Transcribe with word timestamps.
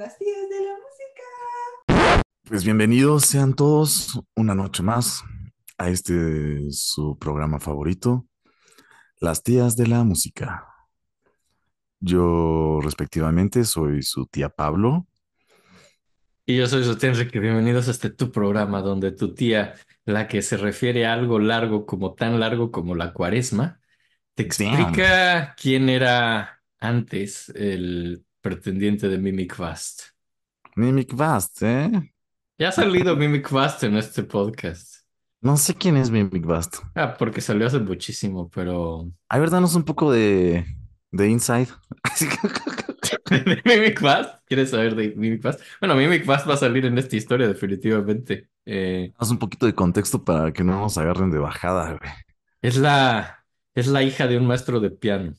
las 0.00 0.16
tías 0.16 0.48
de 0.48 0.60
la 0.64 0.72
música. 0.72 2.22
Pues 2.48 2.64
bienvenidos 2.64 3.26
sean 3.26 3.52
todos 3.52 4.18
una 4.34 4.54
noche 4.54 4.82
más 4.82 5.22
a 5.76 5.90
este 5.90 6.70
su 6.70 7.18
programa 7.18 7.60
favorito, 7.60 8.26
Las 9.18 9.42
tías 9.42 9.76
de 9.76 9.88
la 9.88 10.02
música. 10.02 10.66
Yo 12.00 12.80
respectivamente 12.82 13.64
soy 13.64 14.02
su 14.02 14.24
tía 14.24 14.48
Pablo. 14.48 15.06
Y 16.46 16.56
yo 16.56 16.66
soy 16.66 16.82
su 16.82 16.96
tía 16.96 17.10
Enrique. 17.10 17.38
Bienvenidos 17.38 17.88
a 17.88 17.90
este 17.90 18.08
tu 18.08 18.32
programa 18.32 18.80
donde 18.80 19.12
tu 19.12 19.34
tía, 19.34 19.74
la 20.06 20.28
que 20.28 20.40
se 20.40 20.56
refiere 20.56 21.04
a 21.04 21.12
algo 21.12 21.38
largo 21.38 21.84
como 21.84 22.14
tan 22.14 22.40
largo 22.40 22.70
como 22.70 22.94
la 22.94 23.12
cuaresma, 23.12 23.80
te 24.34 24.44
explica 24.44 25.54
quién 25.60 25.90
era 25.90 26.62
antes 26.78 27.50
el 27.50 28.24
pretendiente 28.40 29.08
de 29.08 29.18
Mimic 29.18 29.56
Vast. 29.56 30.02
Mimic 30.76 31.14
Vast, 31.14 31.62
¿eh? 31.62 32.12
Ya 32.58 32.68
ha 32.68 32.72
salido 32.72 33.16
Mimic 33.16 33.50
Vast 33.50 33.82
en 33.84 33.96
este 33.96 34.22
podcast. 34.22 35.04
No 35.42 35.56
sé 35.56 35.74
quién 35.74 35.96
es 35.96 36.10
Mimic 36.10 36.44
Vast. 36.44 36.76
Ah, 36.94 37.16
porque 37.18 37.40
salió 37.40 37.66
hace 37.66 37.78
muchísimo, 37.78 38.48
pero. 38.50 39.10
A 39.28 39.38
ver, 39.38 39.50
danos 39.50 39.74
un 39.74 39.84
poco 39.84 40.12
de, 40.12 40.66
de 41.10 41.28
inside. 41.28 41.68
¿De 43.30 43.62
Mimic 43.64 44.00
Vast? 44.00 44.40
¿Quieres 44.46 44.70
saber 44.70 44.94
de 44.94 45.14
Mimic 45.16 45.42
Vast? 45.42 45.60
Bueno, 45.80 45.94
Mimic 45.94 46.26
Vast 46.26 46.48
va 46.48 46.54
a 46.54 46.56
salir 46.56 46.84
en 46.86 46.98
esta 46.98 47.16
historia, 47.16 47.48
definitivamente. 47.48 48.48
Eh, 48.66 49.12
Haz 49.18 49.30
un 49.30 49.38
poquito 49.38 49.66
de 49.66 49.74
contexto 49.74 50.24
para 50.24 50.52
que 50.52 50.64
no 50.64 50.80
nos 50.80 50.98
agarren 50.98 51.30
de 51.30 51.38
bajada, 51.38 51.96
güey. 51.98 52.10
es 52.62 52.76
la, 52.76 53.44
es 53.74 53.86
la 53.86 54.02
hija 54.02 54.26
de 54.26 54.38
un 54.38 54.46
maestro 54.46 54.80
de 54.80 54.90
piano. 54.90 55.34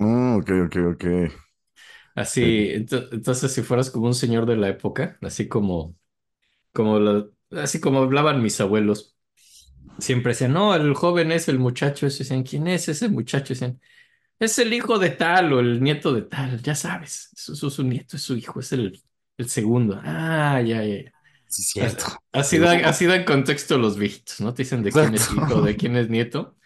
Mm, 0.00 0.36
ok, 0.38 0.50
ok, 0.66 0.76
ok. 0.92 1.04
Así, 2.14 2.42
Sí. 2.42 2.68
ento- 2.74 3.08
entonces, 3.12 3.52
si 3.52 3.62
fueras 3.62 3.90
como 3.90 4.06
un 4.06 4.14
señor 4.14 4.46
de 4.46 4.56
la 4.56 4.68
época, 4.68 5.18
así 5.22 5.48
como, 5.48 5.96
como 6.72 6.98
lo- 7.00 7.32
así 7.52 7.80
como 7.80 8.00
hablaban 8.02 8.42
mis 8.42 8.60
abuelos, 8.60 9.16
siempre 9.98 10.32
decían, 10.32 10.52
no, 10.52 10.74
el 10.74 10.94
joven 10.94 11.32
es 11.32 11.48
el 11.48 11.58
muchacho, 11.58 12.06
ese 12.06 12.20
decían, 12.24 12.42
¿quién 12.44 12.66
es 12.68 12.88
ese 12.88 13.08
muchacho? 13.08 13.54
Decían, 13.54 13.80
es 14.38 14.58
el 14.58 14.72
hijo 14.74 14.98
de 14.98 15.10
tal 15.10 15.52
o 15.54 15.60
el 15.60 15.82
nieto 15.82 16.12
de 16.14 16.22
tal, 16.22 16.62
ya 16.62 16.74
sabes, 16.74 17.30
es 17.34 17.58
su 17.58 17.82
nieto, 17.84 18.16
es 18.16 18.22
su 18.22 18.36
hijo, 18.36 18.60
es 18.60 18.72
el, 18.72 19.02
el 19.38 19.48
segundo. 19.50 20.00
Ah, 20.04 20.60
ya, 20.62 20.84
ya, 20.84 21.04
ya. 21.04 21.14
Sí, 21.46 21.62
cierto. 21.62 22.04
Así 22.32 22.58
dan, 22.58 22.84
así 22.84 23.06
dan 23.06 23.24
contexto 23.24 23.78
los 23.78 23.98
viejitos, 23.98 24.40
¿no? 24.40 24.54
Te 24.54 24.62
dicen 24.62 24.82
de 24.82 24.94
quién 24.94 25.14
es 25.14 25.30
Exacto. 25.30 25.32
hijo, 25.32 25.62
de 25.62 25.76
quién 25.76 25.96
es 25.96 26.08
nieto. 26.08 26.56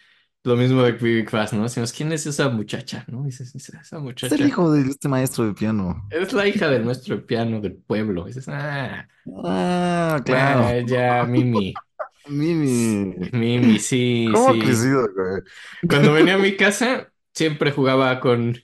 Lo 0.47 0.57
mismo 0.57 0.83
de 0.83 0.93
Big 0.93 1.29
Fast, 1.29 1.55
¿no? 1.55 1.65
Decimos, 1.65 1.93
¿quién 1.93 2.13
es 2.13 2.25
esa 2.27 2.49
muchacha? 2.49 3.05
¿No? 3.09 3.25
Dices, 3.25 3.53
esa 3.55 3.81
esa 3.81 3.97
Es 3.97 4.03
muchacha. 4.03 4.35
el 4.37 4.47
hijo 4.47 4.71
de 4.73 4.83
este 4.83 5.09
maestro 5.09 5.45
de 5.45 5.55
piano. 5.55 6.07
Es 6.11 6.33
la 6.33 6.47
hija 6.47 6.69
del 6.69 6.85
nuestro 6.85 7.25
piano 7.27 7.61
del 7.61 7.75
pueblo. 7.77 8.25
Dices, 8.27 8.49
ah, 8.49 9.09
Ah, 9.45 9.45
ah, 9.45 10.21
claro. 10.25 10.87
ya, 10.87 11.25
Mimi. 11.25 11.75
Mimi. 12.29 13.15
Mimi, 13.33 13.79
sí, 13.81 14.29
¿Cómo 14.33 14.53
sí. 14.55 14.61
crecido, 14.61 15.09
güey? 15.15 15.43
Cuando 15.89 16.13
venía 16.13 16.35
a 16.35 16.39
mi 16.39 16.53
casa, 16.57 17.13
siempre 17.35 17.73
jugaba 17.73 18.21
con 18.21 18.57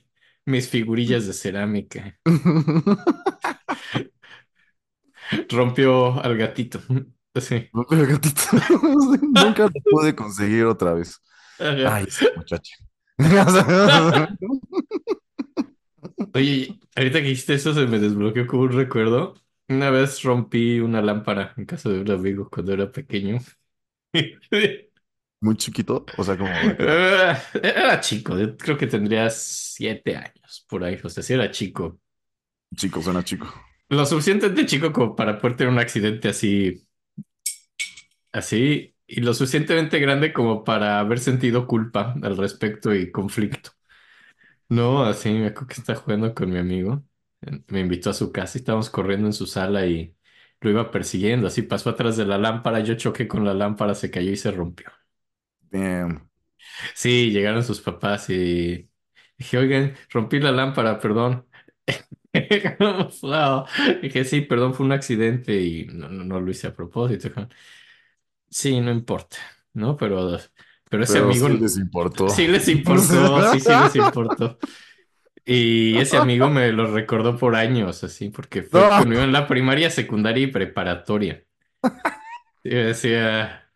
mis 0.45 0.69
figurillas 0.69 1.27
de 1.27 1.33
cerámica. 1.33 2.17
Rompió 5.49 6.21
al 6.23 6.37
gatito. 6.37 6.79
Sí. 7.35 7.67
No, 7.73 7.85
pero 7.89 8.05
gatito, 8.07 8.41
nunca 9.33 9.63
lo 9.63 9.71
pude 9.89 10.15
conseguir 10.15 10.65
otra 10.65 10.93
vez. 10.93 11.19
Ajá. 11.59 11.95
Ay, 11.95 12.05
esa 12.07 12.25
muchacha. 12.35 12.75
Oye, 16.33 16.79
ahorita 16.95 17.19
que 17.21 17.27
dijiste 17.27 17.53
eso 17.53 17.73
se 17.73 17.85
me 17.87 17.99
desbloqueó 17.99 18.47
como 18.47 18.63
un 18.63 18.71
recuerdo. 18.73 19.35
Una 19.69 19.89
vez 19.89 20.21
rompí 20.23 20.79
una 20.79 21.01
lámpara 21.01 21.53
en 21.57 21.65
casa 21.65 21.89
de 21.89 21.99
un 22.01 22.11
amigo 22.11 22.49
cuando 22.49 22.73
era 22.73 22.91
pequeño. 22.91 23.39
Muy 25.41 25.55
chiquito, 25.57 26.05
o 26.17 26.23
sea, 26.23 26.37
como 26.37 26.49
Eh, 26.79 27.35
Era 27.61 27.99
chico, 27.99 28.37
yo 28.37 28.55
creo 28.57 28.77
que 28.77 28.87
tendría 28.87 29.29
siete 29.29 30.15
años 30.15 30.65
por 30.69 30.83
ahí, 30.83 30.97
o 31.03 31.09
sea, 31.09 31.23
sí 31.23 31.33
era 31.33 31.51
chico. 31.51 31.99
chico, 32.75 33.01
suena 33.01 33.23
chico. 33.23 33.47
Lo 33.89 34.05
suficientemente 34.05 34.65
chico 34.65 34.91
como 34.91 35.15
para 35.15 35.37
poder 35.39 35.55
tener 35.57 35.71
un 35.73 35.79
accidente 35.79 36.29
así, 36.29 36.85
así, 38.31 38.92
y 39.07 39.21
lo 39.21 39.33
suficientemente 39.33 39.99
grande 39.99 40.33
como 40.33 40.63
para 40.63 40.99
haber 40.99 41.19
sentido 41.19 41.67
culpa 41.67 42.15
al 42.23 42.37
respecto 42.37 42.93
y 42.95 43.11
conflicto. 43.11 43.71
No, 44.69 45.03
así 45.03 45.29
me 45.31 45.47
acuerdo 45.47 45.67
que 45.67 45.73
estaba 45.75 45.99
jugando 45.99 46.33
con 46.33 46.49
mi 46.51 46.57
amigo, 46.57 47.03
me 47.67 47.79
invitó 47.81 48.09
a 48.09 48.13
su 48.13 48.31
casa 48.31 48.57
y 48.57 48.61
estábamos 48.61 48.89
corriendo 48.89 49.27
en 49.27 49.33
su 49.33 49.45
sala 49.45 49.85
y 49.85 50.15
lo 50.61 50.69
iba 50.71 50.89
persiguiendo, 50.91 51.47
así 51.47 51.61
pasó 51.63 51.89
atrás 51.91 52.17
de 52.17 52.25
la 52.25 52.37
lámpara, 52.37 52.79
yo 52.79 52.95
choqué 52.95 53.27
con 53.27 53.45
la 53.45 53.53
lámpara, 53.53 53.93
se 53.95 54.09
cayó 54.09 54.31
y 54.31 54.37
se 54.37 54.51
rompió. 54.51 54.89
Damn. 55.71 56.29
Sí, 56.95 57.31
llegaron 57.31 57.63
sus 57.63 57.81
papás 57.81 58.29
y 58.31 58.89
dije, 59.37 59.57
oigan, 59.59 59.95
rompí 60.11 60.39
la 60.39 60.51
lámpara, 60.51 60.99
perdón. 60.99 61.47
Dije, 64.01 64.25
sí, 64.25 64.41
perdón, 64.41 64.73
fue 64.73 64.85
un 64.85 64.91
accidente 64.93 65.61
y 65.61 65.85
no, 65.87 66.09
no, 66.09 66.23
no 66.25 66.39
lo 66.41 66.51
hice 66.51 66.67
a 66.67 66.75
propósito. 66.75 67.29
Sí, 68.53 68.79
no 68.81 68.91
importa, 68.91 69.37
¿no? 69.73 69.97
Pero, 69.97 70.37
pero 70.89 71.03
ese 71.03 71.17
Pero 71.17 71.19
amigo 71.19 71.49
sí 71.49 71.57
les 71.57 71.77
importó. 71.77 72.27
sí 72.27 72.47
les 72.47 72.67
importó, 72.69 73.43
sí, 73.43 73.59
sí 73.59 73.75
les 73.75 73.95
importó. 73.95 74.59
Y 75.45 75.99
ese 75.99 76.17
amigo 76.17 76.49
me 76.51 76.71
lo 76.73 76.87
recordó 76.93 77.37
por 77.37 77.55
años, 77.55 78.03
así, 78.03 78.29
porque 78.29 78.63
fue 78.63 78.89
No. 78.89 78.89
conmigo 78.93 79.21
en 79.23 79.33
la 79.33 79.47
primaria, 79.47 79.89
secundaria 79.91 80.45
y 80.45 80.47
preparatoria. 80.51 81.45
Y 82.63 82.69
me 82.69 82.75
decía, 82.85 83.71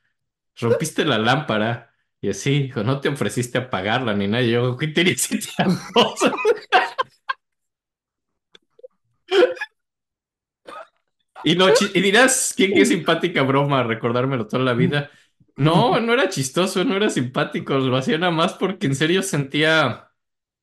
rompiste 0.60 1.06
la 1.06 1.18
lámpara. 1.20 1.94
Y 2.22 2.30
así, 2.32 2.64
dijo, 2.64 2.84
no 2.84 3.02
te 3.02 3.10
ofreciste 3.10 3.58
a 3.60 3.62
apagarla 3.64 4.14
ni 4.16 4.28
nada. 4.28 4.44
Y 4.44 4.52
yo, 4.52 4.78
¿qué 4.78 4.88
tenía 4.90 5.16
siete 5.18 5.50
años? 5.60 5.80
Y, 11.48 11.56
no, 11.56 11.68
y 11.94 12.02
dirás, 12.02 12.54
¿quién 12.56 12.74
qué 12.74 12.86
simpática 12.86 13.42
broma 13.44 13.84
recordármelo 13.84 14.48
toda 14.48 14.64
la 14.64 14.74
vida? 14.74 15.10
No, 15.56 16.00
no 16.00 16.14
era 16.14 16.30
chistoso, 16.30 16.84
no 16.84 16.96
era 16.96 17.10
simpático, 17.10 17.76
lo 17.78 17.96
hacía 17.98 18.18
nada 18.18 18.32
más 18.32 18.54
porque 18.54 18.88
en 18.88 18.96
serio 18.96 19.24
sentía, 19.24 20.10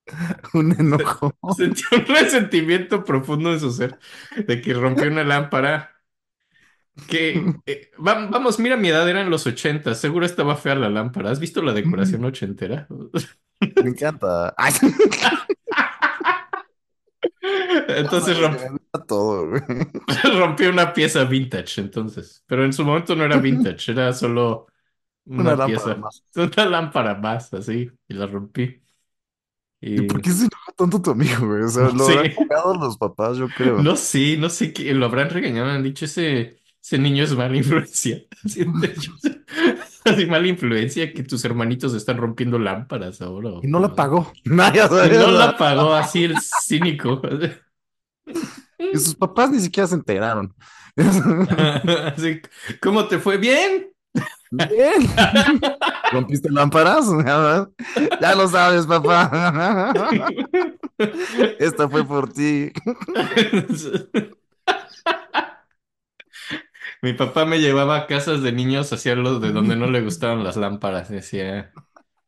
Un 0.55 0.73
enojo. 0.79 1.33
sentía 1.57 1.87
un 1.93 2.07
resentimiento 2.07 3.05
profundo 3.05 3.53
en 3.53 3.61
su 3.61 3.71
ser 3.73 3.99
de 4.47 4.61
que 4.61 4.75
rompió 4.75 5.09
una 5.09 5.25
lámpara. 5.25 5.91
Que, 7.09 7.53
eh, 7.67 7.91
va- 7.99 8.27
vamos, 8.29 8.59
mira, 8.61 8.77
mi 8.77 8.89
edad 8.89 9.09
eran 9.09 9.29
los 9.29 9.47
80, 9.47 9.95
seguro 9.97 10.25
estaba 10.27 10.57
fea 10.57 10.77
la 10.77 10.89
lámpara. 10.89 11.31
¿Has 11.31 11.41
visto 11.41 11.61
la 11.63 11.73
decoración 11.73 12.25
ochentera? 12.25 12.87
Me 13.81 13.91
encanta. 13.91 14.55
Ay, 14.57 14.73
Entonces 17.89 18.39
romp- 18.39 18.61
todo, 19.07 19.47
rompió 20.39 20.71
una 20.71 20.93
pieza 20.93 21.25
vintage, 21.25 21.81
entonces. 21.81 22.43
Pero 22.47 22.65
en 22.65 22.73
su 22.73 22.85
momento 22.85 23.15
no 23.17 23.25
era 23.25 23.39
vintage, 23.39 23.93
era 23.93 24.13
solo 24.13 24.67
Una 25.37 25.53
una 25.53 25.55
lámpara 25.55 25.95
pieza, 25.95 25.97
más. 25.97 26.25
una 26.37 26.67
lámpara 26.67 27.15
más, 27.17 27.53
así, 27.55 27.91
y 28.09 28.15
la 28.15 28.27
rompí. 28.27 28.83
¿Y 29.97 30.03
Y 30.03 30.03
por 30.03 30.21
qué 30.21 30.31
se 30.31 30.43
enoja 30.45 30.73
tanto 30.77 31.01
tu 31.01 31.11
amigo, 31.11 31.47
güey? 31.47 31.63
O 31.63 31.69
sea, 31.69 31.91
lo 31.91 32.05
Sí. 32.05 32.13
habrán 32.13 32.35
jugado 32.35 32.75
los 32.75 32.97
papás, 32.99 33.37
yo 33.39 33.53
creo. 33.53 33.83
no 33.83 33.97
sé, 33.97 34.37
no 34.39 34.51
sé 34.51 34.73
qué, 34.73 34.95
lo 34.95 35.07
habrán 35.07 35.31
regañado, 35.31 35.71
han 35.71 35.83
dicho 35.83 36.05
ese, 36.05 36.61
ese 36.83 36.99
niño 36.99 37.25
es 37.25 37.35
mala 37.35 37.57
influencia. 37.57 38.23
Así, 40.13 40.17
de 40.17 40.27
mala 40.27 40.47
influencia 40.47 41.13
que 41.13 41.23
tus 41.23 41.45
hermanitos 41.45 41.95
están 41.95 42.19
rompiendo 42.19 42.59
lámparas 42.59 43.23
ahora. 43.23 43.53
Y 43.63 43.67
no 43.67 43.81
la 43.81 43.95
pagó. 43.95 44.31
Ya 44.45 44.87
Y 44.87 45.17
no 45.17 45.31
la 45.31 45.57
pagó 45.57 45.95
así 45.95 46.25
el 46.25 46.37
cínico. 46.41 47.21
Y 48.79 48.99
sus 48.99 49.15
papás 49.15 49.51
ni 49.51 49.61
siquiera 49.61 49.87
se 49.87 49.95
enteraron. 49.95 50.55
Así, 50.97 52.41
¿cómo 52.81 53.07
te 53.07 53.19
fue? 53.19 53.39
Bien. 53.39 53.89
Bien. 54.51 55.09
¿Rompiste 56.13 56.51
lámparas? 56.51 57.07
Ya 58.21 58.35
lo 58.35 58.49
sabes, 58.49 58.87
papá. 58.87 59.93
Esta 61.59 61.89
fue 61.89 62.05
por 62.05 62.33
ti. 62.33 62.73
Mi 67.05 67.13
papá 67.13 67.45
me 67.45 67.61
llevaba 67.61 67.99
a 67.99 68.07
casas 68.07 68.41
de 68.41 68.51
niños 68.51 68.91
hacia 68.91 69.15
los 69.15 69.39
de 69.39 69.53
donde 69.53 69.77
no 69.77 69.91
le 69.91 70.01
gustaban 70.05 70.43
las 70.43 70.57
lámparas. 70.57 71.11
Decía, 71.11 71.71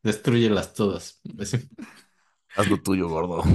destruyelas 0.03 0.75
todas. 0.75 1.19
Haz 2.55 2.69
lo 2.69 2.79
tuyo, 2.79 3.09
gordo. 3.09 3.43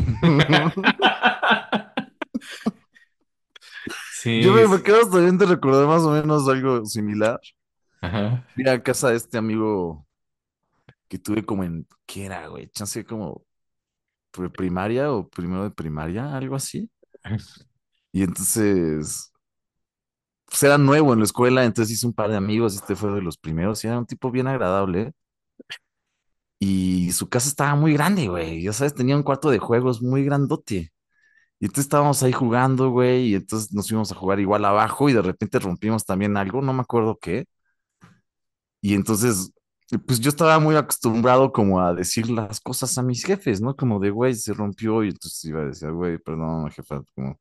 Sí. 4.14 4.40
Yo 4.40 4.52
me, 4.52 4.82
quedo 4.84 5.00
hasta 5.00 5.18
bien 5.18 5.36
de 5.36 5.46
recordar 5.46 5.84
más 5.88 6.02
o 6.02 6.12
menos 6.12 6.48
algo 6.48 6.86
similar. 6.86 7.40
Ajá. 8.00 8.46
Fui 8.54 8.68
a 8.68 8.80
casa 8.80 9.10
de 9.10 9.16
este 9.16 9.36
amigo 9.36 10.06
que 11.08 11.18
tuve 11.18 11.44
como 11.44 11.64
en, 11.64 11.88
¿qué 12.06 12.26
era, 12.26 12.46
güey? 12.46 12.68
Chance 12.68 13.04
como 13.04 13.44
primaria 14.56 15.10
o 15.10 15.28
primero 15.28 15.64
de 15.64 15.70
primaria, 15.72 16.36
algo 16.36 16.54
así. 16.54 16.88
Y 18.14 18.22
entonces, 18.22 19.31
pues 20.52 20.62
era 20.64 20.76
nuevo 20.76 21.14
en 21.14 21.20
la 21.20 21.24
escuela, 21.24 21.64
entonces 21.64 21.94
hice 21.94 22.06
un 22.06 22.12
par 22.12 22.28
de 22.30 22.36
amigos, 22.36 22.74
este 22.74 22.94
fue 22.94 23.10
de 23.12 23.22
los 23.22 23.38
primeros, 23.38 23.82
y 23.84 23.86
era 23.88 23.98
un 23.98 24.04
tipo 24.06 24.30
bien 24.30 24.46
agradable. 24.48 25.12
Y 26.58 27.10
su 27.12 27.28
casa 27.28 27.48
estaba 27.48 27.74
muy 27.74 27.92
grande, 27.94 28.28
güey. 28.28 28.62
Ya 28.62 28.72
sabes, 28.72 28.94
tenía 28.94 29.16
un 29.16 29.22
cuarto 29.24 29.50
de 29.50 29.58
juegos 29.58 30.00
muy 30.02 30.24
grandote. 30.24 30.92
Y 31.60 31.66
entonces 31.66 31.86
estábamos 31.86 32.22
ahí 32.22 32.32
jugando, 32.32 32.90
güey, 32.90 33.28
y 33.30 33.34
entonces 33.36 33.72
nos 33.72 33.88
fuimos 33.88 34.12
a 34.12 34.16
jugar 34.16 34.40
igual 34.40 34.64
abajo 34.64 35.08
y 35.08 35.14
de 35.14 35.22
repente 35.22 35.58
rompimos 35.60 36.04
también 36.06 36.36
algo, 36.36 36.62
no 36.62 36.72
me 36.74 36.82
acuerdo 36.82 37.18
qué. 37.20 37.46
Y 38.80 38.94
entonces, 38.94 39.52
pues 40.06 40.20
yo 40.20 40.28
estaba 40.30 40.58
muy 40.58 40.76
acostumbrado 40.76 41.52
como 41.52 41.80
a 41.80 41.94
decir 41.94 42.28
las 42.30 42.60
cosas 42.60 42.96
a 42.98 43.02
mis 43.02 43.24
jefes, 43.24 43.60
¿no? 43.60 43.76
Como 43.76 44.00
de, 44.00 44.10
güey, 44.10 44.34
se 44.34 44.52
rompió 44.54 45.04
y 45.04 45.08
entonces 45.10 45.44
iba 45.44 45.60
a 45.62 45.66
decir, 45.66 45.90
güey, 45.92 46.18
perdón, 46.18 46.70
jefa, 46.70 47.02
como, 47.14 47.38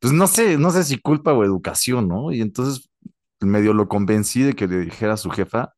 pues 0.00 0.12
no 0.12 0.26
sé, 0.26 0.58
no 0.58 0.70
sé 0.70 0.84
si 0.84 0.98
culpa 0.98 1.32
o 1.32 1.44
educación, 1.44 2.08
¿no? 2.08 2.32
Y 2.32 2.40
entonces 2.40 2.88
medio 3.40 3.72
lo 3.74 3.88
convencí 3.88 4.42
de 4.42 4.54
que 4.54 4.66
le 4.66 4.80
dijera 4.80 5.14
a 5.14 5.16
su 5.16 5.30
jefa, 5.30 5.74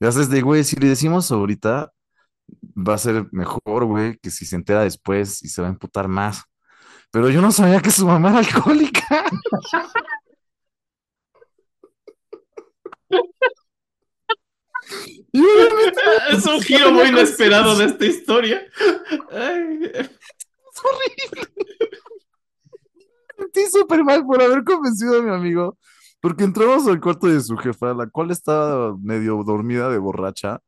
ya 0.00 0.12
sabes, 0.12 0.30
de, 0.30 0.42
güey, 0.42 0.64
si 0.64 0.76
le 0.76 0.88
decimos 0.88 1.30
ahorita, 1.30 1.92
va 2.76 2.94
a 2.94 2.98
ser 2.98 3.26
mejor, 3.32 3.84
güey, 3.84 4.18
que 4.18 4.30
si 4.30 4.46
se 4.46 4.56
entera 4.56 4.82
después 4.82 5.42
y 5.42 5.48
se 5.48 5.62
va 5.62 5.68
a 5.68 5.70
emputar 5.70 6.08
más. 6.08 6.44
Pero 7.10 7.30
yo 7.30 7.40
no 7.42 7.52
sabía 7.52 7.80
que 7.82 7.90
su 7.90 8.06
mamá 8.06 8.30
era 8.30 8.38
alcohólica. 8.38 9.24
Es 16.32 16.46
un 16.46 16.60
giro 16.60 16.90
muy 16.90 17.08
inesperado 17.08 17.76
de 17.76 17.86
esta 17.86 18.04
historia. 18.04 18.66
Ay, 19.30 19.90
es 19.94 20.10
horrible. 20.82 21.48
Sentí 23.52 23.70
súper 23.70 24.04
mal 24.04 24.24
por 24.24 24.42
haber 24.42 24.64
convencido 24.64 25.18
a 25.18 25.22
mi 25.22 25.30
amigo. 25.30 25.76
Porque 26.20 26.44
entramos 26.44 26.86
al 26.86 27.00
cuarto 27.00 27.26
de 27.26 27.40
su 27.40 27.56
jefa, 27.56 27.94
la 27.94 28.06
cual 28.06 28.30
estaba 28.30 28.96
medio 28.98 29.42
dormida 29.42 29.88
de 29.88 29.98
borracha. 29.98 30.60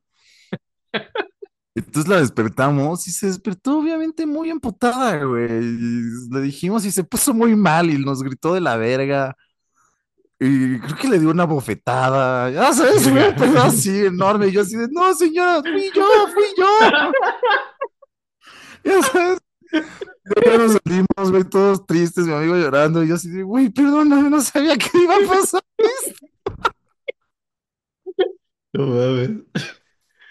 Entonces 1.74 2.08
la 2.08 2.20
despertamos 2.20 3.06
y 3.06 3.12
se 3.12 3.28
despertó 3.28 3.78
obviamente 3.78 4.26
muy 4.26 4.50
emputada, 4.50 5.24
güey. 5.24 5.46
Y 5.46 6.02
le 6.30 6.40
dijimos 6.40 6.84
y 6.84 6.90
se 6.90 7.04
puso 7.04 7.34
muy 7.34 7.54
mal 7.56 7.90
y 7.90 7.98
nos 7.98 8.22
gritó 8.22 8.54
de 8.54 8.60
la 8.60 8.76
verga. 8.76 9.36
Y 10.40 10.80
creo 10.80 10.96
que 10.96 11.08
le 11.08 11.18
dio 11.18 11.30
una 11.30 11.44
bofetada. 11.44 12.50
Ya 12.50 12.72
sabes, 12.72 13.08
güey, 13.10 13.34
pero 13.38 13.62
así 13.62 14.06
enorme. 14.06 14.48
Y 14.48 14.52
yo 14.52 14.62
así 14.62 14.76
de, 14.76 14.88
no, 14.90 15.14
señora, 15.14 15.62
fui 15.62 15.90
yo, 15.94 16.06
fui 16.32 16.44
yo. 16.56 16.66
Ya 18.84 19.00
sabes. 19.00 19.41
Ya 20.46 20.56
nos 20.56 20.78
salimos, 20.84 21.30
güey, 21.30 21.44
todos 21.44 21.86
tristes, 21.86 22.26
mi 22.26 22.32
amigo 22.32 22.56
llorando. 22.56 23.02
Y 23.02 23.08
yo 23.08 23.16
así 23.16 23.28
de, 23.28 23.42
güey, 23.42 23.70
perdóname, 23.70 24.30
no 24.30 24.40
sabía 24.40 24.76
que 24.76 24.88
iba 24.94 25.16
a 25.16 25.28
pasar. 25.28 25.62
no 28.72 28.86
mames. 28.86 29.30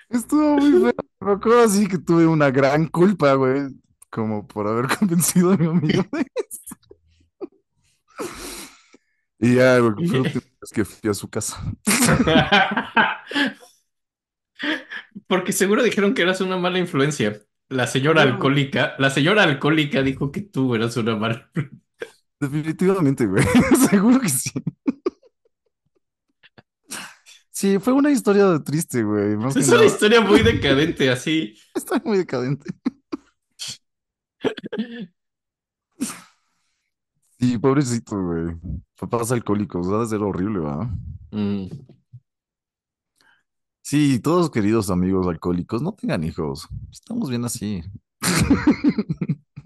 Estuvo 0.09 0.57
muy 0.57 0.71
feo. 0.71 0.93
Me 1.19 1.31
acuerdo 1.31 1.63
así 1.63 1.87
que 1.87 1.97
tuve 1.97 2.25
una 2.25 2.51
gran 2.51 2.87
culpa, 2.87 3.33
güey, 3.33 3.67
como 4.09 4.47
por 4.47 4.67
haber 4.67 4.87
convencido 4.99 5.51
a 5.51 5.57
mi 5.57 5.67
amigo 5.67 6.03
de 6.11 6.25
esto. 6.49 6.75
Y 9.39 9.55
ya, 9.55 9.79
güey, 9.79 10.07
fue 10.07 10.17
la 10.17 10.21
última 10.23 10.41
vez 10.61 10.71
que 10.73 10.85
fui 10.85 11.09
a 11.09 11.13
su 11.13 11.29
casa. 11.29 11.57
Porque 15.27 15.51
seguro 15.51 15.83
dijeron 15.83 16.13
que 16.13 16.21
eras 16.21 16.41
una 16.41 16.57
mala 16.57 16.79
influencia. 16.79 17.41
La 17.71 17.87
señora 17.87 18.25
No. 18.25 18.33
alcohólica, 18.33 18.95
la 18.99 19.09
señora 19.09 19.43
alcohólica 19.43 20.01
dijo 20.03 20.31
que 20.31 20.41
tú 20.41 20.75
eras 20.75 20.97
una 20.97 21.15
mala. 21.15 21.49
Definitivamente, 22.39 23.25
güey. 23.25 23.43
Seguro 23.89 24.19
que 24.19 24.29
sí. 24.29 24.51
Sí, 27.49 27.77
fue 27.79 27.93
una 27.93 28.09
historia 28.11 28.59
triste, 28.63 29.03
güey. 29.03 29.37
Más 29.37 29.53
que 29.53 29.59
Es 29.61 29.67
una 29.67 29.77
nada. 29.77 29.87
historia 29.87 30.21
muy 30.21 30.41
decadente, 30.41 31.09
así. 31.11 31.55
Está 31.75 32.01
muy 32.03 32.17
decadente. 32.17 32.71
Sí, 37.39 37.57
pobrecito, 37.57 38.21
güey. 38.21 38.55
Papás 38.99 39.31
alcohólicos, 39.31 39.87
ha 39.89 39.99
de 39.99 40.07
ser 40.07 40.21
horrible, 40.21 40.59
¿verdad? 40.59 40.87
Mm. 41.31 41.67
Sí, 43.83 44.19
todos 44.19 44.49
queridos 44.51 44.89
amigos 44.89 45.27
alcohólicos, 45.27 45.81
no 45.81 45.93
tengan 45.93 46.23
hijos. 46.23 46.67
Estamos 46.91 47.29
bien 47.29 47.45
así. 47.45 47.83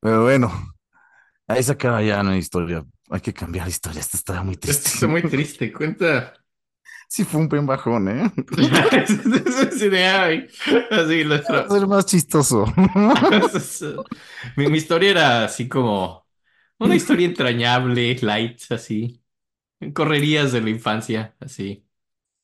Pero 0.00 0.22
bueno, 0.22 0.50
ahí 1.48 1.62
se 1.62 1.72
acaba 1.72 2.02
ya 2.02 2.20
una 2.20 2.36
historia. 2.38 2.84
Hay 3.10 3.20
que 3.20 3.34
cambiar 3.34 3.66
la 3.66 3.70
historia. 3.70 4.00
Esta 4.00 4.16
está 4.16 4.42
muy 4.42 4.56
Esto 4.66 4.88
triste. 4.88 4.90
está 4.90 5.06
muy 5.08 5.26
triste, 5.28 5.72
cuenta. 5.72 6.34
Sí, 7.08 7.24
fue 7.24 7.40
un 7.40 7.48
buen 7.48 7.66
bajón, 7.66 8.08
¿eh? 8.08 8.30
Así 9.70 9.88
de, 9.88 10.04
ay, 10.04 10.46
así 10.90 11.24
lo 11.24 11.36
Va 11.58 11.64
a 11.64 11.68
ser 11.78 11.86
más 11.86 12.06
chistoso. 12.06 12.64
mi, 14.56 14.68
mi 14.68 14.78
historia 14.78 15.10
era 15.10 15.44
así 15.44 15.68
como 15.68 16.26
una 16.78 16.94
historia 16.96 17.26
entrañable, 17.26 18.16
light, 18.22 18.60
así. 18.70 19.22
Correrías 19.94 20.52
de 20.52 20.60
la 20.62 20.70
infancia, 20.70 21.34
así. 21.40 21.84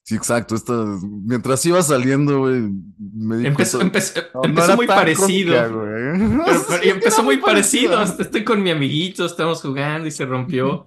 Sí, 0.05 0.17
exacto. 0.17 0.55
Esta, 0.57 0.73
mientras 1.03 1.65
iba 1.65 1.81
saliendo, 1.83 2.41
güey, 2.41 2.61
me 2.99 3.37
di 3.37 3.47
Empezó, 3.47 3.79
cuenta- 3.79 3.99
empezó, 3.99 4.21
No, 4.35 4.41
no 4.41 4.49
empezó 4.49 4.65
era 4.67 4.77
muy 4.77 4.87
parecido. 4.87 5.55
cómica, 5.55 5.69
güey. 5.69 6.43
Pero, 6.45 6.59
Sí, 6.59 6.65
pero- 6.69 6.85
y 6.85 6.85
sí, 6.85 6.91
empezó 6.91 7.23
muy 7.23 7.37
parecido. 7.39 8.03
Estoy 8.03 8.45
con 8.45 8.63
mi 8.63 8.71
amiguito, 8.71 9.25
estamos 9.27 9.61
jugando 9.63 10.09
y 10.09 10.11
se 10.11 10.27
rompió. 10.27 10.87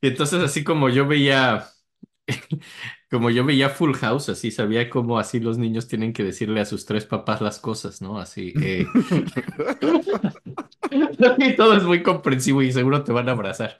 Y 0.00 0.08
entonces, 0.08 0.42
así 0.42 0.62
como 0.64 0.88
yo 0.90 1.06
veía, 1.08 1.68
como 3.10 3.30
yo 3.30 3.44
veía 3.44 3.70
Full 3.70 3.94
House, 3.96 4.28
así 4.30 4.50
sabía 4.52 4.88
cómo 4.90 5.18
así 5.18 5.40
los 5.40 5.58
niños 5.58 5.88
tienen 5.88 6.12
que 6.12 6.24
decirle 6.24 6.60
a 6.60 6.64
sus 6.66 6.86
tres 6.86 7.04
papás 7.06 7.40
las 7.40 7.58
cosas, 7.60 8.00
¿no? 8.02 8.18
Así. 8.20 8.54
eh. 8.62 8.86
Y 11.38 11.56
todo 11.56 11.76
es 11.76 11.84
muy 11.84 12.02
comprensivo 12.02 12.62
y 12.62 12.72
seguro 12.72 13.02
te 13.04 13.12
van 13.12 13.28
a 13.28 13.32
abrazar. 13.32 13.78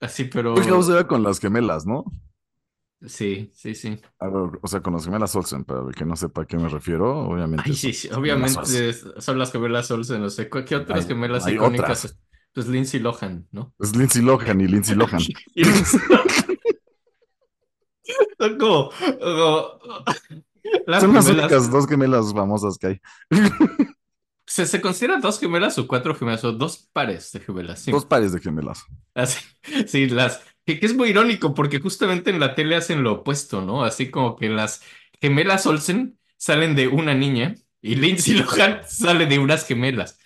Así, 0.00 0.24
pero 0.24 0.54
House 0.56 0.88
era 0.90 1.06
con 1.06 1.22
las 1.22 1.38
gemelas, 1.40 1.86
¿no? 1.86 2.04
sí, 3.06 3.50
sí, 3.54 3.74
sí. 3.76 4.00
A 4.18 4.26
ver, 4.28 4.58
o 4.60 4.66
sea, 4.68 4.80
con 4.80 4.92
las 4.92 5.04
gemelas 5.04 5.34
Olsen, 5.36 5.64
para 5.64 5.82
el 5.88 5.94
que 5.94 6.04
no 6.04 6.16
sepa 6.16 6.42
a 6.42 6.46
qué 6.46 6.56
me 6.56 6.68
refiero, 6.68 7.26
obviamente. 7.28 7.64
Ay, 7.66 7.74
sí, 7.74 7.92
sí, 7.92 8.08
obviamente 8.12 8.92
son 9.20 9.38
las 9.38 9.52
gemelas 9.52 9.90
Olsen, 9.90 10.20
no 10.20 10.30
sé. 10.30 10.48
¿Qué 10.48 10.76
otras 10.76 11.00
Hay- 11.02 11.06
gemelas 11.08 11.46
hay 11.46 11.54
icónicas? 11.54 12.04
otras. 12.04 12.18
Pues 12.52 12.66
Lindsay 12.66 12.98
Lohan, 12.98 13.46
¿no? 13.52 13.72
Es 13.78 13.94
Lindsay 13.94 14.22
Lohan 14.22 14.60
y 14.60 14.66
Lindsay 14.66 14.96
Lohan. 14.96 15.20
Y 15.54 15.64
Lindsay 15.64 16.00
Lohan. 16.08 16.26
Son 18.38 18.58
como, 18.58 18.90
como- 18.90 19.78
las 20.86 21.02
Son 21.02 21.14
las 21.14 21.28
únicas 21.28 21.70
dos 21.70 21.86
gemelas 21.86 22.32
famosas 22.32 22.78
que 22.78 22.86
hay. 22.88 23.00
¿Se, 24.46 24.66
se 24.66 24.80
consideran 24.80 25.20
dos 25.20 25.38
gemelas 25.38 25.78
o 25.78 25.86
cuatro 25.86 26.14
gemelas 26.14 26.42
o 26.44 26.52
dos 26.52 26.88
pares 26.92 27.32
de 27.32 27.40
gemelas? 27.40 27.80
Sí. 27.80 27.90
Dos 27.90 28.04
pares 28.06 28.32
de 28.32 28.40
gemelas. 28.40 28.84
Así, 29.18 29.44
sí, 29.86 30.08
las. 30.08 30.44
Que, 30.64 30.78
que 30.78 30.86
es 30.86 30.94
muy 30.94 31.10
irónico 31.10 31.54
porque 31.54 31.80
justamente 31.80 32.30
en 32.30 32.40
la 32.40 32.54
tele 32.54 32.76
hacen 32.76 33.02
lo 33.02 33.14
opuesto, 33.14 33.62
¿no? 33.62 33.84
Así 33.84 34.10
como 34.10 34.36
que 34.36 34.48
las 34.48 34.82
gemelas 35.20 35.66
Olsen 35.66 36.18
salen 36.36 36.76
de 36.76 36.88
una 36.88 37.14
niña 37.14 37.54
y 37.80 37.96
Lindsay 37.96 38.34
Lohan 38.34 38.80
sale 38.86 39.26
de 39.26 39.38
unas 39.38 39.66
gemelas. 39.66 40.18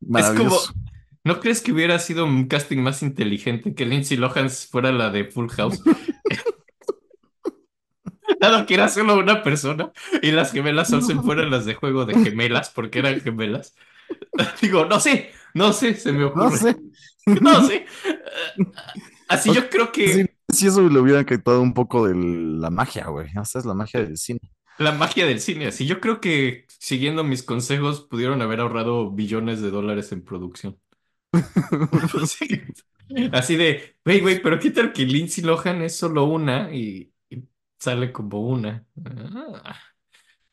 Maravilloso. 0.00 0.74
¿No 1.22 1.40
crees 1.40 1.62
que 1.62 1.72
hubiera 1.72 1.98
sido 1.98 2.26
un 2.26 2.48
casting 2.48 2.78
más 2.78 3.02
inteligente 3.02 3.74
que 3.74 3.86
Lindsay 3.86 4.18
Lohan 4.18 4.50
fuera 4.50 4.92
la 4.92 5.10
de 5.10 5.24
Full 5.24 5.48
House? 5.50 5.80
Dado 8.40 8.66
que 8.66 8.74
era 8.74 8.90
solo 8.90 9.16
una 9.16 9.42
persona 9.42 9.90
y 10.20 10.32
las 10.32 10.52
gemelas 10.52 10.92
Olsen 10.92 11.22
fueran 11.22 11.50
las 11.50 11.64
de 11.64 11.74
juego 11.74 12.04
de 12.04 12.22
gemelas, 12.22 12.68
porque 12.68 12.98
eran 12.98 13.22
gemelas. 13.22 13.74
Digo, 14.62 14.84
no 14.86 15.00
sé, 15.00 15.30
no 15.54 15.72
sé, 15.72 15.94
se 15.94 16.12
me 16.12 16.24
ocurre. 16.24 16.44
No 16.46 16.56
sé. 16.56 16.76
No 17.26 17.62
sé. 17.62 17.86
Así 19.28 19.52
yo 19.52 19.68
creo 19.70 19.92
que 19.92 20.26
si 20.48 20.66
eso 20.66 20.82
le 20.88 21.00
hubiera 21.00 21.24
quitado 21.24 21.60
un 21.62 21.74
poco 21.74 22.06
de 22.06 22.14
la 22.14 22.70
magia, 22.70 23.06
güey. 23.08 23.28
Esa 23.40 23.58
es 23.58 23.64
la 23.66 23.74
magia 23.74 24.00
del 24.02 24.16
cine. 24.18 24.40
la 24.78 24.92
magia 24.92 25.26
del 25.26 25.40
cine, 25.40 25.66
así 25.68 25.86
yo 25.86 26.00
creo 26.00 26.20
que 26.20 26.66
siguiendo 26.78 27.24
mis 27.24 27.42
consejos 27.42 28.02
pudieron 28.02 28.42
haber 28.42 28.60
ahorrado 28.60 29.10
billones 29.10 29.60
de 29.60 29.70
dólares 29.70 30.12
en 30.12 30.24
producción. 30.24 30.78
Así, 32.22 32.62
así 33.32 33.56
de, 33.56 33.96
güey, 34.04 34.20
güey, 34.20 34.42
pero 34.42 34.58
qué 34.58 34.70
tal 34.70 34.92
que 34.92 35.04
Lindsay 35.04 35.44
Lohan 35.44 35.82
es 35.82 35.96
solo 35.96 36.24
una 36.24 36.74
y, 36.74 37.12
y 37.30 37.44
sale 37.78 38.12
como 38.12 38.40
una. 38.48 38.86
Ah, 39.04 39.78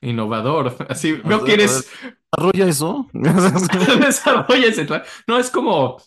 innovador. 0.01 0.75
Así, 0.89 1.13
veo 1.13 1.43
que 1.43 1.53
eres. 1.53 1.89
¿Desarrolla 2.31 2.67
eso? 2.67 3.07
Desarrolla 3.13 4.67
ese 4.67 4.87
No, 5.27 5.37
es 5.39 5.49
como 5.49 5.97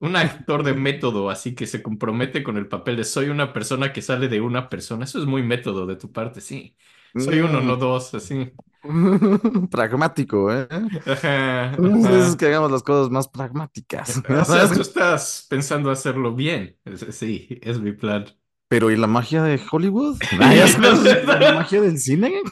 un 0.00 0.16
actor 0.16 0.62
de 0.62 0.74
método, 0.74 1.30
así 1.30 1.54
que 1.54 1.66
se 1.66 1.82
compromete 1.82 2.42
con 2.42 2.56
el 2.56 2.68
papel 2.68 2.96
de 2.96 3.04
soy 3.04 3.28
una 3.28 3.52
persona 3.52 3.92
que 3.92 4.02
sale 4.02 4.28
de 4.28 4.40
una 4.40 4.68
persona. 4.68 5.04
Eso 5.04 5.18
es 5.20 5.26
muy 5.26 5.42
método 5.42 5.86
de 5.86 5.96
tu 5.96 6.12
parte, 6.12 6.40
sí. 6.40 6.76
Soy 7.16 7.40
uno, 7.40 7.60
Mm. 7.60 7.66
no 7.66 7.76
dos, 7.76 8.12
así. 8.14 8.52
Pragmático, 9.70 10.52
¿eh? 10.52 10.66
Ajá, 11.06 11.70
ajá. 11.72 12.36
que 12.36 12.46
hagamos 12.46 12.70
las 12.70 12.82
cosas 12.82 13.10
más 13.10 13.28
pragmáticas. 13.28 14.20
O 14.28 14.44
sea, 14.44 14.68
tú 14.70 14.80
estás 14.82 15.46
pensando 15.48 15.90
hacerlo 15.90 16.34
bien. 16.34 16.76
Es- 16.84 17.06
Sí, 17.14 17.48
es 17.62 17.78
mi 17.80 17.92
plan. 17.92 18.24
Pero 18.68 18.90
¿y 18.90 18.96
la 18.96 19.06
magia 19.06 19.42
de 19.42 19.60
Hollywood? 19.70 20.18
La 20.38 21.52
magia 21.54 21.80
del 21.80 21.98
cine. 21.98 22.42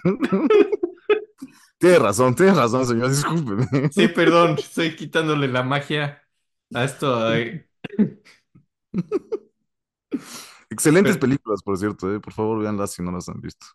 Tienes 1.82 1.98
razón, 2.00 2.32
tienes 2.36 2.56
razón, 2.56 2.86
señor, 2.86 3.10
discúlpeme. 3.10 3.90
Sí, 3.90 4.06
perdón, 4.06 4.54
estoy 4.56 4.94
quitándole 4.94 5.48
la 5.48 5.64
magia 5.64 6.22
a 6.72 6.84
esto. 6.84 7.16
ay. 7.26 7.66
Excelentes 10.70 11.14
Pero- 11.16 11.20
películas, 11.20 11.60
por 11.64 11.76
cierto, 11.76 12.14
¿eh? 12.14 12.20
Por 12.20 12.32
favor, 12.32 12.60
véanlas 12.60 12.92
si 12.92 13.02
no 13.02 13.10
las 13.10 13.28
han 13.28 13.40
visto. 13.40 13.66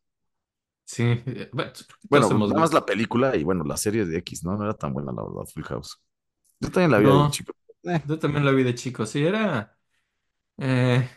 Sí, 0.85 1.03
eh, 1.03 1.49
bueno, 1.51 1.71
Bueno, 2.09 2.29
nada 2.47 2.61
más 2.61 2.73
la 2.73 2.85
película 2.85 3.35
y 3.35 3.43
bueno, 3.43 3.65
la 3.65 3.75
serie 3.75 4.05
de 4.05 4.17
X, 4.19 4.45
¿no? 4.45 4.55
No 4.55 4.63
era 4.63 4.73
tan 4.73 4.93
buena, 4.93 5.11
la 5.11 5.21
verdad, 5.23 5.43
Full 5.53 5.63
House. 5.63 6.01
Yo 6.61 6.71
también 6.71 6.91
la 6.91 6.99
vi 6.99 7.05
de 7.05 7.29
chico. 7.31 7.53
Eh, 7.83 8.01
yo 8.07 8.17
también 8.19 8.45
la 8.45 8.51
vi 8.51 8.63
de 8.63 8.73
chico. 8.73 9.05
Sí, 9.05 9.25
era. 9.25 9.77
eh, 10.57 11.09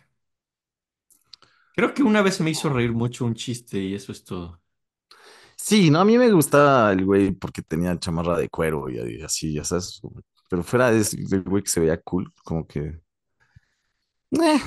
creo 1.74 1.94
que 1.94 2.02
una 2.02 2.22
vez 2.22 2.40
me 2.40 2.50
hizo 2.50 2.68
reír 2.68 2.92
mucho 2.92 3.24
un 3.24 3.34
chiste 3.34 3.78
y 3.78 3.94
eso 3.94 4.12
es 4.12 4.24
todo. 4.24 4.59
Sí, 5.62 5.90
no, 5.90 6.00
a 6.00 6.04
mí 6.04 6.16
me 6.18 6.30
gustaba 6.32 6.90
el 6.92 7.04
güey 7.04 7.32
porque 7.32 7.62
tenía 7.62 7.98
chamarra 7.98 8.38
de 8.38 8.48
cuero 8.48 8.88
y, 8.88 9.22
así, 9.22 9.52
ya 9.54 9.62
sabes. 9.64 10.00
Pero 10.48 10.62
fuera 10.64 10.90
de 10.90 11.00
ese 11.00 11.16
del 11.28 11.42
güey 11.42 11.62
que 11.62 11.70
se 11.70 11.80
veía 11.80 12.00
cool, 12.00 12.32
como 12.44 12.66
que. 12.66 13.00
eh. 14.32 14.60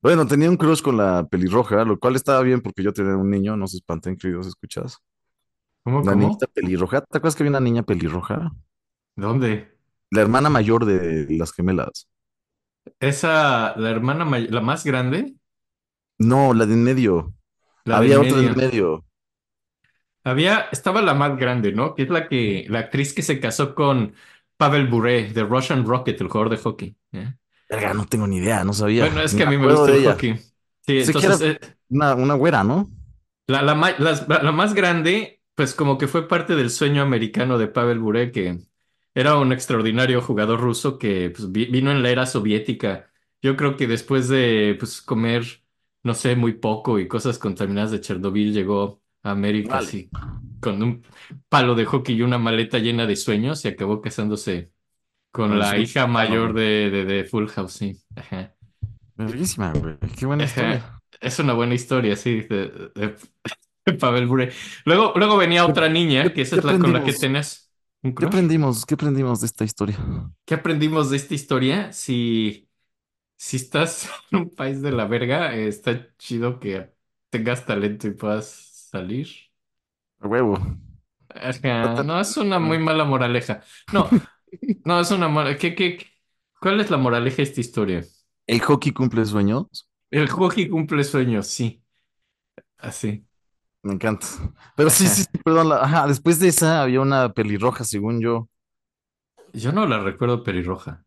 Bueno, 0.00 0.26
tenía 0.26 0.48
un 0.50 0.56
crush 0.56 0.80
con 0.82 0.96
la 0.96 1.26
pelirroja, 1.28 1.84
lo 1.84 1.98
cual 1.98 2.16
estaba 2.16 2.40
bien 2.42 2.60
porque 2.60 2.82
yo 2.82 2.92
tenía 2.92 3.16
un 3.16 3.30
niño, 3.30 3.56
no 3.56 3.66
se 3.66 3.76
espanten, 3.76 4.16
queridos 4.16 4.46
escuchados. 4.46 4.98
¿Cómo, 5.84 6.02
La 6.02 6.14
niñita 6.14 6.46
cómo? 6.46 6.52
pelirroja, 6.54 7.00
¿te 7.02 7.18
acuerdas 7.18 7.36
que 7.36 7.42
había 7.42 7.50
una 7.50 7.60
niña 7.60 7.82
pelirroja? 7.82 8.52
¿Dónde? 9.16 9.76
La 10.10 10.20
hermana 10.22 10.50
mayor 10.50 10.84
de 10.86 11.26
las 11.36 11.52
gemelas. 11.52 12.08
Esa, 13.00 13.76
la 13.76 13.90
hermana 13.90 14.24
may- 14.24 14.48
la 14.48 14.60
más 14.60 14.84
grande, 14.84 15.34
No, 16.18 16.54
la 16.54 16.66
de 16.66 16.74
en 16.74 16.84
medio. 16.84 17.34
la 17.84 17.98
Había 17.98 18.20
otra 18.20 18.38
en 18.40 18.56
medio. 18.56 19.04
Había, 20.24 20.68
estaba 20.72 21.02
la 21.02 21.14
más 21.14 21.36
grande, 21.38 21.72
¿no? 21.72 21.94
Que 21.94 22.02
es 22.04 22.10
la 22.10 22.28
que, 22.28 22.66
la 22.68 22.80
actriz 22.80 23.14
que 23.14 23.22
se 23.22 23.40
casó 23.40 23.74
con 23.74 24.14
Pavel 24.56 24.86
Bure, 24.88 25.32
de 25.32 25.42
Russian 25.44 25.84
Rocket, 25.86 26.20
el 26.20 26.28
jugador 26.28 26.50
de 26.50 26.58
hockey. 26.58 26.96
¿eh? 27.12 27.34
Verga, 27.68 27.94
no 27.94 28.06
tengo 28.06 28.26
ni 28.26 28.36
idea, 28.38 28.64
no 28.64 28.72
sabía. 28.72 29.08
Bueno, 29.08 29.20
es 29.22 29.34
que 29.34 29.42
a 29.42 29.46
mí 29.46 29.56
me 29.58 29.66
gusta 29.66 29.90
el 29.90 29.98
ella. 29.98 30.12
hockey. 30.12 30.38
Sí, 30.82 30.98
entonces, 30.98 31.40
eh, 31.40 31.58
una, 31.88 32.14
una 32.14 32.34
güera, 32.34 32.64
¿no? 32.64 32.90
la, 33.46 33.62
la, 33.62 33.74
las- 33.98 34.28
la 34.28 34.52
más 34.52 34.74
grande, 34.74 35.42
pues 35.54 35.74
como 35.74 35.98
que 35.98 36.08
fue 36.08 36.28
parte 36.28 36.54
del 36.56 36.70
sueño 36.70 37.02
americano 37.02 37.58
de 37.58 37.68
Pavel 37.68 37.98
Bure, 37.98 38.32
que 38.32 38.58
era 39.14 39.36
un 39.38 39.52
extraordinario 39.52 40.22
jugador 40.22 40.60
ruso 40.60 40.98
que 40.98 41.30
pues, 41.30 41.50
vi- 41.52 41.66
vino 41.66 41.90
en 41.90 42.02
la 42.02 42.10
era 42.10 42.26
soviética. 42.26 43.10
Yo 43.42 43.56
creo 43.56 43.76
que 43.76 43.86
después 43.86 44.28
de 44.28 44.76
pues, 44.78 45.02
comer, 45.02 45.44
no 46.02 46.14
sé, 46.14 46.36
muy 46.36 46.54
poco 46.54 46.98
y 46.98 47.08
cosas 47.08 47.38
contaminadas 47.38 47.90
de 47.90 48.00
Chernobyl, 48.00 48.52
llegó 48.52 49.01
América 49.22 49.78
Vale. 49.78 49.78
así, 49.78 50.12
con 50.60 50.82
un 50.82 51.04
palo 51.48 51.74
de 51.74 51.84
hockey 51.86 52.16
y 52.16 52.22
una 52.22 52.38
maleta 52.38 52.78
llena 52.78 53.06
de 53.06 53.16
sueños 53.16 53.64
y 53.64 53.68
acabó 53.68 54.00
casándose 54.00 54.72
con 55.32 55.58
la 55.58 55.78
hija 55.78 56.06
mayor 56.06 56.54
de, 56.54 56.90
de, 56.90 57.04
de 57.06 57.24
Full 57.24 57.48
House, 57.48 57.74
sí. 57.74 58.02
Ajá. 58.16 58.56
Verguísima, 59.16 59.72
güey. 59.72 59.98
Qué 60.16 60.26
buena 60.26 60.42
historia. 60.42 61.02
Es 61.20 61.38
una 61.38 61.52
buena 61.54 61.74
historia, 61.74 62.16
sí, 62.16 62.40
de, 62.42 62.68
de- 62.94 63.16
de 63.86 63.92
Pavel 63.94 64.26
Bure. 64.26 64.52
Luego, 64.84 65.12
luego 65.16 65.36
venía 65.36 65.66
otra 65.66 65.88
niña, 65.88 66.22
¿Qué, 66.22 66.34
que 66.34 66.42
esa 66.42 66.56
es 66.56 66.64
la 66.64 66.78
con 66.78 66.92
la 66.92 67.02
que 67.04 67.12
un 68.02 68.14
¿Qué 68.14 68.24
aprendimos? 68.26 68.86
¿Qué 68.86 68.94
aprendimos 68.94 69.40
de 69.40 69.46
esta 69.46 69.64
historia? 69.64 69.98
¿Qué 70.44 70.54
aprendimos 70.54 71.10
de 71.10 71.16
esta 71.16 71.34
historia? 71.34 71.92
Si, 71.92 72.68
si 73.36 73.56
estás 73.58 74.10
en 74.32 74.40
un 74.40 74.50
país 74.54 74.82
de 74.82 74.92
la 74.92 75.06
verga, 75.06 75.54
está 75.56 76.14
chido 76.18 76.60
que 76.60 76.92
tengas 77.30 77.66
talento 77.66 78.08
y 78.08 78.12
puedas 78.12 78.46
salir. 78.92 79.28
A 80.22 80.26
huevo. 80.28 80.56
Ajá, 81.80 82.02
No, 82.02 82.20
es 82.20 82.36
una 82.36 82.58
muy 82.58 82.78
mala 82.78 83.04
moraleja. 83.04 83.62
No, 83.90 84.12
no, 84.84 85.00
es 85.00 85.10
una 85.10 85.28
mala. 85.28 85.56
¿Qué, 85.58 85.74
qué, 85.74 85.96
qué? 85.98 86.06
¿Cuál 86.60 86.80
es 86.80 86.90
la 86.90 86.96
moraleja 86.98 87.38
de 87.38 87.42
esta 87.44 87.60
historia? 87.60 88.04
¿El 88.46 88.60
hockey 88.60 88.92
cumple 88.92 89.24
sueños? 89.26 89.88
El 90.12 90.28
hockey 90.28 90.68
cumple 90.68 91.02
sueños, 91.02 91.48
sí. 91.48 91.82
Así. 92.78 93.26
Me 93.82 93.92
encanta. 93.94 94.26
Pero 94.76 94.90
sí, 94.90 95.08
sí, 95.08 95.24
perdón. 95.44 95.68
la- 95.70 95.82
ajá, 95.82 96.06
después 96.06 96.38
de 96.38 96.48
esa 96.48 96.82
había 96.82 97.00
una 97.00 97.32
pelirroja, 97.32 97.84
según 97.84 98.20
yo. 98.20 98.48
Yo 99.54 99.72
no 99.72 99.86
la 99.86 99.98
recuerdo 99.98 100.42
pelirroja. 100.44 101.06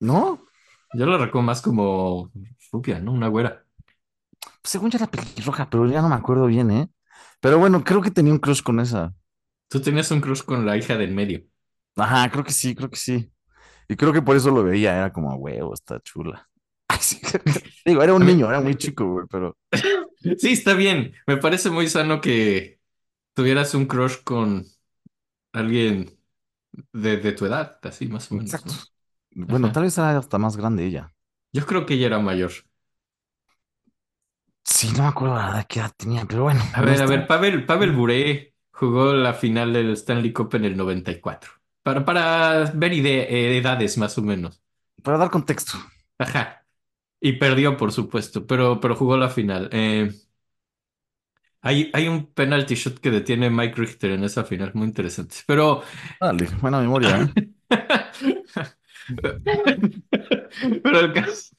¿No? 0.00 0.38
Yo 0.92 1.04
la 1.06 1.18
recuerdo 1.18 1.42
más 1.46 1.60
como 1.62 2.30
rubia, 2.72 2.98
¿no? 3.00 3.12
Una 3.12 3.28
güera. 3.28 3.66
Según 4.64 4.90
yo 4.90 4.96
era 4.98 5.06
pelirroja, 5.10 5.68
pero 5.70 5.86
ya 5.88 6.02
no 6.02 6.08
me 6.08 6.14
acuerdo 6.16 6.46
bien, 6.46 6.70
¿eh? 6.70 6.88
Pero 7.44 7.58
bueno, 7.60 7.84
creo 7.84 8.02
que 8.02 8.10
tenía 8.10 8.32
un 8.32 8.40
crush 8.40 8.62
con 8.62 8.80
esa. 8.80 9.14
Tú 9.68 9.80
tenías 9.82 10.10
un 10.10 10.20
crush 10.22 10.42
con 10.42 10.64
la 10.64 10.76
hija 10.78 10.96
del 10.96 11.12
medio. 11.12 11.44
Ajá, 11.96 12.30
creo 12.30 12.44
que 12.44 12.52
sí, 12.52 12.74
creo 12.74 12.90
que 12.90 12.96
sí. 12.96 13.30
Y 13.88 13.96
creo 13.96 14.12
que 14.12 14.22
por 14.22 14.36
eso 14.36 14.50
lo 14.50 14.64
veía, 14.64 14.96
era 14.96 15.12
como, 15.12 15.34
huevo, 15.36 15.74
está 15.74 16.00
chula. 16.00 16.48
Digo, 17.86 18.02
era 18.02 18.14
A 18.20 18.24
un 18.24 18.26
niño, 18.26 18.48
era 18.48 18.60
muy 18.60 18.76
chico, 18.76 19.06
güey, 19.06 19.26
pero 19.30 19.56
Sí, 20.38 20.52
está 20.52 20.74
bien. 20.74 21.14
Me 21.26 21.36
parece 21.36 21.70
muy 21.70 21.88
sano 21.88 22.20
que 22.20 22.80
tuvieras 23.34 23.74
un 23.74 23.86
crush 23.86 24.22
con 24.24 24.66
alguien 25.52 26.18
de, 26.92 27.18
de 27.18 27.32
tu 27.32 27.46
edad, 27.46 27.78
así 27.84 28.08
más 28.08 28.30
o 28.32 28.36
menos, 28.36 28.64
exacto. 28.64 28.74
¿no? 28.74 28.88
Bueno, 29.32 29.70
Ajá. 29.70 29.72
tal 29.72 29.84
vez 29.84 29.98
era 29.98 30.18
hasta 30.18 30.38
más 30.38 30.56
grande 30.56 30.86
ella. 30.86 31.14
Yo 31.52 31.64
creo 31.66 31.86
que 31.86 31.94
ella 31.94 32.06
era 32.08 32.18
mayor. 32.18 32.52
Sí, 34.64 34.90
no 34.96 35.02
me 35.02 35.08
acuerdo 35.08 35.34
la 35.36 35.50
edad 35.50 35.66
que 35.66 35.80
edad 35.80 35.92
tenía, 35.96 36.24
pero 36.24 36.44
bueno, 36.44 36.62
A 36.72 36.80
ver, 36.82 37.00
a 37.02 37.06
ver, 37.06 37.26
Pavel, 37.26 37.66
Pavel 37.66 37.92
Bure 37.92 38.54
jugó 38.72 39.12
la 39.12 39.34
final 39.34 39.72
del 39.72 39.90
Stanley 39.92 40.32
Cup 40.32 40.54
en 40.54 40.64
el 40.64 40.76
94. 40.76 41.50
Para, 41.82 42.04
para 42.04 42.70
ver 42.74 42.92
ide- 42.94 43.26
eh, 43.30 43.58
edades 43.58 43.98
más 43.98 44.16
o 44.18 44.22
menos. 44.22 44.62
Para 45.02 45.18
dar 45.18 45.30
contexto. 45.30 45.78
Ajá. 46.18 46.66
Y 47.20 47.34
perdió, 47.34 47.76
por 47.76 47.92
supuesto, 47.92 48.46
pero, 48.46 48.80
pero 48.80 48.96
jugó 48.96 49.16
la 49.16 49.28
final. 49.30 49.68
Eh, 49.72 50.10
hay, 51.62 51.90
hay 51.94 52.08
un 52.08 52.26
penalty 52.32 52.74
shot 52.74 52.98
que 53.00 53.10
detiene 53.10 53.48
Mike 53.50 53.74
Richter 53.76 54.10
en 54.12 54.24
esa 54.24 54.44
final, 54.44 54.72
muy 54.74 54.86
interesante. 54.86 55.36
Pero, 55.46 55.82
Dale, 56.20 56.46
buena 56.60 56.80
memoria, 56.80 57.22
¿eh? 57.36 57.48
pero 60.82 61.00
el 61.00 61.12
caso, 61.12 61.54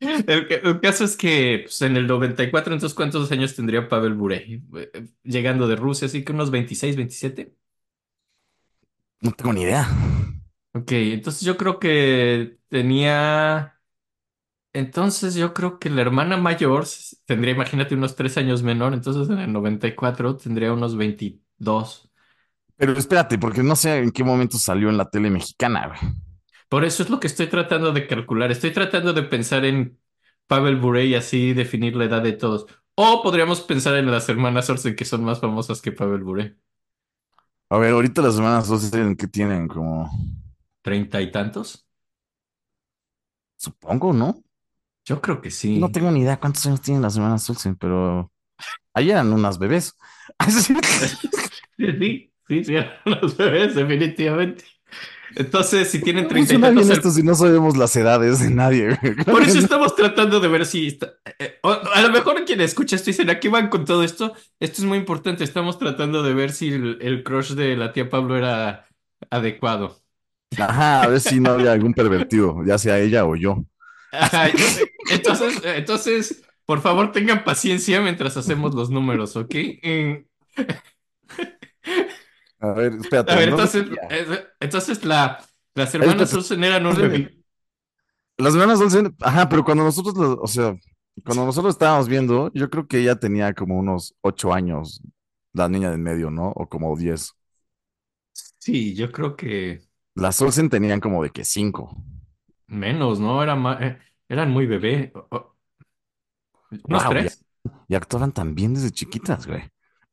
el, 0.00 0.48
ca- 0.48 0.54
el 0.56 0.80
caso 0.80 1.04
es 1.04 1.16
que 1.16 1.60
pues, 1.64 1.82
en 1.82 1.96
el 1.96 2.06
94, 2.06 2.72
entonces, 2.74 2.94
¿cuántos 2.96 3.30
años 3.32 3.54
tendría 3.56 3.88
Pavel 3.88 4.14
Bure? 4.14 4.62
Eh, 4.76 5.08
Llegando 5.24 5.66
de 5.68 5.76
Rusia, 5.76 6.06
así 6.06 6.24
que 6.24 6.32
unos 6.32 6.50
26, 6.50 6.96
27. 6.96 7.54
No 9.20 9.32
tengo 9.32 9.52
ni 9.52 9.62
idea. 9.62 9.86
Ok, 10.74 10.92
entonces 10.92 11.42
yo 11.42 11.56
creo 11.56 11.78
que 11.78 12.58
tenía. 12.68 13.74
Entonces 14.72 15.34
yo 15.34 15.54
creo 15.54 15.78
que 15.78 15.90
la 15.90 16.02
hermana 16.02 16.36
mayor 16.36 16.86
tendría, 17.26 17.54
imagínate, 17.54 17.94
unos 17.96 18.16
tres 18.16 18.36
años 18.38 18.62
menor, 18.62 18.94
entonces 18.94 19.28
en 19.30 19.38
el 19.40 19.52
94 19.52 20.36
tendría 20.36 20.72
unos 20.72 20.96
22. 20.96 22.10
Pero 22.76 22.92
espérate, 22.92 23.38
porque 23.38 23.62
no 23.62 23.76
sé 23.76 23.98
en 23.98 24.10
qué 24.10 24.24
momento 24.24 24.58
salió 24.58 24.88
en 24.88 24.96
la 24.96 25.08
tele 25.10 25.30
mexicana, 25.30 25.88
güey. 25.88 25.98
Por 26.68 26.84
eso 26.84 27.02
es 27.02 27.10
lo 27.10 27.20
que 27.20 27.26
estoy 27.28 27.46
tratando 27.48 27.92
de 27.92 28.06
calcular. 28.06 28.50
Estoy 28.50 28.72
tratando 28.72 29.12
de 29.12 29.22
pensar 29.22 29.64
en 29.64 29.98
Pavel 30.46 30.76
Bure 30.76 31.04
y 31.06 31.14
así 31.14 31.54
definir 31.54 31.96
la 31.96 32.04
edad 32.04 32.22
de 32.22 32.32
todos. 32.32 32.66
O 32.94 33.22
podríamos 33.22 33.60
pensar 33.62 33.96
en 33.96 34.10
las 34.10 34.28
hermanas 34.28 34.68
Olsen 34.70 34.96
que 34.96 35.04
son 35.04 35.24
más 35.24 35.40
famosas 35.40 35.80
que 35.82 35.92
Pavel 35.92 36.22
Bure. 36.24 36.56
A 37.70 37.78
ver, 37.78 37.92
ahorita 37.92 38.20
las 38.22 38.34
semanas 38.36 38.68
dos 38.68 38.90
que 39.16 39.26
tienen 39.26 39.68
como, 39.68 40.10
¿Treinta 40.82 41.20
y 41.22 41.30
tantos? 41.30 41.86
supongo, 43.56 44.12
¿no? 44.12 44.42
Yo 45.04 45.20
creo 45.20 45.40
que 45.40 45.50
No 45.74 45.90
sí. 45.90 45.92
tengo 45.92 46.10
ni 46.10 46.20
idea 46.20 46.40
cuántos 46.40 46.66
años 46.66 46.80
tienen 46.80 47.02
las 47.02 47.14
semanas 47.14 47.48
Olsen, 47.50 47.76
pero 47.76 48.32
ahí 48.94 49.10
eran 49.10 49.32
unas 49.32 49.58
bebés. 49.58 49.96
Sí, 51.78 52.32
sí, 52.48 52.64
sí, 52.64 52.74
eran 52.76 52.92
los 53.04 53.36
bebés, 53.36 53.74
definitivamente. 53.74 54.64
Entonces, 55.36 55.90
si 55.90 56.00
tienen 56.00 56.24
No 56.24 56.28
treinta 56.30 56.54
y 56.54 56.60
tantos, 56.60 56.90
esto 56.90 57.10
si 57.10 57.22
no 57.22 57.34
sabemos 57.34 57.76
las 57.76 57.94
edades 57.96 58.40
de 58.40 58.50
nadie. 58.50 58.98
Por 59.26 59.42
eso 59.42 59.58
estamos 59.58 59.94
tratando 59.94 60.40
de 60.40 60.48
ver 60.48 60.66
si 60.66 60.86
está- 60.88 61.14
eh, 61.38 61.58
o- 61.62 61.70
a 61.94 62.00
lo 62.02 62.10
mejor 62.10 62.44
quien 62.44 62.60
escucha 62.60 62.96
esto 62.96 63.06
dicen, 63.10 63.30
¿a 63.30 63.38
qué 63.38 63.48
van 63.48 63.68
con 63.68 63.84
todo 63.84 64.02
esto? 64.02 64.34
Esto 64.58 64.82
es 64.82 64.84
muy 64.84 64.98
importante. 64.98 65.44
Estamos 65.44 65.78
tratando 65.78 66.22
de 66.22 66.34
ver 66.34 66.52
si 66.52 66.68
el, 66.68 66.98
el 67.00 67.22
crush 67.22 67.52
de 67.52 67.76
la 67.76 67.92
tía 67.92 68.08
Pablo 68.08 68.36
era 68.36 68.86
adecuado. 69.30 70.00
Ajá, 70.58 71.02
a 71.02 71.08
ver 71.08 71.20
si 71.20 71.40
no 71.40 71.50
había 71.50 71.72
algún 71.72 71.92
pervertido, 71.92 72.64
ya 72.64 72.78
sea 72.78 72.98
ella 72.98 73.26
o 73.26 73.36
yo. 73.36 73.64
Ajá, 74.12 74.48
eh, 74.48 74.54
entonces, 75.10 75.56
eh, 75.64 75.74
entonces, 75.76 76.42
por 76.64 76.80
favor, 76.80 77.12
tengan 77.12 77.44
paciencia 77.44 78.00
mientras 78.00 78.36
hacemos 78.36 78.74
los 78.74 78.88
números, 78.90 79.36
¿ok? 79.36 79.54
A 82.60 82.72
ver, 82.72 82.92
espérate. 82.94 83.32
A 83.32 83.36
ver, 83.36 83.48
entonces, 83.50 83.86
entonces 84.60 85.04
la, 85.04 85.44
las 85.74 85.94
hermanas. 85.94 86.32
Olsen 86.34 86.64
eran 86.64 86.86
un 86.86 86.96
bebé. 86.96 87.34
Las 88.36 88.54
hermanas 88.54 88.80
Olsen, 88.80 89.14
ajá, 89.20 89.48
pero 89.48 89.64
cuando 89.64 89.82
nosotros, 89.84 90.14
o 90.40 90.46
sea, 90.46 90.76
cuando 91.24 91.44
nosotros 91.44 91.74
estábamos 91.74 92.08
viendo, 92.08 92.52
yo 92.54 92.70
creo 92.70 92.86
que 92.86 93.00
ella 93.00 93.16
tenía 93.16 93.52
como 93.52 93.76
unos 93.78 94.14
ocho 94.20 94.52
años, 94.54 95.02
la 95.52 95.68
niña 95.68 95.88
de 95.88 95.96
en 95.96 96.02
medio, 96.02 96.30
¿no? 96.30 96.50
O 96.54 96.68
como 96.68 96.96
diez. 96.96 97.32
Sí, 98.58 98.94
yo 98.94 99.10
creo 99.12 99.36
que 99.36 99.82
Las 100.14 100.42
Olsen 100.42 100.68
tenían 100.68 101.00
como 101.00 101.22
de 101.22 101.30
que 101.30 101.46
cinco. 101.46 101.96
menos, 102.66 103.20
¿no? 103.20 103.42
Era 103.42 103.56
ma- 103.56 103.78
eh, 103.80 103.98
eran 104.28 104.50
muy 104.50 104.66
bebé. 104.66 105.12
O- 105.14 105.26
o- 105.30 105.56
¿Unos 106.88 107.02
Wow, 107.04 107.08
tres? 107.08 107.44
Y 107.88 107.94
actuaban 107.94 108.32
tan 108.32 108.54
bien 108.54 108.74
desde 108.74 108.90
chiquitas, 108.90 109.46
güey. 109.46 109.62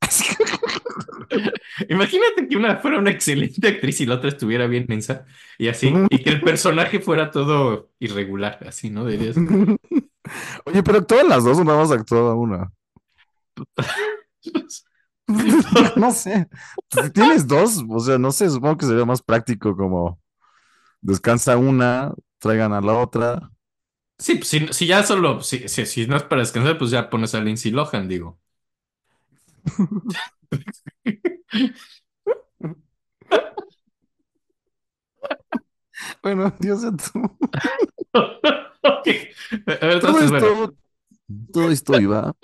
Imagínate 1.88 2.48
que 2.48 2.56
una 2.56 2.78
fuera 2.78 2.98
una 2.98 3.10
excelente 3.10 3.68
actriz 3.68 4.00
y 4.00 4.06
la 4.06 4.14
otra 4.14 4.30
estuviera 4.30 4.66
bien 4.66 4.86
mensa 4.88 5.26
y 5.58 5.68
así, 5.68 5.92
y 6.10 6.22
que 6.22 6.30
el 6.30 6.40
personaje 6.40 7.00
fuera 7.00 7.30
todo 7.30 7.90
irregular, 7.98 8.58
así, 8.66 8.90
¿no? 8.90 9.06
Dirías, 9.06 9.36
Oye, 10.64 10.82
pero 10.82 10.98
actuaban 10.98 11.28
las 11.28 11.44
dos 11.44 11.58
o 11.58 11.64
nada 11.64 11.78
más 11.78 11.90
actuaba 11.90 12.34
una. 12.34 12.72
No 15.96 16.12
sé. 16.12 16.48
Si 16.88 17.10
tienes 17.10 17.48
dos, 17.48 17.84
o 17.88 17.98
sea, 17.98 18.16
no 18.16 18.30
sé, 18.30 18.48
supongo 18.48 18.76
que 18.76 18.86
sería 18.86 19.04
más 19.04 19.20
práctico 19.20 19.76
como 19.76 20.20
descansa 21.00 21.56
una, 21.56 22.14
traigan 22.38 22.72
a 22.72 22.80
la 22.80 22.94
otra. 22.94 23.50
Sí, 24.18 24.36
pues 24.36 24.48
si, 24.48 24.68
si 24.72 24.86
ya 24.86 25.02
solo, 25.02 25.42
si, 25.42 25.68
si, 25.68 25.84
si 25.84 26.06
no 26.06 26.16
es 26.16 26.22
para 26.22 26.42
descansar, 26.42 26.78
pues 26.78 26.92
ya 26.92 27.10
pones 27.10 27.34
a 27.34 27.40
Lindsay 27.40 27.72
Lohan, 27.72 28.08
digo. 28.08 28.38
Bueno, 36.22 36.52
Dios 36.58 36.82
mío, 36.82 36.92
tú. 36.96 37.20
Ok. 38.82 39.08
A 39.80 39.86
ver, 39.86 40.00
Todo 40.00 40.20
entonces, 40.20 40.30
bueno, 40.30 40.46
esto, 40.46 40.74
todo 41.52 41.70
esto 41.70 42.00
iba. 42.00 42.34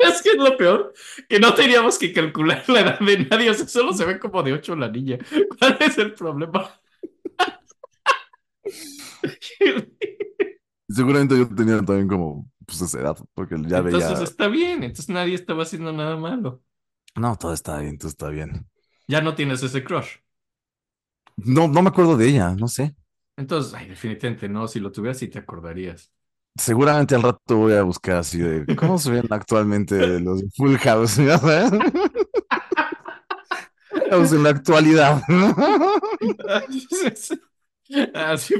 es 0.00 0.22
que 0.22 0.30
es 0.30 0.36
lo 0.36 0.56
peor, 0.56 0.92
que 1.28 1.40
no 1.40 1.54
teníamos 1.54 1.98
que 1.98 2.12
calcular 2.12 2.64
la 2.68 2.80
edad 2.80 2.98
de 3.00 3.18
nadie, 3.26 3.50
o 3.50 3.54
sea, 3.54 3.66
solo 3.66 3.92
se 3.92 4.04
ve 4.04 4.18
como 4.18 4.42
de 4.42 4.52
ocho 4.52 4.76
la 4.76 4.88
niña. 4.88 5.18
¿Cuál 5.58 5.76
es 5.80 5.98
el 5.98 6.14
problema? 6.14 6.70
Seguramente 10.88 11.36
yo 11.36 11.48
tenía 11.48 11.78
también 11.82 12.08
como 12.08 12.50
pues 12.66 12.80
esa 12.82 13.00
edad, 13.00 13.16
porque 13.34 13.56
ya 13.66 13.78
Entonces 13.78 13.82
veía. 13.82 14.20
está 14.20 14.48
bien, 14.48 14.82
entonces 14.84 15.08
nadie 15.10 15.34
estaba 15.34 15.62
haciendo 15.64 15.92
nada 15.92 16.16
malo. 16.16 16.62
No, 17.16 17.36
todo 17.36 17.52
está 17.52 17.78
bien, 17.78 17.98
todo 17.98 18.08
está 18.08 18.28
bien. 18.28 18.66
Ya 19.08 19.20
no 19.22 19.34
tienes 19.34 19.62
ese 19.62 19.82
crush. 19.84 20.16
No, 21.36 21.68
no 21.68 21.82
me 21.82 21.88
acuerdo 21.90 22.16
de 22.16 22.28
ella, 22.28 22.54
no 22.56 22.66
sé. 22.68 22.94
Entonces, 23.36 23.74
ay, 23.74 23.88
definitivamente 23.88 24.48
no, 24.48 24.68
si 24.68 24.80
lo 24.80 24.92
tuvieras 24.92 25.18
sí 25.18 25.28
te 25.28 25.38
aguardarías. 25.40 26.12
Seguramente 26.56 27.16
al 27.16 27.22
rato 27.22 27.56
voy 27.56 27.72
a 27.74 27.82
buscar 27.82 28.18
así 28.18 28.38
de 28.38 28.64
cómo 28.76 28.96
se 28.98 29.10
ven 29.10 29.26
actualmente 29.30 30.20
los 30.20 30.42
Full 30.56 30.76
House, 30.76 31.16
¿ya 31.24 31.36
sabes? 31.38 31.72
En 34.10 34.42
la 34.42 34.50
actualidad. 34.50 35.22
Así- 38.14 38.54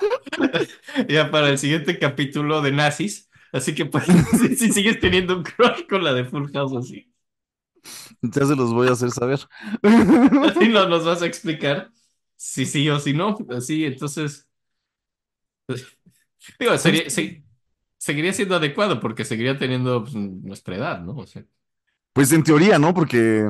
Ya 1.08 1.30
para 1.30 1.48
el 1.50 1.58
siguiente 1.58 1.98
capítulo 1.98 2.62
de 2.62 2.72
nazis. 2.72 3.28
Así 3.52 3.74
que 3.74 3.86
pues, 3.86 4.04
si, 4.38 4.56
si 4.56 4.72
sigues 4.72 5.00
teniendo 5.00 5.36
un 5.36 5.42
crush 5.42 5.86
con 5.88 6.04
la 6.04 6.14
de 6.14 6.24
Full 6.24 6.50
House 6.52 6.76
así. 6.76 7.10
Ya 8.22 8.44
se 8.46 8.56
los 8.56 8.72
voy 8.72 8.88
a 8.88 8.92
hacer 8.92 9.10
saber. 9.10 9.40
Así 10.42 10.68
no 10.68 10.88
nos 10.88 11.04
vas 11.04 11.22
a 11.22 11.26
explicar 11.26 11.90
si 12.36 12.66
sí 12.66 12.88
o 12.90 12.98
si 13.00 13.12
no. 13.14 13.36
Así, 13.50 13.84
entonces. 13.84 14.48
Digo, 16.58 16.76
sería, 16.78 17.08
sí, 17.10 17.44
seguiría 17.98 18.32
siendo 18.32 18.56
adecuado 18.56 19.00
porque 19.00 19.24
seguiría 19.24 19.58
teniendo 19.58 20.02
pues, 20.04 20.14
nuestra 20.14 20.76
edad, 20.76 21.00
¿no? 21.02 21.16
O 21.16 21.26
sea, 21.26 21.44
Pues 22.12 22.32
en 22.32 22.42
teoría, 22.44 22.78
¿no? 22.78 22.94
Porque. 22.94 23.46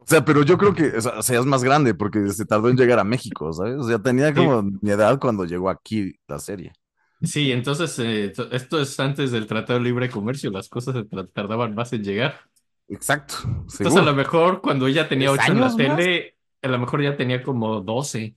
O 0.00 0.06
sea, 0.06 0.24
pero 0.24 0.42
yo 0.42 0.58
creo 0.58 0.74
que, 0.74 0.88
o 0.96 1.00
sea, 1.00 1.18
o 1.18 1.22
sea, 1.22 1.38
es 1.40 1.46
más 1.46 1.62
grande 1.62 1.94
porque 1.94 2.28
se 2.32 2.44
tardó 2.46 2.68
en 2.68 2.76
llegar 2.76 2.98
a 2.98 3.04
México, 3.04 3.52
¿sabes? 3.52 3.76
O 3.78 3.84
sea, 3.84 3.98
tenía 4.00 4.34
como 4.34 4.62
mi 4.62 4.90
edad 4.90 5.18
cuando 5.20 5.44
llegó 5.44 5.70
aquí 5.70 6.14
la 6.26 6.38
serie. 6.38 6.72
sí, 7.22 7.52
entonces 7.52 7.98
eh, 7.98 8.30
to- 8.34 8.50
esto 8.52 8.80
es 8.80 8.98
antes 9.00 9.30
del 9.32 9.46
Tratado 9.46 9.78
de 9.78 9.84
Libre 9.84 10.10
Comercio, 10.10 10.50
las 10.50 10.68
cosas 10.68 10.94
se 10.96 11.04
tardaban 11.28 11.74
más 11.74 11.92
en 11.92 12.04
llegar. 12.04 12.40
Exacto, 12.88 13.36
Entonces, 13.78 13.96
a 13.96 14.02
lo 14.02 14.14
mejor 14.14 14.60
cuando 14.60 14.86
ella 14.86 15.08
tenía 15.08 15.30
¿Diez 15.30 15.32
8 15.32 15.52
en 15.52 15.60
la 15.60 15.68
más? 15.68 15.76
tele, 15.76 16.36
a 16.62 16.68
lo 16.68 16.78
mejor 16.78 17.02
ya 17.02 17.16
tenía 17.16 17.42
como 17.42 17.80
12. 17.80 18.36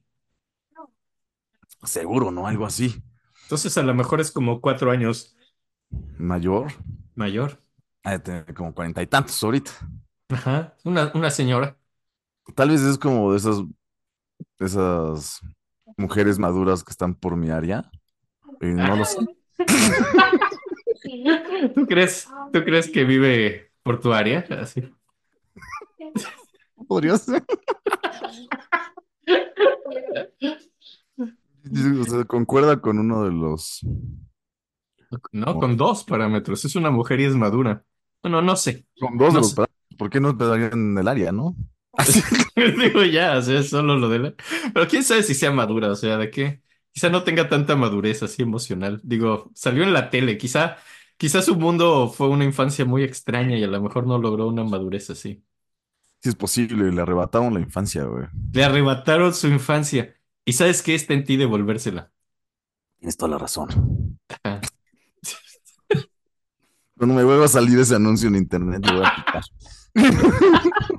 Seguro, 1.84 2.32
¿no? 2.32 2.48
Algo 2.48 2.66
así. 2.66 3.04
Entonces, 3.44 3.78
a 3.78 3.84
lo 3.84 3.94
mejor 3.94 4.20
es 4.22 4.32
como 4.32 4.60
4 4.62 4.92
años 4.92 5.36
Mayor. 6.18 6.74
mayor. 7.16 7.58
De 8.06 8.18
tener 8.20 8.54
como 8.54 8.74
cuarenta 8.74 9.02
y 9.02 9.08
tantos 9.08 9.42
ahorita. 9.44 9.72
Ajá, 10.34 10.76
una, 10.84 11.12
una 11.16 11.30
señora. 11.30 11.78
Tal 12.56 12.70
vez 12.70 12.82
es 12.82 12.98
como 12.98 13.32
de 13.32 13.38
esas, 13.38 13.62
esas 14.60 15.42
mujeres 15.98 16.40
maduras 16.40 16.84
que 16.84 16.92
están 16.92 17.16
por 17.16 17.36
mi 17.36 17.50
área. 17.50 17.90
Y 18.62 18.68
no 18.68 18.96
lo 18.98 19.06
sé. 19.06 19.18
¿Tú 21.76 21.86
crees, 21.88 22.28
¿Tú 22.52 22.64
crees 22.64 22.90
que 22.90 23.04
vive 23.04 23.72
por 23.84 24.00
tu 24.00 24.14
área? 24.14 24.46
Así. 24.62 24.84
Podría 26.88 27.18
ser. 27.18 27.44
O 32.02 32.04
sea, 32.06 32.26
concuerda 32.26 32.82
con 32.82 33.00
uno 33.00 33.24
de 33.24 33.32
los. 33.32 33.82
No, 35.32 35.60
con 35.60 35.78
dos 35.78 36.04
parámetros. 36.04 36.66
Es 36.66 36.76
una 36.76 36.90
mujer 36.92 37.20
y 37.20 37.26
es 37.26 37.36
madura. 37.36 37.84
Bueno, 38.22 38.42
no 38.42 38.56
sé. 38.56 38.86
Con 39.00 39.18
dos 39.20 39.34
No 39.34 39.36
de 39.36 39.42
los. 39.42 39.48
sé. 39.48 39.56
¿Por 40.04 40.10
qué 40.10 40.20
no 40.20 40.32
empezarían 40.32 40.74
en 40.74 40.98
el 40.98 41.08
área, 41.08 41.32
no? 41.32 41.56
Digo 42.58 43.06
ya, 43.06 43.38
o 43.38 43.42
sea, 43.42 43.64
solo 43.64 43.96
lo 43.96 44.10
de 44.10 44.20
la... 44.20 44.34
Pero 44.74 44.86
quién 44.86 45.02
sabe 45.02 45.24
si 45.24 45.34
sea 45.34 45.50
madura, 45.50 45.90
o 45.92 45.96
sea, 45.96 46.18
de 46.18 46.30
qué. 46.30 46.62
Quizá 46.92 47.08
no 47.10 47.24
tenga 47.24 47.48
tanta 47.48 47.78
madurez 47.78 48.22
así 48.22 48.42
emocional. 48.42 49.00
Digo, 49.02 49.50
salió 49.56 49.82
en 49.82 49.94
la 49.94 50.10
tele, 50.10 50.38
quizá, 50.38 50.76
quizá 51.16 51.42
su 51.42 51.56
mundo 51.56 52.10
fue 52.10 52.28
una 52.28 52.44
infancia 52.44 52.84
muy 52.84 53.04
extraña 53.04 53.58
y 53.58 53.64
a 53.64 53.68
lo 53.68 53.82
mejor 53.82 54.06
no 54.06 54.18
logró 54.18 54.50
una 54.50 54.66
madurez 54.66 55.10
así. 55.10 55.42
Si 56.22 56.28
es 56.28 56.36
posible, 56.36 56.92
le 56.92 57.02
arrebataron 57.02 57.54
la 57.54 57.62
infancia, 57.62 58.04
güey. 58.04 58.26
Le 58.52 58.62
arrebataron 58.62 59.34
su 59.34 59.48
infancia. 59.48 60.14
¿Y 60.44 60.52
sabes 60.52 60.82
qué 60.82 60.96
está 60.96 61.14
en 61.14 61.24
ti 61.24 61.38
devolvérsela? 61.38 62.12
Tienes 63.00 63.16
toda 63.16 63.32
la 63.32 63.38
razón. 63.38 64.20
Ajá. 64.44 64.60
Cuando 66.98 67.16
me 67.16 67.24
vuelva 67.24 67.46
a 67.46 67.48
salir 67.48 67.80
ese 67.80 67.96
anuncio 67.96 68.28
en 68.28 68.36
internet, 68.36 68.86
le 68.86 68.98
voy 68.98 69.06
a 69.06 69.16
picar. 69.16 69.44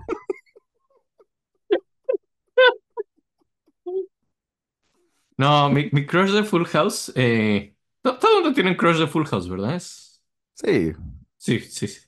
No, 5.36 5.68
mi, 5.70 5.88
mi 5.92 6.06
crush 6.06 6.30
de 6.32 6.44
Full 6.44 6.64
House, 6.66 7.12
eh, 7.16 7.74
to- 8.02 8.18
todo 8.18 8.38
el 8.38 8.42
mundo 8.44 8.54
tiene 8.54 8.70
un 8.70 8.76
crush 8.76 8.98
de 8.98 9.06
Full 9.06 9.26
House, 9.26 9.48
¿verdad? 9.48 9.74
Es- 9.76 10.22
Sí. 10.54 10.92
sí, 11.36 11.58
sí, 11.60 11.88
sí. 11.88 12.00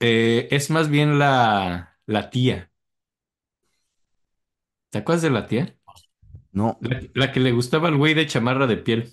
Eh, 0.00 0.48
es 0.52 0.70
más 0.70 0.88
bien 0.90 1.18
la, 1.18 1.98
la 2.06 2.30
tía. 2.30 2.72
¿Te 4.90 4.98
acuerdas 4.98 5.22
de 5.22 5.30
la 5.30 5.46
tía? 5.46 5.76
No. 6.52 6.78
La, 6.82 7.02
la 7.14 7.32
que 7.32 7.40
le 7.40 7.52
gustaba 7.52 7.88
al 7.88 7.96
güey 7.98 8.14
de 8.14 8.26
chamarra 8.26 8.66
de 8.68 8.76
piel. 8.78 9.12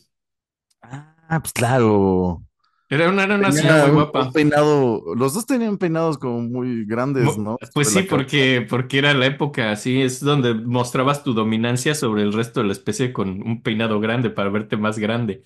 Ah, 0.82 1.40
pues 1.42 1.54
claro. 1.54 2.44
Era 2.90 3.10
una, 3.10 3.24
era 3.24 3.36
una 3.36 3.52
señora 3.52 3.86
muy 3.88 3.94
guapa. 3.96 4.32
peinado. 4.32 5.04
Los 5.16 5.34
dos 5.36 5.46
tenían 5.46 5.78
peinados 5.78 6.18
como 6.18 6.42
muy 6.42 6.86
grandes, 6.86 7.38
¿no? 7.38 7.58
Pues 7.74 7.90
sí, 7.92 8.04
porque, 8.04 8.66
porque 8.68 8.98
era 8.98 9.14
la 9.14 9.28
época, 9.28 9.72
así 9.72 10.02
es 10.02 10.20
donde 10.22 10.56
mostrabas 10.56 11.24
tu 11.24 11.34
dominancia 11.34 11.94
sobre 11.94 12.24
el 12.24 12.34
resto 12.34 12.62
de 12.62 12.68
la 12.68 12.72
especie 12.74 13.14
con 13.14 13.30
un 13.48 13.62
peinado 13.62 14.00
grande 14.00 14.30
para 14.32 14.50
verte 14.50 14.76
más 14.78 14.98
grande. 14.98 15.44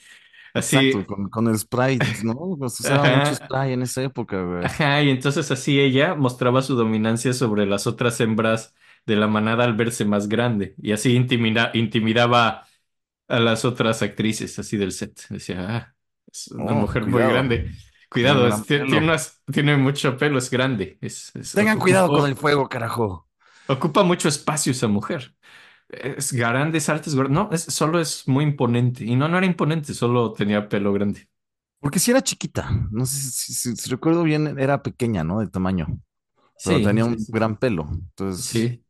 Así, 0.54 0.92
Exacto, 0.92 1.06
con, 1.06 1.30
con 1.30 1.48
el 1.48 1.58
spray, 1.60 2.00
¿no? 2.24 2.56
Pues 2.58 2.80
usaba 2.80 3.10
Ajá. 3.10 3.16
mucho 3.16 3.36
spray 3.36 3.74
en 3.74 3.82
esa 3.82 4.04
época, 4.04 4.42
güey. 4.44 4.64
Ajá, 4.66 5.02
y 5.04 5.10
entonces 5.10 5.52
así 5.52 5.80
ella 5.80 6.16
mostraba 6.16 6.62
su 6.62 6.76
dominancia 6.76 7.34
sobre 7.34 7.66
las 7.66 7.86
otras 7.88 8.20
hembras 8.22 8.74
de 9.06 9.16
la 9.18 9.28
manada 9.28 9.66
al 9.66 9.76
verse 9.76 10.06
más 10.06 10.30
grande. 10.30 10.76
Y 10.82 10.92
así 10.94 11.16
intimida- 11.18 11.72
intimidaba 11.74 12.66
a 13.28 13.40
las 13.40 13.66
otras 13.66 14.02
actrices 14.04 14.60
así 14.60 14.78
del 14.78 14.92
set. 14.94 15.22
Decía, 15.30 15.68
ah, 15.70 15.93
es 16.32 16.48
una 16.50 16.74
Oh, 16.74 16.76
mujer 16.76 17.06
muy 17.06 17.26
grande. 17.28 17.72
Cuidado, 18.10 18.42
Tiene 18.42 18.48
es- 18.48 18.62
gran 18.62 18.66
tiene, 18.66 18.86
pelo. 18.86 19.02
unas- 19.06 19.42
tiene 19.52 19.78
mucho 19.78 20.18
pelo, 20.18 20.38
es 20.38 20.50
grande. 20.50 20.98
Es, 21.02 21.36
es- 21.36 21.56
Tengan 21.56 21.80
ocupa- 21.80 21.80
cuidado 21.80 22.12
con 22.12 22.30
el 22.30 22.36
fuego, 22.36 22.70
carajo. 22.70 23.28
Ocupa 23.68 24.04
mucho 24.04 24.28
espacio 24.30 24.72
esa 24.72 24.88
mujer. 24.88 25.36
Es 25.90 26.34
grandes, 26.34 26.90
altas, 26.90 27.16
gor- 27.16 27.30
no, 27.30 27.50
es, 27.52 27.64
solo 27.66 28.00
es 28.00 28.28
muy 28.28 28.44
imponente. 28.46 29.06
Y 29.06 29.16
no, 29.16 29.28
no 29.30 29.38
era 29.38 29.46
imponente, 29.48 29.94
solo 29.94 30.34
tenía 30.34 30.70
pelo 30.70 30.94
grande. 30.94 31.30
Porque 31.80 32.00
si 32.00 32.12
era 32.12 32.22
chiquita, 32.24 32.70
no 32.92 33.06
sé 33.06 33.18
si, 33.32 33.54
si- 33.54 33.76
si 33.76 33.90
recuerdo 33.90 34.24
bien, 34.24 34.58
era 34.60 34.82
pequeña, 34.84 35.24
¿no? 35.24 35.40
De 35.42 35.48
tamaño, 35.48 35.88
pero 36.64 36.82
Sí, 36.82 36.82
tenía 36.82 37.06
sí, 37.06 37.06
un 37.06 37.18
sí. 37.20 37.34
gran 37.34 37.58
pelo, 37.58 37.88
entonces 37.92 38.70
Sí, 38.70 38.83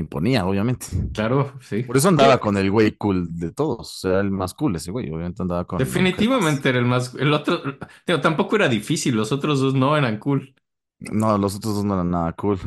imponía, 0.00 0.46
obviamente. 0.46 0.86
claro, 1.12 1.52
sí. 1.60 1.82
Por 1.82 1.96
eso 1.96 2.08
andaba 2.08 2.38
con 2.38 2.56
el 2.56 2.70
güey 2.70 2.96
cool 2.96 3.28
de 3.38 3.52
todos, 3.52 3.78
o 3.80 4.08
sea, 4.08 4.20
el 4.20 4.30
más 4.30 4.54
cool 4.54 4.76
ese 4.76 4.90
güey, 4.90 5.06
obviamente 5.10 5.42
andaba 5.42 5.64
con... 5.66 5.78
Definitivamente 5.78 6.68
era 6.68 6.78
el 6.78 6.86
más. 6.86 7.14
El 7.14 7.32
otro. 7.32 7.60
digo, 8.06 8.20
tampoco 8.20 8.56
era 8.56 8.68
difícil, 8.68 9.14
los 9.16 9.32
otros 9.32 9.60
dos 9.60 9.74
no 9.74 9.96
eran 9.96 10.18
cool. 10.18 10.54
No, 11.00 11.38
los 11.38 11.56
otros 11.56 11.74
dos 11.76 11.84
no 11.84 11.94
eran 11.94 12.10
nada 12.10 12.32
cool. 12.34 12.58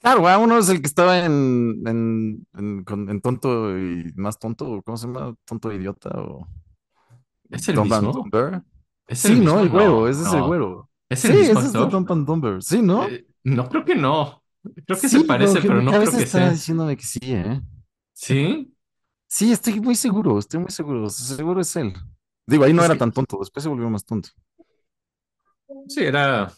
Claro, 0.00 0.20
güey, 0.20 0.36
uno 0.36 0.58
es 0.58 0.68
el 0.68 0.80
que 0.82 0.86
estaba 0.86 1.24
en, 1.24 1.82
en, 1.86 2.46
en, 2.54 2.84
con- 2.84 3.08
en 3.08 3.20
tonto 3.22 3.78
y 3.78 4.12
más 4.16 4.38
tonto, 4.38 4.82
¿cómo 4.84 4.96
se 4.98 5.06
llama? 5.06 5.34
Tonto 5.46 5.72
idiota 5.72 6.10
o... 6.10 6.46
¿Es 7.50 7.68
el 7.68 7.78
and 7.78 7.84
mismo? 7.90 8.12
Dumber. 8.12 8.62
¿Es 9.06 9.20
Sí, 9.20 9.34
mismo? 9.34 9.44
¿no? 9.54 9.60
El 9.60 9.68
güero, 9.70 9.90
No, 10.02 10.08
ese 10.08 10.22
es 10.22 10.32
el 10.34 10.42
güero. 10.42 10.90
¿Es 11.08 11.20
Sí, 11.20 11.28
el 11.28 11.38
mismo 11.38 11.58
ese 11.60 11.68
es? 11.68 11.72
Dumb 11.72 12.12
and 12.12 12.26
Dumber. 12.26 12.62
Sí, 12.62 12.82
¿no? 12.82 13.04
Eh, 13.08 13.26
no, 13.44 13.68
creo 13.70 13.84
que 13.84 13.94
no. 13.94 14.43
Creo 14.86 14.98
que 15.00 15.08
Sí, 15.08 15.18
se 15.18 15.24
parece, 15.26 15.60
pero 15.62 15.82
no 15.82 15.90
creo 15.90 16.00
que 16.12 16.22
está 16.22 16.38
sea. 16.38 16.50
diciéndome 16.52 16.96
que 16.96 17.04
sí, 17.04 17.18
¿eh? 17.22 17.60
¿Sí? 18.12 18.74
Sí, 19.28 19.52
estoy 19.52 19.80
muy 19.80 19.94
seguro, 19.96 20.38
estoy 20.38 20.60
muy 20.60 20.70
seguro. 20.70 21.08
Seguro 21.10 21.60
es 21.60 21.74
él. 21.76 21.92
Digo, 22.46 22.64
ahí 22.64 22.72
no 22.72 22.82
Es 22.82 22.86
era 22.86 22.94
que- 22.94 22.98
tan 23.00 23.12
tonto, 23.12 23.38
después 23.40 23.62
se 23.62 23.68
volvió 23.68 23.88
más 23.90 24.04
tonto. 24.04 24.30
Sí, 25.88 26.02
era 26.04 26.52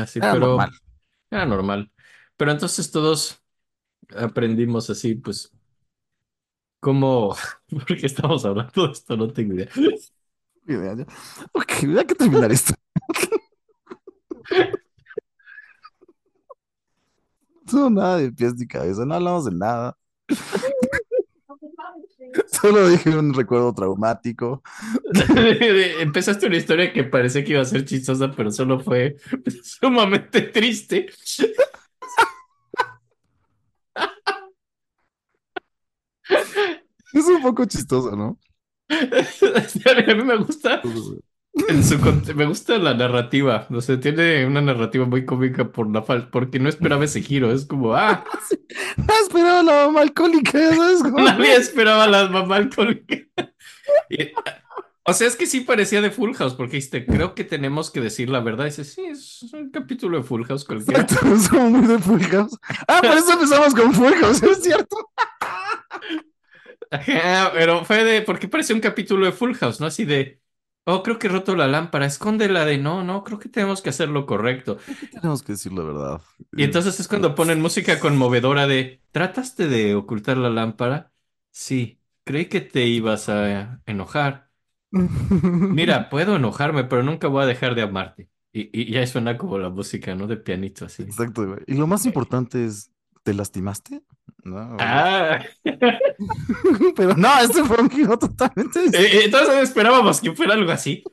así, 0.00 0.20
Era 0.20 0.32
pero 0.32 0.48
normal. 0.48 0.70
era 1.30 1.46
normal. 1.46 1.92
Pero 2.36 2.52
entonces 2.52 2.90
todos 2.90 3.42
aprendimos 4.16 4.90
así, 4.90 5.16
pues, 5.16 5.52
cómo, 6.80 7.34
porque 7.70 8.06
estamos 8.06 8.44
hablando 8.44 8.86
de 8.86 8.92
esto, 8.92 9.16
no 9.16 9.28
tengo 9.32 9.54
idea. 9.54 9.68
Ok, 11.52 11.72
hay 11.98 12.06
que 12.06 12.14
terminar 12.14 12.52
esto. 12.52 12.74
No, 17.74 17.90
nada 17.90 18.18
de 18.18 18.32
pies 18.32 18.54
ni 18.56 18.66
cabeza, 18.66 19.04
no 19.04 19.14
hablamos 19.14 19.44
de 19.44 19.52
nada. 19.52 19.96
Solo 22.50 22.88
dije 22.88 23.10
un 23.10 23.34
recuerdo 23.34 23.74
traumático. 23.74 24.62
Empezaste 26.00 26.46
una 26.46 26.56
historia 26.56 26.92
que 26.92 27.04
parecía 27.04 27.44
que 27.44 27.52
iba 27.52 27.60
a 27.60 27.64
ser 27.64 27.84
chistosa, 27.84 28.30
pero 28.30 28.50
solo 28.50 28.80
fue 28.80 29.16
sumamente 29.62 30.42
triste. 30.42 31.08
Es 37.12 37.26
un 37.26 37.42
poco 37.42 37.64
chistoso, 37.66 38.16
¿no? 38.16 38.38
A 38.88 40.14
mí 40.14 40.24
me 40.24 40.36
gusta 40.36 40.80
en 41.68 41.84
su 41.84 41.98
cont- 41.98 42.34
me 42.34 42.46
gusta 42.46 42.78
la 42.78 42.94
narrativa, 42.94 43.66
o 43.70 43.80
sea, 43.80 44.00
tiene 44.00 44.46
una 44.46 44.60
narrativa 44.62 45.04
muy 45.06 45.24
cómica 45.26 45.70
por 45.70 45.90
la 45.92 46.02
fal 46.02 46.28
porque 46.30 46.58
no 46.58 46.68
esperaba 46.68 47.04
ese 47.04 47.20
giro, 47.22 47.52
es 47.52 47.66
como, 47.66 47.94
ah, 47.94 48.24
No 48.96 49.14
esperaba 49.24 49.62
la 49.62 49.86
mamá 49.86 50.00
alcohólica, 50.02 50.52
¿sabes? 50.74 51.02
Como- 51.02 51.18
nadie 51.18 51.54
esperaba 51.56 52.06
la 52.06 52.28
mamá 52.28 52.56
alcohólica. 52.56 53.16
Y, 54.08 54.30
o 55.04 55.12
sea, 55.12 55.26
es 55.26 55.36
que 55.36 55.46
sí 55.46 55.60
parecía 55.62 56.00
de 56.00 56.10
Full 56.10 56.34
House, 56.34 56.54
porque 56.54 56.76
dijiste, 56.76 57.06
creo 57.06 57.34
que 57.34 57.44
tenemos 57.44 57.90
que 57.90 58.00
decir 58.00 58.28
la 58.30 58.40
verdad. 58.40 58.66
Y 58.66 58.68
dice, 58.68 58.84
sí, 58.84 59.02
es 59.06 59.42
un 59.52 59.70
capítulo 59.70 60.18
de 60.18 60.24
Full 60.24 60.44
House 60.44 60.64
cualquiera. 60.64 61.02
Exacto, 61.02 61.38
somos 61.38 61.70
muy 61.72 61.86
de 61.88 61.98
Full 61.98 62.22
House. 62.22 62.58
Ah, 62.88 63.00
por 63.02 63.16
eso 63.16 63.32
empezamos 63.32 63.74
con 63.74 63.92
Full 63.92 64.14
House, 64.20 64.42
es 64.42 64.62
cierto. 64.62 64.96
Ajá, 66.90 67.50
pero 67.54 67.84
fue 67.84 68.04
de, 68.04 68.22
porque 68.22 68.48
parece 68.48 68.74
un 68.74 68.80
capítulo 68.80 69.24
de 69.26 69.32
Full 69.32 69.54
House, 69.54 69.80
¿no? 69.80 69.86
Así 69.86 70.04
de, 70.04 70.40
oh, 70.84 71.02
creo 71.02 71.18
que 71.18 71.26
he 71.26 71.30
roto 71.30 71.54
la 71.56 71.68
lámpara, 71.68 72.06
escóndela 72.06 72.64
de, 72.64 72.78
no, 72.78 73.04
no, 73.04 73.24
creo 73.24 73.38
que 73.38 73.48
tenemos 73.48 73.82
que 73.82 73.90
hacer 73.90 74.08
lo 74.08 74.26
correcto. 74.26 74.78
Tenemos 75.12 75.42
que 75.42 75.52
decir 75.52 75.72
la 75.72 75.82
verdad. 75.82 76.20
Y 76.56 76.64
entonces 76.64 76.98
es 76.98 77.08
cuando 77.08 77.34
ponen 77.34 77.60
música 77.60 78.00
conmovedora 78.00 78.66
de, 78.66 79.00
¿trataste 79.12 79.68
de 79.68 79.94
ocultar 79.94 80.36
la 80.36 80.50
lámpara? 80.50 81.12
Sí, 81.50 82.00
creí 82.24 82.46
que 82.46 82.60
te 82.60 82.86
ibas 82.86 83.28
a 83.28 83.80
enojar. 83.86 84.50
Mira, 84.90 86.08
puedo 86.10 86.36
enojarme, 86.36 86.84
pero 86.84 87.02
nunca 87.02 87.28
voy 87.28 87.42
a 87.42 87.46
dejar 87.46 87.74
de 87.74 87.82
amarte. 87.82 88.28
Y, 88.52 88.68
y 88.78 88.92
ya 88.92 89.06
suena 89.06 89.38
como 89.38 89.58
la 89.58 89.70
música, 89.70 90.14
¿no? 90.14 90.26
De 90.26 90.36
pianito 90.36 90.84
así. 90.84 91.02
Exacto, 91.02 91.46
güey. 91.46 91.60
Y 91.66 91.74
lo 91.74 91.86
más 91.86 92.04
importante 92.04 92.64
es, 92.66 92.90
¿te 93.22 93.32
lastimaste? 93.32 94.02
No, 94.44 94.76
Ah, 94.78 95.38
pero 96.96 97.14
no, 97.16 97.40
este 97.40 97.64
fue 97.64 97.80
un 97.80 97.90
giro 97.90 98.18
totalmente 98.18 98.80
eh, 98.80 98.90
eh, 98.92 99.20
entonces 99.24 99.56
esperábamos 99.62 100.20
que 100.20 100.32
fuera 100.34 100.54
algo 100.54 100.70
así. 100.72 101.04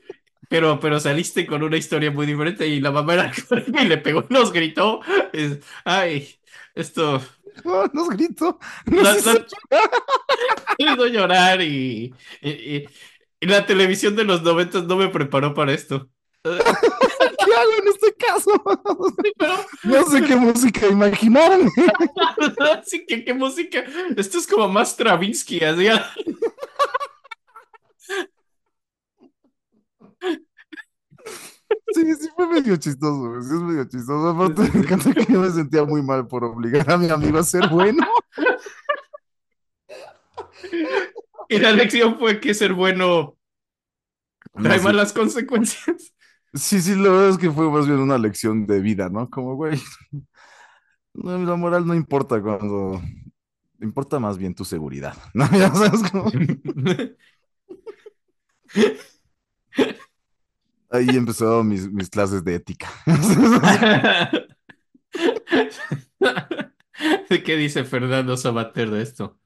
Pero, 0.49 0.79
pero 0.79 0.99
saliste 0.99 1.45
con 1.47 1.63
una 1.63 1.77
historia 1.77 2.11
muy 2.11 2.25
diferente 2.25 2.67
y 2.67 2.79
la 2.81 2.91
mamá 2.91 3.13
era 3.15 3.31
y 3.81 3.85
le 3.85 3.97
pegó 3.99 4.25
y 4.29 4.33
nos 4.33 4.51
gritó. 4.53 5.01
es, 5.33 5.59
Ay, 5.85 6.29
esto 6.75 7.21
No, 7.63 7.85
nos 7.93 8.09
gritó. 8.09 8.59
Nos 8.85 9.17
hizo 9.19 9.31
hizo 10.77 11.07
llorar 11.07 11.61
y, 11.61 12.13
y, 12.41 12.49
y- 12.77 12.85
y 13.41 13.47
la 13.47 13.65
televisión 13.65 14.15
de 14.17 14.25
los 14.25 14.43
noventas 14.43 14.83
no 14.85 14.97
me 14.97 15.07
preparó 15.09 15.53
para 15.53 15.71
esto. 15.73 16.09
¿Qué 16.43 17.53
hago 17.53 17.71
en 17.81 17.87
este 17.89 18.15
caso? 18.15 18.51
Pero, 19.37 19.53
No 19.83 20.05
sé 20.05 20.21
qué 20.23 20.35
música 20.35 20.87
imaginaron. 20.87 21.69
así 22.79 23.05
que 23.07 23.25
qué 23.25 23.33
música. 23.33 23.83
Esto 24.15 24.37
es 24.37 24.47
como 24.47 24.67
más 24.69 24.91
Stravinsky, 24.91 25.63
así. 25.63 25.87
Sí, 31.93 32.15
sí 32.15 32.29
fue 32.35 32.47
medio 32.47 32.75
chistoso, 32.77 33.41
sí 33.41 33.55
es 33.55 33.61
medio 33.61 33.83
chistoso. 33.85 34.29
Aparte 34.29 34.61
me 34.73 34.83
encanta 34.83 35.13
que 35.13 35.31
yo 35.31 35.39
me 35.41 35.49
sentía 35.49 35.83
muy 35.83 36.01
mal 36.01 36.27
por 36.27 36.43
obligar 36.43 36.89
a 36.91 36.97
mi 36.97 37.09
amigo 37.09 37.37
a 37.39 37.43
ser 37.43 37.67
bueno. 37.69 38.05
Y 41.49 41.57
la 41.59 41.71
lección 41.71 42.17
fue 42.19 42.39
que 42.39 42.53
ser 42.53 42.73
bueno 42.73 43.35
trae 44.53 44.77
No, 44.77 44.77
sí, 44.77 44.83
malas 44.83 45.13
consecuencias. 45.13 46.13
Sí, 46.53 46.81
sí, 46.81 46.95
la 46.95 47.09
verdad 47.09 47.29
es 47.29 47.37
que 47.37 47.51
fue 47.51 47.69
más 47.69 47.87
bien 47.87 47.99
una 47.99 48.17
lección 48.17 48.65
de 48.65 48.79
vida, 48.79 49.09
¿no? 49.09 49.29
Como, 49.29 49.55
güey, 49.55 49.79
no, 51.13 51.37
la 51.37 51.55
moral 51.55 51.85
no 51.85 51.95
importa 51.95 52.41
cuando... 52.41 53.01
Importa 53.81 54.19
más 54.19 54.37
bien 54.37 54.53
tu 54.53 54.65
seguridad, 54.65 55.15
¿no? 55.33 55.49
Ya 55.51 55.73
sabes, 55.73 56.01
como... 56.11 56.29
Ahí 60.91 61.07
empezaron 61.09 61.67
mis, 61.67 61.89
mis 61.91 62.09
clases 62.09 62.43
de 62.43 62.55
ética. 62.55 62.89
¿Qué 67.45 67.55
dice 67.55 67.83
Fernando 67.83 68.35
Sabater 68.35 68.89
de 68.89 69.03
esto? 69.03 69.39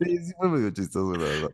Sí, 0.00 0.18
sí 0.18 0.32
fue 0.38 0.48
medio 0.48 0.70
chistoso, 0.70 1.12
la 1.14 1.24
verdad. 1.24 1.50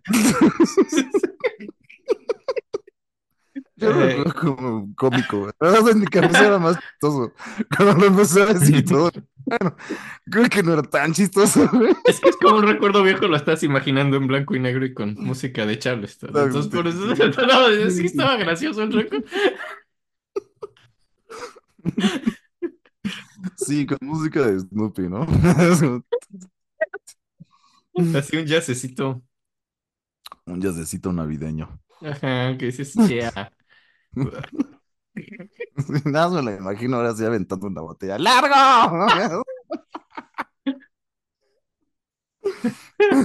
Yo 3.76 3.90
lo 3.92 4.00
Eh. 4.04 4.08
recuerdo 4.16 4.34
como 4.56 4.94
cómico. 4.94 5.50
La 5.58 5.70
verdad, 5.70 5.90
en 5.92 6.00
mi 6.00 6.06
cabeza 6.06 6.46
era 6.46 6.58
más 6.58 6.78
chistoso. 6.78 7.32
Cuando 7.76 7.94
lo 7.94 8.06
empecé 8.06 8.42
a 8.42 8.46
decir 8.46 8.84
todo. 8.84 9.10
Bueno, 9.46 9.74
creo 10.30 10.48
que 10.48 10.62
no 10.62 10.74
era 10.74 10.82
tan 10.82 11.12
chistoso, 11.12 11.66
güey. 11.72 11.92
Es 12.04 12.20
que 12.20 12.28
es 12.28 12.36
como 12.36 12.58
un 12.58 12.66
recuerdo 12.66 13.02
viejo, 13.02 13.26
lo 13.26 13.36
estás 13.36 13.62
imaginando 13.62 14.16
en 14.18 14.26
blanco 14.26 14.54
y 14.54 14.60
negro 14.60 14.84
y 14.84 14.92
con 14.94 15.14
música 15.14 15.64
de 15.66 15.78
Charleston. 15.78 16.30
Ah, 16.36 16.42
Entonces, 16.44 16.70
por 16.72 16.86
eso 16.86 17.12
estaba 18.04 18.36
gracioso 18.36 18.82
el 18.82 18.92
recuerdo. 18.92 19.26
Sí, 23.56 23.86
con 23.86 23.98
música 24.02 24.46
de 24.46 24.60
Snoopy, 24.60 25.08
¿no? 25.08 25.26
Así 28.14 28.36
un 28.36 28.46
jazzecito. 28.46 29.22
Un 30.46 30.60
jazzecito 30.60 31.12
navideño. 31.14 31.80
Ajá, 32.02 32.56
que 32.58 32.66
dices, 32.66 32.94
yeah. 33.08 33.50
Nada 36.04 36.28
más 36.28 36.44
me 36.44 36.50
lo 36.52 36.56
imagino 36.58 36.96
ahora 36.96 37.14
sí 37.14 37.24
aventando 37.24 37.66
una 37.66 37.80
botella. 37.82 38.18
¡Largo! 38.18 39.04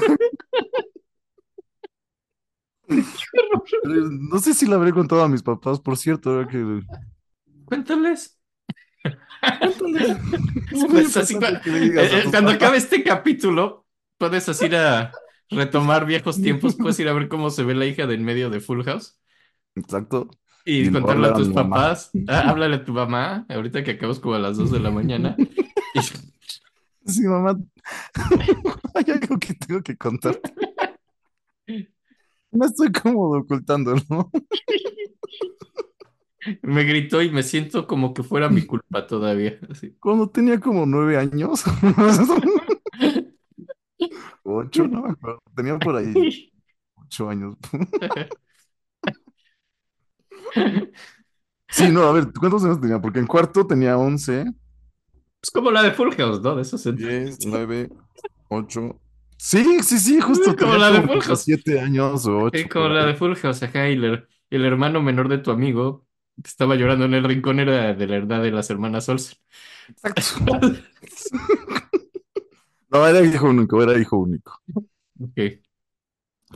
No 3.84 4.40
sé 4.40 4.54
si 4.54 4.66
la 4.68 4.76
habré 4.76 4.94
contado 4.94 5.24
a 5.24 5.30
mis 5.30 5.44
papás, 5.44 5.80
por 5.80 5.98
cierto, 5.98 6.30
ahora 6.32 6.48
que... 6.48 6.82
Cuéntales. 7.66 8.40
Es 10.72 10.88
muy 10.88 10.90
Pues 10.92 11.18
así, 11.18 11.36
importante 11.36 11.38
cua- 11.38 11.62
que 11.62 11.72
le 11.72 11.80
digas 11.80 12.14
a 12.14 12.18
eh, 12.18 12.22
tus 12.22 12.32
cuando 12.32 12.38
papás. 12.38 12.52
acabe 12.52 12.78
este 12.78 13.04
capítulo, 13.04 13.85
puedes 14.18 14.50
así 14.50 14.66
ir 14.66 14.76
a 14.76 15.12
retomar 15.50 16.06
viejos 16.06 16.42
tiempos, 16.42 16.76
puedes 16.76 17.00
ir 17.00 17.08
a 17.08 17.14
ver 17.14 17.28
cómo 17.28 17.50
se 17.50 17.64
ve 17.64 17.76
la 17.76 17.86
hija 17.86 18.08
de 18.08 18.16
en 18.16 18.26
medio 18.26 18.50
de 18.50 18.60
Full 18.60 18.84
House 18.84 19.20
Exacto. 19.76 20.30
y, 20.66 20.88
Y 20.88 20.92
contarle 20.92 21.28
a 21.28 21.34
tus 21.34 21.50
papás. 21.50 22.12
Ah, 22.28 22.50
háblale 22.50 22.78
a 22.78 22.86
tu 22.86 22.94
mamá, 22.94 23.46
ahorita 23.50 23.84
que 23.84 23.92
acabas 23.92 24.20
como 24.20 24.36
a 24.36 24.40
las 24.40 24.58
2 24.58 24.72
de 24.72 24.80
la 24.80 24.92
mañana. 24.92 25.36
Sí, 27.08 27.22
mamá. 27.22 27.56
Hay 28.96 29.06
algo 29.12 29.38
que 29.38 29.54
tengo 29.54 29.80
que 29.84 29.96
contarte. 29.96 30.52
No 32.52 32.66
estoy 32.66 32.92
cómodo 32.92 33.42
ocultándolo. 33.42 34.02
Me 36.62 36.84
gritó 36.84 37.22
y 37.22 37.32
me 37.32 37.44
siento 37.44 37.88
como 37.88 38.14
que 38.14 38.24
fuera 38.24 38.50
mi 38.50 38.66
culpa 38.66 39.08
todavía. 39.08 39.60
así. 39.70 39.96
Cuando 40.00 40.30
tenía 40.30 40.60
como 40.60 40.86
nueve 40.86 41.18
años. 41.18 41.64
Ocho, 44.46 44.88
no 44.88 45.02
me 45.04 45.10
acuerdo. 45.12 45.40
Tenía 45.56 45.78
por 45.80 45.96
ahí 45.96 46.14
ocho 46.96 47.30
años. 47.30 47.56
Sí, 51.70 51.90
no, 51.92 52.04
a 52.04 52.12
ver, 52.14 52.28
¿cuántos 52.40 52.64
años 52.64 52.80
tenía? 52.82 53.00
Porque 53.02 53.20
en 53.20 53.28
cuarto 53.28 53.68
tenía 53.68 53.98
once, 53.98 54.46
Es 55.42 55.52
como 55.52 55.72
la 55.72 55.84
de 55.84 55.92
Full 55.92 56.14
House, 56.16 56.42
¿no? 56.42 56.56
De 56.56 56.62
esos 56.64 56.84
diez, 56.96 57.38
nueve, 57.46 57.90
ocho. 58.50 59.00
Sí, 59.38 59.82
sí, 59.84 60.00
sí, 60.00 60.22
justo. 60.22 60.56
Como 60.56 60.74
tenía 60.74 60.78
la 60.78 60.92
de 60.92 61.02
como 61.02 61.14
Full 61.14 61.22
House. 61.22 61.44
siete 61.44 61.80
años 61.80 62.26
o 62.26 62.38
ocho. 62.44 62.58
Sí, 62.58 62.68
como 62.70 62.88
la 62.90 63.06
de 63.06 63.16
Full 63.16 63.36
House, 63.36 63.64
ajá, 63.64 63.90
y 63.90 63.94
el, 63.94 64.28
el 64.50 64.66
hermano 64.66 65.02
menor 65.02 65.28
de 65.30 65.38
tu 65.40 65.52
amigo 65.52 66.08
que 66.42 66.48
estaba 66.50 66.76
llorando 66.76 67.06
en 67.06 67.14
el 67.14 67.24
rincón 67.24 67.60
era 67.60 67.94
de 67.94 68.08
la 68.08 68.18
edad 68.18 68.42
de 68.42 68.52
las 68.52 68.70
hermanas 68.70 69.08
Olsen. 69.10 69.38
Exacto. 69.90 70.60
No, 72.96 73.06
era 73.08 73.22
hijo 73.22 73.50
único, 73.50 73.84
era 73.84 74.00
hijo 74.00 74.18
único. 74.18 74.62
Ok. 75.20 75.38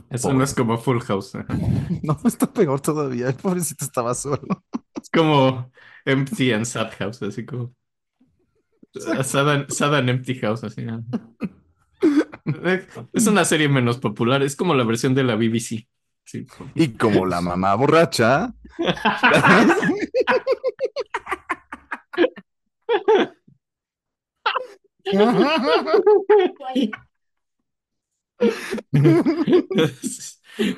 Eso 0.08 0.32
no 0.32 0.42
es 0.42 0.54
como 0.54 0.78
Full 0.78 1.00
House. 1.00 1.34
ajá. 1.34 1.46
No, 2.02 2.18
está 2.24 2.50
peor 2.50 2.80
todavía. 2.80 3.28
El 3.28 3.34
pobrecito 3.34 3.84
estaba 3.84 4.14
solo. 4.14 4.64
Es 5.00 5.10
como 5.10 5.70
Empty 6.06 6.52
and 6.52 6.64
Sad 6.64 6.92
House, 6.98 7.22
así 7.22 7.44
como. 7.44 7.74
Sad 8.94 9.50
and, 9.50 9.70
Sad 9.70 9.94
and 9.96 10.08
Empty 10.08 10.36
House, 10.36 10.64
así. 10.64 10.82
¿no? 10.82 11.04
Es 13.12 13.26
una 13.26 13.44
serie 13.44 13.68
menos 13.68 13.98
popular, 13.98 14.42
es 14.42 14.56
como 14.56 14.74
la 14.74 14.84
versión 14.84 15.14
de 15.14 15.22
la 15.22 15.36
BBC. 15.36 15.86
Sí. 16.24 16.46
Y 16.74 16.88
como 16.94 17.26
la 17.26 17.42
mamá 17.42 17.74
borracha. 17.74 18.54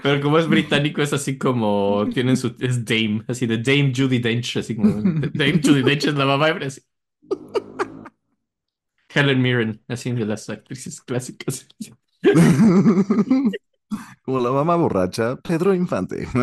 Pero 0.02 0.20
como 0.20 0.38
es 0.38 0.48
británico, 0.48 1.02
es 1.02 1.12
así 1.12 1.38
como 1.38 2.06
tienen 2.12 2.36
su 2.36 2.54
es 2.60 2.84
Dame, 2.84 3.22
así 3.28 3.46
de 3.46 3.58
Dame 3.58 3.92
Judy 3.94 4.18
Dench, 4.18 4.58
así 4.58 4.76
como 4.76 4.90
Dame 5.32 5.60
Judy 5.62 5.82
Dench 5.82 6.06
es 6.06 6.14
la 6.14 6.26
mamá 6.26 6.48
así. 6.48 6.80
Helen 9.14 9.42
Mirren, 9.42 9.82
así 9.88 10.12
de 10.12 10.24
las 10.24 10.48
actrices 10.48 11.00
clásicas. 11.00 11.66
Como 14.24 14.40
la 14.40 14.50
mamá 14.50 14.76
borracha, 14.76 15.36
Pedro 15.36 15.74
Infante. 15.74 16.26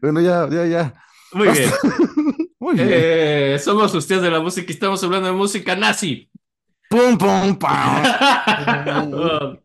Bueno, 0.00 0.20
ya, 0.20 0.48
ya, 0.50 0.66
ya. 0.66 0.94
Muy 1.32 1.48
bien. 1.48 1.70
Muy 2.66 2.74
bien. 2.74 2.88
Eh, 2.90 3.58
somos 3.60 3.94
ustedes 3.94 4.22
de 4.22 4.30
la 4.30 4.40
música 4.40 4.66
y 4.68 4.74
estamos 4.74 5.02
hablando 5.04 5.28
de 5.28 5.34
música 5.34 5.76
nazi. 5.76 6.28
Pum, 6.90 7.16
pum, 7.16 7.56
pam. 7.56 8.02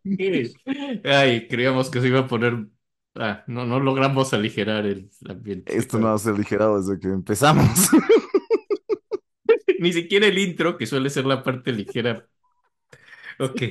Ay, 1.03 1.47
creíamos 1.47 1.89
que 1.89 1.99
se 1.99 2.07
iba 2.09 2.19
a 2.19 2.27
poner. 2.27 2.67
Ah, 3.15 3.43
no, 3.47 3.65
no 3.65 3.79
logramos 3.79 4.33
aligerar 4.35 4.85
el 4.85 5.09
ambiente. 5.27 5.75
Esto 5.75 5.97
no 5.97 6.07
va 6.09 6.13
a 6.13 6.19
ser 6.19 6.37
ligerado 6.37 6.79
desde 6.79 6.99
que 6.99 7.07
empezamos. 7.07 7.89
Ni 9.79 9.91
siquiera 9.93 10.27
el 10.27 10.37
intro, 10.37 10.77
que 10.77 10.85
suele 10.85 11.09
ser 11.09 11.25
la 11.25 11.41
parte 11.41 11.71
ligera. 11.71 12.27
Ok, 13.39 13.63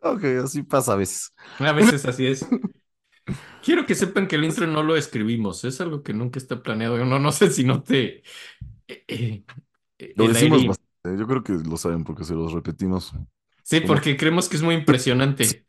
Ok, 0.00 0.24
así 0.42 0.64
pasa 0.64 0.94
a 0.94 0.96
veces. 0.96 1.32
a 1.60 1.72
veces 1.72 2.04
así 2.06 2.26
es. 2.26 2.44
Quiero 3.62 3.86
que 3.86 3.94
sepan 3.94 4.26
que 4.26 4.36
el 4.36 4.44
intro 4.44 4.66
no 4.66 4.82
lo 4.82 4.96
escribimos, 4.96 5.64
es 5.64 5.80
algo 5.80 6.02
que 6.02 6.12
nunca 6.12 6.38
está 6.38 6.62
planeado. 6.62 7.04
No, 7.04 7.18
no 7.18 7.32
sé 7.32 7.50
si 7.50 7.64
no 7.64 7.82
te. 7.82 8.22
eh, 8.88 9.04
eh, 9.98 10.12
Lo 10.16 10.28
decimos 10.28 10.58
aire- 10.58 10.68
bastante. 10.68 11.18
Yo 11.18 11.26
creo 11.26 11.42
que 11.42 11.52
lo 11.54 11.76
saben 11.76 12.04
porque 12.04 12.24
se 12.24 12.34
los 12.34 12.52
repetimos. 12.52 13.12
Sí, 13.64 13.80
porque 13.80 14.16
creemos 14.16 14.48
que 14.48 14.56
es 14.56 14.62
muy 14.62 14.74
impresionante. 14.74 15.66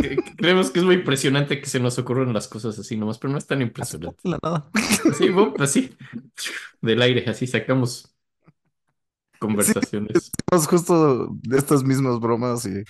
Que 0.00 0.16
Creemos 0.36 0.70
que 0.70 0.78
es 0.80 0.84
muy 0.84 0.96
impresionante 0.96 1.60
que 1.60 1.66
se 1.66 1.80
nos 1.80 1.98
ocurran 1.98 2.32
las 2.32 2.48
cosas 2.48 2.78
así 2.78 2.96
nomás, 2.96 3.18
pero 3.18 3.32
no 3.32 3.38
es 3.38 3.46
tan 3.46 3.62
impresionante. 3.62 4.16
La 4.28 4.38
nada. 4.42 4.70
Así, 5.10 5.28
boom, 5.30 5.54
así, 5.58 5.96
del 6.80 7.00
aire, 7.02 7.24
así 7.28 7.46
sacamos 7.46 8.14
conversaciones. 9.38 10.30
Hacemos 10.50 10.68
justo 10.68 11.28
de 11.42 11.58
estas 11.58 11.82
mismas 11.84 12.18
bromas 12.20 12.66
y 12.66 12.82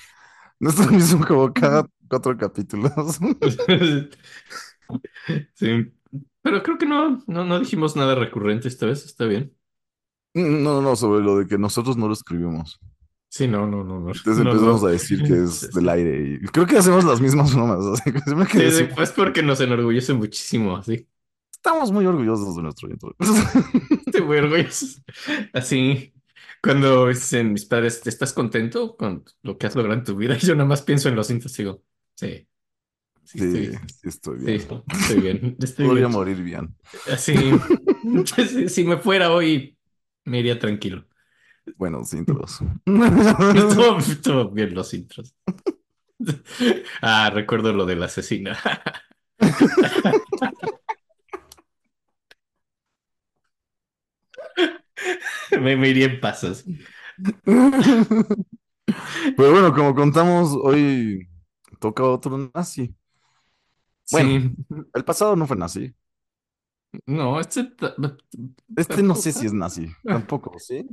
nuestro 0.61 0.90
mismo 0.90 1.27
como 1.27 1.53
cada 1.53 1.87
cuatro 2.08 2.36
capítulos. 2.36 3.18
Sí, 5.54 5.92
pero 6.42 6.62
creo 6.62 6.78
que 6.78 6.86
no, 6.86 7.22
no, 7.26 7.44
no 7.44 7.58
dijimos 7.60 7.96
nada 7.96 8.14
recurrente 8.14 8.68
esta 8.68 8.86
vez, 8.86 9.04
está 9.04 9.24
bien. 9.26 9.56
No, 10.34 10.48
no, 10.74 10.80
no, 10.82 10.96
sobre 10.96 11.22
lo 11.24 11.38
de 11.38 11.46
que 11.46 11.58
nosotros 11.58 11.96
no 11.96 12.06
lo 12.08 12.12
escribimos. 12.14 12.78
Sí, 13.28 13.48
no, 13.48 13.66
no, 13.66 13.82
no, 13.84 13.98
no. 14.00 14.12
Entonces 14.14 14.42
no, 14.42 14.54
empezamos 14.54 14.82
no. 14.82 14.84
a 14.84 14.90
decir 14.90 15.24
que 15.24 15.42
es 15.44 15.70
del 15.72 15.88
aire 15.88 16.38
y 16.42 16.46
creo 16.48 16.66
que 16.66 16.78
hacemos 16.78 17.04
las 17.04 17.20
mismas 17.20 17.54
bromas. 17.54 17.84
Así 18.00 18.12
que 18.12 18.20
Sí, 18.52 18.62
después 18.62 19.12
porque 19.12 19.42
nos 19.42 19.60
enorgullece 19.60 20.12
muchísimo, 20.14 20.76
así. 20.76 21.08
estamos 21.52 21.90
muy 21.92 22.06
orgullosos 22.06 22.56
de 22.56 22.62
nuestro 22.62 22.90
intro. 22.90 23.14
Estoy 24.06 24.22
muy 24.22 24.38
orgulloso. 24.38 25.00
Así, 25.52 26.14
cuando 26.62 27.08
dicen 27.08 27.52
mis 27.52 27.64
padres, 27.66 28.00
¿te 28.00 28.10
estás 28.10 28.32
contento 28.32 28.96
con 28.96 29.24
lo 29.42 29.58
que 29.58 29.66
has 29.66 29.74
logrado 29.76 29.98
en 29.98 30.04
tu 30.04 30.16
vida? 30.16 30.36
Yo 30.38 30.54
nada 30.54 30.68
más 30.68 30.82
pienso 30.82 31.08
en 31.08 31.16
los 31.16 31.26
cintos 31.28 31.58
y 31.58 31.62
digo, 31.64 31.82
sí, 32.16 32.48
sí, 33.24 33.37
Sí, 33.37 33.38
estoy, 33.38 33.79
sí 33.87 34.09
estoy 34.09 34.38
sí, 34.44 34.50
bien. 34.50 34.64
estoy 34.92 35.20
bien, 35.20 35.57
estoy 35.61 35.88
Podría 35.88 36.09
bien. 36.09 36.09
morir 36.09 36.42
bien. 36.42 36.77
Así, 37.07 37.68
si, 38.48 38.68
si 38.68 38.85
me 38.85 38.98
fuera 38.98 39.33
hoy, 39.33 39.79
me 40.24 40.40
iría 40.40 40.59
tranquilo. 40.59 41.07
Buenos 41.77 42.12
intros. 42.14 42.59
Estuvo, 43.53 43.98
estuvo 43.98 44.50
bien 44.50 44.74
los 44.74 44.92
intros. 44.94 45.35
Ah, 47.03 47.31
recuerdo 47.33 47.72
lo 47.72 47.87
de 47.87 47.96
la 47.96 48.07
asesina. 48.07 48.59
Me, 55.50 55.77
me 55.77 55.88
iría 55.88 56.07
en 56.07 56.20
pasas. 56.20 56.64
Pero 59.37 59.53
bueno, 59.53 59.72
como 59.74 59.94
contamos, 59.94 60.50
hoy 60.62 61.29
toca 61.84 62.02
otro 62.04 62.50
nazi. 62.54 62.94
Bueno. 64.10 64.54
Sí. 64.68 64.86
El 64.94 65.04
pasado 65.04 65.36
no 65.36 65.46
fue 65.46 65.56
nazi. 65.56 65.94
No, 67.06 67.40
este 67.40 67.72
Este 68.76 69.02
no 69.02 69.14
sé 69.14 69.32
si 69.32 69.46
es 69.46 69.52
nazi. 69.64 69.90
Tampoco, 70.04 70.58
¿sí? 70.58 70.86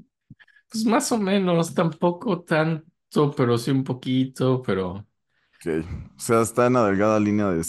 pues 0.70 0.86
más 0.86 1.12
o 1.12 1.18
menos, 1.18 1.74
tampoco 1.74 2.42
tanto, 2.44 3.32
pero 3.36 3.58
sí 3.58 3.72
un 3.72 3.84
poquito, 3.84 4.62
pero 4.62 5.06
Ok. 5.64 5.86
O 6.18 6.20
sea, 6.20 6.42
está 6.42 6.68
en 6.68 6.74
la 6.74 6.86
delgada 6.88 7.20
línea 7.20 7.50
de... 7.52 7.64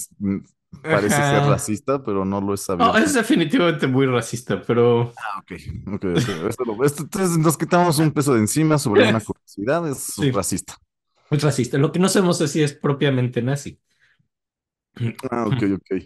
Parece 0.83 1.17
ser 1.17 1.43
racista, 1.45 2.03
pero 2.03 2.25
no 2.25 2.41
lo 2.41 2.55
es 2.55 2.67
No, 2.71 2.75
abierto. 2.75 2.99
es 2.99 3.13
definitivamente 3.15 3.87
muy 3.87 4.07
racista, 4.07 4.63
pero 4.63 5.13
Ah, 5.17 5.41
ok, 5.41 5.53
ok, 5.95 6.05
ok. 6.17 6.29
Esto 6.49 6.65
lo- 6.65 6.85
esto- 6.85 7.03
entonces 7.03 7.37
nos 7.39 7.59
quitamos 7.59 7.99
un 7.99 8.11
peso 8.13 8.33
de 8.35 8.41
encima 8.41 8.79
sobre 8.79 9.09
una 9.09 9.21
curiosidad, 9.25 9.87
es 9.91 9.99
Sí. 9.99 10.31
racista. 10.31 10.75
Es 11.35 11.43
racista. 11.43 11.79
Lo 11.79 11.93
que 11.93 11.99
no 11.99 12.09
sabemos 12.09 12.41
es 12.41 12.53
si 12.53 12.63
es 12.63 12.73
propiamente 12.75 13.43
nazi. 13.43 13.81
Ah, 15.31 15.47
ok, 15.47 15.63
ok. 15.75 16.03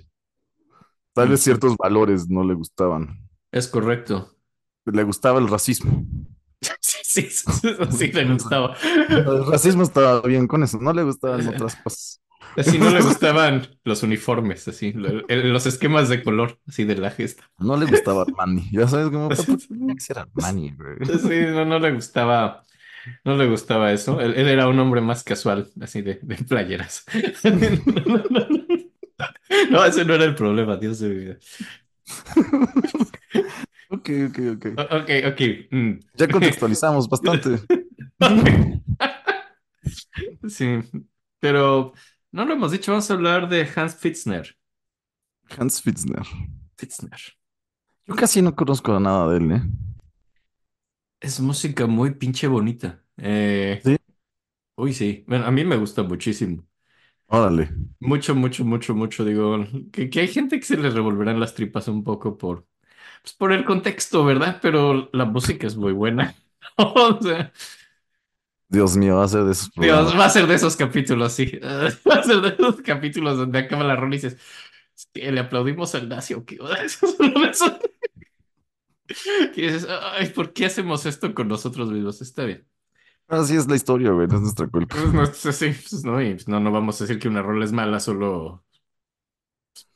Tal 1.13 1.29
vez 1.29 1.41
ciertos 1.41 1.77
valores 1.77 2.29
no 2.29 2.45
le 2.45 2.55
gustaban. 2.55 3.27
Es 3.51 3.69
correcto. 3.69 4.37
Le 4.85 5.03
gustaba 5.03 5.39
el 5.39 5.49
racismo. 5.49 6.05
Sí, 6.81 6.99
sí, 7.03 7.31
sí, 7.31 7.69
sí 7.91 8.13
le 8.13 8.25
gustaba. 8.33 8.75
El 9.09 9.47
racismo 9.47 9.83
estaba 9.83 10.21
bien 10.23 10.47
con 10.47 10.63
eso, 10.63 10.79
no 10.79 10.93
le 10.93 11.03
gustaban 11.03 11.47
otras 11.47 11.77
cosas. 11.77 12.21
Así 12.57 12.79
no 12.79 12.91
le 12.91 13.03
gustaban 13.03 13.67
los 13.85 14.03
uniformes, 14.03 14.67
así, 14.69 14.93
los 14.93 15.67
esquemas 15.67 16.09
de 16.09 16.23
color, 16.23 16.59
así 16.67 16.85
de 16.85 16.97
la 16.97 17.11
gesta. 17.11 17.45
No 17.59 17.77
le 17.77 17.87
gustaba 17.87 18.23
Armani. 18.23 18.69
Ya 18.73 18.89
sabes 18.89 19.11
cómo 19.11 19.29
¿por 19.29 19.37
qué 19.37 20.15
Armani, 20.15 20.75
güey? 20.75 21.19
Sí, 21.19 21.53
no, 21.53 21.65
no 21.65 21.79
le 21.79 21.93
gustaba, 21.93 22.65
no 23.25 23.37
le 23.37 23.47
gustaba 23.49 23.93
eso. 23.93 24.21
Él, 24.21 24.35
él 24.37 24.49
era 24.49 24.69
un 24.69 24.79
hombre 24.79 25.01
más 25.01 25.23
casual, 25.25 25.71
así 25.81 26.03
de, 26.03 26.19
de 26.23 26.37
playeras. 26.37 27.05
No, 27.45 27.53
no, 28.07 28.25
no, 28.31 28.47
no. 28.49 28.67
No, 29.71 29.85
ese 29.85 30.05
no 30.05 30.15
era 30.15 30.25
el 30.25 30.35
problema, 30.35 30.77
Dios 30.77 30.99
de 31.01 31.09
mi 31.09 31.15
vida. 31.17 31.37
Ok, 33.89 34.11
ok, 34.29 34.39
ok. 34.57 34.65
O- 34.79 34.97
Ok, 34.99 35.11
ok. 35.33 35.41
mm. 35.71 35.93
Ya 36.15 36.29
contextualizamos 36.29 37.09
bastante. 37.09 37.61
Sí, 40.49 40.67
pero 41.41 41.93
no 42.33 42.45
lo 42.45 42.55
hemos 42.55 42.73
dicho, 42.73 42.93
vamos 42.93 43.11
a 43.11 43.15
hablar 43.15 43.49
de 43.49 43.69
Hans 43.75 43.97
Fitzner. 43.97 44.57
Hans 45.59 45.81
Fitzner. 45.83 46.27
Fitzner. 46.77 47.21
Yo 48.07 48.15
casi 48.15 48.43
no 48.43 48.55
conozco 48.55 48.99
nada 49.01 49.29
de 49.33 49.39
él, 49.39 49.53
¿eh? 49.53 49.63
Es 51.27 51.41
música 51.41 51.87
muy 51.87 52.13
pinche 52.15 52.47
bonita. 52.47 53.05
Eh, 53.17 53.85
Sí. 53.85 53.97
uy, 54.77 54.93
sí. 54.95 55.25
Bueno, 55.29 55.47
a 55.47 55.51
mí 55.53 55.65
me 55.65 55.77
gusta 55.77 56.03
muchísimo. 56.05 56.67
Órale. 57.29 57.65
Mucho, 58.01 58.35
mucho, 58.35 58.65
mucho, 58.65 58.95
mucho. 58.95 59.25
Digo, 59.25 59.65
que, 59.93 60.11
que 60.11 60.21
hay 60.21 60.29
gente 60.29 60.59
que 60.61 60.67
se 60.67 60.77
les 60.77 60.93
revolverán 60.95 61.41
las 61.41 61.55
tripas 61.55 61.89
un 61.89 62.05
poco 62.05 62.37
por, 62.37 62.67
pues, 63.23 63.35
por 63.35 63.53
el 63.53 63.65
contexto, 63.65 64.25
¿verdad? 64.25 64.59
Pero 64.63 65.11
la 65.13 65.25
música 65.27 65.67
es 65.67 65.77
muy 65.77 65.93
buena. 65.93 66.35
O 66.79 67.21
sea, 67.23 67.53
Dios 68.69 68.97
mío, 68.97 69.17
va 69.17 69.25
a 69.25 69.29
ser 69.29 69.45
de 69.45 69.53
esos 69.53 69.71
Dios, 69.75 70.15
programas. 70.15 70.19
va 70.19 70.25
a 70.27 70.31
ser 70.31 70.47
de 70.47 70.55
esos 70.55 70.77
capítulos, 70.77 71.33
sí. 71.33 71.59
Va 71.63 72.15
a 72.17 72.23
ser 72.23 72.41
de 72.41 72.49
esos 72.51 72.81
capítulos 72.83 73.37
donde 73.39 73.59
acaba 73.59 73.85
la 73.85 73.97
rola 73.97 74.15
y 74.15 74.19
dices, 74.19 74.37
"Es 74.97 75.07
que 75.13 75.31
le 75.33 75.41
aplaudimos 75.41 75.95
al 75.95 76.09
nazi 76.09 76.35
o 76.35 76.45
qué. 76.45 76.57
Eso 76.85 77.07
es 77.07 77.15
persona 77.35 77.79
dices, 79.57 79.87
ay, 79.89 80.29
¿por 80.31 80.53
qué 80.53 80.67
hacemos 80.67 81.07
esto 81.07 81.35
con 81.35 81.49
nosotros 81.49 81.91
mismos? 81.91 82.21
Está 82.21 82.45
bien. 82.45 82.67
Así 83.29 83.57
es 83.57 83.67
la 83.67 83.75
historia, 83.75 84.11
güey, 84.13 84.29
no 84.29 84.37
es 84.37 84.43
nuestra 84.43 84.69
culpa. 84.69 84.97
Pues 84.97 85.13
no, 85.13 85.25
pues, 85.25 85.57
sí, 85.57 85.67
pues 85.67 86.05
no, 86.05 86.23
y 86.23 86.35
pues 86.35 86.47
no, 86.47 86.61
no 86.61 86.71
vamos 86.71 87.01
a 87.01 87.05
decir 87.05 87.19
que 87.19 87.29
una 87.29 87.43
rola 87.43 87.65
es 87.65 87.73
mala 87.73 87.99
solo 87.99 88.65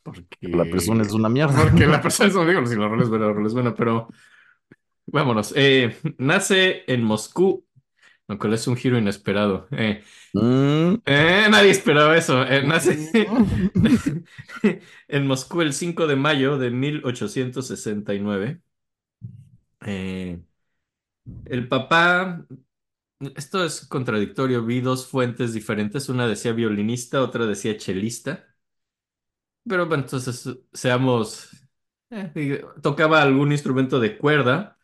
porque... 0.03 0.49
La 0.49 0.65
persona 0.65 1.03
es 1.03 1.13
una 1.13 1.29
mierda. 1.29 1.63
Porque 1.63 1.87
la 1.87 2.01
persona 2.03 2.29
es, 2.29 2.35
no 2.35 2.47
digo, 2.47 2.67
si 2.67 2.77
la 2.77 2.89
rola 2.89 3.03
es 3.03 3.09
buena, 3.09 3.27
la 3.27 3.33
rola 3.33 3.47
es 3.47 3.55
buena, 3.55 3.75
pero 3.75 4.09
vámonos. 5.07 5.53
Eh, 5.57 5.97
nace 6.19 6.83
en 6.87 7.05
Moscú, 7.05 7.65
lo 8.27 8.39
cual 8.39 8.55
es 8.55 8.67
un 8.67 8.77
giro 8.77 8.99
inesperado. 8.99 9.69
Eh, 9.71 10.03
Mm, 10.33 11.03
eh, 11.07 11.47
nadie 11.51 11.71
esperaba 11.71 12.17
eso. 12.17 12.45
Nace 12.45 13.11
en 15.09 15.27
Moscú 15.27 15.61
el 15.61 15.73
5 15.73 16.07
de 16.07 16.17
mayo 16.17 16.57
de 16.59 16.71
1869. 16.71 18.61
Eh, 19.87 20.41
el 21.45 21.69
papá, 21.69 22.47
esto 23.37 23.65
es 23.65 23.87
contradictorio, 23.87 24.65
vi 24.65 24.81
dos 24.81 25.07
fuentes 25.09 25.53
diferentes, 25.55 26.09
una 26.09 26.27
decía 26.29 26.53
violinista, 26.53 27.23
otra 27.23 27.47
decía 27.47 27.77
chelista. 27.79 28.47
Pero 29.69 29.87
bueno, 29.87 30.05
entonces 30.05 30.49
seamos, 30.73 31.51
eh, 32.11 32.65
tocaba 32.83 33.23
algún 33.23 33.53
instrumento 33.53 34.01
de 34.01 34.17
cuerda 34.19 34.79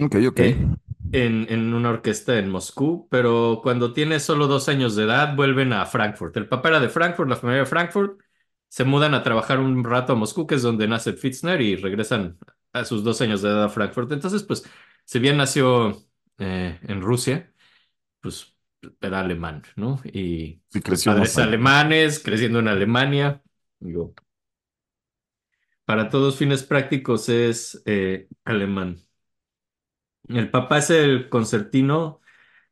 ok, 0.00 0.14
ok. 0.28 0.40
eh, 0.40 0.70
en, 1.12 1.46
en 1.50 1.74
una 1.74 1.90
orquesta 1.90 2.38
en 2.38 2.50
Moscú, 2.50 3.08
pero 3.10 3.60
cuando 3.62 3.92
tiene 3.94 4.20
solo 4.20 4.46
dos 4.48 4.68
años 4.68 4.96
de 4.96 5.04
edad 5.04 5.36
vuelven 5.36 5.72
a 5.72 5.86
Frankfurt. 5.86 6.36
El 6.38 6.48
papá 6.48 6.70
era 6.70 6.80
de 6.80 6.88
Frankfurt, 6.90 7.28
la 7.30 7.36
familia 7.36 7.60
de 7.62 7.66
Frankfurt, 7.66 8.20
se 8.68 8.84
mudan 8.84 9.14
a 9.14 9.22
trabajar 9.22 9.60
un 9.60 9.84
rato 9.84 10.12
a 10.14 10.16
Moscú, 10.16 10.46
que 10.46 10.56
es 10.56 10.62
donde 10.62 10.88
nace 10.88 11.14
Fitzner, 11.14 11.60
y 11.62 11.76
regresan 11.76 12.38
a 12.72 12.84
sus 12.84 13.04
dos 13.04 13.20
años 13.20 13.42
de 13.42 13.48
edad 13.50 13.64
a 13.64 13.68
Frankfurt. 13.68 14.12
Entonces, 14.12 14.42
pues, 14.42 14.64
si 15.04 15.18
bien 15.18 15.36
nació 15.36 16.02
eh, 16.38 16.78
en 16.82 17.00
Rusia, 17.02 17.52
pues 18.20 18.56
era 19.00 19.20
alemán, 19.20 19.62
¿no? 19.76 20.00
Y 20.04 20.62
Sí, 20.68 20.80
creció 20.82 21.12
padres 21.12 21.38
alemanes, 21.38 22.20
creciendo 22.20 22.58
en 22.60 22.68
Alemania. 22.68 23.42
Digo, 23.80 24.14
para 25.84 26.10
todos 26.10 26.36
fines 26.36 26.62
prácticos 26.62 27.28
es 27.28 27.82
eh, 27.86 28.28
alemán. 28.44 28.98
El 30.28 30.50
papá 30.50 30.78
es 30.78 30.90
el 30.90 31.28
concertino 31.28 32.20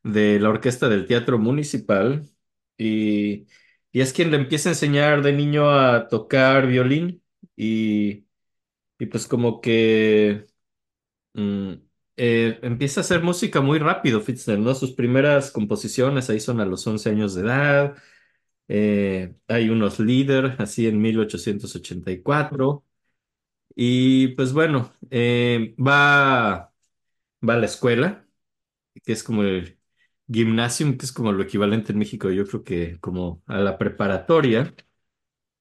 de 0.05 0.41
la 0.41 0.51
orquesta 0.51 0.89
del 0.89 1.07
Teatro 1.07 1.39
Municipal 1.39 2.29
y, 2.79 3.47
y 3.93 4.01
es 4.03 4.13
quien 4.15 4.31
le 4.33 4.39
empieza 4.39 4.71
a 4.71 4.73
enseñar 4.73 5.23
de 5.23 5.33
niño 5.35 5.71
a 5.71 6.09
tocar 6.09 6.67
violín 6.69 7.23
y, 7.57 8.26
y 8.99 9.07
pues 9.07 9.27
como 9.27 9.61
que 9.61 10.47
mm, 11.35 11.73
eh, 12.17 12.59
empieza 12.63 13.01
a 13.01 13.05
hacer 13.05 13.23
música 13.23 13.61
muy 13.61 13.79
rápido, 13.79 14.21
Fitzner, 14.23 14.59
¿no? 14.59 14.75
Sus 14.75 14.93
primeras 14.93 15.51
composiciones 15.53 16.31
ahí 16.31 16.41
son 16.41 16.61
a 16.61 16.67
los 16.67 16.87
11 16.87 17.11
años 17.11 17.35
de 17.35 17.43
edad. 17.43 17.97
Eh, 18.69 19.35
hay 19.49 19.71
unos 19.71 20.01
líder 20.01 20.57
así 20.61 20.87
en 20.89 21.01
1884 21.03 22.85
y 23.75 24.29
pues 24.31 24.53
bueno, 24.53 24.93
eh, 25.11 25.75
va, 25.79 26.73
va 27.49 27.55
a 27.55 27.57
la 27.59 27.67
escuela 27.67 28.27
que 29.05 29.13
es 29.13 29.23
como 29.25 29.43
el 29.45 29.79
gymnasium, 30.29 30.97
que 30.99 31.07
es 31.07 31.13
como 31.13 31.33
lo 31.33 31.43
equivalente 31.45 31.93
en 31.93 31.99
México, 31.99 32.31
yo 32.31 32.47
creo 32.47 32.65
que 32.65 33.01
como 33.01 33.43
a 33.47 33.59
la 33.61 33.79
preparatoria. 33.79 34.75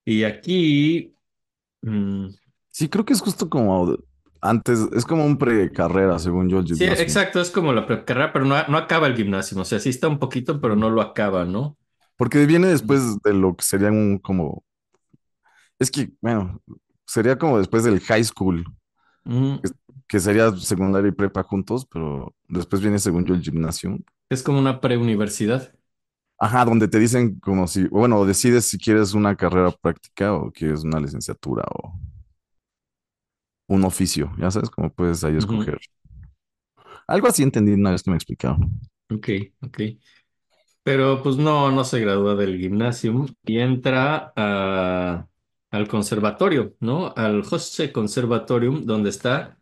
Y 0.06 0.24
aquí, 0.24 1.16
mm, 1.82 2.30
Sí, 2.76 2.90
creo 2.90 3.06
que 3.06 3.14
es 3.14 3.22
justo 3.22 3.50
como 3.50 3.96
antes, 4.42 4.80
es 4.94 5.06
como 5.06 5.26
un 5.26 5.38
precarrera, 5.38 6.20
según 6.20 6.50
yo, 6.50 6.60
el 6.60 6.68
sí, 6.72 6.86
gimnasio. 6.86 7.06
exacto, 7.06 7.42
es 7.42 7.50
como 7.52 7.74
la 7.74 7.86
precarrera, 7.88 8.34
pero 8.34 8.46
no, 8.46 8.56
no 8.68 8.78
acaba 8.78 9.08
el 9.08 9.16
gimnasio, 9.16 9.60
o 9.60 9.66
sea, 9.66 9.80
sí 9.80 9.90
está 9.90 10.08
un 10.08 10.20
poquito, 10.20 10.60
pero 10.62 10.76
no 10.76 10.90
lo 10.90 11.02
acaba, 11.02 11.46
¿no? 11.46 11.78
Porque 12.18 12.46
viene 12.46 12.68
después 12.68 13.22
de 13.24 13.34
lo 13.34 13.56
que 13.56 13.64
sería 13.64 13.90
un 13.90 14.18
como, 14.20 14.64
es 15.80 15.92
que, 15.92 16.12
bueno, 16.22 16.62
sería 17.06 17.38
como 17.38 17.60
después 17.60 17.84
del 17.84 18.00
high 18.02 18.24
school, 18.24 18.66
Mm, 19.26 19.66
que 20.08 20.20
sería 20.20 20.52
secundaria 20.58 21.10
y 21.10 21.12
prepa 21.12 21.44
juntos, 21.44 21.86
pero 21.86 22.34
después 22.48 22.82
viene, 22.82 23.00
según 23.00 23.26
yo, 23.26 23.34
el 23.36 23.42
gimnasio. 23.42 23.98
es 24.30 24.44
como 24.44 24.60
una 24.60 24.82
preuniversidad. 24.82 25.74
Ajá, 26.38 26.66
donde 26.66 26.88
te 26.88 27.00
dicen 27.00 27.40
como 27.40 27.68
si, 27.68 27.88
bueno, 27.88 28.26
decides 28.26 28.66
si 28.66 28.78
quieres 28.78 29.14
una 29.14 29.36
carrera 29.38 29.72
práctica 29.72 30.34
o 30.34 30.52
quieres 30.52 30.84
una 30.84 31.00
licenciatura 31.00 31.64
o 31.74 31.94
un 33.68 33.84
oficio, 33.84 34.32
ya 34.38 34.52
sabes, 34.52 34.70
cómo 34.70 34.92
puedes 34.94 35.24
ahí 35.24 35.38
escoger. 35.38 35.80
Algo 37.08 37.28
así 37.28 37.44
entendí 37.44 37.72
una 37.74 37.92
vez 37.92 38.04
que 38.04 38.10
me 38.12 38.18
explicaron. 38.18 38.80
Ok, 39.12 39.30
ok. 39.62 39.80
Pero 40.84 41.24
pues 41.24 41.38
no, 41.38 41.72
no 41.72 41.84
se 41.84 42.00
gradúa 42.00 42.36
del 42.36 42.60
gimnasium 42.60 43.28
y 43.44 43.60
entra 43.60 44.34
a- 44.36 45.28
al 45.72 45.88
conservatorio, 45.88 46.76
¿no? 46.80 47.14
Al 47.16 47.40
Hofsche 47.42 47.92
Conservatorium, 47.92 48.86
donde 48.86 49.10
está 49.10 49.58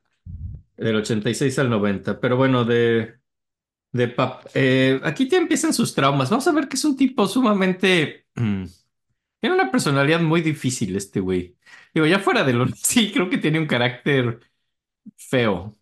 del 0.77 0.97
86 0.97 1.59
al 1.59 1.69
90. 1.69 2.19
Pero 2.19 2.37
bueno, 2.37 2.65
de, 2.65 3.15
de 3.93 4.15
pap- 4.15 4.49
eh, 4.55 5.01
aquí 5.03 5.27
te 5.27 5.37
empiezan 5.37 5.73
sus 5.73 5.95
traumas. 5.95 6.29
Vamos 6.29 6.47
a 6.47 6.53
ver 6.53 6.67
que 6.67 6.77
es 6.77 6.85
un 6.85 6.97
tipo 6.97 7.27
sumamente... 7.27 8.27
tiene 9.43 9.55
una 9.57 9.71
personalidad 9.71 10.21
muy 10.21 10.41
difícil 10.41 10.95
este 10.95 11.19
güey. 11.19 11.57
Digo, 11.93 12.07
ya 12.07 12.19
fuera 12.19 12.45
de 12.45 12.53
lo... 12.53 12.67
Sí, 12.75 13.11
creo 13.13 13.29
que 13.29 13.37
tiene 13.39 13.59
un 13.59 13.67
carácter 13.67 14.39
feo. 15.17 15.75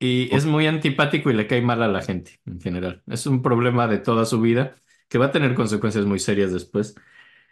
Y 0.00 0.34
es 0.34 0.46
muy 0.46 0.66
antipático 0.66 1.30
y 1.30 1.34
le 1.34 1.46
cae 1.48 1.62
mal 1.62 1.82
a 1.82 1.88
la 1.88 2.02
gente 2.02 2.40
en 2.46 2.60
general. 2.60 3.02
Es 3.08 3.26
un 3.26 3.42
problema 3.42 3.88
de 3.88 3.98
toda 3.98 4.26
su 4.26 4.40
vida 4.40 4.76
que 5.08 5.18
va 5.18 5.26
a 5.26 5.32
tener 5.32 5.54
consecuencias 5.54 6.06
muy 6.06 6.18
serias 6.20 6.52
después. 6.52 6.94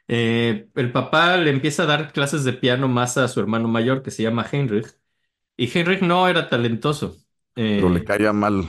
Eh, 0.09 0.69
el 0.77 0.93
papá 0.93 1.37
le 1.39 1.51
empieza 1.51 1.85
a 1.85 1.87
dar 1.87 2.13
clases 2.13 2.45
de 2.45 2.53
piano 2.55 2.89
más 2.89 3.19
a 3.19 3.29
su 3.29 3.41
hermano 3.41 3.69
mayor 3.69 4.03
que 4.03 4.11
se 4.13 4.23
llama 4.25 4.47
Heinrich. 4.51 4.89
Y 5.57 5.69
Heinrich 5.77 6.03
no 6.03 6.29
era 6.29 6.49
talentoso. 6.51 7.19
Pero 7.75 7.89
le 7.91 8.03
Eh, 8.03 8.09
caía 8.09 8.33
mal 8.33 8.67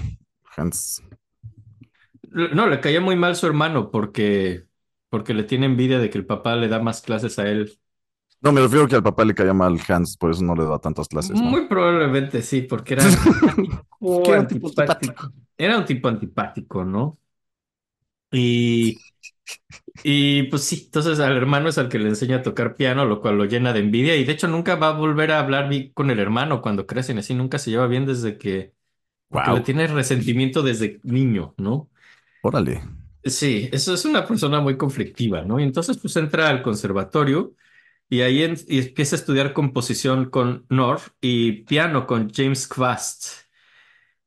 Hans. 0.55 1.01
no, 2.31 2.67
le 2.67 2.79
caía 2.81 3.01
muy 3.01 3.15
mal 3.15 3.35
su 3.35 3.45
hermano 3.47 3.91
porque, 3.91 4.66
porque 5.17 5.33
le 5.33 5.43
tiene 5.43 5.65
envidia 5.65 5.99
de 5.99 6.09
que 6.09 6.17
el 6.17 6.25
papá 6.25 6.55
le 6.55 6.67
da 6.67 6.79
más 6.79 7.01
clases 7.01 7.39
a 7.39 7.49
él. 7.49 7.79
No, 8.41 8.51
me 8.51 8.61
refiero 8.61 8.87
que 8.87 8.95
al 8.95 9.03
papá 9.03 9.25
le 9.25 9.35
caía 9.35 9.53
mal 9.53 9.79
Hans, 9.87 10.17
por 10.17 10.31
eso 10.31 10.43
no 10.43 10.55
le 10.55 10.65
da 10.65 10.79
tantas 10.79 11.07
clases, 11.07 11.43
¿no? 11.43 11.51
Muy 11.51 11.67
probablemente 11.67 12.41
sí, 12.41 12.61
porque 12.61 12.93
era 12.93 13.05
antipático, 13.07 13.79
Que 14.21 14.31
era 14.31 14.39
un 14.41 14.47
tipo 14.47 14.67
antipático. 14.69 15.33
Era 15.57 15.77
un 15.77 15.85
tipo 15.85 16.07
antipático, 16.07 16.85
¿no? 16.85 17.19
Y, 18.31 19.05
y 20.03 20.43
pues 20.43 20.63
sí, 20.63 20.83
entonces 20.85 21.19
al 21.19 21.35
hermano 21.35 21.69
es 21.69 21.77
al 21.77 21.89
que 21.89 21.99
le 21.99 22.09
enseña 22.09 22.37
a 22.37 22.41
tocar 22.43 22.75
piano, 22.75 23.05
lo 23.05 23.21
cual 23.21 23.37
lo 23.37 23.45
llena 23.45 23.73
de 23.73 23.79
envidia. 23.79 24.15
Y 24.15 24.23
de 24.25 24.33
hecho 24.33 24.47
nunca 24.47 24.75
va 24.75 24.89
a 24.89 24.91
volver 24.93 25.31
a 25.31 25.39
hablar 25.39 25.69
con 25.93 26.11
el 26.11 26.19
hermano 26.19 26.61
cuando 26.61 26.87
crecen, 26.87 27.17
así 27.19 27.33
nunca 27.33 27.59
se 27.59 27.71
lleva 27.71 27.87
bien 27.87 28.05
desde 28.05 28.37
que, 28.37 28.73
Wow. 29.29 29.53
le 29.53 29.61
tiene 29.61 29.87
resentimiento 29.87 30.63
desde 30.63 30.99
niño, 31.03 31.55
¿no? 31.57 31.89
Órale. 32.41 32.81
Sí, 33.23 33.69
eso 33.73 33.93
es 33.93 34.05
una 34.05 34.25
persona 34.25 34.61
muy 34.61 34.77
conflictiva, 34.77 35.43
¿no? 35.43 35.59
Y 35.59 35.63
entonces 35.63 35.97
pues 35.97 36.15
entra 36.15 36.49
al 36.49 36.61
conservatorio 36.61 37.55
y 38.09 38.21
ahí 38.21 38.43
en- 38.43 38.57
y 38.67 38.79
empieza 38.79 39.15
a 39.15 39.19
estudiar 39.19 39.53
composición 39.53 40.29
con 40.29 40.65
North 40.69 41.09
y 41.21 41.63
piano 41.63 42.07
con 42.07 42.31
James 42.33 42.67
Kvast. 42.67 43.27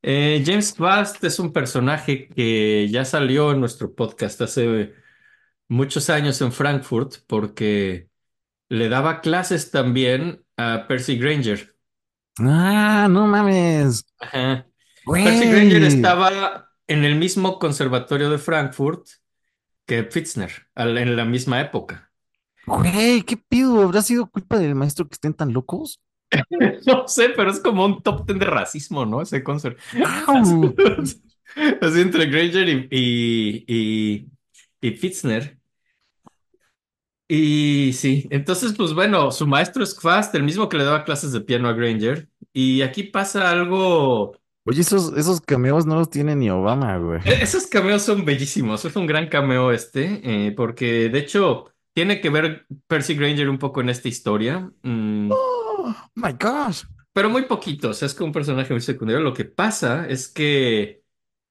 Eh, 0.02 0.42
James 0.46 0.72
Kvast 0.74 1.22
es 1.24 1.38
un 1.38 1.52
personaje 1.52 2.28
que 2.28 2.88
ya 2.90 3.04
salió 3.04 3.52
en 3.52 3.60
nuestro 3.60 3.94
podcast 3.94 4.40
hace 4.42 4.94
muchos 5.68 6.10
años 6.10 6.40
en 6.42 6.52
Frankfurt 6.52 7.16
porque 7.26 8.08
le 8.68 8.88
daba 8.88 9.20
clases 9.22 9.70
también 9.70 10.44
a 10.56 10.86
Percy 10.88 11.18
Granger. 11.18 11.76
Ah, 12.38 13.06
no 13.10 13.26
mames. 13.26 14.04
Ajá. 14.18 14.66
Percy 15.22 15.46
Güey. 15.46 15.50
Granger 15.50 15.84
estaba 15.84 16.69
en 16.90 17.04
el 17.04 17.16
mismo 17.16 17.58
conservatorio 17.58 18.30
de 18.30 18.38
Frankfurt 18.38 19.06
que 19.86 20.04
Fitzner, 20.04 20.52
al- 20.74 20.98
en 20.98 21.16
la 21.16 21.24
misma 21.24 21.60
época. 21.60 22.12
Güey, 22.66 23.22
¿qué 23.22 23.36
pido? 23.36 23.82
¿Habrá 23.82 24.02
sido 24.02 24.30
culpa 24.30 24.58
del 24.58 24.74
maestro 24.74 25.08
que 25.08 25.14
estén 25.14 25.34
tan 25.34 25.52
locos? 25.52 26.00
No 26.86 27.08
sé, 27.08 27.30
pero 27.30 27.50
es 27.50 27.60
como 27.60 27.84
un 27.84 28.02
top 28.02 28.26
ten 28.26 28.38
de 28.38 28.46
racismo, 28.46 29.04
¿no? 29.04 29.22
Ese 29.22 29.42
concert. 29.42 29.78
¡Au! 30.26 30.74
Así 31.80 32.00
entre 32.00 32.26
Granger 32.26 32.68
y, 32.68 32.88
y, 32.90 33.64
y, 33.66 34.88
y 34.88 34.90
Fitzner. 34.92 35.58
Y 37.28 37.92
sí, 37.92 38.26
entonces, 38.30 38.72
pues 38.76 38.92
bueno, 38.92 39.30
su 39.30 39.46
maestro 39.46 39.84
es 39.84 39.94
Kvast, 39.94 40.34
el 40.34 40.42
mismo 40.42 40.68
que 40.68 40.76
le 40.78 40.84
daba 40.84 41.04
clases 41.04 41.30
de 41.32 41.40
piano 41.40 41.68
a 41.68 41.72
Granger. 41.74 42.28
Y 42.52 42.82
aquí 42.82 43.04
pasa 43.04 43.50
algo. 43.50 44.36
Oye, 44.64 44.80
esos, 44.82 45.16
esos 45.16 45.40
cameos 45.40 45.86
no 45.86 45.96
los 45.96 46.10
tiene 46.10 46.36
ni 46.36 46.50
Obama, 46.50 46.96
güey. 46.98 47.20
e- 47.24 47.42
Esos 47.42 47.66
cameos 47.66 48.02
son 48.02 48.24
bellísimos. 48.24 48.84
Es 48.84 48.96
un 48.96 49.06
gran 49.06 49.28
cameo 49.28 49.72
este, 49.72 50.20
eh, 50.48 50.52
porque 50.52 51.08
de 51.08 51.18
hecho 51.18 51.72
tiene 51.92 52.20
que 52.20 52.30
ver 52.30 52.66
Percy 52.86 53.14
Granger 53.14 53.48
un 53.48 53.58
poco 53.58 53.80
en 53.80 53.88
esta 53.90 54.08
historia. 54.08 54.70
Mm, 54.82 55.30
Oh, 55.32 55.94
my 56.14 56.32
gosh. 56.32 56.84
pero 57.12 57.30
muy 57.30 57.42
poquito, 57.46 57.90
o 57.90 57.94
sea, 57.94 58.06
es 58.06 58.14
como 58.14 58.26
un 58.28 58.32
personaje 58.32 58.72
muy 58.72 58.80
secundario. 58.80 59.22
Lo 59.22 59.34
que 59.34 59.44
pasa 59.44 60.08
es 60.08 60.28
que 60.28 61.02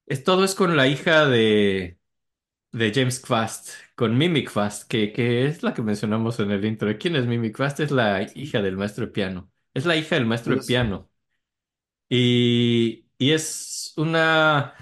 es, 0.07 0.24
todo 0.24 0.43
es 0.45 0.55
con 0.55 0.78
la 0.78 0.88
hija 0.88 1.28
de, 1.28 1.99
de 2.72 2.93
James 2.93 3.20
Kvast, 3.20 3.72
con 3.95 4.18
Mimi 4.18 4.45
Kvast, 4.45 4.88
que, 4.89 5.14
que 5.14 5.47
es 5.47 5.64
la 5.64 5.74
que 5.74 5.82
mencionamos 5.84 6.39
en 6.39 6.51
el 6.51 6.66
intro. 6.66 6.95
¿Quién 6.99 7.16
es 7.16 7.28
Mimi 7.28 7.51
Kvast? 7.51 7.80
Es 7.82 7.91
la 7.91 8.24
hija 8.36 8.62
del 8.62 8.78
maestro 8.78 9.07
de 9.07 9.12
piano. 9.14 9.51
Es 9.74 9.86
la 9.86 9.95
hija 9.97 10.16
del 10.16 10.26
maestro 10.28 10.55
de 10.55 10.64
piano. 10.64 11.10
Y, 12.10 13.05
y 13.18 13.32
es 13.32 13.93
una... 13.97 14.74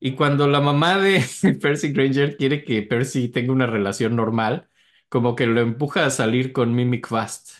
Y 0.00 0.14
cuando 0.14 0.46
la 0.48 0.60
mamá 0.60 0.98
de 1.00 1.24
Percy 1.60 1.92
Granger 1.92 2.36
quiere 2.36 2.64
que 2.64 2.82
Percy 2.82 3.28
tenga 3.28 3.52
una 3.52 3.66
relación 3.66 4.16
normal, 4.16 4.68
como 5.08 5.34
que 5.36 5.46
lo 5.46 5.60
empuja 5.60 6.06
a 6.06 6.10
salir 6.10 6.52
con 6.52 6.74
Mimi 6.74 7.00
Kvast. 7.00 7.50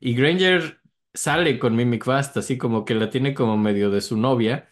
Y 0.00 0.14
Granger 0.14 0.80
sale 1.14 1.58
con 1.58 1.76
Mimi 1.76 1.98
Kvast, 1.98 2.36
así 2.36 2.58
como 2.58 2.84
que 2.84 2.94
la 2.94 3.10
tiene 3.10 3.34
como 3.34 3.56
medio 3.56 3.90
de 3.90 4.00
su 4.00 4.16
novia. 4.16 4.68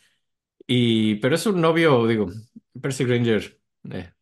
Y, 0.66 1.16
pero 1.16 1.34
es 1.36 1.46
un 1.46 1.60
novio, 1.60 2.06
digo, 2.06 2.26
Percy 2.80 3.04
Granger 3.04 3.60
eh, 3.90 4.12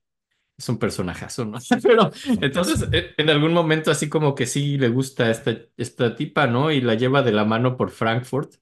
es 0.58 0.68
un 0.68 0.78
personajazo, 0.78 1.44
¿no? 1.44 1.58
Pero 1.82 2.10
entonces 2.40 2.88
eh, 2.92 3.14
en 3.18 3.30
algún 3.30 3.52
momento 3.52 3.90
así 3.90 4.08
como 4.08 4.34
que 4.34 4.46
sí 4.46 4.78
le 4.78 4.88
gusta 4.88 5.30
esta, 5.30 5.56
esta 5.76 6.14
tipa, 6.16 6.46
¿no? 6.46 6.70
Y 6.72 6.80
la 6.80 6.94
lleva 6.94 7.22
de 7.22 7.32
la 7.32 7.44
mano 7.44 7.76
por 7.76 7.90
Frankfurt. 7.90 8.54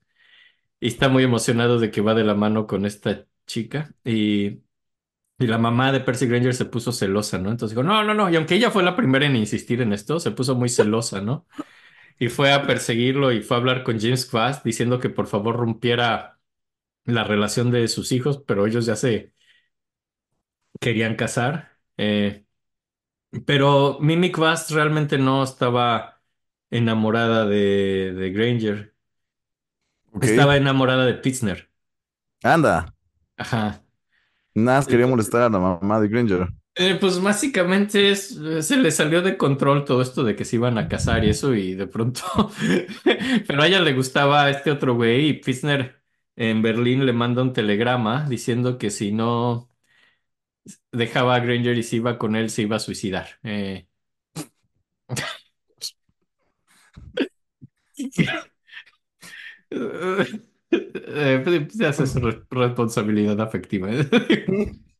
Y 0.84 0.88
está 0.90 1.08
muy 1.08 1.24
emocionado 1.24 1.80
de 1.80 1.90
que 1.90 2.02
va 2.02 2.14
de 2.14 2.24
la 2.24 2.34
mano 2.34 2.66
con 2.66 2.84
esta 2.86 3.26
chica. 3.46 3.94
Y, 4.04 4.62
y 5.38 5.46
la 5.48 5.58
mamá 5.58 5.92
de 5.92 6.00
Percy 6.00 6.26
Granger 6.26 6.54
se 6.54 6.66
puso 6.66 6.92
celosa, 6.92 7.38
¿no? 7.38 7.50
Entonces 7.50 7.76
dijo, 7.76 7.84
no, 7.84 8.04
no, 8.04 8.14
no. 8.14 8.30
Y 8.30 8.36
aunque 8.36 8.56
ella 8.56 8.70
fue 8.70 8.82
la 8.84 8.96
primera 8.96 9.26
en 9.26 9.36
insistir 9.36 9.82
en 9.82 9.92
esto, 9.94 10.20
se 10.20 10.32
puso 10.32 10.54
muy 10.56 10.68
celosa, 10.70 11.20
¿no? 11.22 11.46
Y 12.18 12.28
fue 12.28 12.52
a 12.52 12.64
perseguirlo 12.66 13.32
y 13.32 13.42
fue 13.42 13.56
a 13.56 13.60
hablar 13.60 13.84
con 13.84 14.00
James 14.00 14.26
Quast 14.26 14.64
diciendo 14.64 15.00
que 15.00 15.10
por 15.10 15.26
favor 15.28 15.56
rompiera 15.56 16.40
la 17.06 17.24
relación 17.24 17.70
de 17.72 17.88
sus 17.88 18.12
hijos, 18.12 18.42
pero 18.46 18.66
ellos 18.66 18.86
ya 18.86 18.96
se 18.96 19.34
querían 20.80 21.16
casar. 21.16 21.78
Eh, 21.96 22.44
pero 23.46 23.98
Mimi 24.00 24.30
Quast 24.32 24.70
realmente 24.70 25.18
no 25.18 25.42
estaba 25.44 26.22
enamorada 26.70 27.46
de, 27.46 28.12
de 28.14 28.30
Granger. 28.30 28.93
Estaba 30.20 30.56
enamorada 30.56 31.06
de 31.06 31.14
Pitzner. 31.14 31.70
Anda. 32.42 32.94
Ajá. 33.36 33.82
Nada 34.54 34.78
más 34.78 34.86
quería 34.86 35.06
molestar 35.06 35.42
a 35.42 35.48
la 35.48 35.58
mamá 35.58 36.00
de 36.00 36.08
Granger. 36.08 36.48
Eh, 36.76 36.96
pues 37.00 37.20
básicamente 37.20 38.10
es, 38.10 38.36
eh, 38.36 38.62
se 38.62 38.76
le 38.76 38.90
salió 38.90 39.22
de 39.22 39.36
control 39.36 39.84
todo 39.84 40.02
esto 40.02 40.24
de 40.24 40.34
que 40.34 40.44
se 40.44 40.56
iban 40.56 40.76
a 40.76 40.88
casar 40.88 41.24
y 41.24 41.30
eso 41.30 41.54
y 41.54 41.74
de 41.74 41.86
pronto, 41.86 42.22
pero 43.46 43.62
a 43.62 43.68
ella 43.68 43.80
le 43.80 43.92
gustaba 43.92 44.50
este 44.50 44.72
otro 44.72 44.96
güey 44.96 45.28
y 45.28 45.32
Pfister 45.34 46.02
en 46.34 46.62
Berlín 46.62 47.06
le 47.06 47.12
manda 47.12 47.42
un 47.42 47.52
telegrama 47.52 48.28
diciendo 48.28 48.76
que 48.76 48.90
si 48.90 49.12
no 49.12 49.68
dejaba 50.92 51.34
a 51.36 51.40
Granger 51.40 51.76
y 51.78 51.82
se 51.82 51.96
iba 51.96 52.18
con 52.18 52.36
él 52.36 52.50
se 52.50 52.62
iba 52.62 52.76
a 52.76 52.78
suicidar. 52.80 53.28
Eh, 53.42 53.86
eh, 60.70 61.66
se 61.70 61.86
hace 61.86 62.06
su 62.06 62.20
re- 62.20 62.42
responsabilidad 62.50 63.40
afectiva. 63.40 63.88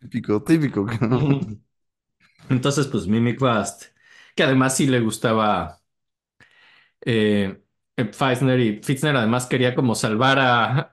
Típico, 0.00 0.42
típico. 0.42 0.82
Ujú. 0.82 1.60
Entonces, 2.50 2.86
pues 2.88 3.06
Mimi 3.06 3.36
Quast, 3.36 3.84
que 4.34 4.42
además 4.42 4.76
sí 4.76 4.86
le 4.86 5.00
gustaba 5.00 5.80
eh, 7.04 7.60
eh, 7.96 8.04
Pfizer 8.04 8.60
y 8.60 8.82
Fitzner 8.82 9.16
además 9.16 9.46
quería 9.46 9.74
como 9.74 9.94
salvar 9.94 10.38
a... 10.38 10.92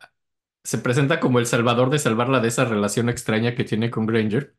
Se 0.64 0.80
presenta 0.80 1.20
como 1.20 1.40
el 1.40 1.46
salvador 1.48 1.90
de 1.92 2.00
salvarla 2.00 2.40
de 2.40 2.48
esa 2.50 2.66
relación 2.66 3.10
extraña 3.10 3.56
que 3.56 3.64
tiene 3.66 3.92
con 3.92 4.06
Granger. 4.08 4.56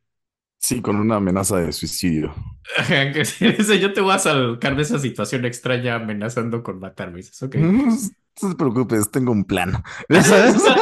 Sí, 0.59 0.81
con 0.83 0.97
una 0.97 1.17
amenaza 1.17 1.59
de 1.59 1.73
suicidio. 1.73 2.35
Yo 3.81 3.93
te 3.93 4.01
voy 4.01 4.15
a 4.15 4.19
sacar 4.19 4.75
de 4.77 4.83
esa 4.83 4.99
situación 4.99 5.45
extraña 5.45 5.95
amenazando 5.95 6.63
con 6.63 6.81
matarme. 6.81 7.21
Y 7.21 7.23
dices, 7.23 7.43
ok. 7.43 7.55
No 7.57 8.51
te 8.51 8.57
preocupes, 8.57 9.11
tengo 9.11 9.33
un 9.33 9.45
plan. 9.45 9.83
¿Ya 10.09 10.23
sabes? 10.23 10.63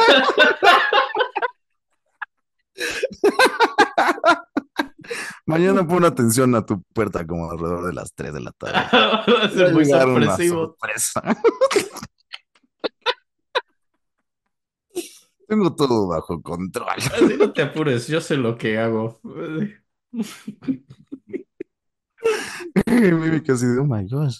Mañana 5.45 5.87
pon 5.87 6.03
atención 6.03 6.55
a 6.55 6.65
tu 6.65 6.81
puerta 6.93 7.25
como 7.25 7.51
alrededor 7.51 7.85
de 7.85 7.93
las 7.93 8.13
3 8.13 8.33
de 8.33 8.41
la 8.41 8.51
tarde. 8.51 8.73
Va 8.91 9.43
a 9.43 9.49
ser 9.49 9.73
muy 9.73 9.85
sorpresivo. 9.85 10.65
sorpresa. 10.65 11.21
Tengo 15.47 15.75
todo 15.75 16.07
bajo 16.07 16.41
control. 16.41 16.87
Así 16.97 17.37
no 17.37 17.53
te 17.53 17.61
apures, 17.61 18.07
yo 18.07 18.21
sé 18.21 18.37
lo 18.37 18.57
que 18.57 18.77
hago. 18.77 19.19
Mimi 22.87 23.41
casi 23.41 23.67
de, 23.67 23.79
oh 23.79 23.85
my 23.85 24.07
gosh, 24.07 24.39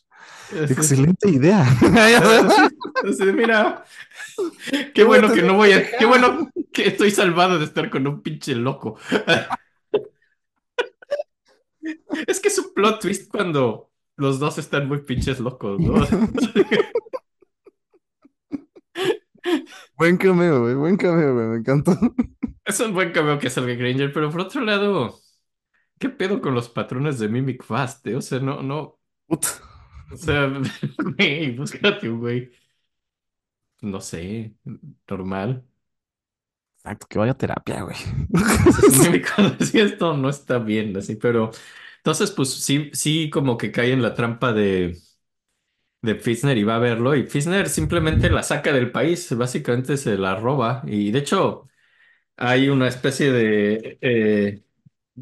excelente 0.51 1.29
idea. 1.29 1.65
Mira, 3.35 3.83
qué 4.93 5.03
bueno 5.03 5.31
que 5.31 5.43
no 5.43 5.55
voy 5.55 5.73
a, 5.73 5.97
qué 5.97 6.05
bueno 6.05 6.49
que 6.73 6.87
estoy 6.87 7.11
salvado 7.11 7.59
de 7.59 7.65
estar 7.65 7.89
con 7.91 8.07
un 8.07 8.21
pinche 8.21 8.55
loco. 8.55 8.97
Es 12.27 12.39
que 12.39 12.47
es 12.47 12.57
un 12.57 12.73
plot 12.73 13.01
twist 13.01 13.29
cuando 13.29 13.91
los 14.17 14.39
dos 14.39 14.57
están 14.57 14.87
muy 14.87 15.01
pinches 15.01 15.39
locos, 15.39 15.79
¿no? 15.79 15.95
Buen 19.97 20.17
cameo, 20.17 20.61
güey, 20.61 20.75
buen 20.75 20.97
cameo, 20.97 21.33
güey, 21.33 21.47
me 21.47 21.57
encantó. 21.57 21.91
Es 22.65 22.79
un 22.79 22.93
buen 22.93 23.11
cameo 23.11 23.39
que 23.39 23.49
salga 23.49 23.73
Granger, 23.75 24.11
pero 24.13 24.31
por 24.31 24.41
otro 24.41 24.61
lado, 24.61 25.19
¿qué 25.99 26.09
pedo 26.09 26.41
con 26.41 26.55
los 26.55 26.69
patrones 26.69 27.19
de 27.19 27.29
Mimic 27.29 27.63
Fast? 27.63 28.07
eh? 28.07 28.15
O 28.17 28.21
sea, 28.21 28.39
no, 28.39 28.63
no, 28.63 28.99
Puta. 29.27 29.49
o 30.09 30.17
sea, 30.17 30.47
güey, 31.17 31.55
búscate 31.55 32.09
un 32.09 32.19
güey, 32.19 32.51
no 33.81 34.01
sé, 34.01 34.55
normal. 35.07 35.65
Exacto, 36.83 37.07
que 37.09 37.17
vaya 37.19 37.31
a 37.33 37.37
terapia, 37.37 37.81
güey. 37.81 37.95
Sí, 39.61 39.79
esto 39.79 40.15
no 40.17 40.29
está 40.29 40.59
bien, 40.59 40.95
así, 40.97 41.15
pero 41.15 41.51
entonces, 41.97 42.31
pues 42.31 42.49
sí, 42.53 42.89
sí, 42.93 43.29
como 43.29 43.57
que 43.57 43.71
cae 43.71 43.91
en 43.93 44.01
la 44.01 44.13
trampa 44.13 44.53
de, 44.53 44.97
de 46.05 46.15
Fisner 46.15 46.57
y 46.57 46.63
va 46.63 46.75
a 46.77 46.79
verlo, 46.79 47.15
y 47.15 47.25
Fisner 47.27 47.69
simplemente 47.69 48.29
la 48.29 48.43
saca 48.43 48.73
del 48.73 48.91
país, 48.91 49.35
básicamente 49.37 49.97
se 49.97 50.17
la 50.17 50.35
roba, 50.35 50.83
y 50.87 51.11
de 51.11 51.19
hecho, 51.19 51.67
hay 52.37 52.69
una 52.69 52.87
especie 52.89 53.31
de 53.31 53.97
eh, 54.01 54.63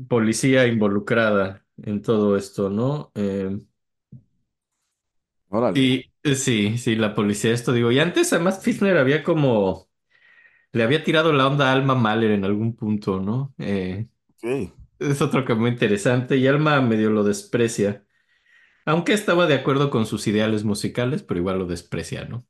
policía 0.10 0.68
involucrada 0.68 1.66
en 1.84 2.02
todo 2.02 2.38
esto, 2.38 2.70
¿no? 2.70 3.12
Eh, 3.16 3.58
Órale. 5.50 5.84
y 5.84 6.12
eh, 6.24 6.36
sí, 6.36 6.78
sí, 6.78 6.96
la 6.96 7.14
policía, 7.16 7.52
esto 7.54 7.74
digo, 7.74 7.92
y 7.92 8.00
antes 8.00 8.32
además 8.34 8.64
Fisner 8.64 8.98
había 8.98 9.24
como, 9.24 9.90
le 10.74 10.84
había 10.84 11.04
tirado 11.04 11.34
la 11.34 11.48
onda 11.48 11.70
a 11.72 11.74
Alma 11.74 11.96
Mahler 11.96 12.32
en 12.32 12.46
algún 12.46 12.76
punto, 12.76 13.22
¿no? 13.22 13.56
Eh, 13.60 14.08
Ok. 14.30 14.74
es 15.00 15.22
otro 15.22 15.46
que 15.46 15.56
muy 15.56 15.72
interesante, 15.72 16.38
y 16.38 16.48
Alma 16.48 16.82
medio 16.82 17.10
lo 17.12 17.24
desprecia, 17.24 18.06
aunque 18.86 19.14
estaba 19.14 19.48
de 19.48 19.56
acuerdo 19.56 19.90
con 19.90 20.06
sus 20.06 20.28
ideales 20.28 20.64
musicales, 20.64 21.24
pero 21.24 21.40
igual 21.40 21.60
lo 21.60 21.66
desprecia, 21.68 22.26
¿no? 22.26 22.46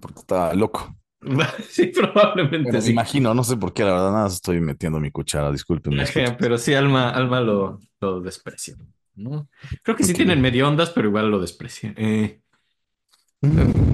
Porque 0.00 0.20
está 0.20 0.52
loco. 0.54 0.94
Sí, 1.68 1.86
probablemente 1.88 2.58
Bueno, 2.64 2.80
me 2.80 2.88
imagino, 2.90 3.34
no 3.34 3.42
sé 3.44 3.56
por 3.56 3.72
qué, 3.72 3.82
la 3.84 3.92
verdad, 3.92 4.12
nada, 4.12 4.26
estoy 4.28 4.60
metiendo 4.60 5.00
mi 5.00 5.10
cuchara, 5.10 5.50
discúlpenme. 5.50 6.06
Pero 6.38 6.58
sí, 6.58 6.74
Alma, 6.74 7.10
Alma 7.10 7.40
lo, 7.40 7.78
lo 8.00 8.20
desprecia, 8.20 8.76
¿no? 9.14 9.48
Creo 9.82 9.96
que 9.96 10.04
sí 10.04 10.14
Ok. 10.14 10.16
tienen 10.16 10.40
medio 10.40 10.68
ondas, 10.68 10.90
pero 10.90 11.08
igual 11.08 11.30
lo 11.30 11.38
desprecia. 11.40 11.94
Eh, 11.96 12.40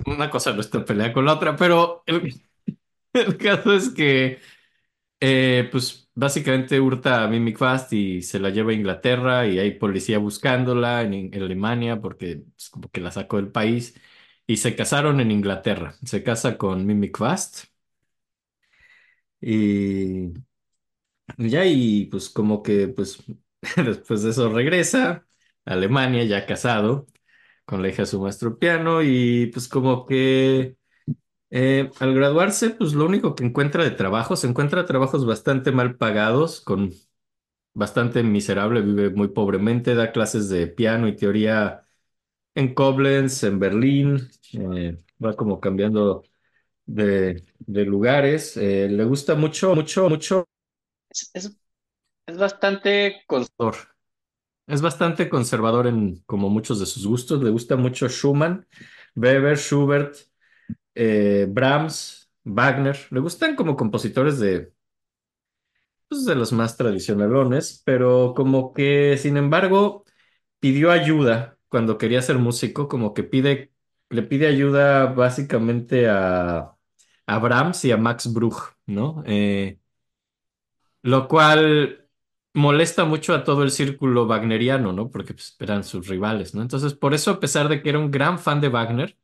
una 0.07 0.31
cosa 0.31 0.53
no 0.53 0.61
está 0.61 0.85
pelea 0.85 1.13
con 1.13 1.25
la 1.25 1.35
otra, 1.35 1.57
pero 1.57 2.03
el, 2.07 2.35
el 3.13 3.37
caso 3.39 3.75
es 3.75 3.91
que, 3.91 4.41
eh, 5.21 5.69
pues, 5.73 6.08
básicamente 6.19 6.81
hurta 6.81 7.25
a 7.25 7.29
Mimi 7.29 7.53
Quast 7.55 7.93
y 7.93 8.23
se 8.23 8.39
la 8.41 8.51
lleva 8.51 8.71
a 8.73 8.75
Inglaterra 8.75 9.47
y 9.47 9.59
hay 9.59 9.73
policía 9.79 10.19
buscándola 10.19 11.03
en, 11.03 11.15
en 11.35 11.43
Alemania 11.43 12.01
porque 12.01 12.45
es 12.57 12.71
como 12.71 12.91
que 12.91 13.01
la 13.01 13.11
sacó 13.11 13.37
del 13.37 13.51
país 13.53 13.95
y 14.47 14.57
se 14.59 14.77
casaron 14.77 15.21
en 15.21 15.31
Inglaterra. 15.31 15.95
Se 16.05 16.23
casa 16.23 16.59
con 16.59 16.87
Mimi 16.87 17.11
Quast 17.11 17.67
Y 19.41 20.33
ya, 21.39 21.65
y 21.67 22.07
pues 22.07 22.29
como 22.31 22.63
que 22.63 22.89
pues 22.89 23.23
después 23.77 24.23
de 24.23 24.31
eso 24.31 24.49
regresa 24.53 25.27
a 25.65 25.73
Alemania, 25.75 26.25
ya 26.25 26.47
casado, 26.47 27.07
con 27.67 27.83
la 27.83 27.91
hija 27.91 28.05
de 28.05 28.07
su 28.09 28.23
maestro 28.23 28.59
piano, 28.61 29.03
y 29.05 29.49
pues 29.49 29.69
como 29.69 30.07
que 30.07 30.78
eh, 31.51 31.91
al 32.01 32.15
graduarse, 32.15 32.71
pues 32.71 32.93
lo 32.95 33.07
único 33.07 33.35
que 33.35 33.45
encuentra 33.45 33.85
de 33.85 33.91
trabajo, 33.93 34.37
se 34.37 34.47
encuentra 34.49 34.87
trabajos 34.87 35.27
bastante 35.27 35.73
mal 35.73 35.97
pagados, 35.97 36.61
con 36.61 36.93
bastante 37.75 38.23
miserable, 38.23 38.83
vive 38.83 39.11
muy 39.11 39.29
pobremente, 39.29 39.95
da 39.95 40.13
clases 40.13 40.49
de 40.51 40.67
piano 40.69 41.09
y 41.09 41.17
teoría 41.17 41.87
en 42.55 42.75
Koblenz, 42.75 43.45
en 43.45 43.59
Berlín, 43.61 44.31
eh, 44.55 44.99
va 45.25 45.35
como 45.37 45.61
cambiando 45.61 46.25
de, 46.87 47.45
de 47.61 47.85
lugares. 47.85 48.57
Eh, 48.57 48.89
le 48.91 49.05
gusta 49.05 49.35
mucho, 49.37 49.75
mucho, 49.75 50.09
mucho. 50.11 50.49
Es, 51.11 51.31
es, 51.35 51.57
es 52.27 52.39
bastante 52.39 53.23
conservador. 53.27 53.77
Es 54.67 54.83
bastante 54.83 55.29
conservador 55.31 55.87
en 55.87 56.23
como 56.27 56.51
muchos 56.51 56.79
de 56.81 56.87
sus 56.87 57.07
gustos. 57.07 57.43
Le 57.43 57.51
gusta 57.51 57.77
mucho 57.77 58.09
Schumann, 58.09 58.67
Weber, 59.17 59.57
Schubert, 59.59 60.17
eh, 60.99 61.47
Brahms, 61.51 62.31
Wagner. 62.45 62.99
Le 63.11 63.21
gustan 63.21 63.57
como 63.57 63.77
compositores 63.77 64.41
de, 64.41 64.73
pues, 66.09 66.25
de 66.25 66.35
los 66.35 66.53
más 66.53 66.77
tradicionalones, 66.77 67.83
pero 67.85 68.35
como 68.35 68.73
que, 68.73 69.17
sin 69.19 69.37
embargo, 69.37 70.05
pidió 70.61 70.91
ayuda 70.91 71.59
cuando 71.69 71.99
quería 71.99 72.23
ser 72.23 72.39
músico, 72.39 72.89
como 72.89 73.15
que 73.15 73.25
pide, 73.25 73.73
le 74.11 74.23
pide 74.23 74.47
ayuda 74.49 75.07
básicamente 75.07 76.09
a, 76.09 76.77
a 77.27 77.39
Brahms 77.39 77.85
y 77.87 77.93
a 77.93 77.97
Max 77.99 78.33
Bruch, 78.33 78.57
¿no? 78.87 79.25
Eh, 79.27 79.81
lo 81.03 81.29
cual 81.29 82.09
molesta 82.55 83.05
mucho 83.05 83.35
a 83.35 83.45
todo 83.45 83.63
el 83.63 83.71
círculo 83.71 84.27
wagneriano, 84.27 84.93
¿no? 84.93 85.11
Porque 85.11 85.35
pues, 85.35 85.57
eran 85.61 85.85
sus 85.85 86.09
rivales, 86.09 86.55
¿no? 86.55 86.63
Entonces, 86.63 86.95
por 86.95 87.15
eso, 87.15 87.33
a 87.33 87.41
pesar 87.41 87.69
de 87.69 87.83
que 87.83 87.89
era 87.91 87.99
un 87.99 88.11
gran 88.11 88.39
fan 88.39 88.61
de 88.61 88.69
Wagner, 88.69 89.17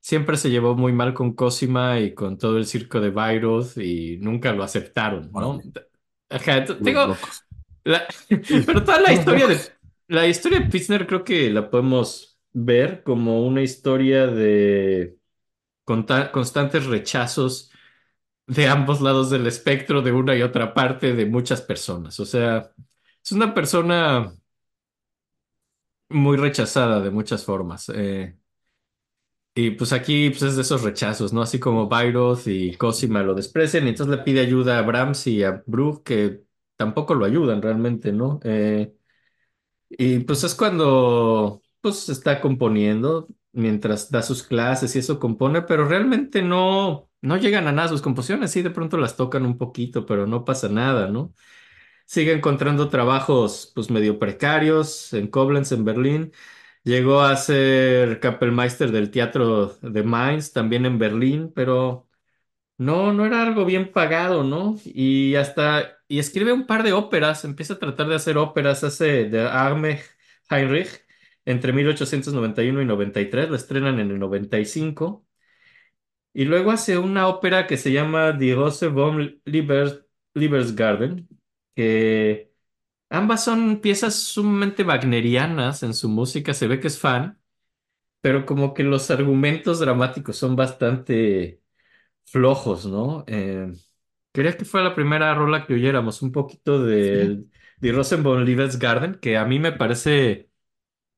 siempre 0.00 0.36
se 0.36 0.50
llevó 0.50 0.74
muy 0.76 0.92
mal 0.92 1.14
con 1.14 1.34
Cosima 1.34 2.00
y 2.00 2.14
con 2.14 2.38
todo 2.38 2.58
el 2.58 2.66
circo 2.66 3.00
de 3.00 3.10
Bayreuth 3.10 3.76
y 3.78 4.18
nunca 4.18 4.52
lo 4.52 4.62
aceptaron, 4.64 5.32
¿no? 5.34 5.66
Ajá, 6.30 6.66
la- 7.84 8.06
pero 8.66 8.84
toda 8.84 9.00
la 9.00 9.12
historia 9.12 9.46
de 9.46 9.68
la 10.08 10.26
historia 10.26 10.60
de 10.60 10.66
Pfister 10.66 11.06
creo 11.06 11.24
que 11.24 11.50
la 11.50 11.70
podemos 11.70 12.38
ver 12.52 13.02
como 13.04 13.46
una 13.46 13.62
historia 13.62 14.26
de 14.26 15.16
conta- 15.84 16.32
constantes 16.32 16.86
rechazos 16.86 17.70
de 18.46 18.68
ambos 18.68 19.00
lados 19.00 19.30
del 19.30 19.46
espectro, 19.46 20.02
de 20.02 20.12
una 20.12 20.36
y 20.36 20.42
otra 20.42 20.74
parte, 20.74 21.14
de 21.14 21.26
muchas 21.26 21.62
personas. 21.62 22.20
O 22.20 22.26
sea, 22.26 22.72
es 23.24 23.32
una 23.32 23.54
persona 23.54 24.34
muy 26.08 26.36
rechazada 26.36 27.00
de 27.00 27.10
muchas 27.10 27.44
formas. 27.44 27.88
eh, 27.94 28.36
y 29.54 29.72
pues 29.72 29.92
aquí 29.92 30.30
pues, 30.30 30.42
es 30.42 30.56
de 30.56 30.62
esos 30.62 30.82
rechazos, 30.82 31.32
¿no? 31.32 31.42
Así 31.42 31.58
como 31.60 31.88
Bayreuth 31.88 32.46
y 32.46 32.76
Cosima 32.76 33.22
lo 33.22 33.34
desprecian, 33.34 33.86
y 33.86 33.90
entonces 33.90 34.16
le 34.16 34.22
pide 34.24 34.40
ayuda 34.40 34.78
a 34.78 34.82
Brahms 34.82 35.26
y 35.26 35.42
a 35.44 35.62
Bruch, 35.66 36.02
que 36.04 36.42
tampoco 36.76 37.14
lo 37.14 37.24
ayudan 37.26 37.62
realmente, 37.62 38.12
¿no? 38.12 38.40
Eh, 38.44 38.94
y 39.88 40.20
pues 40.20 40.44
es 40.44 40.54
cuando 40.54 41.62
pues 41.80 42.08
está 42.08 42.40
componiendo, 42.40 43.28
mientras 43.52 44.10
da 44.10 44.22
sus 44.22 44.42
clases 44.42 44.94
y 44.96 44.98
eso 45.00 45.18
compone, 45.18 45.62
pero 45.62 45.86
realmente 45.88 46.42
no, 46.42 47.10
no 47.22 47.36
llegan 47.36 47.66
a 47.68 47.72
nada 47.72 47.88
sus 47.88 48.02
composiciones, 48.02 48.50
sí, 48.52 48.62
de 48.62 48.70
pronto 48.70 48.96
las 48.98 49.16
tocan 49.16 49.46
un 49.46 49.58
poquito, 49.58 50.06
pero 50.06 50.26
no 50.26 50.44
pasa 50.44 50.68
nada, 50.68 51.08
¿no? 51.08 51.34
Sigue 52.06 52.32
encontrando 52.34 52.88
trabajos 52.88 53.72
pues 53.74 53.90
medio 53.90 54.18
precarios 54.18 55.12
en 55.14 55.28
Koblenz, 55.28 55.72
en 55.72 55.84
Berlín. 55.84 56.32
Llegó 56.82 57.20
a 57.20 57.36
ser 57.36 58.20
Kapellmeister 58.20 58.90
del 58.90 59.10
Teatro 59.10 59.76
de 59.82 60.02
Mainz, 60.02 60.52
también 60.52 60.86
en 60.86 60.98
Berlín, 60.98 61.52
pero 61.54 62.08
no, 62.78 63.12
no 63.12 63.26
era 63.26 63.42
algo 63.42 63.64
bien 63.66 63.92
pagado, 63.92 64.44
¿no? 64.44 64.76
Y 64.84 65.36
hasta, 65.36 65.98
y 66.08 66.18
escribe 66.20 66.52
un 66.52 66.66
par 66.66 66.82
de 66.84 66.92
óperas, 66.94 67.44
empieza 67.44 67.74
a 67.74 67.78
tratar 67.80 68.08
de 68.08 68.16
hacer 68.16 68.38
óperas, 68.38 68.84
hace 68.84 69.26
de 69.30 69.40
Arme 69.42 70.00
Heinrich 70.50 71.04
entre 71.46 71.72
1891 71.72 72.82
y 72.82 72.86
93, 72.86 73.50
la 73.50 73.56
estrenan 73.56 74.00
en 74.00 74.10
el 74.10 74.18
95, 74.18 75.26
y 76.32 76.44
luego 76.44 76.70
hace 76.70 76.98
una 76.98 77.28
ópera 77.28 77.66
que 77.66 77.76
se 77.76 77.92
llama 77.92 78.32
Die 78.32 78.54
Rose 78.54 78.88
vom 78.88 79.18
Liebes, 79.44 80.04
Liebesgarten, 80.34 81.28
que 81.74 82.49
ambas 83.10 83.44
son 83.44 83.80
piezas 83.82 84.14
sumamente 84.16 84.84
wagnerianas 84.84 85.82
en 85.84 85.94
su 85.94 86.08
música, 86.08 86.54
se 86.54 86.68
ve 86.68 86.80
que 86.80 86.88
es 86.88 86.98
fan, 87.00 87.40
pero 88.20 88.46
como 88.46 88.74
que 88.74 88.84
los 88.84 89.10
argumentos 89.10 89.80
dramáticos 89.80 90.36
son 90.36 90.56
bastante 90.56 91.62
flojos, 92.26 92.86
¿no? 92.86 93.24
Eh, 93.28 93.72
quería 94.32 94.56
que 94.56 94.64
fuera 94.64 94.88
la 94.90 94.94
primera 94.96 95.34
rola 95.34 95.66
que 95.66 95.74
oyéramos, 95.74 96.22
un 96.22 96.32
poquito 96.32 96.82
Sí. 96.98 97.10
de, 97.10 97.46
de 97.80 97.92
Rosenborn 97.92 98.46
Garden, 98.80 99.16
que 99.16 99.36
a 99.38 99.44
mí 99.46 99.58
me 99.60 99.72
parece 99.72 100.50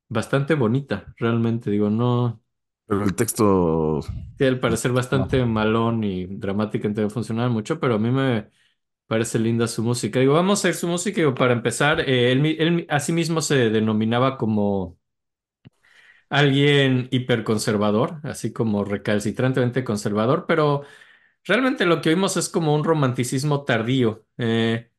bastante 0.09 0.55
bonita, 0.57 1.15
realmente, 1.19 1.71
digo, 1.71 1.91
no, 1.91 2.43
Pero 2.87 3.05
el 3.05 3.15
texto, 3.15 4.01
tiene 4.37 4.55
al 4.55 4.61
parecer 4.61 4.93
no. 5.15 5.29
bastante 5.33 5.45
malón 5.45 6.05
y 6.05 6.27
dramática, 6.27 6.89
debe 6.89 7.11
funcionar 7.11 7.51
mucho, 7.51 7.79
pero 7.81 7.95
a 7.97 7.99
mí 7.99 8.11
me 8.11 8.51
parece 9.07 9.39
linda 9.39 9.69
su 9.69 9.83
música. 9.83 10.21
Digo, 10.21 10.35
vamos 10.35 10.65
a 10.65 10.69
ver 10.69 10.75
su 10.77 10.89
música, 10.89 11.17
digo, 11.21 11.35
para 11.35 11.53
empezar, 11.53 12.01
eh, 12.01 12.33
él, 12.33 12.45
él 12.59 12.87
a 12.91 13.01
sí 13.01 13.13
mismo 13.13 13.41
se 13.43 13.71
denominaba 13.71 14.39
como 14.39 14.99
alguien 16.31 17.09
hiperconservador, 17.11 18.21
así 18.25 18.53
como 18.53 18.85
recalcitrantemente 18.85 19.85
conservador, 19.85 20.47
pero 20.47 20.83
realmente 21.45 21.87
lo 21.87 22.01
que 22.03 22.11
oímos 22.11 22.37
es 22.37 22.49
como 22.49 22.75
un 22.75 22.85
romanticismo 22.85 23.65
tardío. 23.65 24.27
Eh, 24.39 24.91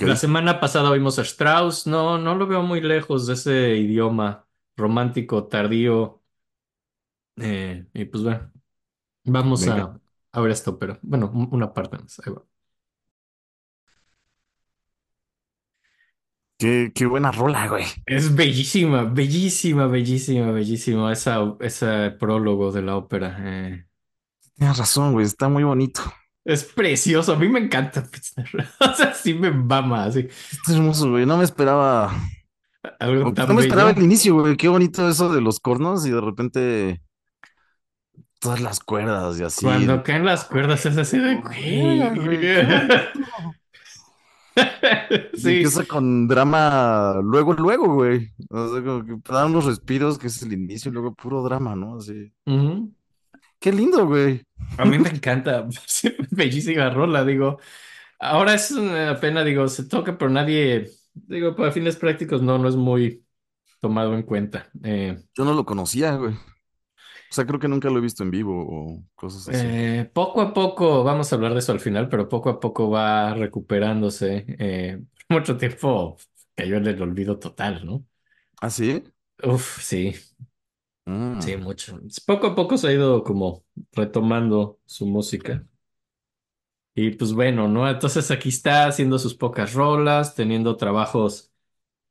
la 0.00 0.16
semana 0.16 0.60
pasada 0.60 0.90
oímos 0.90 1.18
a 1.18 1.22
Strauss, 1.22 1.86
no, 1.86 2.18
no 2.18 2.34
lo 2.34 2.46
veo 2.46 2.62
muy 2.62 2.80
lejos 2.80 3.26
de 3.26 3.34
ese 3.34 3.76
idioma 3.76 4.46
romántico 4.76 5.46
tardío. 5.48 6.22
Eh, 7.38 7.86
y 7.92 8.04
pues 8.06 8.22
bueno, 8.24 8.50
vamos 9.24 9.68
a, 9.68 10.00
a 10.32 10.40
ver 10.40 10.52
esto, 10.52 10.78
pero 10.78 10.98
bueno, 11.02 11.30
un- 11.34 11.48
una 11.52 11.72
parte 11.74 11.98
más. 11.98 12.20
Ahí 12.26 12.32
va. 12.34 12.44
Qué, 16.58 16.90
qué 16.94 17.06
buena 17.06 17.32
rola, 17.32 17.68
güey. 17.68 17.84
Es 18.06 18.34
bellísima, 18.34 19.04
bellísima, 19.04 19.86
bellísima, 19.86 20.50
bellísima 20.52 21.12
esa, 21.12 21.54
ese 21.60 22.12
prólogo 22.12 22.72
de 22.72 22.82
la 22.82 22.96
ópera. 22.96 23.36
eh. 23.40 23.86
Tienes 24.54 24.78
razón, 24.78 25.12
güey. 25.12 25.26
Está 25.26 25.48
muy 25.48 25.64
bonito. 25.64 26.00
Es 26.44 26.64
precioso, 26.64 27.32
a 27.34 27.36
mí 27.36 27.48
me 27.48 27.58
encanta 27.58 28.02
Pfister. 28.04 28.46
O 28.80 28.94
sea, 28.94 29.12
sí 29.12 29.34
me 29.34 29.50
mama, 29.50 30.04
así. 30.04 30.28
Está 30.52 30.72
hermoso, 30.74 31.10
güey. 31.10 31.26
No 31.26 31.36
me 31.36 31.44
esperaba. 31.44 32.14
Algo 33.00 33.32
No 33.32 33.54
me 33.54 33.62
esperaba 33.62 33.90
el 33.90 34.02
inicio, 34.02 34.34
güey. 34.36 34.56
Qué 34.56 34.68
bonito 34.68 35.08
eso 35.08 35.32
de 35.32 35.40
los 35.40 35.60
cornos 35.60 36.06
y 36.06 36.10
de 36.10 36.20
repente 36.20 37.02
todas 38.38 38.60
las 38.60 38.80
cuerdas 38.80 39.38
y 39.40 39.42
así. 39.42 39.66
Cuando 39.66 40.02
caen 40.02 40.24
las 40.24 40.44
cuerdas 40.44 40.86
es 40.86 40.96
así 40.96 41.18
de, 41.18 41.34
güey, 41.36 42.14
güey. 42.14 42.38
Sí. 45.34 45.48
empieza 45.56 45.84
con 45.84 46.26
drama 46.28 47.20
luego, 47.22 47.52
luego, 47.52 47.94
güey. 47.94 48.32
O 48.50 48.68
sea, 48.72 48.82
como 48.82 49.04
que 49.04 49.32
da 49.32 49.46
unos 49.46 49.64
respiros, 49.66 50.18
que 50.18 50.28
es 50.28 50.42
el 50.42 50.52
inicio, 50.52 50.90
y 50.90 50.94
luego 50.94 51.14
puro 51.14 51.42
drama, 51.42 51.76
¿no? 51.76 51.98
Así. 51.98 52.32
Ujú. 52.46 52.92
Qué 53.58 53.72
lindo, 53.72 54.06
güey. 54.06 54.42
A 54.78 54.84
mí 54.84 54.98
me 54.98 55.10
encanta. 55.10 55.66
Bellísima 56.30 56.90
rola, 56.90 57.24
digo. 57.24 57.58
Ahora 58.18 58.54
es 58.54 58.70
una 58.70 59.18
pena, 59.20 59.44
digo, 59.44 59.68
se 59.68 59.84
toca, 59.84 60.16
pero 60.16 60.30
nadie, 60.30 60.90
digo, 61.14 61.54
para 61.54 61.72
fines 61.72 61.96
prácticos 61.96 62.42
no, 62.42 62.58
no 62.58 62.68
es 62.68 62.76
muy 62.76 63.24
tomado 63.80 64.14
en 64.14 64.22
cuenta. 64.22 64.70
Eh, 64.82 65.18
Yo 65.34 65.44
no 65.44 65.52
lo 65.52 65.64
conocía, 65.64 66.16
güey. 66.16 66.34
O 67.30 67.34
sea, 67.34 67.46
creo 67.46 67.60
que 67.60 67.68
nunca 67.68 67.90
lo 67.90 67.98
he 67.98 68.00
visto 68.02 68.22
en 68.22 68.30
vivo 68.30 68.54
o 68.68 69.04
cosas 69.14 69.48
así. 69.48 69.68
eh, 69.68 70.10
poco 70.14 70.40
a 70.40 70.52
poco, 70.52 71.04
vamos 71.04 71.32
a 71.32 71.36
hablar 71.36 71.52
de 71.52 71.60
eso 71.60 71.72
al 71.72 71.80
final, 71.80 72.08
pero 72.08 72.28
poco 72.28 72.50
a 72.50 72.60
poco 72.60 72.90
va 72.90 73.34
recuperándose. 73.34 74.44
Eh, 74.58 75.02
mucho 75.28 75.56
tiempo 75.56 76.16
cayó 76.54 76.76
en 76.76 76.86
el 76.86 77.02
olvido 77.02 77.38
total, 77.38 77.84
¿no? 77.86 78.06
¿Ah, 78.60 78.70
sí? 78.70 79.02
Uf, 79.44 79.80
sí, 79.82 80.14
sí, 81.38 81.56
Mm, 81.56 81.56
mucho. 81.56 82.00
Poco 82.26 82.48
a 82.48 82.54
poco 82.54 82.76
se 82.78 82.88
ha 82.88 82.92
ido 82.92 83.22
como 83.24 83.64
retomando 83.92 84.80
su 84.86 85.06
música. 85.06 85.66
Y 86.94 87.10
pues 87.10 87.32
bueno, 87.34 87.68
¿no? 87.68 87.88
Entonces 87.88 88.30
aquí 88.30 88.48
está 88.48 88.86
haciendo 88.86 89.18
sus 89.18 89.34
pocas 89.34 89.74
rolas, 89.74 90.34
teniendo 90.34 90.76
trabajos 90.76 91.52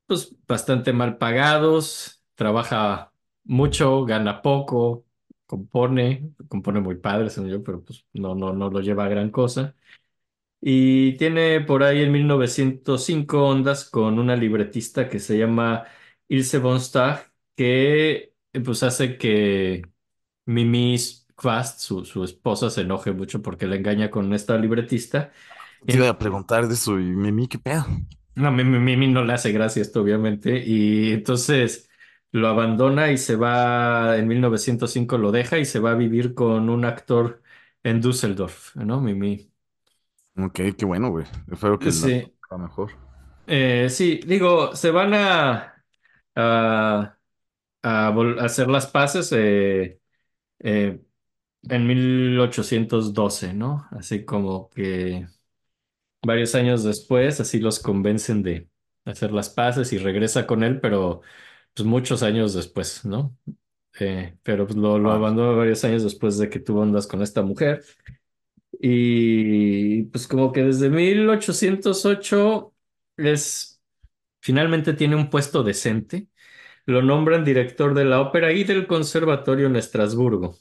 pues 0.07 0.35
bastante 0.47 0.93
mal 0.93 1.17
pagados, 1.19 2.23
trabaja 2.35 3.13
mucho, 3.45 4.05
gana 4.05 4.41
poco, 4.43 5.04
compone, 5.45 6.33
compone 6.47 6.79
muy 6.81 6.95
padre, 6.95 7.29
según 7.29 7.49
yo, 7.51 7.63
pero 7.63 7.83
pues 7.83 8.05
no, 8.13 8.35
no, 8.35 8.53
no 8.53 8.69
lo 8.69 8.81
lleva 8.81 9.05
a 9.05 9.09
gran 9.09 9.29
cosa. 9.31 9.75
Y 10.61 11.17
tiene 11.17 11.61
por 11.61 11.83
ahí 11.83 12.01
en 12.03 12.11
1905 12.11 13.47
ondas 13.47 13.85
con 13.89 14.19
una 14.19 14.35
libretista 14.35 15.09
que 15.09 15.19
se 15.19 15.37
llama 15.37 15.85
Ilse 16.27 16.57
von 16.59 16.79
Stach, 16.81 17.27
que 17.55 18.33
pues 18.63 18.83
hace 18.83 19.17
que 19.17 19.83
Mimi 20.45 20.97
Kvast, 21.35 21.79
su, 21.81 22.05
su 22.05 22.23
esposa, 22.23 22.69
se 22.71 22.81
enoje 22.81 23.11
mucho 23.13 23.41
porque 23.41 23.67
la 23.67 23.75
engaña 23.77 24.11
con 24.11 24.33
esta 24.33 24.57
libretista. 24.57 25.31
Te 25.87 25.97
iba 25.97 26.09
a 26.09 26.17
preguntar 26.19 26.67
de 26.67 26.73
eso 26.75 26.99
y 26.99 27.03
Mimi, 27.05 27.47
¿qué 27.47 27.57
pedo? 27.59 27.85
No, 28.35 28.51
Mimi, 28.51 28.79
Mimi 28.79 29.07
no 29.07 29.23
le 29.23 29.33
hace 29.33 29.51
gracia 29.53 29.81
esto, 29.81 30.01
obviamente. 30.01 30.61
Y 30.65 31.11
entonces 31.13 31.89
lo 32.35 32.47
abandona 32.49 33.11
y 33.11 33.17
se 33.17 33.35
va, 33.35 34.17
en 34.17 34.27
1905 34.27 35.17
lo 35.17 35.31
deja 35.31 35.57
y 35.59 35.65
se 35.65 35.79
va 35.79 35.91
a 35.91 35.95
vivir 35.95 36.33
con 36.35 36.69
un 36.69 36.85
actor 36.85 37.41
en 37.83 38.01
Düsseldorf, 38.01 38.75
¿no? 38.77 39.01
Mimi. 39.01 39.51
Ok, 40.37 40.59
qué 40.77 40.85
bueno, 40.85 41.09
güey. 41.09 41.25
Espero 41.51 41.77
que 41.79 41.91
Sí, 41.91 42.33
va 42.51 42.57
mejor. 42.57 42.91
eh, 43.47 43.89
sí, 43.89 44.19
digo, 44.25 44.75
se 44.75 44.91
van 44.91 45.13
a, 45.13 45.85
a, 46.35 47.17
a 47.83 48.09
hacer 48.41 48.69
las 48.69 48.87
paces 48.87 49.31
eh, 49.33 50.01
eh, 50.59 51.01
en 51.69 51.87
1812, 51.87 53.53
¿no? 53.53 53.87
Así 53.91 54.25
como 54.25 54.69
que 54.71 55.27
varios 56.23 56.55
años 56.55 56.83
después, 56.83 57.39
así 57.39 57.59
los 57.59 57.79
convencen 57.79 58.43
de 58.43 58.69
hacer 59.05 59.31
las 59.31 59.49
paces 59.49 59.93
y 59.93 59.97
regresa 59.97 60.47
con 60.47 60.63
él, 60.63 60.79
pero 60.81 61.21
pues 61.75 61.87
muchos 61.87 62.23
años 62.23 62.53
después, 62.55 63.05
¿no? 63.05 63.37
Eh, 63.99 64.37
pero 64.43 64.65
pues, 64.67 64.77
lo, 64.77 64.99
lo 64.99 65.11
Ah, 65.11 65.13
abandonó 65.13 65.57
varios 65.57 65.83
años 65.85 66.03
después 66.03 66.37
de 66.39 66.49
que 66.49 66.59
tuvo 66.59 66.81
ondas 66.81 67.07
con 67.07 67.21
esta 67.23 67.43
mujer. 67.43 67.83
Y 68.79 70.03
pues 70.05 70.27
como 70.27 70.51
que 70.51 70.63
desde 70.63 70.89
1808 70.89 72.73
es, 73.17 73.81
finalmente 74.41 74.93
tiene 74.93 75.15
un 75.15 75.29
puesto 75.29 75.63
decente. 75.63 76.29
Lo 76.85 77.01
nombran 77.03 77.45
director 77.45 77.93
de 77.95 78.05
la 78.05 78.21
ópera 78.21 78.53
y 78.53 78.63
del 78.65 78.87
conservatorio 78.87 79.67
en 79.67 79.75
Estrasburgo. 79.77 80.57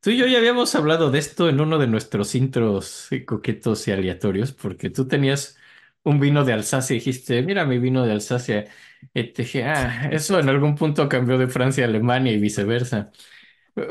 Tú 0.00 0.10
y 0.10 0.18
yo 0.18 0.26
ya 0.26 0.38
habíamos 0.38 0.74
hablado 0.74 1.10
de 1.10 1.18
esto 1.18 1.48
en 1.48 1.60
uno 1.60 1.78
de 1.78 1.86
nuestros 1.86 2.34
intros 2.34 3.08
coquetos 3.26 3.88
y 3.88 3.92
aleatorios, 3.92 4.52
porque 4.52 4.90
tú 4.90 5.08
tenías 5.08 5.56
un 6.02 6.20
vino 6.20 6.44
de 6.44 6.52
Alsacia 6.52 6.94
y 6.94 6.98
dijiste, 6.98 7.42
mira 7.42 7.64
mi 7.64 7.78
vino 7.78 8.04
de 8.04 8.12
Alsacia. 8.12 8.66
Y 9.12 9.32
te 9.32 9.42
dije, 9.42 9.64
ah, 9.64 10.08
eso 10.12 10.38
en 10.38 10.48
algún 10.48 10.74
punto 10.76 11.08
cambió 11.08 11.38
de 11.38 11.48
Francia 11.48 11.84
a 11.84 11.88
Alemania 11.88 12.32
y 12.32 12.38
viceversa. 12.40 13.10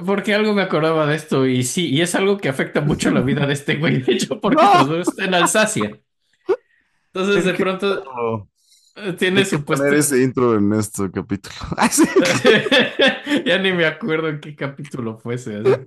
Porque 0.05 0.33
algo 0.33 0.53
me 0.53 0.61
acordaba 0.61 1.05
de 1.07 1.15
esto 1.15 1.45
y 1.47 1.63
sí, 1.63 1.89
y 1.89 2.01
es 2.01 2.15
algo 2.15 2.37
que 2.37 2.49
afecta 2.49 2.81
mucho 2.81 3.11
la 3.11 3.21
vida 3.21 3.45
de 3.47 3.53
este 3.53 3.75
güey, 3.77 4.01
de 4.01 4.13
hecho, 4.13 4.39
porque 4.39 4.63
¡No! 4.63 4.87
pues, 4.87 5.09
está 5.09 5.25
en 5.25 5.33
Alsacia. 5.33 5.99
Entonces 7.13 7.45
de 7.45 7.53
que, 7.53 7.57
pronto 7.57 8.49
tiene 9.17 9.45
su 9.45 9.63
puesto. 9.65 9.87
poner 9.87 9.93
ese 9.95 10.21
intro 10.23 10.55
en 10.57 10.73
este 10.73 11.09
capítulo. 11.11 11.55
Sí. 11.91 12.03
Ya 13.45 13.57
ni 13.59 13.73
me 13.73 13.85
acuerdo 13.85 14.29
en 14.29 14.39
qué 14.39 14.55
capítulo 14.55 15.17
fuese. 15.19 15.57
así. 15.57 15.81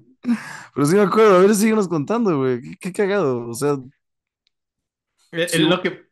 Pero 0.75 0.87
sí 0.87 0.95
me 0.97 1.03
acuerdo, 1.03 1.37
a 1.37 1.41
ver, 1.41 1.55
síguenos 1.55 1.89
contando, 1.89 2.39
güey. 2.39 2.61
Qué, 2.63 2.77
qué 2.81 2.93
cagado. 2.93 3.49
O 3.49 3.55
sea, 3.55 3.77
Eh, 5.33 5.49
sí, 5.49 5.63
Lo 5.63 5.81
que 5.83 6.06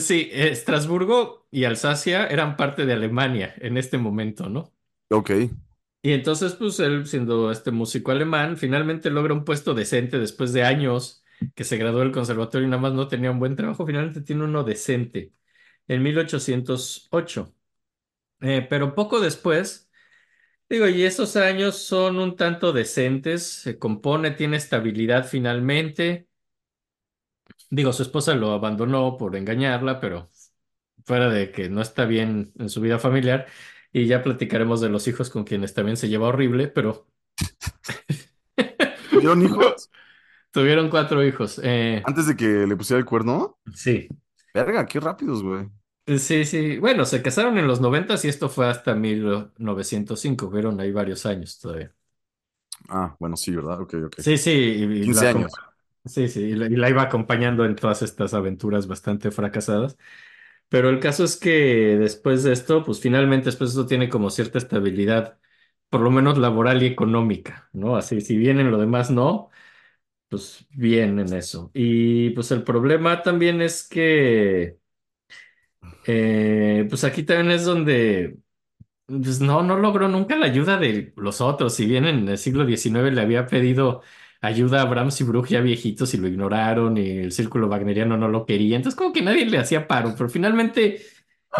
sí, 0.00 0.28
Estrasburgo 0.32 1.46
y 1.50 1.64
Alsacia 1.64 2.26
eran 2.26 2.56
parte 2.56 2.86
de 2.86 2.92
Alemania 2.94 3.54
en 3.58 3.76
este 3.76 3.98
momento, 3.98 4.48
¿no? 4.48 4.72
ok. 5.10 5.30
Y 6.04 6.12
entonces, 6.12 6.54
pues 6.54 6.80
él, 6.80 7.06
siendo 7.06 7.50
este 7.52 7.70
músico 7.70 8.10
alemán, 8.10 8.56
finalmente 8.56 9.08
logra 9.10 9.34
un 9.34 9.44
puesto 9.44 9.72
decente 9.74 10.18
después 10.18 10.52
de 10.52 10.64
años 10.64 11.22
que 11.54 11.64
se 11.64 11.76
graduó 11.76 12.00
del 12.00 12.10
conservatorio 12.12 12.66
y 12.66 12.70
nada 12.70 12.82
más 12.82 12.92
no 12.92 13.06
tenía 13.08 13.30
un 13.30 13.38
buen 13.38 13.54
trabajo. 13.56 13.86
Finalmente 13.86 14.20
tiene 14.22 14.44
uno 14.44 14.64
decente 14.64 15.32
en 15.86 16.02
1808. 16.02 17.54
Eh, 18.40 18.66
pero 18.70 18.94
poco 18.94 19.20
después, 19.20 19.90
digo, 20.70 20.88
y 20.88 21.04
esos 21.04 21.36
años 21.36 21.76
son 21.78 22.18
un 22.18 22.36
tanto 22.36 22.72
decentes, 22.72 23.44
se 23.44 23.78
compone, 23.78 24.32
tiene 24.32 24.58
estabilidad 24.58 25.26
finalmente. 25.28 26.28
Digo, 27.72 27.92
su 27.94 28.02
esposa 28.04 28.34
lo 28.36 28.52
abandonó 28.52 29.16
por 29.18 29.36
engañarla, 29.36 30.00
pero 30.00 30.30
fuera 31.06 31.28
de 31.30 31.52
que 31.52 31.68
no 31.70 31.82
está 31.82 32.04
bien 32.06 32.52
en 32.58 32.68
su 32.70 32.80
vida 32.82 32.98
familiar. 32.98 33.46
Y 33.92 34.06
ya 34.06 34.22
platicaremos 34.22 34.80
de 34.82 34.90
los 34.90 35.08
hijos 35.08 35.30
con 35.30 35.44
quienes 35.44 35.74
también 35.74 35.96
se 35.98 36.08
lleva 36.10 36.28
horrible, 36.28 36.68
pero 36.68 37.08
¿Tuvieron 39.10 39.42
hijos? 39.42 39.90
tuvieron 40.50 40.90
cuatro 40.90 41.24
hijos. 41.24 41.60
Eh, 41.62 42.08
Antes 42.08 42.26
de 42.26 42.36
que 42.36 42.66
le 42.66 42.76
pusiera 42.76 42.98
el 43.00 43.04
cuerno. 43.06 43.58
sí, 43.74 44.14
Verga, 44.54 44.86
qué 44.86 45.00
rápidos, 45.00 45.42
güey. 45.42 45.70
sí, 46.18 46.44
sí. 46.44 46.78
Bueno, 46.78 47.04
se 47.04 47.22
casaron 47.22 47.58
en 47.58 47.66
los 47.66 47.80
noventas 47.80 48.24
y 48.24 48.28
esto 48.28 48.48
fue 48.48 48.68
hasta 48.68 48.94
1905. 48.94 50.50
Fueron 50.50 50.80
ahí 50.80 50.92
varios 50.92 51.26
años 51.26 51.58
todavía. 51.58 51.94
Ah, 52.88 53.16
bueno, 53.18 53.36
sí, 53.36 53.54
¿verdad? 53.54 53.80
Ok, 53.80 53.94
ok. 54.06 54.16
Sí, 54.16 54.38
sí, 54.38 54.50
y 54.50 54.86
15 55.00 55.26
la, 55.28 55.28
años. 55.28 55.62
Sí, 56.04 56.28
sí, 56.28 56.40
y 56.42 56.54
la, 56.54 56.88
iba 56.88 57.02
acompañando 57.02 57.64
en 57.64 57.76
todas 57.76 58.02
estas 58.02 58.34
aventuras 58.34 58.86
bastante 58.86 59.30
fracasadas. 59.30 59.96
Pero 60.68 60.90
el 60.90 61.00
caso 61.00 61.24
es 61.24 61.36
que 61.36 61.96
después 61.98 62.44
de 62.44 62.52
esto, 62.52 62.84
pues 62.84 63.00
finalmente 63.00 63.46
después 63.46 63.74
de 63.74 63.80
esto 63.82 63.88
tiene 63.88 64.08
como 64.08 64.30
cierta 64.30 64.58
estabilidad, 64.58 65.38
por 65.90 66.00
lo 66.02 66.10
menos 66.10 66.38
laboral 66.38 66.82
y 66.82 66.86
económica, 66.86 67.70
¿no? 67.72 67.96
Así, 67.96 68.20
si 68.22 68.36
bien 68.36 68.60
en 68.60 68.70
lo 68.70 68.78
demás 68.78 69.10
no, 69.10 69.50
pues 70.28 70.66
bien 70.70 71.18
en 71.20 71.32
eso. 71.34 71.70
Y 71.74 72.30
pues 72.30 72.50
el 72.52 72.64
problema 72.64 73.22
también 73.22 73.62
es 73.62 73.88
que, 73.88 74.78
eh, 76.06 76.86
pues 76.88 77.04
aquí 77.04 77.22
también 77.22 77.50
es 77.52 77.64
donde, 77.64 78.38
pues 79.06 79.40
no, 79.40 79.62
no 79.62 79.78
logró 79.78 80.08
nunca 80.08 80.36
la 80.36 80.46
ayuda 80.46 80.78
de 80.78 81.12
los 81.16 81.40
otros. 81.42 81.74
Si 81.74 81.86
bien 81.86 82.06
en 82.06 82.28
el 82.28 82.38
siglo 82.38 82.64
XIX 82.66 83.12
le 83.12 83.20
había 83.22 83.46
pedido 83.46 84.02
ayuda 84.42 84.82
a 84.82 84.84
Brahms 84.86 85.20
y 85.20 85.24
Bruch 85.24 85.48
ya 85.48 85.60
viejitos 85.60 86.14
y 86.14 86.18
lo 86.18 86.28
ignoraron 86.28 86.96
y 86.98 87.10
el 87.18 87.32
círculo 87.32 87.68
wagneriano 87.68 88.16
no 88.18 88.28
lo 88.28 88.44
quería. 88.46 88.76
Entonces 88.76 88.98
como 88.98 89.12
que 89.12 89.22
nadie 89.22 89.46
le 89.46 89.58
hacía 89.58 89.88
paro, 89.88 90.14
pero 90.16 90.28
finalmente 90.28 91.00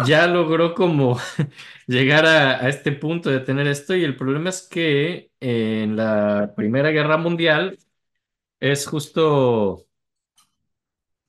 ya 0.05 0.27
logró 0.27 0.75
como 0.75 1.17
llegar 1.87 2.25
a, 2.25 2.69
este 2.69 2.91
punto 2.91 3.29
de 3.29 3.39
tener 3.41 3.67
esto 3.67 3.95
y 3.95 4.03
el 4.03 4.15
problema 4.17 4.49
es 4.49 4.67
que 4.69 5.31
en 5.39 5.95
la 5.95 6.53
Primera 6.55 6.91
Guerra 6.91 7.17
Mundial 7.17 7.77
es 8.59 8.87
justo, 8.87 9.85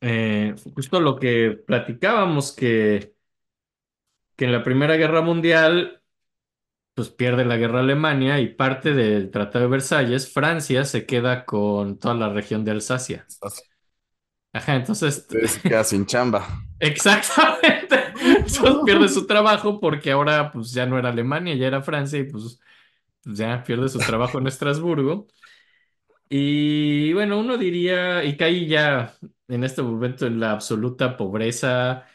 eh, 0.01 0.55
justo 0.75 1.01
lo 1.01 1.17
que 1.19 1.59
platicábamos, 1.67 2.53
que, 2.53 3.15
que 4.37 4.45
en 4.47 4.53
la 4.53 4.63
Primera 4.63 4.97
Guerra 4.97 5.23
Mundial 5.23 6.04
pues 6.95 7.11
pierde 7.11 7.45
la 7.45 7.57
guerra 7.57 7.81
Alemania 7.81 8.41
y 8.41 8.49
parte 8.49 8.95
del 8.95 9.31
Tratado 9.31 9.65
de 9.65 9.71
Versalles, 9.71 10.33
Francia 10.33 10.85
se 10.85 11.07
queda 11.07 11.45
con 11.45 11.99
toda 11.99 12.15
la 12.15 12.29
región 12.29 12.65
de 12.65 12.71
Alsacia. 12.71 13.27
Ajá, 14.53 14.77
entonces, 14.77 15.27
se 15.29 15.61
quedan 15.61 15.85
sin 15.85 16.07
chamba. 16.07 16.47
exactamente, 16.79 17.97
entonces 18.23 18.77
pierde 18.85 19.09
su 19.09 19.27
trabajo 19.27 19.81
porque 19.81 20.13
ahora 20.13 20.53
pues 20.53 20.73
ya 20.73 20.87
no 20.87 20.97
era 20.97 21.09
Alemania, 21.09 21.57
ya 21.57 21.67
era 21.67 21.83
Francia 21.83 22.21
y 22.21 22.25
pues 22.25 22.61
ya 23.25 23.65
pierde 23.65 23.89
su 23.89 23.99
trabajo 23.99 24.39
en 24.39 24.47
Estrasburgo. 24.47 25.27
Y 26.29 27.13
bueno, 27.13 27.39
uno 27.39 27.57
diría, 27.59 28.25
y 28.25 28.37
cae 28.37 28.67
ya 28.67 29.15
en 29.49 29.65
este 29.65 29.83
momento 29.83 30.27
en 30.27 30.41
la 30.41 30.53
absoluta 30.53 31.17
pobreza, 31.17 32.07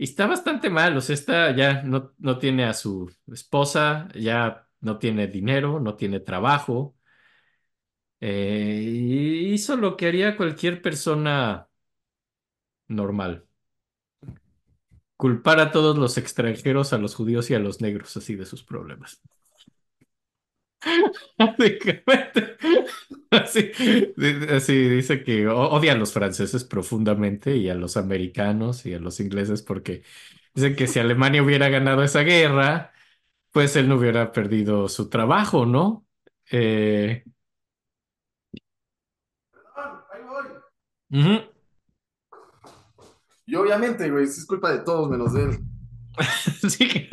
y 0.00 0.04
está 0.04 0.26
bastante 0.26 0.70
mal, 0.70 0.96
o 0.96 1.02
sea, 1.02 1.14
está, 1.14 1.54
ya 1.54 1.82
no, 1.82 2.14
no 2.18 2.38
tiene 2.38 2.64
a 2.64 2.72
su 2.72 3.12
esposa, 3.30 4.08
ya 4.14 4.66
no 4.80 4.98
tiene 4.98 5.26
dinero, 5.28 5.78
no 5.78 5.94
tiene 5.96 6.20
trabajo, 6.20 6.96
eh, 8.20 8.82
hizo 9.52 9.76
lo 9.76 9.96
que 9.96 10.06
haría 10.08 10.36
cualquier 10.36 10.82
persona 10.82 11.68
normal, 12.88 13.46
culpar 15.16 15.60
a 15.60 15.70
todos 15.70 15.98
los 15.98 16.16
extranjeros, 16.18 16.92
a 16.92 16.98
los 16.98 17.14
judíos 17.14 17.50
y 17.50 17.54
a 17.54 17.58
los 17.58 17.80
negros, 17.80 18.16
así 18.16 18.36
de 18.36 18.46
sus 18.46 18.64
problemas. 18.64 19.20
Básicamente, 21.38 22.56
así, 23.30 23.72
di- 24.16 24.46
así 24.54 24.88
dice 24.88 25.22
que 25.24 25.48
odia 25.48 25.92
a 25.92 25.96
los 25.96 26.12
franceses 26.12 26.64
profundamente 26.64 27.56
y 27.56 27.68
a 27.70 27.74
los 27.74 27.96
americanos 27.96 28.86
y 28.86 28.94
a 28.94 28.98
los 29.00 29.20
ingleses 29.20 29.62
porque 29.62 30.02
dice 30.54 30.76
que 30.76 30.86
si 30.86 30.98
Alemania 30.98 31.42
hubiera 31.42 31.68
ganado 31.68 32.02
esa 32.02 32.22
guerra, 32.22 32.92
pues 33.52 33.76
él 33.76 33.88
no 33.88 33.96
hubiera 33.96 34.32
perdido 34.32 34.88
su 34.88 35.08
trabajo, 35.10 35.66
¿no? 35.66 36.06
Eh, 36.50 37.24
Ahí 40.12 40.22
voy. 40.24 40.46
ujú. 41.10 41.50
Y 43.44 43.54
obviamente, 43.54 44.10
güey, 44.10 44.24
es 44.24 44.46
culpa 44.46 44.72
de 44.72 44.78
todos 44.78 45.10
menos 45.10 45.34
de 45.34 45.42
él. 45.44 45.58
Sí, 46.68 46.88
que- 46.88 47.08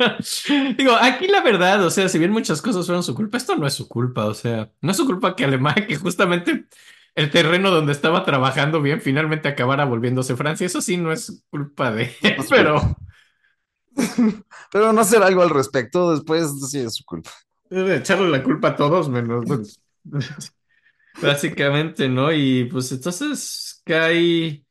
digo, 0.76 0.92
aquí 1.00 1.26
la 1.28 1.42
verdad, 1.42 1.84
o 1.84 1.90
sea, 1.90 2.08
si 2.08 2.18
bien 2.18 2.30
muchas 2.30 2.60
cosas 2.62 2.86
fueron 2.86 3.02
su 3.02 3.14
culpa, 3.14 3.36
esto 3.38 3.56
no 3.56 3.66
es 3.66 3.74
su 3.74 3.88
culpa, 3.88 4.26
o 4.26 4.34
sea, 4.34 4.70
no 4.80 4.90
es 4.90 4.96
su 4.96 5.06
culpa 5.06 5.34
que 5.36 5.44
Alemania, 5.44 5.86
que 5.86 5.96
justamente 5.96 6.66
el 7.14 7.30
terreno 7.30 7.70
donde 7.70 7.92
estaba 7.92 8.24
trabajando 8.24 8.80
bien 8.80 9.00
finalmente 9.00 9.48
acabara 9.48 9.84
volviéndose 9.84 10.36
Francia. 10.36 10.66
Eso 10.66 10.80
sí 10.80 10.96
no 10.96 11.12
es 11.12 11.42
culpa 11.50 11.90
de 11.90 12.14
él, 12.22 12.36
No 12.38 12.44
pero 12.48 12.96
Pero 14.72 14.92
no 14.92 15.00
hacer 15.00 15.22
algo 15.22 15.42
al 15.42 15.50
respecto 15.50 16.12
después 16.12 16.48
sí 16.70 16.78
es 16.80 16.94
su 16.96 17.04
culpa. 17.04 17.30
echarle 17.70 18.28
la 18.28 18.42
culpa 18.42 18.68
a 18.68 18.76
todos 18.76 19.08
menos. 19.08 19.80
Básicamente, 21.20 22.08
¿no? 22.08 22.32
Y 22.32 22.64
pues 22.66 22.92
entonces 22.92 23.82
cae 23.84 24.64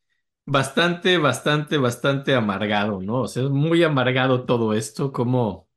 bastante, 0.48 1.18
bastante, 1.20 1.78
bastante 1.78 2.34
amargado, 2.36 3.02
¿no? 3.02 3.22
O 3.24 3.28
sea, 3.28 3.44
es 3.44 3.50
muy 3.52 3.84
amargado 3.84 4.46
todo 4.46 4.74
esto, 4.74 5.12
como 5.12 5.68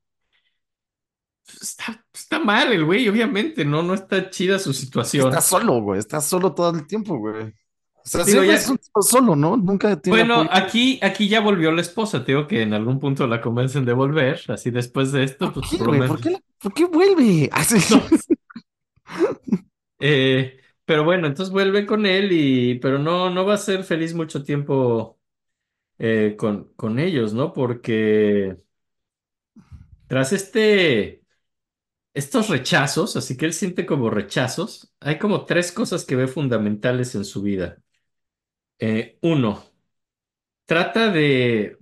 está, 1.61 2.05
está 2.13 2.39
mal 2.39 2.71
el 2.71 2.85
güey, 2.85 3.07
obviamente, 3.09 3.65
¿no? 3.65 3.83
No 3.83 3.93
está 3.93 4.29
chida 4.29 4.59
su 4.59 4.73
situación. 4.73 5.29
Está 5.29 5.41
solo, 5.41 5.81
güey. 5.81 5.99
Está 5.99 6.21
solo 6.21 6.53
todo 6.53 6.71
el 6.77 6.87
tiempo, 6.87 7.17
güey. 7.17 7.53
O 8.03 8.07
sea, 8.07 8.23
Digo, 8.23 8.43
ya- 8.43 8.55
es 8.55 8.67
un 8.67 8.77
tipo 8.79 9.01
solo, 9.03 9.35
¿no? 9.35 9.55
Nunca 9.57 9.99
tiene 10.01 10.23
Bueno, 10.23 10.41
apoyo. 10.41 10.49
aquí, 10.51 10.99
aquí 11.03 11.27
ya 11.27 11.39
volvió 11.39 11.71
la 11.71 11.81
esposa, 11.81 12.23
te 12.25 12.31
digo 12.31 12.47
que 12.47 12.63
en 12.63 12.73
algún 12.73 12.99
punto 12.99 13.27
la 13.27 13.41
convencen 13.41 13.85
de 13.85 13.93
volver, 13.93 14.41
así 14.47 14.71
después 14.71 15.11
de 15.11 15.23
esto, 15.23 15.53
¿Por 15.53 15.61
pues 15.61 15.69
qué, 15.69 15.77
por 15.77 16.19
qué, 16.19 16.29
la- 16.31 16.39
por 16.59 16.73
qué 16.73 16.85
vuelve? 16.85 17.49
Así. 17.53 17.77
Eh, 19.99 20.57
pero 20.91 21.05
bueno, 21.05 21.25
entonces 21.27 21.53
vuelve 21.53 21.85
con 21.85 22.05
él 22.05 22.33
y, 22.33 22.75
pero 22.79 22.99
no, 22.99 23.29
no 23.29 23.45
va 23.45 23.53
a 23.53 23.57
ser 23.57 23.85
feliz 23.85 24.13
mucho 24.13 24.43
tiempo 24.43 25.17
eh, 25.99 26.35
con, 26.37 26.73
con 26.75 26.99
ellos, 26.99 27.33
¿no? 27.33 27.53
Porque 27.53 28.57
tras 30.07 30.33
este, 30.33 31.23
estos 32.13 32.49
rechazos, 32.49 33.17
así 33.17 33.37
que 33.37 33.45
él 33.47 33.53
siente 33.53 33.85
como 33.85 34.09
rechazos, 34.09 34.93
hay 35.01 35.19
como 35.19 35.45
tres 35.45 35.71
cosas 35.71 36.05
que 36.05 36.15
ve 36.17 36.27
fundamentales 36.27 37.15
en 37.15 37.25
su 37.25 37.41
vida. 37.43 37.79
Eh, 38.79 39.17
uno, 39.21 39.63
trata 40.65 41.09
de 41.11 41.77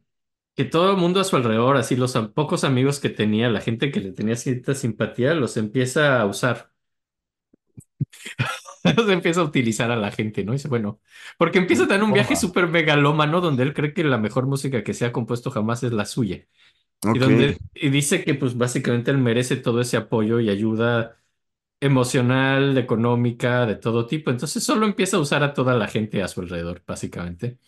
que 0.56 0.66
todo 0.66 0.92
el 0.92 0.98
mundo 0.98 1.20
a 1.22 1.24
su 1.26 1.36
alrededor, 1.38 1.78
así 1.78 1.96
los 1.96 2.18
pocos 2.36 2.64
amigos 2.66 3.00
que 3.00 3.10
tenía, 3.10 3.50
la 3.50 3.62
gente 3.62 3.92
que 3.92 4.02
le 4.02 4.12
tenía 4.14 4.36
cierta 4.36 4.76
simpatía, 4.76 5.34
los 5.36 5.58
empieza 5.58 6.22
a 6.22 6.26
usar. 6.28 6.72
Se 9.06 9.14
empieza 9.14 9.42
a 9.42 9.44
utilizar 9.44 9.92
a 9.92 9.96
la 9.96 10.12
gente, 10.12 10.44
¿no? 10.44 10.54
Dice, 10.54 10.68
bueno, 10.68 11.00
porque 11.38 11.60
empieza 11.60 11.84
a 11.84 11.88
tener 11.88 12.04
un 12.04 12.14
viaje 12.14 12.36
súper 12.36 12.68
megalómano 12.68 13.42
donde 13.42 13.64
él 13.64 13.74
cree 13.74 13.94
que 13.94 14.04
la 14.04 14.18
mejor 14.18 14.46
música 14.48 14.84
que 14.84 14.94
se 14.94 15.06
ha 15.06 15.12
compuesto 15.12 15.52
jamás 15.52 15.84
es 15.84 15.94
la 15.94 16.06
suya. 16.06 16.48
Y, 17.12 17.20
donde, 17.20 17.58
y 17.74 17.90
dice 17.90 18.24
que 18.26 18.36
pues 18.36 18.58
básicamente 18.58 19.12
él 19.12 19.18
merece 19.20 19.58
todo 19.58 19.82
ese 19.82 19.98
apoyo 19.98 20.40
y 20.40 20.50
ayuda 20.50 21.18
emocional, 21.82 22.78
económica, 22.78 23.66
de 23.68 23.76
todo 23.76 24.08
tipo. 24.08 24.32
Entonces 24.32 24.64
solo 24.64 24.86
empieza 24.86 25.18
a 25.18 25.20
usar 25.22 25.44
a 25.44 25.54
toda 25.54 25.76
la 25.76 25.88
gente 25.88 26.24
a 26.24 26.28
su 26.30 26.42
alrededor, 26.42 26.84
básicamente. 26.88 27.60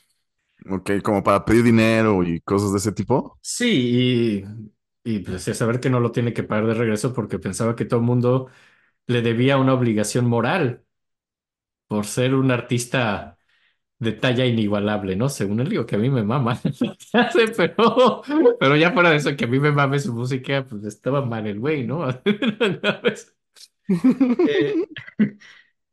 Ok, 0.70 0.92
como 1.04 1.22
para 1.24 1.44
pedir 1.46 1.64
dinero 1.64 2.24
y 2.24 2.40
cosas 2.42 2.72
de 2.72 2.78
ese 2.80 2.92
tipo. 2.92 3.40
Sí, 3.42 4.44
y, 5.04 5.16
y 5.16 5.20
pues 5.20 5.48
a 5.48 5.54
saber 5.54 5.80
que 5.80 5.90
no 5.90 6.00
lo 6.00 6.12
tiene 6.12 6.34
que 6.34 6.44
pagar 6.44 6.68
de 6.68 6.74
regreso 6.76 7.14
porque 7.14 7.40
pensaba 7.40 7.76
que 7.76 7.86
todo 7.86 8.00
el 8.00 8.06
mundo 8.06 8.50
le 9.08 9.22
debía 9.22 9.58
una 9.58 9.74
obligación 9.76 10.28
moral 10.28 10.86
por 11.92 12.06
ser 12.06 12.36
un 12.36 12.52
artista 12.52 13.38
de 14.00 14.14
talla 14.14 14.46
inigualable, 14.46 15.16
¿no? 15.18 15.30
Según 15.30 15.60
él 15.62 15.70
digo 15.70 15.86
que 15.86 15.96
a 15.98 16.00
mí 16.00 16.10
me 16.10 16.24
mama, 16.24 16.62
pero, 17.58 18.24
pero 18.60 18.78
ya 18.78 18.94
fuera 18.94 19.12
de 19.12 19.18
eso, 19.18 19.36
que 19.38 19.46
a 19.46 19.48
mí 19.48 19.60
me 19.60 19.72
mame 19.74 20.00
su 20.00 20.14
música, 20.14 20.66
pues 20.66 20.86
estaba 20.86 21.26
mal 21.26 21.48
el 21.48 21.60
güey, 21.60 21.86
¿no? 21.88 22.08
Eh, 24.44 24.82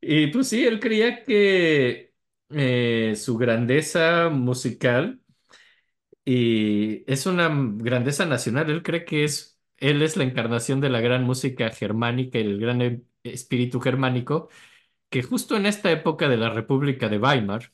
y 0.01 0.27
pues 0.27 0.47
sí, 0.49 0.65
él 0.65 0.79
creía 0.79 1.23
que 1.23 2.13
eh, 2.49 3.13
su 3.15 3.37
grandeza 3.37 4.29
musical 4.29 5.21
y 6.25 7.03
es 7.11 7.25
una 7.25 7.49
grandeza 7.77 8.25
nacional, 8.25 8.69
él 8.69 8.83
cree 8.83 9.05
que 9.05 9.23
es, 9.23 9.59
él 9.77 10.01
es 10.01 10.15
la 10.17 10.23
encarnación 10.23 10.81
de 10.81 10.89
la 10.89 11.01
gran 11.01 11.23
música 11.23 11.69
germánica 11.71 12.37
y 12.39 12.41
el 12.43 12.59
gran 12.59 12.81
e- 12.81 13.03
espíritu 13.23 13.79
germánico, 13.81 14.49
que 15.09 15.23
justo 15.23 15.55
en 15.57 15.65
esta 15.65 15.91
época 15.91 16.29
de 16.29 16.37
la 16.37 16.49
República 16.49 17.09
de 17.09 17.19
Weimar, 17.19 17.73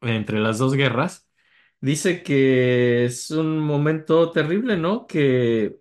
entre 0.00 0.40
las 0.40 0.58
dos 0.58 0.74
guerras, 0.74 1.28
dice 1.80 2.22
que 2.22 3.04
es 3.06 3.30
un 3.30 3.58
momento 3.60 4.30
terrible, 4.32 4.76
¿no? 4.76 5.06
Que, 5.06 5.80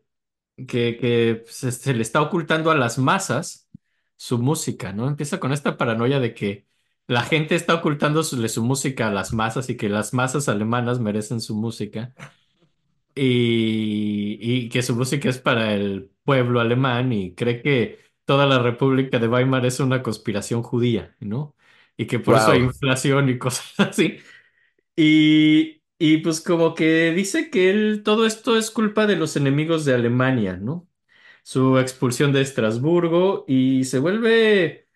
que, 0.67 1.43
se 1.47 1.93
le 1.93 2.01
está 2.01 2.21
ocultando 2.21 2.71
a 2.71 2.75
las 2.75 2.97
masas 2.97 3.69
su 4.15 4.39
música, 4.39 4.93
¿no? 4.93 5.07
Empieza 5.07 5.39
con 5.39 5.53
esta 5.53 5.77
paranoia 5.77 6.19
de 6.19 6.33
que 6.33 6.67
la 7.07 7.23
gente 7.23 7.55
está 7.55 7.75
ocultándole 7.75 8.49
su 8.49 8.63
música 8.63 9.07
a 9.07 9.11
las 9.11 9.33
masas 9.33 9.69
y 9.69 9.77
que 9.77 9.89
las 9.89 10.13
masas 10.13 10.49
alemanas 10.49 10.99
merecen 10.99 11.41
su 11.41 11.55
música 11.55 12.13
y, 13.15 14.37
y 14.41 14.69
que 14.69 14.81
su 14.81 14.95
música 14.95 15.29
es 15.29 15.39
para 15.39 15.73
el 15.73 16.11
pueblo 16.23 16.59
alemán 16.59 17.11
y 17.13 17.35
cree 17.35 17.61
que 17.61 18.02
toda 18.25 18.45
la 18.47 18.59
República 18.59 19.19
de 19.19 19.27
Weimar 19.27 19.65
es 19.65 19.79
una 19.79 20.03
conspiración 20.03 20.63
judía, 20.63 21.15
¿no? 21.19 21.55
Y 21.97 22.07
que 22.07 22.19
por 22.19 22.37
eso 22.37 22.51
hay 22.51 22.59
Wow. 22.59 22.63
inflación 22.63 23.29
y 23.29 23.37
cosas 23.39 23.73
así. 23.79 24.19
Y, 24.95 25.83
y 25.99 26.17
pues 26.19 26.41
como 26.41 26.75
que 26.75 27.11
dice 27.13 27.49
que 27.49 27.69
él, 27.71 28.01
todo 28.03 28.25
esto 28.25 28.57
es 28.57 28.71
culpa 28.71 29.07
de 29.07 29.15
los 29.15 29.35
enemigos 29.35 29.85
de 29.85 29.93
Alemania, 29.95 30.57
¿no? 30.57 30.87
Su 31.43 31.79
expulsión 31.79 32.33
de 32.33 32.41
Estrasburgo 32.41 33.45
y 33.47 33.85
se 33.85 33.99
vuelve 33.99 34.87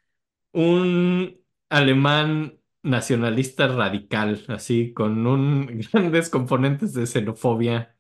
un 0.54 1.40
alemán 1.70 2.60
nacionalista 2.84 3.68
radical, 3.68 4.46
así, 4.50 4.94
con 4.94 5.28
un 5.28 5.68
grandes 5.94 6.30
componentes 6.30 6.94
de 6.94 7.08
xenofobia 7.08 7.98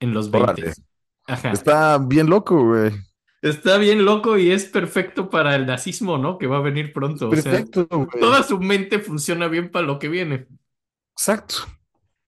en 0.00 0.14
los 0.14 0.30
20. 0.30 0.62
Órale. 0.62 0.74
Ajá. 1.26 1.52
Está 1.52 1.98
bien 1.98 2.28
loco, 2.30 2.64
güey. 2.64 2.92
Está 3.42 3.78
bien 3.78 4.04
loco 4.04 4.36
y 4.36 4.50
es 4.50 4.66
perfecto 4.66 5.30
para 5.30 5.56
el 5.56 5.66
nazismo, 5.66 6.18
¿no? 6.18 6.36
Que 6.38 6.46
va 6.46 6.58
a 6.58 6.60
venir 6.60 6.92
pronto. 6.92 7.28
O 7.30 7.36
sea, 7.36 7.42
Perfecto, 7.42 7.86
güey. 7.88 8.08
toda 8.20 8.42
su 8.42 8.58
mente 8.60 8.98
funciona 8.98 9.48
bien 9.48 9.70
para 9.70 9.86
lo 9.86 9.98
que 9.98 10.08
viene. 10.08 10.46
Exacto. 11.16 11.54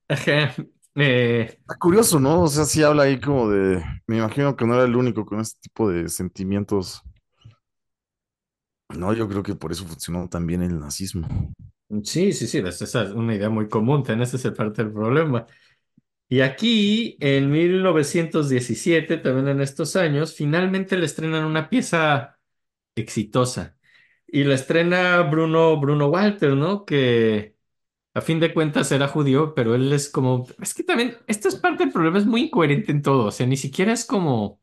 Ajá. 0.09 0.55
Eh, 0.95 1.59
Está 1.61 1.77
curioso, 1.79 2.21
¿no? 2.21 2.43
O 2.43 2.49
sea, 2.49 2.65
sí 2.65 2.83
habla 2.83 3.05
ahí 3.05 3.21
como 3.21 3.49
de. 3.49 3.83
Me 4.07 4.19
imagino 4.19 4.57
que 4.57 4.67
no 4.67 4.75
era 4.75 4.85
el 4.85 4.97
único 4.97 5.25
con 5.25 5.41
este 5.41 5.59
tipo 5.61 5.91
de 5.91 6.09
sentimientos. 6.09 7.03
No, 8.91 9.13
yo 9.15 9.29
creo 9.29 9.43
que 9.43 9.55
por 9.55 9.73
eso 9.73 9.87
funcionó 9.87 10.29
también 10.29 10.63
el 10.63 10.79
nazismo. 10.79 11.27
Sí, 12.05 12.33
sí, 12.33 12.47
sí, 12.47 12.59
esa 12.59 12.85
es 13.05 13.11
una 13.11 13.35
idea 13.35 13.51
muy 13.51 13.69
común, 13.69 14.03
ten, 14.03 14.23
ese 14.23 14.37
es 14.37 14.45
el 14.47 14.55
parte 14.55 14.83
del 14.83 14.93
problema. 14.93 15.47
Y 16.33 16.41
aquí, 16.41 17.19
en 17.21 17.51
1917, 17.51 19.19
también 19.19 19.49
en 19.49 19.61
estos 19.61 19.97
años, 19.97 20.35
finalmente 20.35 20.97
le 20.97 21.05
estrenan 21.05 21.45
una 21.45 21.69
pieza 21.69 22.39
exitosa. 22.95 23.77
Y 24.27 24.45
la 24.45 24.55
estrena 24.55 25.21
Bruno, 25.25 25.79
Bruno 25.79 26.09
Walter, 26.09 26.55
¿no? 26.55 26.87
Que 26.87 27.57
a 28.15 28.23
fin 28.23 28.41
de 28.41 28.55
cuentas 28.55 28.91
era 28.93 29.09
judío, 29.09 29.55
pero 29.55 29.75
él 29.75 29.93
es 29.93 30.09
como... 30.09 30.47
Es 30.63 30.73
que 30.73 30.85
también, 30.85 31.19
esto 31.27 31.49
es 31.49 31.57
parte 31.57 31.85
del 31.85 31.93
problema, 31.93 32.17
es 32.19 32.25
muy 32.27 32.45
incoherente 32.45 32.93
en 32.93 33.03
todo, 33.03 33.27
o 33.27 33.31
sea, 33.31 33.47
ni 33.47 33.59
siquiera 33.59 33.93
es 33.93 34.07
como 34.07 34.59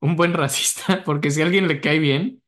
un 0.00 0.16
buen 0.16 0.34
racista, 0.34 1.04
porque 1.04 1.30
si 1.30 1.42
a 1.42 1.46
alguien 1.46 1.68
le 1.68 1.80
cae 1.80 2.00
bien, 2.00 2.42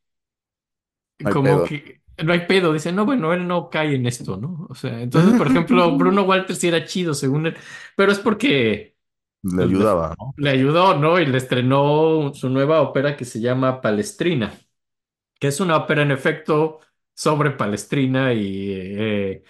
como 1.33 1.45
pedo. 1.45 1.65
que 1.65 2.04
no 2.23 2.33
hay 2.33 2.47
pedo, 2.47 2.73
dice, 2.73 2.93
no, 2.93 3.05
bueno, 3.07 3.33
él 3.33 3.47
no 3.49 3.71
cae 3.71 3.95
en 3.97 4.07
esto, 4.07 4.37
¿no? 4.37 4.67
O 4.71 4.75
sea, 4.75 5.01
entonces, 5.03 5.35
por 5.35 5.47
ejemplo, 5.49 5.97
Bruno 5.97 6.23
Walter 6.23 6.55
sí 6.57 6.69
era 6.69 6.85
chido, 6.85 7.15
según 7.15 7.47
él, 7.49 7.57
pero 7.97 8.13
es 8.13 8.19
porque 8.19 8.97
Le 9.43 9.63
pues, 9.71 9.71
ayudaba, 9.71 10.15
¿no? 10.19 10.35
le 10.37 10.51
ayudó, 10.51 10.97
¿no? 10.99 11.21
Y 11.21 11.27
le 11.27 11.39
estrenó 11.39 12.33
su 12.35 12.49
nueva 12.51 12.83
ópera 12.83 13.17
que 13.17 13.25
se 13.25 13.41
llama 13.41 13.81
Palestrina, 13.81 14.55
que 15.41 15.49
es 15.49 15.61
una 15.61 15.77
ópera 15.79 16.03
en 16.03 16.11
efecto 16.13 16.81
sobre 17.15 17.51
Palestrina 17.53 18.33
y 18.35 18.73
eh, 18.73 19.45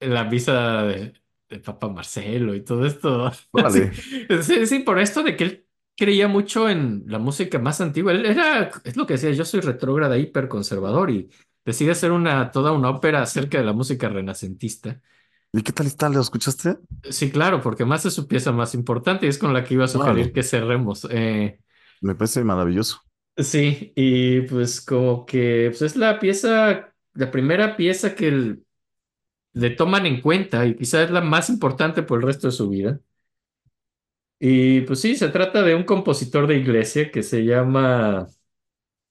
la 0.00 0.24
visa 0.24 0.82
de, 0.84 1.14
de 1.48 1.60
Papa 1.60 1.88
Marcelo 1.88 2.54
y 2.54 2.64
todo 2.64 2.86
esto. 2.86 3.30
Órale. 3.52 3.92
Sí, 4.30 4.42
sí, 4.42 4.66
sí, 4.66 4.78
por 4.80 4.98
esto 4.98 5.22
de 5.22 5.36
que 5.36 5.44
él 5.44 5.66
creía 5.96 6.28
mucho 6.28 6.68
en 6.68 7.04
la 7.06 7.18
música 7.18 7.58
más 7.58 7.80
antigua. 7.80 8.12
Él 8.12 8.26
era, 8.26 8.70
es 8.84 8.96
lo 8.96 9.06
que 9.06 9.14
decía, 9.14 9.30
yo 9.32 9.44
soy 9.44 9.60
retrógrada, 9.60 10.18
hiperconservador 10.18 11.10
y 11.10 11.30
decide 11.64 11.92
hacer 11.92 12.12
una, 12.12 12.50
toda 12.50 12.72
una 12.72 12.90
ópera 12.90 13.22
acerca 13.22 13.58
de 13.58 13.64
la 13.64 13.72
música 13.72 14.08
renacentista. 14.08 15.00
¿Y 15.52 15.62
qué 15.62 15.72
tal 15.72 15.86
está? 15.86 16.08
¿Lo 16.10 16.20
escuchaste? 16.20 16.76
Sí, 17.10 17.30
claro, 17.30 17.60
porque 17.60 17.84
más 17.84 18.06
es 18.06 18.14
su 18.14 18.26
pieza 18.26 18.50
más 18.52 18.74
importante 18.74 19.26
y 19.26 19.28
es 19.28 19.38
con 19.38 19.52
la 19.52 19.62
que 19.64 19.74
iba 19.74 19.84
a 19.84 19.88
sugerir 19.88 20.32
que 20.32 20.42
cerremos. 20.42 21.06
Eh, 21.10 21.60
Me 22.00 22.14
parece 22.14 22.44
maravilloso. 22.44 23.02
Sí, 23.36 23.92
y 23.96 24.42
pues 24.42 24.80
como 24.80 25.26
que 25.26 25.66
pues 25.70 25.82
es 25.82 25.96
la 25.96 26.20
pieza, 26.20 26.94
la 27.14 27.30
primera 27.32 27.76
pieza 27.76 28.14
que 28.14 28.28
el- 28.28 28.64
le 29.54 29.70
toman 29.70 30.06
en 30.06 30.20
cuenta 30.22 30.66
y 30.66 30.76
quizás 30.76 31.06
es 31.06 31.10
la 31.12 31.20
más 31.22 31.50
importante 31.50 32.02
por 32.04 32.20
el 32.20 32.26
resto 32.26 32.48
de 32.48 32.52
su 32.52 32.68
vida. 32.70 33.00
Y 34.38 34.82
pues 34.82 35.00
sí, 35.00 35.16
se 35.16 35.28
trata 35.28 35.62
de 35.62 35.74
un 35.74 35.84
compositor 35.84 36.46
de 36.46 36.56
iglesia 36.58 37.10
que 37.10 37.22
se 37.22 37.44
llama, 37.44 38.26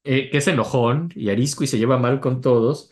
eh, 0.03 0.29
que 0.29 0.37
es 0.39 0.47
enojón 0.47 1.09
y 1.15 1.29
arisco 1.29 1.63
y 1.63 1.67
se 1.67 1.77
lleva 1.79 1.97
mal 1.97 2.19
con 2.19 2.41
todos. 2.41 2.91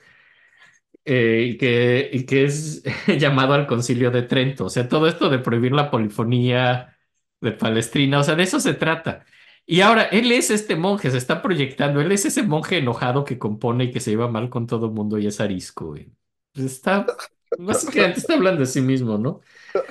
eh, 1.05 1.47
y 1.53 1.57
que, 1.57 2.09
y 2.13 2.25
que 2.25 2.45
es 2.45 2.83
llamado 3.19 3.53
al 3.53 3.67
Concilio 3.67 4.11
de 4.11 4.23
Trento. 4.23 4.65
O 4.65 4.69
sea, 4.69 4.87
todo 4.87 5.07
esto 5.07 5.29
de 5.29 5.39
prohibir 5.39 5.71
la 5.71 5.89
polifonía 5.91 6.97
de 7.41 7.51
Palestrina, 7.53 8.19
o 8.19 8.23
sea, 8.23 8.35
de 8.35 8.43
eso 8.43 8.59
se 8.59 8.73
trata. 8.73 9.25
Y 9.65 9.81
ahora, 9.81 10.03
él 10.05 10.31
es 10.31 10.49
este 10.51 10.75
monje, 10.75 11.11
se 11.11 11.17
está 11.17 11.41
proyectando, 11.41 12.01
él 12.01 12.11
es 12.11 12.25
ese 12.25 12.43
monje 12.43 12.77
enojado 12.79 13.23
que 13.25 13.39
compone 13.39 13.85
y 13.85 13.91
que 13.91 13.99
se 13.99 14.11
lleva 14.11 14.27
mal 14.27 14.49
con 14.49 14.67
todo 14.67 14.87
el 14.87 14.91
mundo 14.91 15.17
y 15.17 15.27
es 15.27 15.39
arisco, 15.39 15.87
güey. 15.87 16.11
Pues 16.53 16.65
está, 16.67 17.15
básicamente 17.55 18.19
está 18.19 18.33
hablando 18.33 18.61
de 18.61 18.65
sí 18.67 18.81
mismo, 18.81 19.17
¿no? 19.17 19.41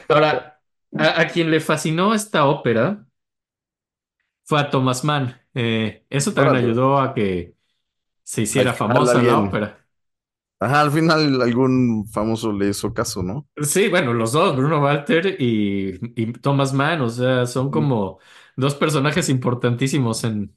Ahora, 0.09 0.61
a, 0.97 1.21
a 1.23 1.29
quien 1.29 1.51
le 1.51 1.61
fascinó 1.61 2.14
esta 2.14 2.47
ópera 2.47 3.07
fue 4.51 4.61
a 4.61 4.70
Thomas 4.70 5.05
Mann. 5.05 5.40
Eh, 5.55 6.07
eso 6.11 6.34
también 6.34 6.57
Órale. 6.57 6.61
ayudó 6.64 6.98
a 7.01 7.14
que 7.14 7.57
se 8.24 8.42
Al 8.55 8.64
hiciera 8.64 8.74
final 8.74 8.76
famosa 8.78 9.22
la 9.22 9.38
alguien- 9.38 9.40
ópera. 9.40 9.86
Ajá, 10.59 10.80
al 10.82 10.90
final 10.92 11.40
algún 11.42 12.07
famoso 12.07 12.53
le 12.53 12.68
hizo 12.70 12.92
caso, 12.94 13.22
¿no? 13.22 13.46
Sí, 13.62 13.88
bueno, 13.88 14.14
los 14.14 14.32
dos, 14.32 14.57
Bruno 14.57 14.80
Walter 14.82 15.36
y, 15.38 15.98
y 16.16 16.32
Thomas 16.34 16.72
Mann, 16.72 17.03
o 17.03 17.11
sea, 17.11 17.44
son 17.46 17.70
como 17.70 18.18
dos 18.57 18.74
personajes 18.74 19.28
importantísimos 19.28 20.24
en 20.24 20.57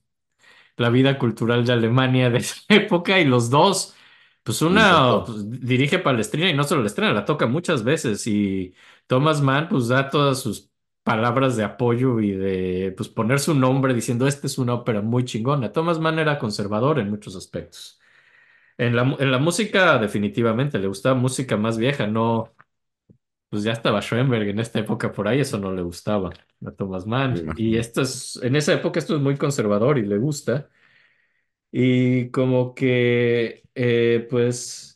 la 0.78 0.90
vida 0.90 1.20
cultural 1.20 1.66
de 1.66 1.74
Alemania 1.74 2.30
de 2.32 2.40
esa 2.40 2.58
época 2.70 3.20
y 3.20 3.26
los 3.26 3.50
dos, 3.52 3.96
pues 4.44 4.62
una 4.64 4.90
Exacto. 4.90 5.26
pues, 5.26 5.50
dirige 5.62 6.00
Palestrina 6.00 6.50
y 6.52 6.56
no 6.56 6.66
solo 6.66 6.82
la 6.84 6.88
estrena, 6.88 7.14
la 7.14 7.26
toca 7.26 7.48
muchas 7.48 7.84
veces 7.86 8.28
y 8.28 8.76
Thomas 9.08 9.42
Mann 9.42 9.70
pues 9.70 9.90
da 9.90 10.10
todas 10.10 10.42
sus 10.42 10.72
palabras 11.04 11.58
de 11.58 11.64
apoyo 11.64 12.20
y 12.22 12.32
de 12.32 12.94
pues 12.98 13.10
poner 13.10 13.40
su 13.40 13.54
nombre 13.56 13.94
diciendo 13.94 14.28
esta 14.28 14.48
es 14.48 14.58
una 14.58 14.74
ópera 14.76 15.02
muy 15.02 15.26
chingona. 15.26 15.72
Thomas 15.72 16.00
Mann 16.00 16.20
era 16.20 16.40
conservador 16.40 17.00
en 17.00 17.10
muchos 17.10 17.36
aspectos. 17.36 18.00
En 18.78 18.96
la, 18.96 19.04
en 19.20 19.32
la 19.32 19.40
música 19.40 19.98
definitivamente 20.00 20.80
le 20.80 20.88
gustaba 20.88 21.16
música 21.16 21.58
más 21.58 21.78
vieja, 21.78 22.08
no 22.08 22.54
pues 23.50 23.64
ya 23.64 23.74
estaba 23.74 24.02
Schoenberg 24.02 24.48
en 24.50 24.60
esta 24.60 24.80
época 24.80 25.12
por 25.12 25.28
ahí, 25.28 25.40
eso 25.42 25.60
no 25.60 25.72
le 25.72 25.84
gustaba 25.84 26.32
a 26.66 26.72
Thomas 26.72 27.06
Mann. 27.06 27.54
Y 27.56 27.78
esto 27.78 28.02
es, 28.02 28.40
en 28.42 28.56
esa 28.56 28.74
época 28.74 29.00
esto 29.00 29.16
es 29.16 29.22
muy 29.22 29.38
conservador 29.38 30.00
y 30.00 30.04
le 30.04 30.18
gusta. 30.18 30.70
Y 31.72 32.30
como 32.32 32.74
que, 32.76 33.64
eh, 33.76 34.28
pues, 34.30 34.93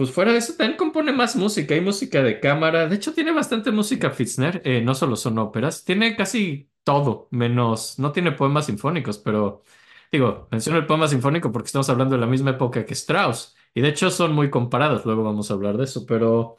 pues 0.00 0.12
fuera 0.12 0.32
de 0.32 0.38
eso, 0.38 0.54
también 0.56 0.78
compone 0.78 1.12
más 1.12 1.36
música. 1.36 1.74
Hay 1.74 1.82
música 1.82 2.22
de 2.22 2.40
cámara. 2.40 2.88
De 2.88 2.96
hecho, 2.96 3.12
tiene 3.12 3.32
bastante 3.32 3.70
música 3.70 4.10
Fitzner. 4.10 4.62
eh, 4.64 4.80
no 4.80 4.94
solo 4.94 5.14
son 5.16 5.38
óperas. 5.38 5.84
Tiene 5.84 6.16
casi 6.16 6.70
todo, 6.84 7.28
menos, 7.30 7.98
no 7.98 8.10
tiene 8.10 8.32
poemas 8.32 8.66
sinfónicos, 8.66 9.18
pero 9.18 9.62
digo, 10.10 10.48
menciono 10.50 10.78
el 10.78 10.86
poema 10.86 11.06
sinfónico 11.08 11.52
porque 11.52 11.66
estamos 11.66 11.90
hablando 11.90 12.14
de 12.14 12.20
la 12.22 12.26
misma 12.26 12.52
época 12.52 12.86
que 12.86 12.94
Strauss. 12.94 13.54
Y 13.74 13.82
de 13.82 13.88
hecho 13.90 14.10
son 14.10 14.32
muy 14.32 14.48
comparados. 14.50 15.04
Luego 15.04 15.22
vamos 15.22 15.50
a 15.50 15.54
hablar 15.54 15.76
de 15.76 15.84
eso, 15.84 16.06
pero... 16.06 16.56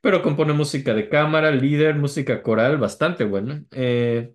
Pero 0.00 0.22
compone 0.22 0.52
música 0.54 0.94
de 0.94 1.08
cámara, 1.08 1.50
líder, 1.50 1.96
música 1.96 2.42
coral, 2.42 2.78
bastante 2.78 3.24
buena. 3.24 3.64
Eh, 3.72 4.34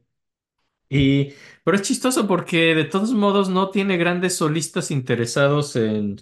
y, 0.89 1.33
pero 1.63 1.77
es 1.77 1.83
chistoso 1.83 2.27
porque 2.27 2.75
de 2.75 2.85
todos 2.85 3.11
modos 3.13 3.49
no 3.49 3.69
tiene 3.71 3.97
grandes 3.97 4.35
solistas 4.37 4.91
interesados 4.91 5.75
en, 5.75 6.17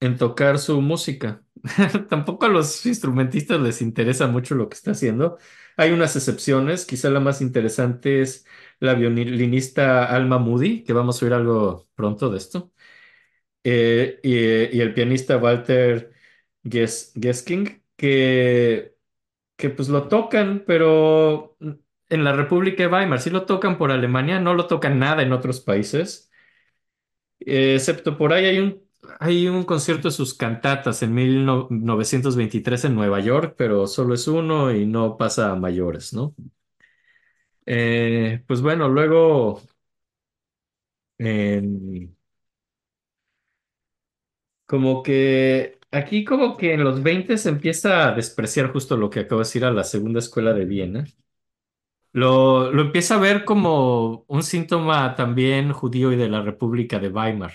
en 0.00 0.16
tocar 0.16 0.58
su 0.58 0.80
música. 0.80 1.42
Tampoco 2.08 2.46
a 2.46 2.48
los 2.48 2.84
instrumentistas 2.86 3.60
les 3.60 3.82
interesa 3.82 4.26
mucho 4.26 4.54
lo 4.54 4.68
que 4.68 4.74
está 4.76 4.92
haciendo. 4.92 5.38
Hay 5.76 5.92
unas 5.92 6.16
excepciones, 6.16 6.86
quizá 6.86 7.10
la 7.10 7.20
más 7.20 7.40
interesante 7.40 8.22
es 8.22 8.46
la 8.80 8.94
violinista 8.94 10.04
Alma 10.06 10.38
Moody, 10.38 10.84
que 10.84 10.92
vamos 10.92 11.22
a 11.22 11.26
oír 11.26 11.34
algo 11.34 11.88
pronto 11.94 12.30
de 12.30 12.38
esto. 12.38 12.72
Eh, 13.64 14.20
y, 14.22 14.80
el 14.80 14.94
pianista 14.94 15.36
Walter 15.36 16.12
Ges- 16.64 17.12
Gesking, 17.20 17.82
que 17.96 18.96
que 19.56 19.70
pues 19.70 19.88
lo 19.88 20.08
tocan, 20.08 20.64
pero 20.66 21.56
en 22.10 22.24
la 22.24 22.32
República 22.34 22.82
de 22.84 22.88
Weimar 22.90 23.20
sí 23.20 23.30
lo 23.30 23.46
tocan 23.46 23.78
por 23.78 23.92
Alemania, 23.92 24.40
no 24.40 24.54
lo 24.54 24.66
tocan 24.68 24.98
nada 24.98 25.22
en 25.22 25.32
otros 25.32 25.60
países, 25.60 26.30
excepto 27.40 28.16
por 28.18 28.32
ahí 28.32 28.44
hay 28.46 28.58
un, 28.58 28.82
hay 29.20 29.48
un 29.48 29.64
concierto 29.64 30.08
de 30.08 30.12
sus 30.14 30.34
cantatas 30.34 31.02
en 31.02 31.14
1923 31.14 32.84
en 32.84 32.94
Nueva 32.94 33.20
York, 33.20 33.54
pero 33.58 33.86
solo 33.86 34.14
es 34.14 34.26
uno 34.28 34.72
y 34.74 34.86
no 34.86 35.16
pasa 35.16 35.52
a 35.52 35.56
mayores, 35.56 36.12
¿no? 36.12 36.34
Eh, 37.66 38.42
pues 38.46 38.60
bueno, 38.62 38.88
luego 38.88 39.62
como 44.66 45.02
que 45.02 45.78
aquí 45.90 46.24
como 46.24 46.56
que 46.56 46.74
en 46.74 46.84
los 46.84 47.02
20 47.02 47.36
se 47.38 47.48
empieza 47.50 48.08
a 48.08 48.12
despreciar 48.14 48.72
justo 48.72 48.96
lo 48.96 49.10
que 49.10 49.20
acabo 49.20 49.40
de 49.40 49.46
decir 49.46 49.64
a 49.64 49.72
la 49.72 49.84
segunda 49.84 50.20
escuela 50.20 50.52
de 50.54 50.64
Viena. 50.64 51.04
Lo, 52.12 52.72
lo 52.72 52.82
empieza 52.82 53.14
a 53.16 53.18
ver 53.18 53.44
como 53.44 54.24
un 54.28 54.42
síntoma 54.42 55.14
también 55.14 55.72
judío 55.72 56.12
y 56.12 56.16
de 56.16 56.28
la 56.28 56.42
República 56.42 56.98
de 56.98 57.08
Weimar. 57.08 57.52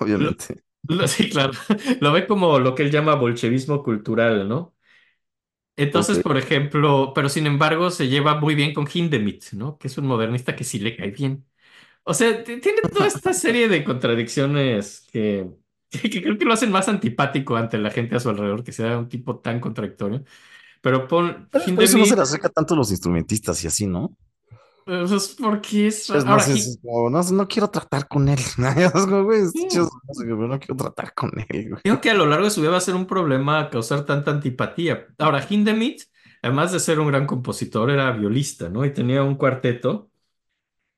Obviamente. 0.00 0.63
Lo- 0.88 1.08
sí, 1.08 1.28
claro. 1.30 1.52
Lo 2.00 2.12
ve 2.12 2.26
como 2.26 2.58
lo 2.58 2.74
que 2.74 2.82
él 2.84 2.90
llama 2.90 3.14
bolchevismo 3.16 3.82
cultural, 3.82 4.48
¿no? 4.48 4.74
Ok. 5.92 6.16
Entonces, 6.16 6.20
por 6.20 6.36
ejemplo, 6.36 7.12
pero 7.14 7.28
sin 7.28 7.46
embargo 7.46 7.90
se 7.90 8.08
lleva 8.08 8.36
muy 8.40 8.54
bien 8.54 8.72
con 8.74 8.86
Hindemith, 8.92 9.52
¿no? 9.54 9.76
Que 9.78 9.88
es 9.88 9.98
un 9.98 10.06
modernista 10.06 10.54
que 10.54 10.62
sí 10.64 10.78
le 10.78 10.96
cae 10.96 11.10
bien. 11.10 11.44
O 12.04 12.14
sea, 12.14 12.44
t- 12.44 12.58
tiene 12.58 12.82
toda 12.92 13.06
esta 13.08 13.32
serie 13.34 13.68
de 13.68 13.84
contradicciones 13.84 15.08
que, 15.12 15.50
que 15.90 16.22
creo 16.22 16.38
que 16.38 16.44
lo 16.46 16.54
hacen 16.54 16.72
más 16.72 16.88
antipático 16.88 17.56
ante 17.56 17.78
la 17.78 17.90
gente 17.90 18.16
a 18.16 18.20
su 18.20 18.30
alrededor, 18.30 18.64
que 18.64 18.72
sea 18.72 18.98
un 18.98 19.08
tipo 19.08 19.40
tan 19.40 19.60
contradictorio. 19.60 20.24
Pero 20.82 21.08
pon 21.08 21.50
por 21.74 21.84
eso 21.84 21.98
no 21.98 22.06
se 22.06 22.16
le 22.16 22.22
Hindemith, 22.22 22.22
acerca 22.22 22.48
tanto 22.48 22.74
a 22.74 22.76
los 22.76 22.90
instrumentistas 22.90 23.62
y 23.64 23.66
así, 23.68 23.86
¿no? 23.86 24.16
Pues 24.84 25.10
es 25.12 25.28
porque 25.40 25.86
es... 25.88 26.10
Es 26.10 26.24
Ahora, 26.26 26.30
más, 26.36 26.48
es 26.48 26.56
Hi- 26.56 26.60
es 26.68 26.78
como, 26.82 27.10
no, 27.10 27.22
no 27.22 27.48
quiero 27.48 27.68
tratar 27.70 28.08
con 28.08 28.28
él. 28.28 28.38
Güey, 28.58 30.48
no 30.48 30.58
quiero 30.58 30.76
tratar 30.76 31.14
con 31.14 31.30
él, 31.48 31.70
güey. 31.70 31.82
Creo 31.82 32.00
que 32.00 32.10
a 32.10 32.14
lo 32.14 32.26
largo 32.26 32.44
de 32.46 32.50
su 32.50 32.60
vida 32.62 32.70
va 32.70 32.78
a 32.78 32.80
ser 32.80 32.94
un 32.94 33.06
problema 33.06 33.68
causar 33.70 34.06
tanta 34.06 34.30
antipatía. 34.30 35.06
Ahora, 35.18 35.46
Hindemith, 35.48 36.02
además 36.42 36.72
de 36.72 36.80
ser 36.80 36.98
un 36.98 37.08
gran 37.08 37.26
compositor, 37.26 37.90
era 37.90 38.10
violista, 38.12 38.70
¿no? 38.70 38.84
Y 38.86 38.92
tenía 38.92 39.22
un 39.22 39.34
cuarteto. 39.36 40.10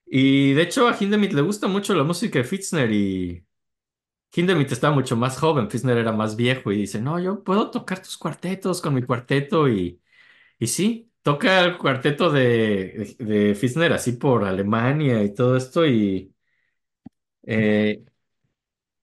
Y 0.06 0.52
de 0.54 0.62
hecho 0.62 0.88
a 0.88 0.96
Hindemith 0.98 1.32
le 1.32 1.42
gusta 1.42 1.68
mucho 1.68 1.94
la 1.94 2.04
música 2.04 2.38
de 2.38 2.44
Fitzner 2.44 2.92
y 2.92 3.44
Hindemith 4.34 4.72
estaba 4.72 4.94
mucho 4.94 5.16
más 5.16 5.38
joven, 5.38 5.70
Fitzner 5.70 5.98
era 5.98 6.12
más 6.12 6.36
viejo 6.36 6.72
y 6.72 6.78
dice, 6.78 7.00
no, 7.00 7.18
yo 7.20 7.42
puedo 7.44 7.70
tocar 7.70 8.02
tus 8.02 8.16
cuartetos 8.18 8.80
con 8.82 8.94
mi 8.94 9.02
cuarteto 9.02 9.68
y, 9.68 10.02
y 10.58 10.66
sí, 10.68 11.10
toca 11.26 11.60
el 11.64 11.76
cuarteto 11.78 12.30
de, 12.30 13.16
de, 13.18 13.24
de 13.48 13.54
Fitzner 13.56 13.92
así 13.92 14.12
por 14.12 14.44
Alemania 14.44 15.24
y 15.24 15.34
todo 15.34 15.56
esto 15.56 15.84
y, 15.86 16.32
eh, 17.46 18.04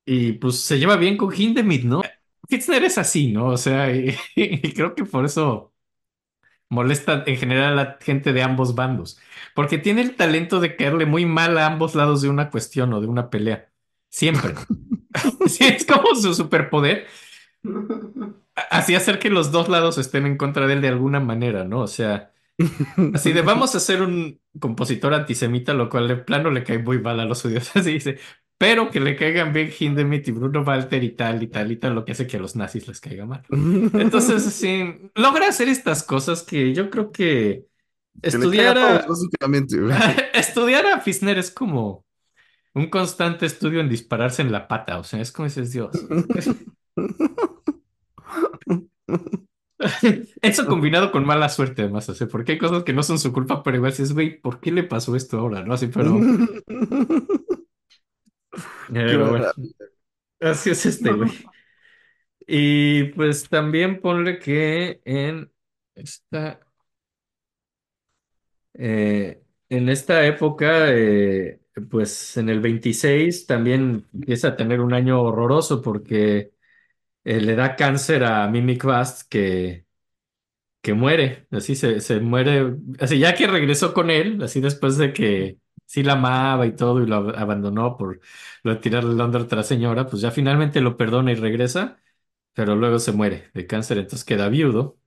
y 0.06 0.34
pues 0.34 0.60
se 0.62 0.78
lleva 0.80 0.98
bien 0.98 1.18
con 1.18 1.34
Hindemith, 1.34 1.84
¿no? 1.86 2.02
Fitzner 2.50 2.84
es 2.84 2.98
así, 2.98 3.32
¿no? 3.32 3.48
O 3.48 3.58
sea, 3.58 3.92
y, 3.96 4.16
y 4.36 4.74
creo 4.74 4.96
que 4.96 5.06
por 5.06 5.26
eso 5.26 5.74
molesta 6.70 7.24
en 7.28 7.38
general 7.38 7.74
a 7.80 7.84
la 7.86 7.98
gente 8.02 8.34
de 8.34 8.44
ambos 8.44 8.76
bandos, 8.76 9.20
porque 9.56 9.78
tiene 9.78 10.02
el 10.02 10.16
talento 10.16 10.60
de 10.60 10.76
caerle 10.76 11.06
muy 11.06 11.26
mal 11.26 11.58
a 11.58 11.68
ambos 11.68 11.96
lados 11.96 12.22
de 12.22 12.30
una 12.30 12.50
cuestión 12.52 12.94
o 12.94 13.02
de 13.02 13.08
una 13.08 13.30
pelea. 13.30 13.72
Siempre. 14.10 14.56
Sí, 15.48 15.66
es 15.66 15.86
como 15.86 16.16
su 16.16 16.34
superpoder, 16.34 17.08
así 18.56 18.96
hacer 18.96 19.20
que 19.20 19.30
los 19.30 19.52
dos 19.52 19.70
lados 19.70 19.98
estén 19.98 20.26
en 20.26 20.38
contra 20.38 20.68
de 20.68 20.74
él 20.74 20.82
de 20.82 20.90
alguna 20.90 21.20
manera, 21.20 21.64
¿no? 21.64 21.82
O 21.82 21.88
sea, 21.88 22.32
así 23.14 23.34
de 23.34 23.42
vamos 23.42 23.74
a 23.74 23.78
hacer 23.78 24.02
un 24.02 24.40
compositor 24.60 25.14
antisemita, 25.14 25.74
lo 25.74 25.90
cual 25.90 26.08
de 26.08 26.18
plano 26.18 26.52
le 26.52 26.64
cae 26.64 26.80
muy 26.80 27.00
mal 27.00 27.20
a 27.20 27.26
los 27.26 27.42
judíos, 27.42 27.72
así 27.76 27.94
dice, 27.94 28.20
pero 28.58 28.90
que 28.90 29.00
le 29.00 29.16
caigan 29.16 29.52
bien 29.52 29.72
Hindemith 29.78 30.28
y 30.28 30.32
Bruno 30.32 30.62
Walter 30.62 31.04
y 31.04 31.12
tal 31.12 31.42
y 31.44 31.48
tal 31.48 31.72
y 31.72 31.78
tal, 31.78 31.96
lo 31.96 32.06
que 32.06 32.14
hace 32.14 32.28
que 32.28 32.38
a 32.38 32.40
los 32.40 32.56
nazis 32.56 32.88
les 32.88 33.02
caiga 33.02 33.26
mal. 33.26 33.44
Entonces, 33.50 34.44
sí, 34.44 35.12
logra 35.16 35.48
hacer 35.48 35.68
estas 35.68 36.04
cosas 36.04 36.44
que 36.44 36.74
yo 36.74 36.90
creo 36.90 37.12
que 37.12 37.66
estudiar 38.22 38.78
a 38.78 39.06
estudiar 40.34 40.86
a 40.86 41.00
Fisner 41.02 41.40
es 41.40 41.52
como 41.52 42.06
un 42.76 42.90
constante 42.90 43.46
estudio 43.46 43.82
en 43.82 43.90
dispararse 43.90 44.42
en 44.42 44.52
la 44.52 44.68
pata, 44.68 45.00
o 45.00 45.04
sea, 45.04 45.20
es 45.20 45.32
como 45.32 45.48
dices, 45.48 45.72
Dios. 45.72 45.92
Eso 50.42 50.66
combinado 50.68 51.12
con 51.12 51.26
mala 51.26 51.50
suerte, 51.50 51.82
además, 51.84 52.08
o 52.10 52.14
sea, 52.16 52.28
porque 52.28 52.54
hay 52.54 52.58
cosas 52.58 52.84
que 52.84 52.94
no 52.94 53.04
son 53.04 53.20
su 53.20 53.34
culpa, 53.34 53.64
pero 53.64 53.78
igual 53.78 53.92
dices, 53.92 54.14
güey, 54.14 54.40
¿por 54.40 54.60
qué 54.60 54.72
le 54.72 54.84
pasó 54.84 55.16
esto 55.16 55.40
ahora? 55.40 55.64
¿No? 55.64 55.74
Así, 55.74 55.88
pero, 55.88 56.18
Qué 59.06 59.18
pero 59.18 59.28
bueno, 59.30 59.48
buena. 59.48 59.54
así 60.42 60.72
es 60.72 60.86
este, 60.86 61.14
güey. 61.14 61.32
Y 62.48 63.06
pues 63.14 63.48
también 63.50 64.02
ponle 64.02 64.40
que 64.40 65.02
en 65.06 65.52
esta. 65.96 66.60
Eh, 68.74 69.44
en 69.70 69.90
esta 69.90 70.26
época, 70.26 70.92
eh, 70.92 71.62
pues 71.90 72.38
en 72.38 72.50
el 72.50 72.60
26 72.62 73.46
también 73.46 74.08
empieza 74.14 74.50
a 74.50 74.56
tener 74.56 74.82
un 74.82 74.94
año 74.94 75.22
horroroso 75.22 75.82
porque 75.82 76.53
eh, 77.24 77.40
le 77.42 77.56
da 77.56 77.76
cáncer 77.76 78.24
a 78.24 78.48
Mimic 78.48 78.84
Bast 78.86 79.30
que, 79.30 79.86
que 80.82 80.94
muere, 80.94 81.48
así 81.52 81.76
se, 81.76 82.02
se 82.02 82.20
muere, 82.20 82.76
así 83.00 83.20
ya 83.20 83.36
que 83.36 83.48
regresó 83.48 83.94
con 83.94 84.10
él, 84.12 84.42
así 84.44 84.62
después 84.62 84.98
de 84.98 85.14
que 85.14 85.60
sí 85.86 86.04
la 86.04 86.14
amaba 86.14 86.66
y 86.68 86.76
todo 86.76 87.02
y 87.02 87.08
lo 87.08 87.18
ab- 87.32 87.38
abandonó 87.38 87.98
por 87.98 88.20
lo 88.64 88.72
de 88.76 88.80
tirarle 88.82 89.16
la 89.16 89.26
onda 89.26 89.40
a 89.40 89.44
otra 89.44 89.64
señora, 89.64 90.08
pues 90.08 90.22
ya 90.22 90.32
finalmente 90.32 90.82
lo 90.82 90.98
perdona 90.98 91.32
y 91.32 91.36
regresa, 91.36 92.00
pero 92.54 92.76
luego 92.76 93.00
se 93.00 93.14
muere 93.14 93.52
de 93.54 93.68
cáncer, 93.68 93.98
entonces 94.00 94.26
queda 94.26 94.50
viudo. 94.50 94.98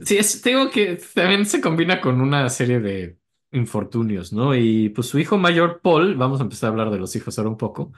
Sí, 0.00 0.16
es, 0.16 0.40
tengo 0.42 0.70
que 0.70 0.96
también 1.14 1.44
se 1.46 1.60
combina 1.60 2.00
con 2.00 2.20
una 2.20 2.48
serie 2.48 2.80
de 2.80 3.18
infortunios, 3.52 4.32
¿no? 4.32 4.54
Y 4.54 4.88
pues 4.90 5.08
su 5.08 5.18
hijo 5.18 5.36
mayor, 5.36 5.80
Paul, 5.82 6.14
vamos 6.16 6.40
a 6.40 6.44
empezar 6.44 6.68
a 6.68 6.70
hablar 6.72 6.90
de 6.90 6.98
los 6.98 7.14
hijos 7.16 7.38
ahora 7.38 7.50
un 7.50 7.56
poco. 7.58 7.92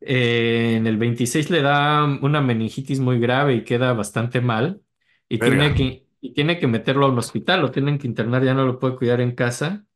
Eh, 0.00 0.74
en 0.76 0.86
el 0.86 0.96
26 0.98 1.50
le 1.50 1.62
da 1.62 2.04
una 2.04 2.40
meningitis 2.40 3.00
muy 3.00 3.18
grave 3.20 3.54
y 3.56 3.64
queda 3.64 3.92
bastante 3.92 4.40
mal. 4.40 4.82
Y 5.28 5.42
tiene 5.42 5.74
que, 5.74 6.06
y 6.20 6.32
tiene 6.34 6.58
que 6.58 6.66
meterlo 6.66 7.06
a 7.06 7.10
un 7.10 7.18
hospital, 7.18 7.60
lo 7.62 7.70
tienen 7.70 7.98
que 7.98 8.06
internar, 8.06 8.44
ya 8.44 8.54
no 8.54 8.64
lo 8.66 8.78
puede 8.78 8.96
cuidar 8.96 9.20
en 9.20 9.34
casa. 9.34 9.86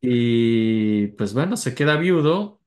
Y 0.00 1.08
pues 1.08 1.32
bueno, 1.34 1.56
se 1.56 1.74
queda 1.74 1.96
viudo 1.96 2.60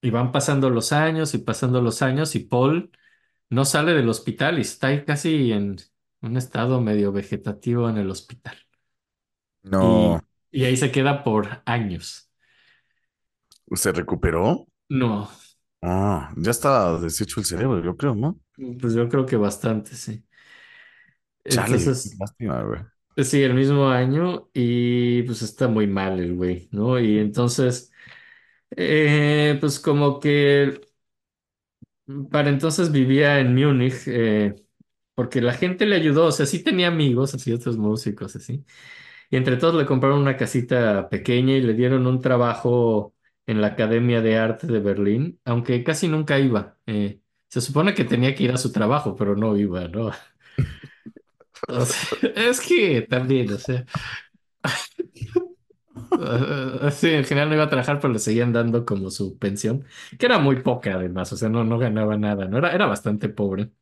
y 0.00 0.10
van 0.10 0.32
pasando 0.32 0.70
los 0.70 0.92
años 0.92 1.34
y 1.34 1.38
pasando 1.38 1.80
los 1.80 2.02
años 2.02 2.34
y 2.34 2.40
Paul 2.40 2.90
no 3.50 3.64
sale 3.64 3.94
del 3.94 4.08
hospital 4.08 4.58
y 4.58 4.62
está 4.62 4.88
ahí 4.88 5.04
casi 5.04 5.52
en 5.52 5.76
un 6.22 6.36
estado 6.36 6.80
medio 6.80 7.12
vegetativo 7.12 7.88
en 7.90 7.98
el 7.98 8.10
hospital. 8.10 8.56
No, 9.64 9.80
Y, 9.80 10.24
y 10.50 10.64
ahí 10.64 10.76
se 10.78 10.90
queda 10.92 11.22
por 11.24 11.62
años. 11.66 12.30
¿se 13.74 13.90
recuperó? 13.92 14.66
No, 15.00 15.28
Ah, 15.80 16.32
ya 16.36 16.50
está 16.50 16.98
deshecho 16.98 17.40
el 17.40 17.46
cerebro, 17.46 17.82
yo 17.82 17.96
creo, 17.96 18.14
¿no? 18.14 18.38
pues 18.80 18.94
yo 18.94 19.08
creo 19.08 19.26
que 19.26 19.36
bastante, 19.36 19.94
sí. 19.96 20.24
Chale, 21.48 21.78
qué 22.02 22.10
Entonces, 22.10 22.18
lástima, 22.18 22.62
güey. 22.64 22.80
sí, 23.16 23.42
el 23.42 23.54
mismo 23.54 23.88
año 23.88 24.50
y 24.54 25.22
pues 25.24 25.42
está 25.42 25.68
muy 25.68 25.86
mal 25.86 26.18
el 26.20 26.34
güey, 26.36 26.68
¿no? 26.72 26.98
Y 27.00 27.18
entonces, 27.18 27.92
eh, 28.72 29.58
pues 29.60 29.80
como 29.80 30.20
que 30.20 30.80
para 32.30 32.48
entonces 32.50 32.90
vivía 32.92 33.38
en 33.40 33.54
Múnich, 33.54 33.94
eh, 34.06 34.54
porque 35.14 35.40
la 35.40 35.52
gente 35.54 35.86
le 35.86 35.96
ayudó, 35.96 36.26
o 36.26 36.32
sea, 36.32 36.46
sí 36.46 36.62
tenía 36.64 36.88
amigos, 36.88 37.34
así 37.34 37.52
otros 37.52 37.76
músicos, 37.78 38.36
así. 38.36 38.64
Y 39.30 39.36
entre 39.36 39.56
todos 39.58 39.74
le 39.76 39.86
compraron 39.86 40.20
una 40.20 40.36
casita 40.36 41.08
pequeña 41.10 41.54
y 41.54 41.62
le 41.62 41.74
dieron 41.74 42.06
un 42.06 42.20
trabajo 42.20 43.11
en 43.46 43.60
la 43.60 43.68
Academia 43.68 44.20
de 44.20 44.38
Arte 44.38 44.66
de 44.66 44.80
Berlín, 44.80 45.40
aunque 45.44 45.84
casi 45.84 46.08
nunca 46.08 46.38
iba. 46.38 46.78
Eh, 46.86 47.20
se 47.48 47.60
supone 47.60 47.94
que 47.94 48.04
tenía 48.04 48.34
que 48.34 48.44
ir 48.44 48.52
a 48.52 48.56
su 48.58 48.72
trabajo, 48.72 49.16
pero 49.16 49.36
no 49.36 49.56
iba, 49.56 49.88
¿no? 49.88 50.12
O 51.68 51.84
sea, 51.86 52.18
es 52.36 52.60
que 52.60 53.02
también, 53.02 53.52
o 53.52 53.58
sea, 53.58 53.84
eh, 56.14 56.90
sí, 56.92 57.08
en 57.10 57.24
general 57.24 57.48
no 57.48 57.54
iba 57.56 57.64
a 57.64 57.68
trabajar, 57.70 58.00
pero 58.00 58.12
le 58.12 58.18
seguían 58.18 58.52
dando 58.52 58.84
como 58.84 59.10
su 59.10 59.38
pensión, 59.38 59.84
que 60.18 60.26
era 60.26 60.38
muy 60.38 60.62
poca 60.62 60.94
además, 60.94 61.32
o 61.32 61.36
sea, 61.36 61.48
no, 61.48 61.64
no 61.64 61.78
ganaba 61.78 62.16
nada, 62.18 62.46
¿no? 62.46 62.58
Era, 62.58 62.72
era 62.74 62.86
bastante 62.86 63.28
pobre. 63.28 63.72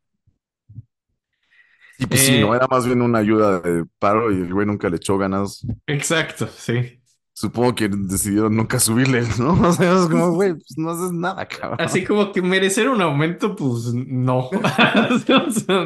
Y 1.99 2.07
pues 2.07 2.23
sí, 2.23 2.39
no, 2.39 2.55
Eh, 2.55 2.55
era 2.55 2.67
más 2.67 2.87
bien 2.87 3.03
una 3.03 3.19
ayuda 3.19 3.61
de 3.61 3.85
paro 3.99 4.33
y 4.33 4.37
el 4.37 4.53
güey 4.53 4.67
nunca 4.67 4.89
le 4.89 4.97
echó 4.97 5.19
ganas. 5.19 5.67
exacto, 5.87 6.47
sí. 6.49 7.00
Supongo 7.41 7.75
que 7.75 7.89
decidieron 7.89 8.55
nunca 8.55 8.79
subirle, 8.79 9.23
¿no? 9.39 9.53
O 9.67 9.73
sea, 9.73 9.93
es 9.93 10.09
como, 10.11 10.33
güey, 10.33 10.53
pues 10.53 10.77
no 10.77 10.91
haces 10.91 11.11
nada, 11.13 11.49
cabrón. 11.49 11.81
Así 11.81 12.05
como 12.05 12.33
que 12.33 12.43
merecer 12.43 12.87
un 12.91 13.01
aumento, 13.01 13.57
pues 13.57 13.95
no, 13.95 14.51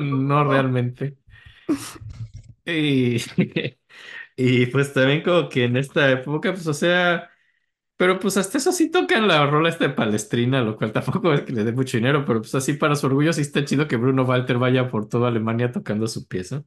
no 0.01 0.45
realmente. 0.51 1.17
Y, 2.67 3.19
y 4.37 4.67
pues 4.67 4.93
también 4.93 5.23
como 5.23 5.49
que 5.49 5.65
en 5.65 5.77
esta 5.77 6.11
época, 6.11 6.53
pues 6.53 6.67
o 6.67 6.75
sea, 6.75 7.31
pero 7.97 8.19
pues 8.19 8.37
hasta 8.37 8.59
eso 8.59 8.73
sí 8.73 8.91
tocan 8.91 9.29
la 9.29 9.47
rola 9.47 9.69
esta 9.69 9.87
de 9.87 9.95
Palestrina, 9.95 10.61
lo 10.63 10.77
cual 10.77 10.93
tampoco 10.93 11.33
es 11.35 11.43
que 11.43 11.53
le 11.53 11.63
dé 11.63 11.73
mucho 11.73 11.99
dinero, 11.99 12.25
pero 12.25 12.41
pues 12.41 12.55
así 12.57 12.73
para 12.75 12.97
su 12.97 13.07
orgullo 13.07 13.33
sí 13.33 13.43
está 13.43 13.65
chido 13.65 13.87
que 13.87 13.97
Bruno 13.97 14.25
Walter 14.25 14.59
vaya 14.59 14.89
por 14.91 15.09
toda 15.09 15.29
Alemania 15.29 15.71
tocando 15.71 16.09
su 16.09 16.27
pieza. 16.27 16.65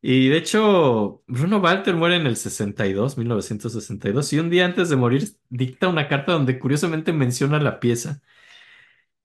Y 0.00 0.28
de 0.28 0.36
hecho, 0.36 1.22
Bruno 1.26 1.58
Walter 1.58 1.94
muere 1.96 2.16
en 2.16 2.26
el 2.26 2.36
62, 2.36 3.18
1962, 3.18 4.32
y 4.32 4.38
un 4.38 4.50
día 4.50 4.64
antes 4.64 4.88
de 4.90 4.96
morir 4.96 5.24
dicta 5.48 5.88
una 5.88 6.08
carta 6.08 6.32
donde 6.32 6.58
curiosamente 6.58 7.12
menciona 7.12 7.58
la 7.60 7.80
pieza. 7.80 8.22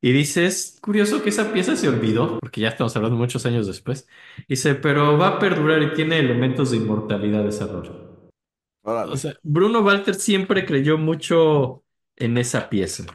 Y 0.02 0.12
dice, 0.12 0.46
es 0.46 0.80
curioso 0.82 1.24
que 1.24 1.30
esa 1.30 1.54
pieza 1.54 1.76
se 1.78 1.88
olvidó, 1.88 2.40
porque 2.40 2.60
ya 2.62 2.70
estamos 2.70 2.96
hablando 2.96 3.18
muchos 3.18 3.46
años 3.46 3.68
después. 3.68 4.08
Dice, 4.50 4.76
pero 4.76 5.18
va 5.18 5.28
a 5.30 5.40
perdurar 5.40 5.82
y 5.82 5.94
tiene 5.94 6.20
elementos 6.20 6.72
de 6.72 6.78
inmortalidad 6.78 7.48
esa 7.48 7.68
rola. 7.68 7.92
O 8.84 9.16
sea, 9.16 9.34
Bruno 9.44 9.80
Walter 9.82 10.16
siempre 10.16 10.66
creyó 10.66 10.98
mucho 10.98 11.86
en 12.18 12.38
esa 12.38 12.70
pieza, 12.70 13.06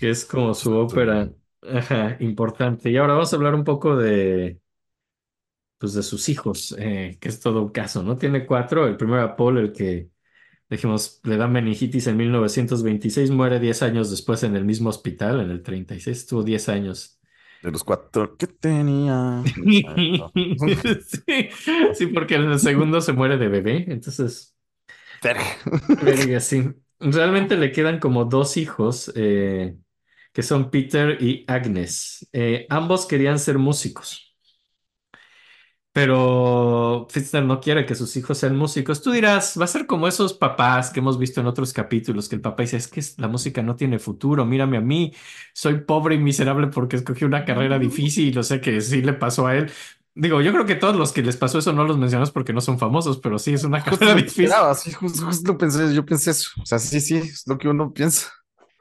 que 0.00 0.10
es 0.10 0.24
como 0.24 0.54
su 0.54 0.74
ópera, 0.74 1.30
ajá, 1.62 2.16
importante. 2.20 2.90
Y 2.90 2.96
ahora 2.96 3.14
vamos 3.14 3.32
a 3.32 3.36
hablar 3.36 3.54
un 3.54 3.64
poco 3.64 3.96
de, 3.96 4.60
pues, 5.78 5.94
de 5.94 6.02
sus 6.02 6.28
hijos, 6.28 6.74
eh, 6.78 7.18
que 7.20 7.28
es 7.28 7.40
todo 7.40 7.62
un 7.62 7.70
caso, 7.70 8.02
¿no? 8.02 8.16
Tiene 8.16 8.46
cuatro. 8.46 8.86
El 8.86 8.96
primero 8.96 9.36
Paul, 9.36 9.58
el 9.58 9.72
que, 9.72 10.10
dijimos, 10.68 11.20
le 11.24 11.36
da 11.36 11.48
meningitis 11.48 12.06
en 12.06 12.16
1926, 12.16 13.30
muere 13.30 13.60
10 13.60 13.82
años 13.82 14.10
después 14.10 14.42
en 14.42 14.56
el 14.56 14.64
mismo 14.64 14.88
hospital, 14.88 15.40
en 15.40 15.50
el 15.50 15.62
36, 15.62 16.16
estuvo 16.18 16.42
10 16.42 16.68
años. 16.68 17.20
De 17.62 17.70
los 17.70 17.84
cuatro 17.84 18.36
que 18.36 18.46
tenía. 18.46 19.42
Sí, 21.26 21.48
sí, 21.94 22.06
porque 22.08 22.36
en 22.36 22.50
el 22.50 22.58
segundo 22.60 23.00
se 23.00 23.12
muere 23.12 23.38
de 23.38 23.48
bebé, 23.48 23.84
entonces... 23.88 24.54
Verga, 25.22 26.40
sí. 26.40 26.64
Realmente 27.00 27.56
le 27.56 27.72
quedan 27.72 27.98
como 27.98 28.24
dos 28.24 28.56
hijos, 28.56 29.12
eh, 29.16 29.76
que 30.32 30.42
son 30.42 30.70
Peter 30.70 31.20
y 31.22 31.44
Agnes. 31.46 32.28
Eh, 32.32 32.66
ambos 32.70 33.06
querían 33.06 33.38
ser 33.38 33.58
músicos, 33.58 34.25
pero 35.96 37.06
Fitzner 37.10 37.42
no 37.46 37.58
quiere 37.58 37.86
que 37.86 37.94
sus 37.94 38.14
hijos 38.18 38.36
sean 38.36 38.54
músicos. 38.54 39.00
Tú 39.00 39.12
dirás, 39.12 39.56
va 39.58 39.64
a 39.64 39.66
ser 39.66 39.86
como 39.86 40.06
esos 40.06 40.34
papás 40.34 40.90
que 40.90 41.00
hemos 41.00 41.18
visto 41.18 41.40
en 41.40 41.46
otros 41.46 41.72
capítulos, 41.72 42.28
que 42.28 42.34
el 42.34 42.42
papá 42.42 42.64
dice, 42.64 42.76
es 42.76 42.86
que 42.86 43.02
la 43.16 43.28
música 43.28 43.62
no 43.62 43.76
tiene 43.76 43.98
futuro, 43.98 44.44
mírame 44.44 44.76
a 44.76 44.82
mí, 44.82 45.14
soy 45.54 45.80
pobre 45.80 46.16
y 46.16 46.18
miserable 46.18 46.66
porque 46.66 46.96
escogí 46.96 47.24
una 47.24 47.46
carrera 47.46 47.78
difícil, 47.78 48.36
o 48.38 48.42
sea 48.42 48.60
que 48.60 48.82
sí 48.82 49.00
le 49.00 49.14
pasó 49.14 49.46
a 49.46 49.56
él. 49.56 49.72
Digo, 50.14 50.42
yo 50.42 50.52
creo 50.52 50.66
que 50.66 50.74
todos 50.74 50.96
los 50.96 51.12
que 51.12 51.22
les 51.22 51.38
pasó 51.38 51.58
eso 51.60 51.72
no 51.72 51.84
los 51.84 51.96
mencionas 51.96 52.30
porque 52.30 52.52
no 52.52 52.60
son 52.60 52.78
famosos, 52.78 53.16
pero 53.18 53.38
sí 53.38 53.54
es 53.54 53.64
una 53.64 53.80
Justo 53.80 54.06
carrera 54.06 54.14
lo 54.14 54.20
difícil. 54.20 54.44
esperaba, 54.44 54.74
sí, 54.74 54.92
justo, 54.92 55.24
justo 55.26 55.52
lo 55.52 55.58
pensé, 55.58 55.94
yo 55.94 56.04
pensé 56.04 56.30
eso. 56.32 56.50
O 56.62 56.66
sea, 56.66 56.78
sí, 56.78 57.00
sí, 57.00 57.16
es 57.18 57.46
lo 57.46 57.58
que 57.58 57.68
uno 57.68 57.92
piensa. 57.92 58.32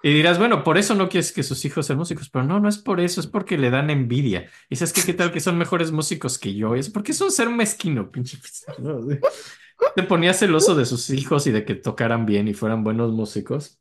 Y 0.06 0.14
dirás, 0.14 0.38
bueno, 0.40 0.64
por 0.64 0.78
eso 0.78 0.94
no 0.96 1.10
quieres 1.10 1.32
que 1.34 1.42
sus 1.44 1.66
hijos 1.66 1.88
sean 1.88 1.98
músicos, 2.00 2.30
pero 2.30 2.46
no, 2.46 2.60
no 2.60 2.70
es 2.70 2.78
por 2.78 3.00
eso, 3.02 3.22
es 3.22 3.28
porque 3.28 3.58
le 3.58 3.72
dan 3.72 3.90
envidia. 3.90 4.44
Y 4.70 4.76
dices 4.76 4.94
que 4.94 5.04
qué 5.04 5.14
tal 5.16 5.32
que 5.34 5.40
son 5.40 5.58
mejores 5.58 5.92
músicos 5.92 6.38
que 6.40 6.54
yo, 6.56 6.76
es 6.76 6.90
porque 6.92 7.12
es 7.14 7.22
un 7.22 7.32
ser 7.32 7.50
mezquino, 7.50 8.12
pinche. 8.12 8.38
¿no? 8.78 9.02
Te 9.96 10.04
ponía 10.04 10.34
celoso 10.34 10.76
de 10.76 10.86
sus 10.86 11.10
hijos 11.10 11.48
y 11.48 11.52
de 11.52 11.66
que 11.66 11.76
tocaran 11.76 12.26
bien 12.26 12.48
y 12.48 12.54
fueran 12.54 12.84
buenos 12.84 13.12
músicos. 13.14 13.80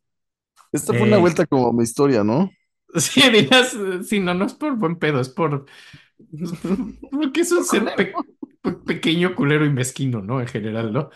Esta 0.72 0.94
fue 0.94 1.06
una 1.08 1.18
Eh, 1.18 1.18
vuelta 1.18 1.46
como 1.46 1.72
mi 1.72 1.84
historia, 1.84 2.24
¿no? 2.24 2.50
sí, 2.96 3.28
dirás, 3.30 3.76
sí, 4.06 4.20
no, 4.20 4.34
no 4.34 4.46
es 4.46 4.54
por 4.54 4.76
buen 4.76 4.98
pedo, 4.98 5.20
es 5.20 5.28
por, 5.28 5.66
porque 7.10 7.40
es 7.42 7.52
un 7.52 7.64
ser 7.64 7.94
pe- 7.94 8.24
pe- 8.62 8.72
pequeño, 8.72 9.34
culero 9.34 9.64
y 9.66 9.70
mezquino, 9.70 10.20
¿no? 10.22 10.40
En 10.40 10.46
general, 10.48 10.92
¿no? 10.92 11.10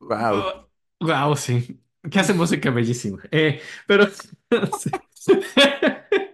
Wow. 0.00 0.66
Wow, 1.00 1.34
sí. 1.36 1.80
Que 2.10 2.18
hace 2.20 2.32
música 2.34 2.70
bellísima. 2.70 3.22
Eh, 3.30 3.60
pero. 3.86 4.06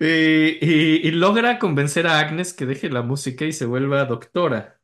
Y, 0.00 0.06
y- 0.06 1.00
y 1.08 1.10
logra 1.12 1.58
convencer 1.58 2.06
a 2.06 2.18
Agnes 2.20 2.52
que 2.54 2.66
deje 2.66 2.88
la 2.90 3.02
música 3.02 3.44
y 3.44 3.52
se 3.52 3.66
vuelva 3.66 4.04
doctora. 4.04 4.80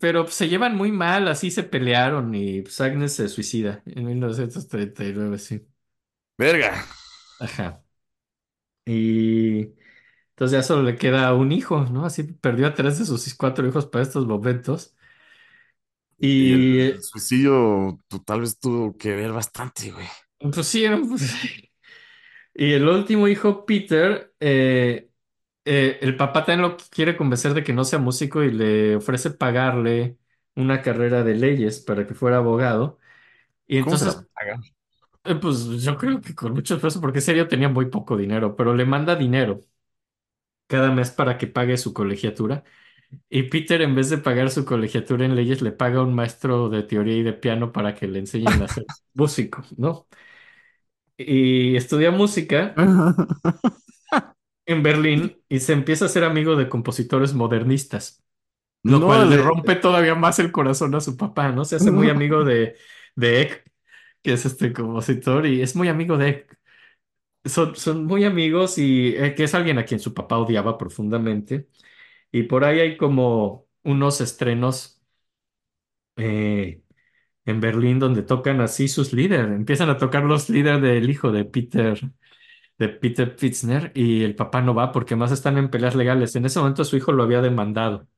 Pero 0.00 0.22
pues, 0.24 0.34
se 0.34 0.48
llevan 0.48 0.76
muy 0.76 0.92
mal, 0.92 1.26
así 1.28 1.50
se 1.50 1.64
pelearon 1.64 2.34
y 2.34 2.62
pues, 2.62 2.80
Agnes 2.80 3.14
se 3.14 3.28
suicida 3.28 3.82
en 3.86 4.04
1939, 4.06 5.38
sí. 5.38 5.66
Verga. 6.38 6.84
Ajá. 7.40 7.84
Y 8.84 9.60
entonces 10.30 10.52
ya 10.52 10.62
solo 10.62 10.82
le 10.82 10.96
queda 10.96 11.34
un 11.34 11.52
hijo, 11.52 11.82
¿no? 11.86 12.04
Así 12.06 12.24
perdió 12.24 12.66
a 12.68 12.74
tres 12.74 12.98
de 12.98 13.04
sus 13.06 13.34
cuatro 13.34 13.66
hijos 13.68 13.86
para 13.86 14.02
estos 14.04 14.26
momentos. 14.26 14.96
Y 16.18 16.80
el 16.90 17.02
suicidio 17.02 17.98
pues, 18.08 18.24
tal 18.24 18.40
vez 18.42 18.58
tuvo 18.58 18.96
que 18.96 19.14
ver 19.16 19.32
bastante, 19.32 19.90
güey. 19.92 20.06
pues 20.52 20.66
sí, 20.66 20.86
pues, 21.08 21.22
Y 22.54 22.72
el 22.72 22.86
último 22.88 23.28
hijo, 23.28 23.64
Peter, 23.66 24.34
eh, 24.40 25.10
eh, 25.64 25.98
el 26.02 26.16
papá 26.16 26.44
también 26.44 26.62
lo 26.70 26.76
quiere 26.90 27.16
convencer 27.16 27.54
de 27.54 27.64
que 27.64 27.72
no 27.72 27.84
sea 27.84 27.98
músico 27.98 28.42
y 28.42 28.52
le 28.52 28.96
ofrece 28.96 29.30
pagarle 29.30 30.18
una 30.56 30.82
carrera 30.82 31.24
de 31.24 31.34
leyes 31.34 31.80
para 31.80 32.06
que 32.06 32.14
fuera 32.14 32.38
abogado. 32.38 32.98
Y 33.66 33.78
¿Cómo 33.78 33.96
se 33.96 34.06
la 34.06 34.14
entonces? 34.14 34.28
Eh, 35.24 35.36
pues 35.36 35.64
yo 35.82 35.96
creo 35.98 36.20
que 36.20 36.34
con 36.34 36.52
mucho 36.52 36.74
esfuerzo, 36.74 37.00
porque 37.00 37.18
en 37.18 37.22
serio 37.24 37.48
tenía 37.48 37.68
muy 37.68 37.86
poco 37.90 38.16
dinero, 38.16 38.56
pero 38.56 38.74
le 38.74 38.84
manda 38.86 39.14
dinero 39.16 39.60
cada 40.66 40.90
mes 40.90 41.10
para 41.10 41.38
que 41.38 41.46
pague 41.46 41.76
su 41.76 41.92
colegiatura. 41.94 42.64
Y 43.28 43.44
Peter, 43.44 43.80
en 43.82 43.94
vez 43.94 44.10
de 44.10 44.18
pagar 44.18 44.50
su 44.50 44.64
colegiatura 44.64 45.24
en 45.24 45.34
leyes, 45.36 45.62
le 45.62 45.72
paga 45.72 46.00
a 46.00 46.02
un 46.02 46.14
maestro 46.14 46.68
de 46.68 46.82
teoría 46.82 47.16
y 47.16 47.22
de 47.22 47.32
piano 47.32 47.72
para 47.72 47.94
que 47.94 48.06
le 48.08 48.18
enseñen 48.20 48.62
a 48.62 48.68
ser 48.68 48.86
músico, 49.14 49.62
¿no? 49.76 50.06
Y 51.16 51.76
estudia 51.76 52.10
música 52.10 52.74
en 54.66 54.82
Berlín 54.82 55.42
y 55.48 55.60
se 55.60 55.72
empieza 55.72 56.06
a 56.06 56.08
ser 56.08 56.24
amigo 56.24 56.56
de 56.56 56.68
compositores 56.68 57.34
modernistas, 57.34 58.22
lo 58.86 59.04
No, 59.04 59.06
cual 59.06 59.30
le 59.30 59.38
rompe 59.38 59.76
todavía 59.76 60.14
más 60.14 60.38
el 60.40 60.52
corazón 60.52 60.94
a 60.94 61.00
su 61.02 61.16
papá, 61.16 61.52
¿no? 61.52 61.64
Se 61.66 61.76
hace 61.76 61.92
muy 61.92 62.10
amigo 62.10 62.44
de, 62.44 62.76
de 63.16 63.42
Eck, 63.42 63.72
que 64.22 64.34
es 64.34 64.46
este 64.46 64.72
compositor, 64.72 65.46
y 65.46 65.62
es 65.62 65.76
muy 65.76 65.88
amigo 65.88 66.18
de 66.18 66.28
Eck. 66.30 66.58
Son, 67.44 67.76
son 67.76 68.06
muy 68.06 68.24
amigos 68.24 68.78
y 68.78 69.14
que 69.36 69.44
es 69.44 69.54
alguien 69.54 69.78
a 69.78 69.84
quien 69.86 70.00
su 70.00 70.14
papá 70.14 70.38
odiaba 70.38 70.78
profundamente. 70.78 71.68
Y 72.32 72.44
por 72.44 72.64
ahí 72.64 72.80
hay 72.80 72.96
como 72.96 73.66
unos 73.84 74.20
estrenos 74.20 75.02
eh, 76.16 76.82
en 77.46 77.60
Berlín 77.60 77.98
donde 77.98 78.22
tocan 78.22 78.60
así 78.60 78.88
sus 78.88 79.12
líderes. 79.12 79.46
Empiezan 79.48 79.90
a 79.90 79.98
tocar 79.98 80.24
los 80.24 80.50
líderes 80.50 80.82
del 80.82 81.10
hijo 81.10 81.32
de 81.32 81.44
Peter, 81.44 82.00
de 82.78 82.88
Peter 82.90 83.34
Fitzner, 83.38 83.92
y 83.94 84.24
el 84.24 84.36
papá 84.36 84.62
no 84.62 84.74
va 84.74 84.92
porque 84.92 85.16
más 85.16 85.32
están 85.32 85.58
en 85.58 85.70
peleas 85.70 85.94
legales. 85.96 86.36
En 86.36 86.46
ese 86.46 86.58
momento 86.60 86.84
su 86.84 86.96
hijo 86.98 87.12
lo 87.12 87.22
había 87.24 87.42
demandado. 87.42 88.08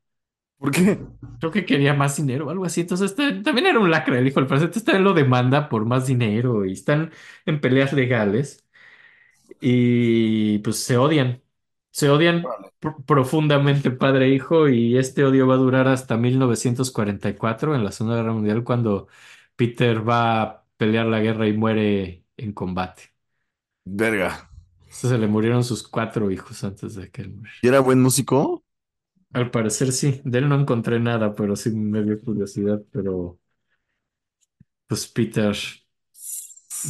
¿Por 0.59 0.73
qué? 0.73 1.01
Creo 1.41 1.53
que 1.53 1.67
quería 1.67 1.95
más 1.95 2.17
dinero 2.17 2.47
o 2.49 2.51
algo 2.51 2.65
así. 2.67 2.83
Entonces 2.83 3.13
este, 3.13 3.43
también 3.43 3.67
era 3.69 3.81
un 3.81 3.91
lacra 3.91 4.19
el 4.19 4.27
hijo 4.29 4.41
del 4.41 4.49
presidente. 4.49 4.79
Este 4.81 4.99
lo 5.01 5.15
demanda 5.15 5.69
por 5.71 5.87
más 5.87 6.07
dinero 6.09 6.67
y 6.67 6.73
están 6.75 7.13
en 7.47 7.61
peleas 7.63 7.93
legales. 7.95 8.65
y 9.61 10.59
pues 10.61 10.79
se 10.81 10.97
odian, 10.97 11.43
se 11.95 12.11
odian 12.11 12.55
pr- 12.81 13.05
profundamente 13.07 13.91
padre 13.93 14.27
e 14.27 14.31
hijo 14.35 14.69
y 14.69 14.99
este 14.99 15.25
odio 15.25 15.47
va 15.47 15.55
a 15.55 15.59
durar 15.59 15.89
hasta 15.89 16.17
1944 16.19 17.75
en 17.77 17.85
la 17.85 17.93
Segunda 17.93 18.17
Guerra 18.19 18.33
Mundial 18.35 18.65
cuando 18.65 19.09
Peter 19.57 20.09
va 20.09 20.43
a 20.43 20.67
pelear 20.77 21.07
la 21.07 21.21
guerra 21.21 21.47
y 21.49 21.55
muere 21.57 22.27
en 22.37 22.53
combate. 22.53 23.15
Verga. 23.87 24.51
Entonces 24.87 25.11
se 25.11 25.19
le 25.19 25.27
murieron 25.27 25.63
sus 25.65 25.87
cuatro 25.87 26.31
hijos 26.31 26.65
antes 26.65 26.95
de 26.95 27.11
que 27.11 27.21
él 27.23 27.31
muriera. 27.35 27.59
¿Y 27.61 27.69
era 27.69 27.81
buen 27.81 28.01
músico? 28.03 28.63
Al 29.35 29.51
parecer 29.51 29.93
sí, 29.93 30.23
de 30.25 30.39
él 30.39 30.49
no 30.49 30.59
encontré 30.59 30.99
nada, 31.01 31.35
pero 31.35 31.57
sí 31.57 31.71
me 31.71 32.03
dio 32.03 32.19
curiosidad, 32.23 32.81
pero 32.91 33.39
pues 34.87 35.07
Peter, 35.09 35.55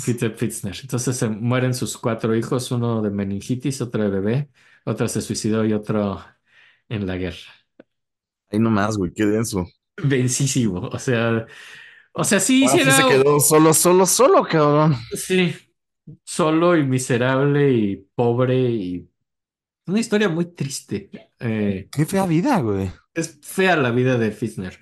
Peter 0.05 0.31
Fitzner. 0.37 0.77
Entonces 0.83 1.17
se 1.17 1.29
mueren 1.29 1.75
sus 1.75 1.97
cuatro 1.99 2.35
hijos, 2.35 2.71
uno 2.73 3.01
de 3.03 3.11
meningitis, 3.11 3.81
otro 3.81 4.03
de 4.03 4.09
bebé, 4.11 4.51
otro 4.85 5.09
se 5.09 5.21
suicidó 5.23 5.65
y 5.65 5.73
otro 5.73 6.25
en 6.89 7.07
la 7.07 7.17
guerra. 7.17 7.39
Ahí 8.51 8.59
nomás, 8.59 8.97
güey, 8.97 9.13
qué 9.13 9.27
denso. 9.27 9.67
Densísimo, 9.97 10.89
o 10.89 10.99
sea, 10.99 11.47
o 12.13 12.25
sea, 12.25 12.41
sí 12.41 12.65
Ahora 12.65 12.79
sí 12.79 12.79
hiciera, 12.81 12.93
se 12.93 13.05
quedó 13.07 13.39
solo, 13.41 13.73
solo, 13.75 14.07
solo, 14.07 14.45
cabrón. 14.45 14.97
sí, 15.11 15.55
solo 16.25 16.77
y 16.77 16.85
miserable 16.85 17.73
y 17.73 17.97
pobre 18.15 18.57
y 18.61 19.11
una 19.87 20.01
historia 20.01 20.29
muy 20.29 20.47
triste. 20.47 21.11
Eh, 21.41 21.91
Qué 21.91 22.05
fea 22.07 22.27
vida, 22.27 22.61
güey. 22.61 22.91
es 23.15 23.41
fea 23.43 23.77
la 23.77 23.91
vida 23.91 24.19
de 24.19 24.31
Fitzner. 24.33 24.79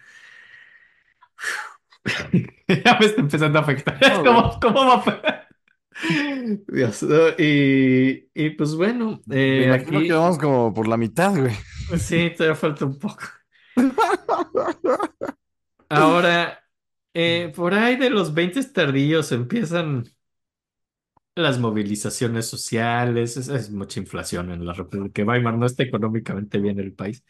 Ya 2.84 2.98
me 2.98 3.06
está 3.06 3.20
empezando 3.20 3.58
a 3.58 3.62
afectar. 3.62 3.98
No, 4.00 4.22
como, 4.24 4.60
¿cómo 4.60 4.86
va 4.86 4.94
a 4.94 5.02
Y, 7.38 8.28
y 8.34 8.50
pues 8.50 8.74
bueno, 8.74 9.20
Me 9.54 9.62
eh, 9.62 9.64
imagino 9.66 9.98
aquí 9.98 10.08
que 10.08 10.12
vamos 10.12 10.38
como 10.38 10.72
por 10.74 10.88
la 10.88 10.96
mitad, 10.96 11.36
güey. 11.36 11.54
sí, 11.98 12.30
todavía 12.36 12.56
falta 12.56 12.84
un 12.86 12.98
poco. 12.98 13.22
Ahora, 15.88 16.64
eh, 17.14 17.52
por 17.54 17.74
ahí 17.74 17.96
de 17.96 18.10
los 18.10 18.32
20 18.34 18.62
tardíos 18.64 19.32
empiezan 19.32 20.04
las 21.34 21.58
movilizaciones 21.58 22.46
sociales, 22.46 23.36
es, 23.36 23.48
es 23.48 23.70
mucha 23.70 24.00
inflación 24.00 24.50
en 24.50 24.66
la 24.66 24.72
República 24.74 25.22
de 25.22 25.28
Weimar, 25.28 25.56
no 25.56 25.66
está 25.66 25.82
económicamente 25.82 26.58
bien 26.58 26.78
el 26.78 26.92
país. 26.94 27.24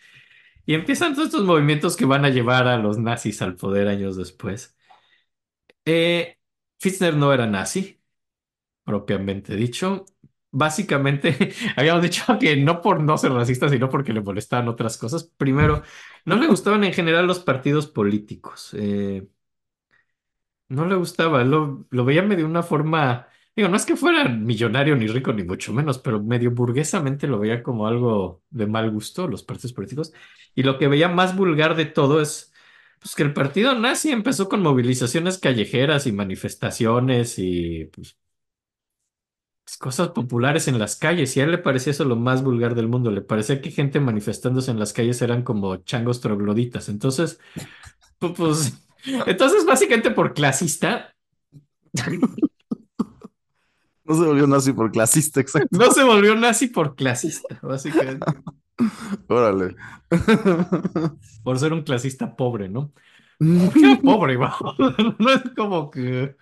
Y 0.67 0.75
empiezan 0.75 1.15
todos 1.15 1.29
estos 1.29 1.45
movimientos 1.45 1.97
que 1.97 2.07
van 2.07 2.25
a 2.25 2.31
llevar 2.31 2.69
a 2.69 2.79
los 2.79 2.99
nazis 2.99 3.43
al 3.43 3.57
poder 3.57 3.89
años 3.89 4.17
después. 4.17 4.77
Eh, 5.85 6.39
Fitzner 6.79 7.17
no 7.17 7.33
era 7.33 7.47
nazi, 7.47 8.01
propiamente 8.85 9.57
dicho. 9.57 10.05
Básicamente, 10.51 11.37
habíamos 11.77 12.03
dicho 12.03 12.25
que 12.41 12.57
no 12.57 12.81
por 12.83 13.01
no 13.03 13.17
ser 13.19 13.33
racista, 13.33 13.69
sino 13.69 13.89
porque 13.89 14.13
le 14.13 14.21
molestaban 14.21 14.69
otras 14.69 14.99
cosas. 14.99 15.25
Primero, 15.37 15.83
no 16.25 16.37
le 16.37 16.47
gustaban 16.47 16.85
en 16.85 16.93
general 16.93 17.27
los 17.27 17.41
partidos 17.41 17.87
políticos. 17.87 18.71
Eh, 18.75 19.27
no 20.69 20.87
le 20.87 20.95
gustaba, 20.97 21.45
lo, 21.45 21.87
lo 21.91 22.05
veía 22.05 22.23
medio 22.23 22.45
de 22.45 22.51
una 22.51 22.63
forma, 22.63 23.29
digo, 23.55 23.69
no 23.69 23.77
es 23.77 23.85
que 23.87 23.97
fuera 23.97 24.29
millonario 24.29 24.97
ni 24.97 25.07
rico 25.07 25.33
ni 25.33 25.43
mucho 25.45 25.73
menos, 25.73 25.99
pero 25.99 26.23
medio 26.23 26.51
burguesamente 26.53 27.27
lo 27.27 27.39
veía 27.39 27.63
como 27.63 27.87
algo 27.87 28.43
de 28.51 28.67
mal 28.67 28.91
gusto, 28.91 29.29
los 29.29 29.43
partidos 29.43 29.73
políticos. 29.75 30.13
Y 30.55 30.63
lo 30.63 30.79
que 30.79 30.89
veía 30.89 31.09
más 31.09 31.37
vulgar 31.37 31.77
de 31.77 31.87
todo 31.87 32.21
es 32.23 32.53
pues, 33.01 33.15
que 33.15 33.23
el 33.23 33.35
partido 33.35 33.75
nazi 33.79 34.11
empezó 34.13 34.49
con 34.49 34.63
movilizaciones 34.63 35.39
callejeras 35.39 36.07
y 36.07 36.13
manifestaciones 36.13 37.39
y 37.39 37.87
pues, 37.87 38.17
cosas 39.77 40.09
populares 40.09 40.69
en 40.69 40.79
las 40.79 40.97
calles. 40.97 41.37
Y 41.37 41.41
a 41.41 41.45
él 41.45 41.51
le 41.53 41.59
parecía 41.59 41.91
eso 41.93 42.05
lo 42.05 42.17
más 42.17 42.43
vulgar 42.43 42.75
del 42.75 42.89
mundo. 42.89 43.11
Le 43.11 43.21
parecía 43.23 43.61
que 43.63 43.71
gente 43.71 44.01
manifestándose 44.01 44.71
en 44.71 44.79
las 44.79 44.93
calles 44.93 45.23
eran 45.23 45.43
como 45.43 45.77
changos 45.79 46.21
trogloditas. 46.21 46.89
Entonces, 46.89 47.41
pu- 48.21 48.35
pues, 48.35 48.75
entonces 49.27 49.65
básicamente 49.67 50.11
por 50.11 50.35
clasista. 50.35 51.15
No 54.05 54.17
se 54.17 54.25
volvió 54.27 54.47
nazi 54.49 54.73
por 54.73 54.91
clasista, 54.91 55.41
exacto. 55.41 55.69
No 55.79 55.91
se 55.93 56.03
volvió 56.03 56.35
nazi 56.35 56.67
por 56.67 56.97
clasista, 56.97 57.59
básicamente. 57.63 58.27
Órale. 59.29 59.77
Por 61.45 61.59
ser 61.59 61.73
un 61.73 61.83
clasista 61.83 62.35
pobre, 62.35 62.69
¿no? 62.69 62.93
Pobre, 64.03 64.37
vamos. 64.37 64.77
No 65.19 65.31
es 65.31 65.43
como 65.57 65.91
que. 65.91 66.37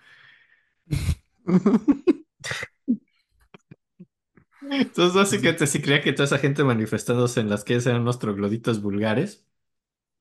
Entonces, 4.71 5.13
básicamente, 5.15 5.67
sí 5.67 5.81
creía 5.81 6.01
que 6.01 6.13
toda 6.13 6.25
esa 6.25 6.37
gente 6.39 6.63
manifestándose 6.63 7.39
en 7.41 7.49
las 7.49 7.63
calles 7.63 7.85
eran 7.87 8.01
unos 8.01 8.19
trogloditas 8.19 8.81
vulgares 8.81 9.45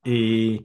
y 0.05 0.64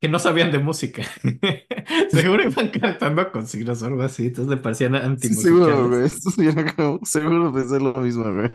que 0.00 0.08
no 0.08 0.18
sabían 0.18 0.52
de 0.52 0.58
música. 0.60 1.02
Seguro 2.10 2.44
iban 2.44 2.68
cantando 2.70 3.32
consignas 3.32 3.82
o 3.82 3.86
algo 3.86 4.02
así, 4.02 4.26
entonces 4.26 4.50
le 4.50 4.62
parecían 4.62 5.18
Sí, 5.20 5.34
seguro, 5.34 5.88
güey. 5.88 6.04
Esto 6.06 6.30
como- 6.76 7.00
seguro 7.04 7.52
pensé 7.52 7.80
lo 7.80 7.94
mismo, 7.94 8.32
güey. 8.32 8.50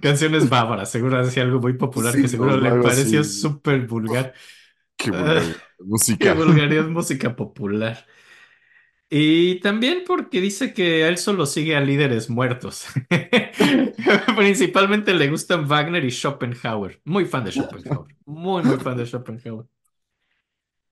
Canciones 0.00 0.48
bárbaras, 0.48 0.90
seguro 0.90 1.18
hacía 1.20 1.42
algo 1.42 1.60
muy 1.60 1.74
popular 1.74 2.14
Sí, 2.14 2.22
que 2.22 2.28
seguro 2.28 2.56
le 2.56 2.70
pareció 2.82 3.24
súper 3.24 3.86
vulgar. 3.86 4.34
Qué 4.96 5.10
vulgar 5.10 5.42
Qué 5.78 5.84
música. 5.84 6.34
vulgaridad 6.34 6.88
música 6.88 7.36
popular. 7.36 8.06
Y 9.14 9.60
también 9.60 10.04
porque 10.06 10.40
dice 10.40 10.72
que 10.72 11.06
él 11.06 11.18
solo 11.18 11.44
sigue 11.44 11.76
a 11.76 11.82
líderes 11.82 12.30
muertos. 12.30 12.86
Principalmente 14.38 15.12
le 15.12 15.28
gustan 15.28 15.68
Wagner 15.68 16.02
y 16.02 16.10
Schopenhauer. 16.10 16.98
Muy 17.04 17.26
fan 17.26 17.44
de 17.44 17.52
Schopenhauer. 17.52 18.16
Muy, 18.24 18.62
muy 18.62 18.78
fan 18.78 18.96
de 18.96 19.04
Schopenhauer. 19.04 19.66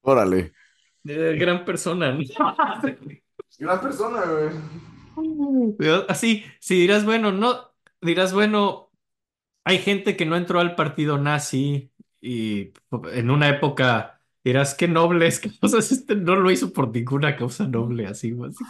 Órale. 0.02 0.52
Eh, 1.06 1.34
gran 1.40 1.64
persona. 1.64 2.12
¿no? 2.12 2.20
Gran 3.58 3.80
persona, 3.80 4.20
güey. 5.16 5.74
Así, 6.06 6.44
si 6.58 6.74
dirás, 6.74 7.06
bueno, 7.06 7.32
no, 7.32 7.72
dirás, 8.02 8.34
bueno, 8.34 8.92
hay 9.64 9.78
gente 9.78 10.14
que 10.18 10.26
no 10.26 10.36
entró 10.36 10.60
al 10.60 10.74
partido 10.74 11.16
nazi 11.16 11.90
y 12.20 12.74
en 13.14 13.30
una 13.30 13.48
época 13.48 14.19
dirás, 14.50 14.74
qué 14.74 14.88
noble 14.88 15.26
es, 15.26 15.40
que 15.40 15.50
este 15.62 16.16
no 16.16 16.36
lo 16.36 16.50
hizo 16.50 16.72
por 16.72 16.94
ninguna 16.94 17.36
causa 17.36 17.66
noble, 17.66 18.06
así, 18.06 18.36
así 18.46 18.64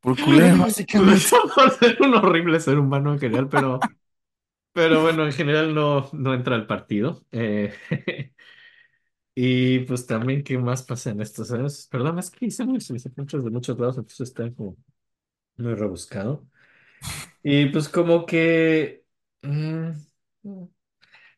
Por 0.00 0.20
culero, 0.20 0.58
básicamente. 0.58 1.24
por 1.54 1.70
ser 1.72 1.98
un 2.00 2.14
horrible 2.14 2.60
ser 2.60 2.78
humano 2.78 3.12
en 3.12 3.18
general, 3.18 3.48
pero, 3.48 3.78
pero 4.72 5.02
bueno, 5.02 5.24
en 5.24 5.32
general 5.32 5.74
no, 5.74 6.08
no 6.12 6.34
entra 6.34 6.56
al 6.56 6.66
partido. 6.66 7.24
Eh, 7.32 7.72
y 9.34 9.80
pues 9.80 10.06
también, 10.06 10.42
¿qué 10.42 10.58
más 10.58 10.82
pasa 10.82 11.10
en 11.10 11.20
estos 11.20 11.52
años? 11.52 11.86
Perdón, 11.90 12.18
es 12.18 12.30
que 12.30 12.46
hice 12.46 12.64
muchos 12.64 13.06
muchos 13.16 13.44
de 13.44 13.50
muchos 13.50 13.78
lados, 13.78 13.98
entonces 13.98 14.28
está 14.28 14.50
como 14.52 14.76
muy 15.56 15.74
rebuscado. 15.74 16.46
Y 17.42 17.66
pues 17.66 17.88
como 17.88 18.26
que... 18.26 19.04
mm, 19.42 19.90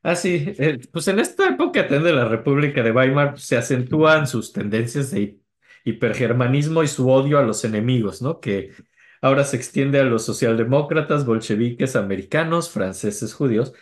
Ah, 0.05 0.17
sí, 0.17 0.53
eh, 0.59 0.81
pues 0.93 1.07
en 1.09 1.21
esta 1.21 1.49
época 1.49 1.83
también 1.83 2.03
de 2.05 2.13
la 2.13 2.25
República 2.29 2.83
de 2.83 2.91
Weimar 2.91 3.39
se 3.39 3.57
acentúan 3.57 4.27
sus 4.27 4.53
tendencias 4.53 5.13
de 5.13 5.21
hi- 5.21 5.43
hipergermanismo 5.85 6.83
y 6.83 6.89
su 6.89 7.09
odio 7.09 7.39
a 7.39 7.43
los 7.45 7.65
enemigos, 7.65 8.21
¿no? 8.21 8.41
Que 8.41 8.73
ahora 9.21 9.45
se 9.45 9.57
extiende 9.57 10.01
a 10.01 10.05
los 10.05 10.25
socialdemócratas, 10.25 11.25
bolcheviques, 11.25 11.95
americanos, 11.95 12.69
franceses, 12.71 13.33
judíos, 13.33 13.75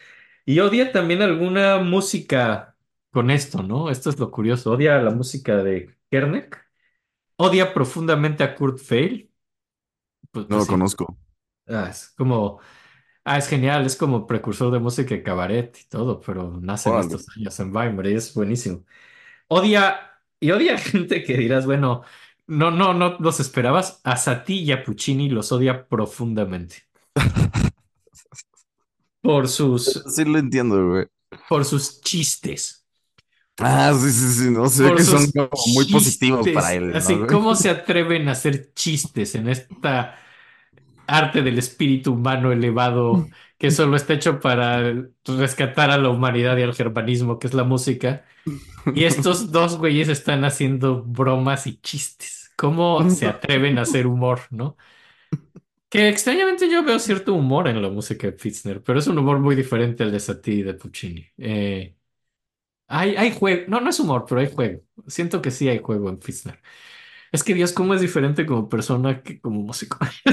y 0.45 0.61
odia 0.61 0.93
también 0.93 1.23
alguna 1.23 1.79
música 1.79 2.77
con 3.13 3.31
esto, 3.31 3.63
¿no? 3.63 3.91
Esto 3.91 4.11
es 4.11 4.19
lo 4.19 4.31
curioso, 4.31 4.73
odia 4.73 4.99
la 5.01 5.11
música 5.13 5.63
de 5.63 5.97
Kernek, 6.11 6.59
odia 7.37 7.75
profundamente 7.75 8.45
a 8.45 8.55
Kurt 8.57 8.81
Weill, 8.91 9.31
pues, 10.33 10.47
No 10.49 10.57
pues 10.57 10.65
lo 10.65 10.67
sí, 10.67 10.75
conozco. 10.75 11.17
ah, 11.69 11.89
es 11.91 12.11
como, 12.17 12.61
ah, 13.25 13.39
es 13.39 13.49
genial, 13.49 13.87
es 13.87 13.97
como 13.97 14.27
precursor 14.27 14.73
de 14.73 14.79
música 14.79 15.15
de 15.15 15.23
cabaret 15.23 15.77
y 15.81 15.89
todo, 15.89 16.21
pero 16.21 16.59
nace 16.61 16.91
en 16.91 16.97
Órale. 16.97 16.99
estos 16.99 17.27
años 17.37 17.59
en 17.61 17.75
Weimar 17.75 18.07
y 18.07 18.15
es 18.15 18.35
buenísimo. 18.35 18.85
Odia, 19.49 20.21
y 20.41 20.51
odia 20.53 20.79
gente 20.79 21.25
que 21.25 21.37
dirás, 21.37 21.67
bueno, 21.67 22.03
no, 22.47 22.71
no, 22.71 22.95
no 22.95 23.19
los 23.21 23.41
esperabas. 23.41 24.01
A 24.05 24.17
Satie 24.17 24.57
y 24.63 24.73
a 24.73 24.85
Puccini 24.85 25.31
los 25.31 25.53
odia 25.53 25.89
profundamente. 25.89 26.85
Por 29.23 29.49
sus, 29.49 30.13
Sí 30.15 30.25
lo 30.25 30.39
entiendo, 30.39 30.89
güey. 30.89 31.07
por 31.47 31.65
sus 31.65 32.01
chistes. 32.01 32.87
Ah, 33.59 33.93
sí, 33.95 34.11
sí, 34.11 34.33
sí. 34.45 34.51
No 34.51 34.69
sé 34.69 34.91
Por 34.91 34.93
que 34.93 35.05
son 35.05 35.31
sus 35.31 35.33
como 35.33 35.51
muy 35.67 35.85
positivos 35.87 36.51
chistes. 36.51 36.53
para 36.53 36.75
él, 36.75 36.99
¿no, 36.99 36.99
Así, 36.99 37.17
güey? 37.17 37.29
¿cómo 37.29 37.55
se 37.55 37.71
atreven 37.71 38.29
a 38.29 38.33
hacer 38.33 38.73
chistes 38.75 39.35
en 39.35 39.49
esta 39.49 40.19
arte 41.11 41.43
del 41.43 41.59
espíritu 41.59 42.15
humano 42.15 42.53
elevado 42.53 43.31
que 43.59 43.71
solo 43.71 43.97
está 43.97 44.15
hecho 44.15 44.41
para 44.41 44.95
rescatar 45.27 45.91
a 45.91 45.99
la 45.99 46.11
humanidad 46.11 46.57
y 46.59 46.63
al 46.63 46.75
germanismo, 46.75 47.39
que 47.39 47.47
es 47.49 47.55
la 47.55 47.65
música? 47.65 48.25
Y 48.93 49.05
estos 49.05 49.53
dos 49.53 49.79
güeyes 49.79 50.09
están 50.09 50.45
haciendo 50.45 51.03
bromas 51.05 51.67
y 51.67 51.81
chistes. 51.81 52.53
¿Cómo 52.57 53.09
se 53.11 53.27
atreven 53.29 53.79
a 53.79 53.83
hacer 53.83 54.07
humor, 54.07 54.41
no? 54.51 54.77
Que 55.89 56.09
extrañamente 56.09 56.71
yo 56.71 56.85
veo 56.85 56.99
cierto 57.01 57.35
humor 57.35 57.67
en 57.69 57.83
la 57.83 57.89
música 57.91 58.29
de 58.31 58.39
Fitzner, 58.39 58.83
pero 58.83 58.99
es 59.01 59.09
un 59.09 59.19
humor 59.19 59.41
muy 59.41 59.57
diferente 59.57 60.05
al 60.05 60.13
de 60.13 60.21
Satie 60.21 60.55
y 60.55 60.63
de 60.63 60.75
Puccini. 60.75 61.27
Eh, 61.37 61.97
hay, 62.89 63.17
hay 63.17 63.33
juego, 63.35 63.65
no, 63.69 63.81
no 63.81 63.91
es 63.91 64.01
humor, 64.01 64.25
pero 64.29 64.41
hay 64.41 64.53
juego. 64.53 64.83
Siento 65.09 65.43
que 65.43 65.51
sí 65.51 65.69
hay 65.69 65.81
juego 65.81 66.09
en 66.11 66.21
Fitzner. 66.23 66.61
Es 67.33 67.45
que 67.45 67.55
Dios, 67.55 67.73
cómo 67.73 67.95
es 67.95 68.01
diferente 68.01 68.45
como 68.45 68.69
persona 68.69 69.23
que 69.23 69.41
como 69.41 69.63
músico. 69.63 69.99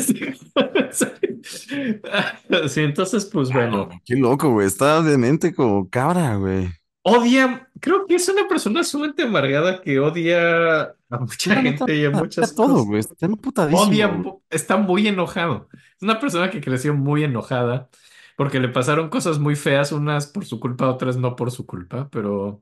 Sí, 2.69 2.81
entonces, 2.81 3.25
pues 3.25 3.51
bueno. 3.51 3.89
Qué 4.05 4.15
loco, 4.15 4.51
güey. 4.51 4.67
Está 4.67 5.01
de 5.01 5.17
mente 5.17 5.53
como 5.53 5.89
cabra, 5.89 6.35
güey. 6.35 6.69
Odia, 7.03 7.69
creo 7.79 8.05
que 8.05 8.15
es 8.15 8.27
una 8.27 8.47
persona 8.47 8.83
sumamente 8.83 9.23
amargada 9.23 9.81
que 9.81 9.99
odia 9.99 10.81
a 11.09 11.19
mucha 11.19 11.61
gente 11.61 11.95
y 11.95 12.03
a 12.05 12.11
muchas 12.11 12.53
todo, 12.53 12.73
cosas. 12.73 12.85
güey. 12.87 12.99
Está 12.99 13.25
emputadísimo. 13.27 13.81
Odia, 13.83 14.07
güey. 14.07 14.35
está 14.49 14.75
muy 14.77 15.07
enojado. 15.07 15.69
Es 15.73 16.01
una 16.01 16.19
persona 16.19 16.49
que 16.49 16.59
creció 16.59 16.93
muy 16.93 17.23
enojada 17.23 17.89
porque 18.35 18.59
le 18.59 18.69
pasaron 18.69 19.09
cosas 19.09 19.39
muy 19.39 19.55
feas, 19.55 19.91
unas 19.91 20.27
por 20.27 20.45
su 20.45 20.59
culpa, 20.59 20.89
otras 20.89 21.17
no 21.17 21.35
por 21.35 21.51
su 21.51 21.65
culpa, 21.65 22.09
pero 22.11 22.61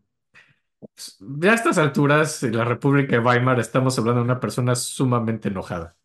ya 1.20 1.52
a 1.52 1.56
estas 1.56 1.78
alturas, 1.78 2.44
en 2.44 2.58
la 2.58 2.66
República 2.66 3.14
de 3.18 3.20
Weimar, 3.20 3.60
estamos 3.60 3.98
hablando 4.00 4.22
de 4.22 4.26
una 4.26 4.40
persona 4.40 4.76
sumamente 4.76 5.50
enojada. 5.50 5.96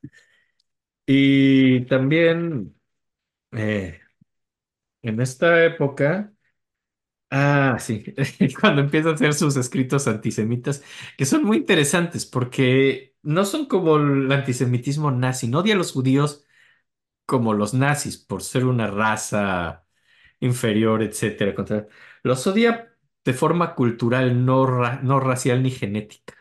Y 1.07 1.87
también 1.87 2.75
eh, 3.53 4.01
en 5.03 5.21
esta 5.21 5.65
época. 5.65 6.33
Ah, 7.33 7.77
sí, 7.81 8.05
cuando 8.61 8.81
empieza 8.83 9.11
a 9.11 9.15
hacer 9.15 9.35
sus 9.35 9.57
escritos 9.57 10.09
antisemitas, 10.09 10.83
que 11.17 11.27
son 11.27 11.45
muy 11.45 11.59
interesantes 11.59 12.27
porque 12.27 13.15
no 13.23 13.45
son 13.45 13.67
como 13.67 13.97
el 13.99 14.31
antisemitismo 14.33 15.11
nazi, 15.13 15.47
no 15.49 15.61
odia 15.61 15.75
a 15.75 15.79
los 15.79 15.93
judíos 15.93 16.45
como 17.27 17.55
los 17.55 17.75
nazis 17.75 18.19
por 18.19 18.43
ser 18.43 18.67
una 18.67 18.89
raza 18.89 19.87
inferior, 20.41 21.03
etcétera. 21.03 21.55
contra- 21.55 21.89
Los 22.25 22.47
odia 22.47 22.90
de 23.31 23.39
forma 23.39 23.75
cultural, 23.75 24.45
no, 24.45 24.67
ra- 24.67 25.01
no 25.03 25.21
racial 25.21 25.63
ni 25.63 25.71
genética. 25.71 26.35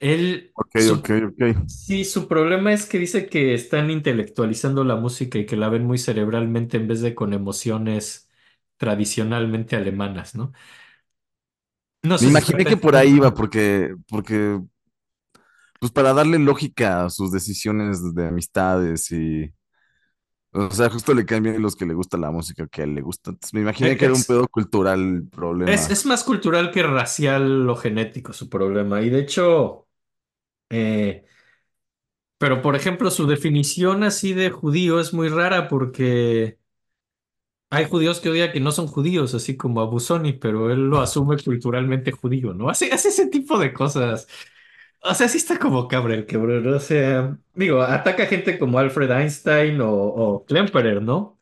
Él, 0.00 0.54
Ok, 0.54 0.74
ok, 0.92 1.08
su, 1.08 1.16
ok. 1.28 1.42
sí, 1.66 2.04
su 2.04 2.28
problema 2.28 2.72
es 2.72 2.86
que 2.86 2.98
dice 2.98 3.28
que 3.28 3.54
están 3.54 3.90
intelectualizando 3.90 4.84
la 4.84 4.96
música 4.96 5.38
y 5.38 5.46
que 5.46 5.56
la 5.56 5.68
ven 5.68 5.84
muy 5.86 5.98
cerebralmente 5.98 6.76
en 6.76 6.88
vez 6.88 7.00
de 7.00 7.14
con 7.14 7.32
emociones 7.32 8.28
tradicionalmente 8.78 9.76
alemanas, 9.76 10.34
¿no? 10.34 10.52
No 12.02 12.18
Me 12.18 12.28
sé 12.28 12.28
imaginé 12.28 12.66
que 12.66 12.76
por 12.76 12.96
ahí 12.96 13.10
iba, 13.16 13.34
porque, 13.34 13.94
porque, 14.08 14.60
pues 15.80 15.92
para 15.92 16.12
darle 16.14 16.38
lógica 16.38 17.04
a 17.04 17.10
sus 17.10 17.30
decisiones 17.32 18.14
de 18.14 18.28
amistades 18.28 19.10
y, 19.12 19.52
o 20.56 20.70
sea, 20.70 20.90
justo 20.90 21.14
le 21.14 21.24
caen 21.26 21.42
bien 21.44 21.62
los 21.62 21.76
que 21.76 21.86
le 21.86 21.94
gusta 21.94 22.16
la 22.18 22.30
música 22.30 22.66
que 22.68 22.82
a 22.82 22.84
él 22.84 22.94
le 22.94 23.02
gusta. 23.02 23.30
Entonces 23.30 23.54
me 23.54 23.60
imaginé 23.60 23.96
que 23.96 24.04
era 24.06 24.14
un 24.14 24.24
Es, 24.24 24.26
pedo 24.26 24.48
cultural 24.48 25.00
el 25.00 25.28
es, 25.64 25.88
problema. 25.88 25.90
es 25.90 26.06
más 26.06 26.24
cultural 26.24 26.70
que 26.72 26.82
racial 26.82 27.68
o 27.68 27.76
genético 27.76 28.32
su 28.32 28.48
problema. 28.48 29.02
Y 29.02 29.10
de 29.10 29.20
hecho, 29.20 29.88
eh, 30.70 31.26
pero 32.38 32.60
por 32.62 32.76
ejemplo, 32.76 33.10
su 33.10 33.26
definición 33.26 34.02
así 34.04 34.32
de 34.34 34.50
judío 34.50 35.00
es 35.00 35.12
muy 35.14 35.28
rara 35.28 35.68
porque 35.68 36.58
hay 37.70 37.88
judíos 37.88 38.20
que 38.20 38.28
odian 38.30 38.52
que 38.52 38.60
no 38.60 38.70
son 38.72 38.86
judíos, 38.86 39.34
así 39.34 39.56
como 39.56 39.80
a 39.80 39.86
Busoni, 39.86 40.32
pero 40.34 40.70
él 40.70 40.88
lo 40.88 41.00
asume 41.00 41.36
culturalmente 41.42 42.12
judío, 42.12 42.54
¿no? 42.54 42.68
Hace, 42.68 42.92
hace 42.92 43.08
ese 43.08 43.26
tipo 43.28 43.58
de 43.58 43.72
cosas. 43.72 44.28
O 45.08 45.14
sea, 45.14 45.28
sí 45.28 45.38
está 45.38 45.58
como 45.58 45.88
cabra 45.88 46.14
el 46.14 46.26
cabrón. 46.26 46.66
O 46.74 46.80
sea, 46.80 47.38
digo, 47.54 47.82
ataca 47.82 48.24
a 48.24 48.26
gente 48.26 48.58
como 48.58 48.78
Alfred 48.78 49.10
Einstein 49.10 49.80
o, 49.80 49.90
o 49.92 50.44
Klemperer, 50.44 51.02
¿no? 51.02 51.38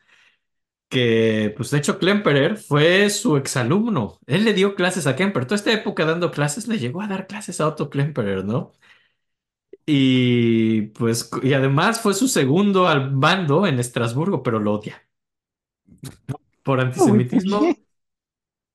que, 0.89 1.53
pues 1.57 1.71
de 1.71 1.79
hecho, 1.79 1.99
Klemperer 1.99 2.57
fue 2.57 3.11
su 3.11 3.37
exalumno. 3.37 4.19
Él 4.27 4.45
le 4.45 4.55
dio 4.55 4.75
clases 4.77 5.07
a 5.07 5.17
Klemperer. 5.17 5.47
Toda 5.49 5.57
esta 5.57 5.73
época 5.73 6.05
dando 6.05 6.31
clases, 6.31 6.69
le 6.69 6.79
llegó 6.79 7.03
a 7.03 7.09
dar 7.09 7.27
clases 7.27 7.61
a 7.61 7.69
Otto 7.69 7.91
Klemperer, 7.91 8.45
¿no? 8.45 8.73
Y 9.87 10.83
pues, 10.89 11.31
y 11.43 11.53
además 11.55 12.01
fue 12.01 12.15
su 12.15 12.29
segundo 12.29 12.89
al 12.89 13.13
mando 13.13 13.67
en 13.67 13.79
Estrasburgo, 13.79 14.43
pero 14.43 14.59
lo 14.59 14.73
odia. 14.75 15.03
Por 16.63 16.81
No, 16.97 17.09
güey, 17.09 17.25
¿por 17.29 17.45
antisemitismo, 17.51 17.85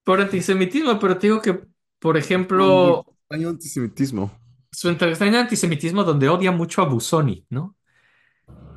por 0.03 0.21
antisemitismo, 0.21 0.99
pero 0.99 1.17
te 1.17 1.27
digo 1.27 1.41
que, 1.41 1.59
por 1.99 2.17
ejemplo, 2.17 3.05
extraño 3.27 3.49
antisemitismo. 3.49 4.31
Su 4.71 4.89
extraño 4.89 5.39
antisemitismo 5.39 6.03
donde 6.03 6.29
odia 6.29 6.51
mucho 6.51 6.81
a 6.81 6.85
Busoni, 6.89 7.45
¿no? 7.49 7.75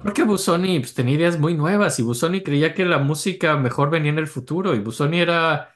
Porque 0.00 0.24
Busoni 0.24 0.80
pues, 0.80 0.94
tenía 0.94 1.14
ideas 1.14 1.38
muy 1.38 1.54
nuevas 1.54 1.98
y 1.98 2.02
Busoni 2.02 2.42
creía 2.42 2.74
que 2.74 2.84
la 2.84 2.98
música 2.98 3.56
mejor 3.56 3.90
venía 3.90 4.10
en 4.10 4.18
el 4.18 4.26
futuro 4.26 4.74
y 4.74 4.80
Busoni 4.80 5.20
era 5.20 5.74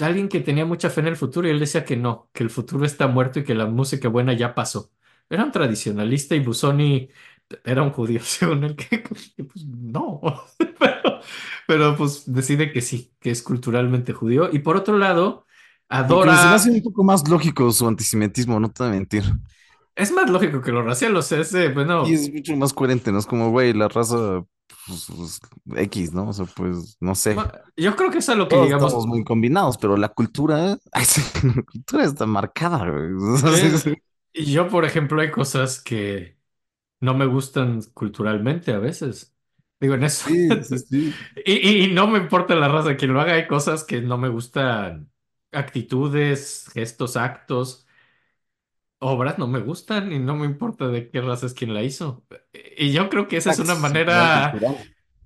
alguien 0.00 0.28
que 0.28 0.40
tenía 0.40 0.66
mucha 0.66 0.90
fe 0.90 1.00
en 1.02 1.08
el 1.08 1.16
futuro 1.16 1.48
y 1.48 1.52
él 1.52 1.60
decía 1.60 1.84
que 1.84 1.96
no, 1.96 2.30
que 2.34 2.44
el 2.44 2.50
futuro 2.50 2.84
está 2.86 3.08
muerto 3.08 3.40
y 3.40 3.44
que 3.44 3.54
la 3.56 3.66
música 3.66 4.08
buena 4.08 4.34
ya 4.34 4.54
pasó. 4.54 4.92
Era 5.30 5.44
un 5.44 5.52
tradicionalista 5.52 6.34
y 6.36 6.40
Busoni 6.40 7.10
era 7.64 7.82
un 7.82 7.92
judío, 7.92 8.20
según 8.24 8.64
él, 8.64 8.76
que, 8.76 9.00
pues 9.00 9.66
no, 9.66 10.20
pero, 10.80 11.20
pero 11.68 11.96
pues 11.96 12.24
decide 12.32 12.72
que 12.72 12.82
sí, 12.82 13.14
que 13.20 13.30
es 13.32 13.42
culturalmente 13.42 14.12
judío. 14.14 14.50
Y 14.52 14.60
por 14.60 14.76
otro 14.76 14.98
lado, 14.98 15.45
Aunque 16.08 16.36
se 16.36 16.48
me 16.48 16.56
adora, 16.56 16.56
hace 16.56 16.70
un 16.70 16.82
poco 16.82 17.04
más 17.04 17.28
lógico 17.28 17.70
su 17.72 17.86
antisemitismo, 17.86 18.60
no 18.60 18.70
te 18.70 18.82
voy 18.82 18.92
a 18.92 18.94
mentir. 18.96 19.24
es 19.94 20.12
más 20.12 20.30
lógico 20.30 20.60
que 20.62 20.72
lo 20.72 20.82
racial, 20.82 21.16
o 21.16 21.22
sea, 21.22 21.40
ese, 21.40 21.68
Y 21.98 22.14
bueno, 22.14 22.14
es 22.14 22.30
mucho 22.32 22.56
más 22.56 22.72
coherente, 22.74 23.10
¿no? 23.12 23.18
Es 23.18 23.26
como, 23.26 23.50
güey, 23.50 23.72
la 23.72 23.88
raza, 23.88 24.44
pues, 24.86 25.06
pues, 25.16 25.40
X, 25.76 26.12
¿no? 26.12 26.28
O 26.28 26.32
sea, 26.32 26.44
pues, 26.46 26.96
no 27.00 27.14
sé. 27.14 27.50
yo 27.76 27.96
creo 27.96 28.10
que 28.10 28.18
es 28.18 28.28
a 28.28 28.34
lo 28.34 28.48
que 28.48 28.56
Todos 28.56 28.58
llegamos. 28.58 28.94
estamos 28.94 29.06
muy 29.06 29.24
combinados, 29.24 29.76
pero 29.78 29.96
la 29.96 30.08
cultura, 30.10 30.78
ay, 30.92 31.04
sí, 31.04 31.22
la 31.56 31.62
cultura 31.62 32.04
está 32.04 32.26
marcada, 32.26 32.88
güey. 32.90 33.10
Sí, 33.42 33.84
y 34.32 34.52
yo, 34.52 34.68
por 34.68 34.84
ejemplo, 34.84 35.20
hay 35.20 35.30
cosas 35.30 35.80
que 35.82 36.38
no 37.00 37.14
me 37.14 37.26
gustan 37.26 37.82
culturalmente 37.94 38.72
a 38.72 38.78
veces. 38.80 39.36
Digo, 39.80 39.94
en 39.94 40.04
eso. 40.04 40.26
Sí, 40.26 40.62
sí, 40.62 40.78
sí. 40.78 41.18
Y, 41.46 41.54
y- 41.54 41.84
y 41.86 41.94
no 41.94 42.06
me 42.08 42.18
importa 42.18 42.54
la 42.56 42.68
raza, 42.68 42.96
quien 42.96 43.12
lo 43.14 43.20
haga, 43.20 43.34
hay 43.34 43.46
cosas 43.48 43.84
que 43.84 44.00
no 44.02 44.18
me 44.18 44.28
gustan, 44.28 45.10
actitudes, 45.52 46.68
gestos, 46.74 47.16
actos, 47.16 47.86
obras 48.98 49.38
no 49.38 49.46
me 49.46 49.60
gustan 49.60 50.12
y 50.12 50.18
no 50.18 50.36
me 50.36 50.46
importa 50.46 50.88
de 50.88 51.10
qué 51.10 51.20
raza 51.20 51.46
es 51.46 51.54
quien 51.54 51.74
la 51.74 51.82
hizo. 51.82 52.24
Y 52.76 52.92
yo 52.92 53.08
creo 53.08 53.28
que 53.28 53.36
esa 53.36 53.50
es 53.50 53.58
una 53.58 53.74
manera, 53.74 54.54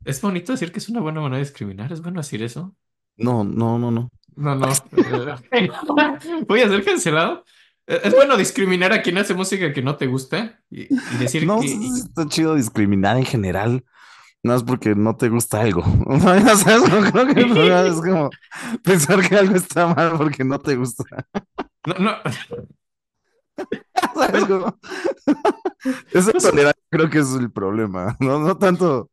es 0.04 0.20
bonito 0.20 0.52
decir 0.52 0.72
que 0.72 0.78
es 0.78 0.88
una 0.88 1.00
buena 1.00 1.20
manera 1.20 1.38
de 1.38 1.44
discriminar, 1.44 1.92
es 1.92 2.02
bueno 2.02 2.20
decir 2.20 2.42
eso. 2.42 2.76
No, 3.16 3.44
no, 3.44 3.78
no, 3.78 3.90
no. 3.90 4.10
No, 4.36 4.54
no. 4.54 4.68
Voy 6.48 6.60
a 6.60 6.68
ser 6.68 6.84
cancelado. 6.84 7.44
Es 7.86 8.14
bueno 8.14 8.36
discriminar 8.36 8.92
a 8.92 9.02
quien 9.02 9.18
hace 9.18 9.34
música 9.34 9.72
que 9.72 9.82
no 9.82 9.96
te 9.96 10.06
gusta 10.06 10.62
y, 10.70 10.82
y 10.84 11.16
decir 11.18 11.46
No, 11.46 11.60
que... 11.60 11.74
está 11.96 12.26
chido 12.28 12.54
discriminar 12.54 13.16
en 13.16 13.24
general. 13.24 13.84
No 14.42 14.54
es 14.54 14.62
porque 14.62 14.94
no 14.94 15.16
te 15.16 15.28
gusta 15.28 15.60
algo. 15.60 15.82
O 16.06 16.18
sea, 16.18 16.78
no 16.78 17.12
creo 17.12 17.26
que 17.34 17.88
es 17.88 18.00
como 18.00 18.30
pensar 18.82 19.28
que 19.28 19.36
algo 19.36 19.56
está 19.56 19.94
mal 19.94 20.14
porque 20.16 20.44
no 20.44 20.58
te 20.58 20.76
gusta. 20.76 21.04
no, 21.86 21.94
no. 21.98 22.12
¿Sabes 24.14 24.44
cómo? 24.44 24.78
Esa 26.12 26.32
sea, 26.38 26.50
tolerancia 26.50 26.82
creo 26.90 27.10
que 27.10 27.18
es 27.18 27.32
el 27.34 27.50
problema. 27.50 28.16
No, 28.20 28.38
no 28.38 28.56
tanto, 28.56 29.10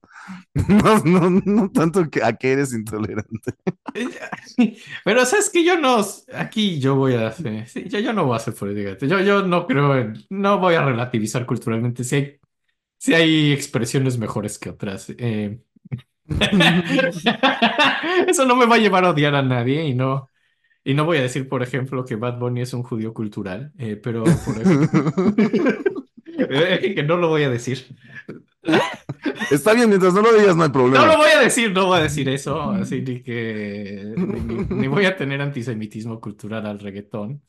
no, 0.68 1.00
no, 1.00 1.30
no 1.46 1.72
tanto 1.72 2.10
que 2.10 2.24
a 2.24 2.34
que 2.34 2.52
eres 2.52 2.74
intolerante. 2.74 3.54
Pero 5.06 5.26
sabes 5.26 5.50
que 5.50 5.64
yo 5.64 5.80
no, 5.80 6.06
aquí 6.34 6.80
yo 6.80 6.96
voy 6.96 7.16
a 7.16 7.28
hacer, 7.28 7.68
sí, 7.68 7.86
yo, 7.88 8.00
yo 8.00 8.14
no 8.14 8.26
voy 8.26 8.34
a 8.34 8.38
hacer 8.38 8.54
política. 8.54 8.98
Yo, 9.06 9.20
yo 9.22 9.44
no 9.44 9.66
creo 9.66 9.96
en, 9.96 10.26
no 10.30 10.60
voy 10.60 10.76
a 10.76 10.84
relativizar 10.84 11.46
culturalmente. 11.46 12.04
Si 12.04 12.16
hay, 12.16 12.40
si 12.98 13.14
hay 13.14 13.52
expresiones 13.52 14.18
mejores 14.18 14.58
que 14.60 14.70
otras. 14.70 15.10
eh. 15.18 15.60
Eso 18.28 18.46
no 18.46 18.56
me 18.56 18.66
va 18.66 18.76
a 18.76 18.80
llevar 18.80 19.06
a 19.06 19.12
odiar 19.12 19.36
a 19.36 19.42
nadie 19.42 19.86
y 19.88 19.94
no, 19.94 20.30
y 20.84 20.94
no 20.94 21.06
voy 21.06 21.18
a 21.18 21.22
decir, 21.22 21.48
por 21.50 21.64
ejemplo, 21.64 22.06
que 22.06 22.16
Bad 22.16 22.40
Bunny 22.40 22.62
es 22.62 22.74
un 22.74 22.84
judío 22.84 23.14
cultural, 23.14 23.72
eh, 23.78 23.96
pero 23.98 24.24
por 24.24 24.62
ejemplo, 24.62 25.14
que 26.96 27.04
no 27.08 27.18
lo 27.18 27.30
voy 27.30 27.44
a 27.44 27.50
decir. 27.50 27.86
Está 29.52 29.74
bien, 29.74 29.90
mientras 29.90 30.14
no 30.14 30.22
lo 30.22 30.34
digas, 30.34 30.56
no 30.56 30.64
hay 30.64 30.70
No 30.70 30.74
problema. 30.74 31.06
lo 31.08 31.18
voy 31.18 31.30
a 31.32 31.40
decir, 31.40 31.72
no 31.72 31.86
voy 31.88 32.00
a 32.00 32.04
decir 32.04 32.28
eso, 32.30 32.62
así 32.72 33.02
ni 33.02 33.22
que 33.22 34.14
ni- 34.18 34.76
ni 34.82 34.88
voy 34.88 35.06
a 35.06 35.16
tener 35.16 35.42
antisemitismo 35.42 36.20
cultural 36.20 36.66
al 36.66 36.80
reggaetón. 36.80 37.42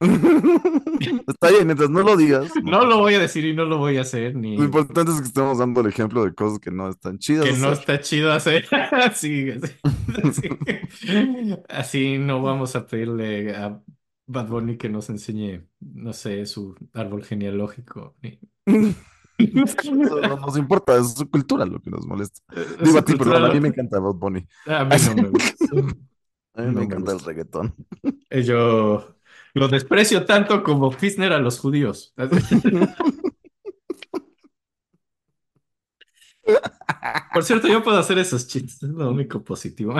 Está 1.26 1.50
bien, 1.50 1.66
mientras 1.66 1.88
no 1.90 2.02
lo 2.02 2.16
digas. 2.16 2.50
No 2.62 2.84
lo 2.84 2.98
voy 2.98 3.14
a 3.14 3.18
decir 3.18 3.44
y 3.44 3.54
no 3.54 3.64
lo 3.64 3.78
voy 3.78 3.96
a 3.96 4.02
hacer, 4.02 4.34
ni 4.36 4.56
Lo 4.56 4.64
importante 4.64 5.12
es 5.12 5.20
que 5.20 5.26
estamos 5.26 5.58
dando 5.58 5.80
el 5.80 5.86
ejemplo 5.88 6.24
de 6.24 6.34
cosas 6.34 6.58
que 6.58 6.70
no 6.70 6.88
están 6.88 7.18
chidas. 7.18 7.44
que 7.46 7.52
no 7.56 7.68
hacer. 7.68 7.78
está 7.80 8.00
chido 8.00 8.32
hacer. 8.32 8.66
Así, 8.92 9.50
así, 9.50 9.72
así, 10.24 10.48
Así 11.68 12.18
no 12.18 12.42
vamos 12.42 12.76
a 12.76 12.86
pedirle 12.86 13.54
a 13.56 13.80
Bad 14.26 14.48
Bunny 14.48 14.76
que 14.76 14.88
nos 14.88 15.08
enseñe, 15.10 15.62
no 15.80 16.12
sé, 16.12 16.44
su 16.46 16.74
árbol 16.92 17.24
genealógico. 17.24 18.16
ni- 18.22 18.38
Eso 19.38 19.94
no 19.94 20.36
nos 20.38 20.56
importa, 20.56 20.96
es 20.98 21.14
su 21.14 21.30
cultura 21.30 21.64
lo 21.66 21.80
que 21.80 21.90
nos 21.90 22.06
molesta. 22.06 22.40
Su 22.78 22.84
Digo 22.84 22.98
a 22.98 23.04
ti, 23.04 23.14
perdón, 23.16 23.44
a 23.44 23.52
mí 23.52 23.60
me 23.60 23.68
encanta 23.68 23.98
Bad 23.98 24.14
Bunny. 24.14 24.46
A 24.66 24.84
mí 24.84 24.96
no 25.16 25.22
me 25.22 25.28
gusta. 25.30 25.66
A 26.54 26.62
mí 26.62 26.66
No 26.68 26.72
me 26.72 26.84
encanta 26.84 27.12
el 27.12 27.20
reggaetón. 27.20 27.74
Eh, 28.30 28.42
Yo 28.42 29.15
lo 29.58 29.68
desprecio 29.68 30.24
tanto 30.26 30.62
como 30.62 30.90
Fisner 30.92 31.32
a 31.32 31.38
los 31.38 31.58
judíos. 31.58 32.14
Por 37.32 37.44
cierto, 37.44 37.68
yo 37.68 37.82
puedo 37.82 37.98
hacer 37.98 38.18
esos 38.18 38.46
chistes, 38.46 38.82
es 38.82 38.88
lo 38.90 39.10
único 39.10 39.42
positivo. 39.42 39.94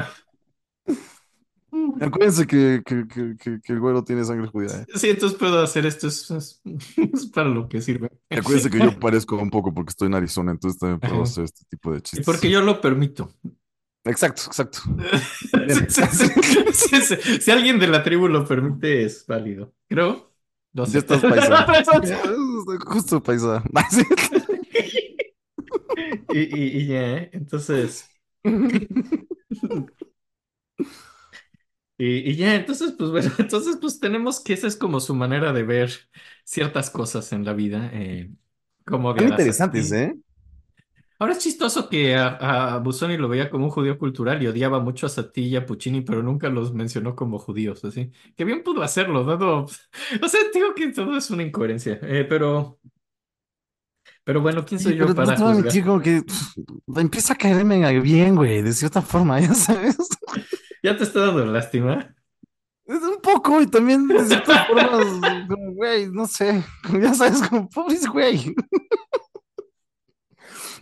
Acuérdense 2.01 2.47
que, 2.47 2.83
que, 2.85 3.07
que, 3.07 3.73
el 3.73 3.81
güero 3.81 4.03
tiene 4.05 4.25
sangre 4.25 4.47
judía. 4.49 4.71
¿eh? 4.83 4.87
Sí, 4.95 5.11
entonces 5.11 5.39
puedo 5.39 5.61
hacer 5.61 5.85
esto, 5.87 6.07
es, 6.09 6.31
es- 6.31 6.63
es 6.97 7.27
para 7.27 7.49
lo 7.49 7.69
que 7.69 7.81
sirve. 7.81 8.11
Acuérdense 8.31 8.71
que 8.71 8.79
yo 8.79 8.99
parezco 8.99 9.37
un 9.37 9.51
poco 9.51 9.75
porque 9.75 9.91
estoy 9.91 10.07
en 10.07 10.15
Arizona, 10.15 10.53
entonces 10.53 10.79
también 10.79 11.01
puedo 11.01 11.15
Ajá. 11.15 11.23
hacer 11.25 11.45
este 11.45 11.65
tipo 11.69 11.93
de 11.93 11.99
Y 11.99 12.03
chistes. 12.03 12.25
porque 12.27 12.51
yo 12.51 12.63
lo 12.63 12.81
permito. 12.81 13.31
Exacto, 14.07 14.43
exacto. 14.47 14.79
Si, 15.69 15.87
si- 15.91 16.73
si- 16.73 17.01
si- 17.03 17.41
si 17.41 17.51
alguien 17.51 17.79
de 17.79 17.89
la 17.89 18.03
tribu 18.03 18.29
lo 18.29 18.47
permite, 18.47 19.05
es 19.05 19.27
válido. 19.27 19.75
Creo. 19.89 20.33
No 20.73 20.87
sé. 20.87 20.99
estás 20.99 21.23
paisa. 21.23 21.67
Justo 22.87 23.23
paisa. 23.23 23.63
Y, 26.33 26.39
y- 26.41 26.79
y 26.83 26.87
ya, 26.87 27.17
¿eh? 27.19 27.31
Entonces. 27.33 28.09
Y, 31.99 32.31
y 32.31 32.37
ya, 32.37 32.55
entonces, 32.55 32.93
pues 32.99 33.11
bueno, 33.11 33.31
entonces, 33.39 33.79
pues 33.81 33.99
tenemos 34.01 34.41
que 34.41 34.53
esa 34.53 34.67
es 34.67 34.77
como 34.77 35.01
su 35.01 35.15
manera 35.15 35.53
de 35.55 35.63
ver 35.63 35.91
ciertas 36.45 36.91
cosas 36.91 37.33
en 37.33 37.45
la 37.45 37.55
vida. 37.55 37.91
Eh, 37.95 38.31
como 38.85 39.11
interesantes, 39.13 39.91
¿eh? 39.93 40.15
Ahora 41.19 41.33
es 41.33 41.39
chistoso 41.39 41.89
que 41.89 42.15
a, 42.15 42.75
a 42.75 42.79
Busoni 42.79 43.17
lo 43.17 43.29
veía 43.29 43.49
como 43.49 43.65
un 43.65 43.71
judío 43.71 43.99
cultural 43.99 44.43
y 44.43 44.47
odiaba 44.47 44.81
mucho 44.81 45.07
a 45.07 45.09
Satie 45.09 45.45
y 45.45 45.57
a 45.57 45.65
Puccini, 45.65 46.03
pero 46.03 46.23
nunca 46.23 46.49
los 46.51 46.75
mencionó 46.75 47.17
como 47.17 47.39
judíos, 47.39 47.85
así. 47.85 48.13
Que 48.37 48.45
bien 48.45 48.63
pudo 48.63 48.83
hacerlo, 48.83 49.25
dado... 49.25 49.65
O 50.23 50.29
sea, 50.29 50.41
digo 50.53 50.75
que 50.75 50.89
todo 50.89 51.17
es 51.17 51.31
una 51.31 51.43
incoherencia, 51.43 51.99
eh, 52.03 52.27
pero... 52.29 52.79
Pero 54.25 54.41
bueno, 54.41 54.65
¿quién 54.65 54.81
soy 54.81 54.93
Sí, 54.93 54.99
yo 54.99 55.07
no 55.07 55.15
para 55.15 55.35
a 55.35 55.37
juzgar? 55.37 55.85
como 55.85 56.01
que 56.01 56.23
empieza 56.97 57.35
a 57.35 57.37
caerme 57.37 58.01
bien, 58.01 58.35
güey, 58.35 58.61
de 58.61 58.73
cierta 58.73 59.01
forma, 59.01 59.41
ya 59.41 59.55
sabes. 59.55 59.97
¿Ya 60.83 60.97
te 60.97 61.05
está 61.05 61.27
dando 61.27 61.47
lástima? 61.47 62.13
Un 62.87 63.19
poco, 63.21 63.61
y 63.61 63.67
también 63.67 64.07
de 64.07 64.25
ciertas 64.25 64.67
formas, 64.69 65.47
como, 65.49 65.73
güey, 65.75 66.09
no 66.09 66.27
sé, 66.27 66.63
ya 67.01 67.15
sabes, 67.15 67.43
como 67.49 67.69
pobre 67.69 67.99
güey. 68.13 68.55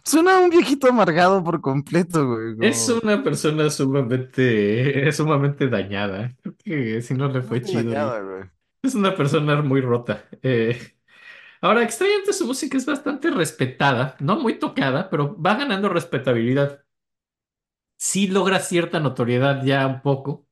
Suena 0.05 0.40
un 0.40 0.51
viejito 0.51 0.89
amargado 0.89 1.43
por 1.43 1.60
completo, 1.60 2.26
güey. 2.26 2.56
como- 2.56 2.68
Es 2.68 2.89
una 2.89 3.22
persona 3.22 3.70
sumamente, 3.70 5.10
sumamente 5.12 5.68
dañada. 5.68 6.35
Creo 6.43 6.55
que 6.59 7.02
si 7.02 7.14
no 7.14 7.28
le 7.28 7.43
fue 7.43 7.62
chido. 7.62 7.82
dañada, 7.85 8.20
güey. 8.20 8.44
Es 8.82 8.94
una 8.94 9.16
persona 9.16 9.62
muy 9.62 9.81
rota. 9.81 10.24
Eh, 10.43 10.78
ahora, 11.62 11.82
extrañamente 11.85 12.32
su 12.35 12.47
música 12.47 12.76
es 12.78 12.86
bastante 12.86 13.31
respetada, 13.31 14.16
no 14.20 14.36
muy 14.40 14.59
tocada, 14.59 15.10
pero 15.10 15.40
va 15.40 15.56
ganando 15.56 15.89
respetabilidad. 15.89 16.85
Sí 17.97 18.28
logra 18.28 18.60
cierta 18.60 19.01
notoriedad 19.01 19.64
ya 19.64 19.85
un 19.89 20.01
poco. 20.02 20.47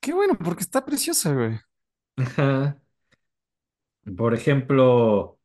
Qué 0.00 0.12
bueno, 0.12 0.36
porque 0.38 0.62
está 0.62 0.84
preciosa, 0.84 1.32
güey. 1.34 1.58
Ajá. 2.16 2.78
Por 4.16 4.34
ejemplo, 4.34 5.37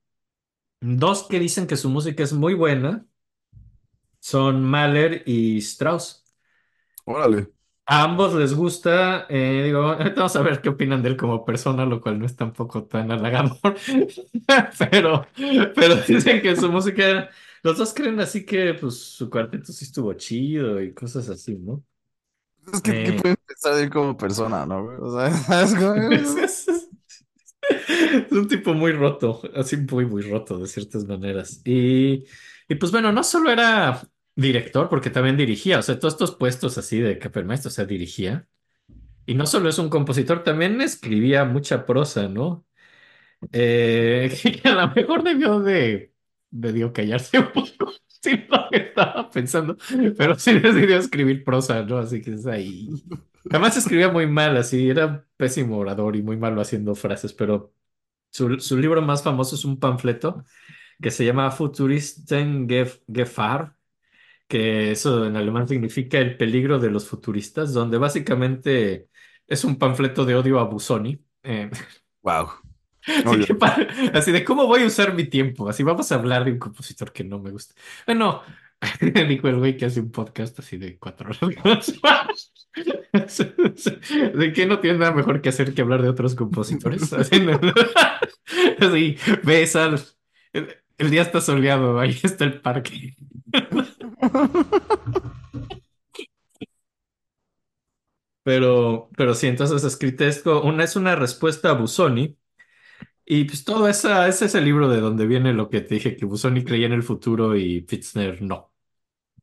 dos 0.83 1.23
que 1.29 1.39
dicen 1.39 1.67
que 1.67 1.77
su 1.77 1.89
música 1.89 2.23
es 2.23 2.33
muy 2.33 2.53
buena 2.53 3.07
son 4.19 4.63
Mahler 4.63 5.21
y 5.27 5.57
Strauss. 5.59 6.23
Órale. 7.05 7.53
A 7.85 8.03
ambos 8.03 8.33
les 8.33 8.53
gusta, 8.53 9.25
eh, 9.29 9.61
digo, 9.65 9.81
ahorita 9.81 10.15
vamos 10.15 10.35
a 10.37 10.41
ver 10.41 10.61
qué 10.61 10.69
opinan 10.69 11.03
de 11.03 11.09
él 11.09 11.17
como 11.17 11.43
persona, 11.43 11.85
lo 11.85 11.99
cual 11.99 12.17
no 12.17 12.25
es 12.25 12.35
tampoco 12.35 12.85
tan 12.85 13.11
halagador, 13.11 13.57
pero, 14.79 15.27
pero 15.75 15.95
dicen 15.97 16.41
que 16.41 16.55
su 16.55 16.71
música, 16.71 17.29
los 17.61 17.77
dos 17.77 17.93
creen 17.93 18.19
así 18.21 18.45
que 18.45 18.73
pues 18.75 18.97
su 18.99 19.29
cuarteto 19.29 19.73
sí 19.73 19.83
estuvo 19.85 20.13
chido 20.13 20.81
y 20.81 20.93
cosas 20.93 21.27
así, 21.29 21.55
¿no? 21.57 21.83
Es 22.73 22.81
que, 22.81 22.93
Eh. 22.93 23.17
pueden 23.21 23.37
pensar 23.45 23.75
de 23.75 23.83
él 23.83 23.89
como 23.89 24.17
persona, 24.17 24.65
¿no? 24.65 24.85
O 25.01 25.19
sea. 25.19 25.29
Es, 26.09 26.35
es- 26.35 26.89
es 27.69 28.31
un 28.31 28.47
tipo 28.47 28.73
muy 28.73 28.91
roto, 28.91 29.41
así 29.55 29.77
muy, 29.77 30.05
muy 30.05 30.21
roto 30.23 30.57
de 30.59 30.67
ciertas 30.67 31.05
maneras. 31.05 31.61
Y, 31.65 32.25
y 32.67 32.75
pues 32.75 32.91
bueno, 32.91 33.11
no 33.11 33.23
solo 33.23 33.51
era 33.51 34.01
director, 34.35 34.89
porque 34.89 35.09
también 35.09 35.37
dirigía, 35.37 35.79
o 35.79 35.81
sea, 35.81 35.99
todos 35.99 36.13
estos 36.15 36.35
puestos 36.35 36.77
así 36.77 36.99
de 36.99 37.19
Capelmaestro, 37.19 37.69
o 37.69 37.71
sea, 37.71 37.85
dirigía. 37.85 38.47
Y 39.25 39.35
no 39.35 39.45
solo 39.47 39.69
es 39.69 39.79
un 39.79 39.89
compositor, 39.89 40.43
también 40.43 40.81
escribía 40.81 41.45
mucha 41.45 41.85
prosa, 41.85 42.27
¿no? 42.29 42.65
Eh, 43.51 44.31
que 44.63 44.69
a 44.69 44.73
lo 44.75 44.89
mejor 44.95 45.23
debió 45.23 45.59
de, 45.59 46.13
debió 46.51 46.93
callarse 46.93 47.39
un 47.39 47.51
poco, 47.53 47.93
lo 48.49 48.69
que 48.71 48.77
estaba 48.77 49.29
pensando, 49.31 49.77
pero 50.17 50.35
sí 50.39 50.59
decidió 50.59 50.97
escribir 50.97 51.43
prosa, 51.43 51.83
¿no? 51.83 51.97
Así 51.99 52.21
que 52.21 52.33
es 52.33 52.45
ahí. 52.47 52.89
Además 53.49 53.77
escribía 53.77 54.09
muy 54.09 54.27
mal, 54.27 54.57
así, 54.57 54.89
era 54.89 55.05
un 55.07 55.23
pésimo 55.37 55.77
orador 55.77 56.15
y 56.15 56.21
muy 56.23 56.37
malo 56.37 56.61
haciendo 56.61 56.95
frases, 56.95 57.33
pero 57.33 57.73
su, 58.31 58.59
su 58.59 58.77
libro 58.77 59.01
más 59.01 59.23
famoso 59.23 59.55
es 59.55 59.65
un 59.65 59.79
panfleto 59.79 60.45
que 61.01 61.11
se 61.11 61.25
llama 61.25 61.51
Futuristen 61.51 62.67
Gef- 62.69 63.01
Gefahr, 63.13 63.75
que 64.47 64.91
eso 64.91 65.25
en 65.25 65.35
alemán 65.37 65.67
significa 65.67 66.19
el 66.19 66.37
peligro 66.37 66.79
de 66.79 66.91
los 66.91 67.07
futuristas, 67.07 67.73
donde 67.73 67.97
básicamente 67.97 69.09
es 69.47 69.63
un 69.65 69.77
panfleto 69.77 70.25
de 70.25 70.35
odio 70.35 70.59
a 70.59 70.65
Busoni. 70.65 71.23
eh, 71.43 71.71
Wow. 72.23 72.51
Así, 73.05 73.39
que 73.45 73.57
así 74.13 74.31
de 74.31 74.45
cómo 74.45 74.65
voy 74.67 74.83
a 74.83 74.87
usar 74.87 75.13
mi 75.13 75.25
tiempo. 75.25 75.67
Así 75.69 75.83
vamos 75.83 76.11
a 76.11 76.15
hablar 76.15 76.45
de 76.45 76.53
un 76.53 76.59
compositor 76.59 77.11
que 77.11 77.23
no 77.25 77.39
me 77.39 77.51
gusta. 77.51 77.75
Bueno, 78.07 78.41
dijo 79.29 79.47
el 79.49 79.57
güey 79.59 79.77
que 79.77 79.85
hace 79.85 79.99
un 79.99 80.11
podcast 80.11 80.57
así 80.59 80.77
de 80.77 80.97
cuatro 80.97 81.29
horas. 81.41 81.93
De 84.33 84.53
que 84.53 84.65
no 84.65 84.79
tiene 84.79 84.97
nada 84.99 85.13
mejor 85.13 85.41
que 85.41 85.49
hacer 85.49 85.73
que 85.73 85.81
hablar 85.81 86.01
de 86.01 86.09
otros 86.09 86.35
compositores. 86.35 87.13
Así, 87.13 87.39
ves 89.43 89.75
al. 89.75 89.99
El, 90.53 91.09
día 91.09 91.21
está 91.23 91.41
soleado, 91.41 91.99
ahí 91.99 92.17
está 92.23 92.45
el 92.45 92.61
parque. 92.61 93.15
Pero, 98.43 99.09
pero 99.15 99.33
sí, 99.35 99.47
entonces 99.47 99.83
Escritesco, 99.85 100.61
una 100.63 100.83
es 100.83 100.95
una 100.95 101.15
respuesta 101.15 101.69
a 101.69 101.73
Busoni. 101.73 102.37
Y 103.25 103.45
pues 103.45 103.63
todo 103.63 103.87
esa, 103.87 104.27
ese 104.27 104.45
es 104.45 104.55
el 104.55 104.65
libro 104.65 104.89
de 104.89 104.99
donde 104.99 105.25
viene 105.25 105.53
lo 105.53 105.69
que 105.69 105.81
te 105.81 105.95
dije, 105.95 106.17
que 106.17 106.25
Busoni 106.25 106.63
creía 106.63 106.87
en 106.87 106.93
el 106.93 107.03
futuro 107.03 107.55
y 107.55 107.81
Fitzner 107.87 108.41
no. 108.41 108.73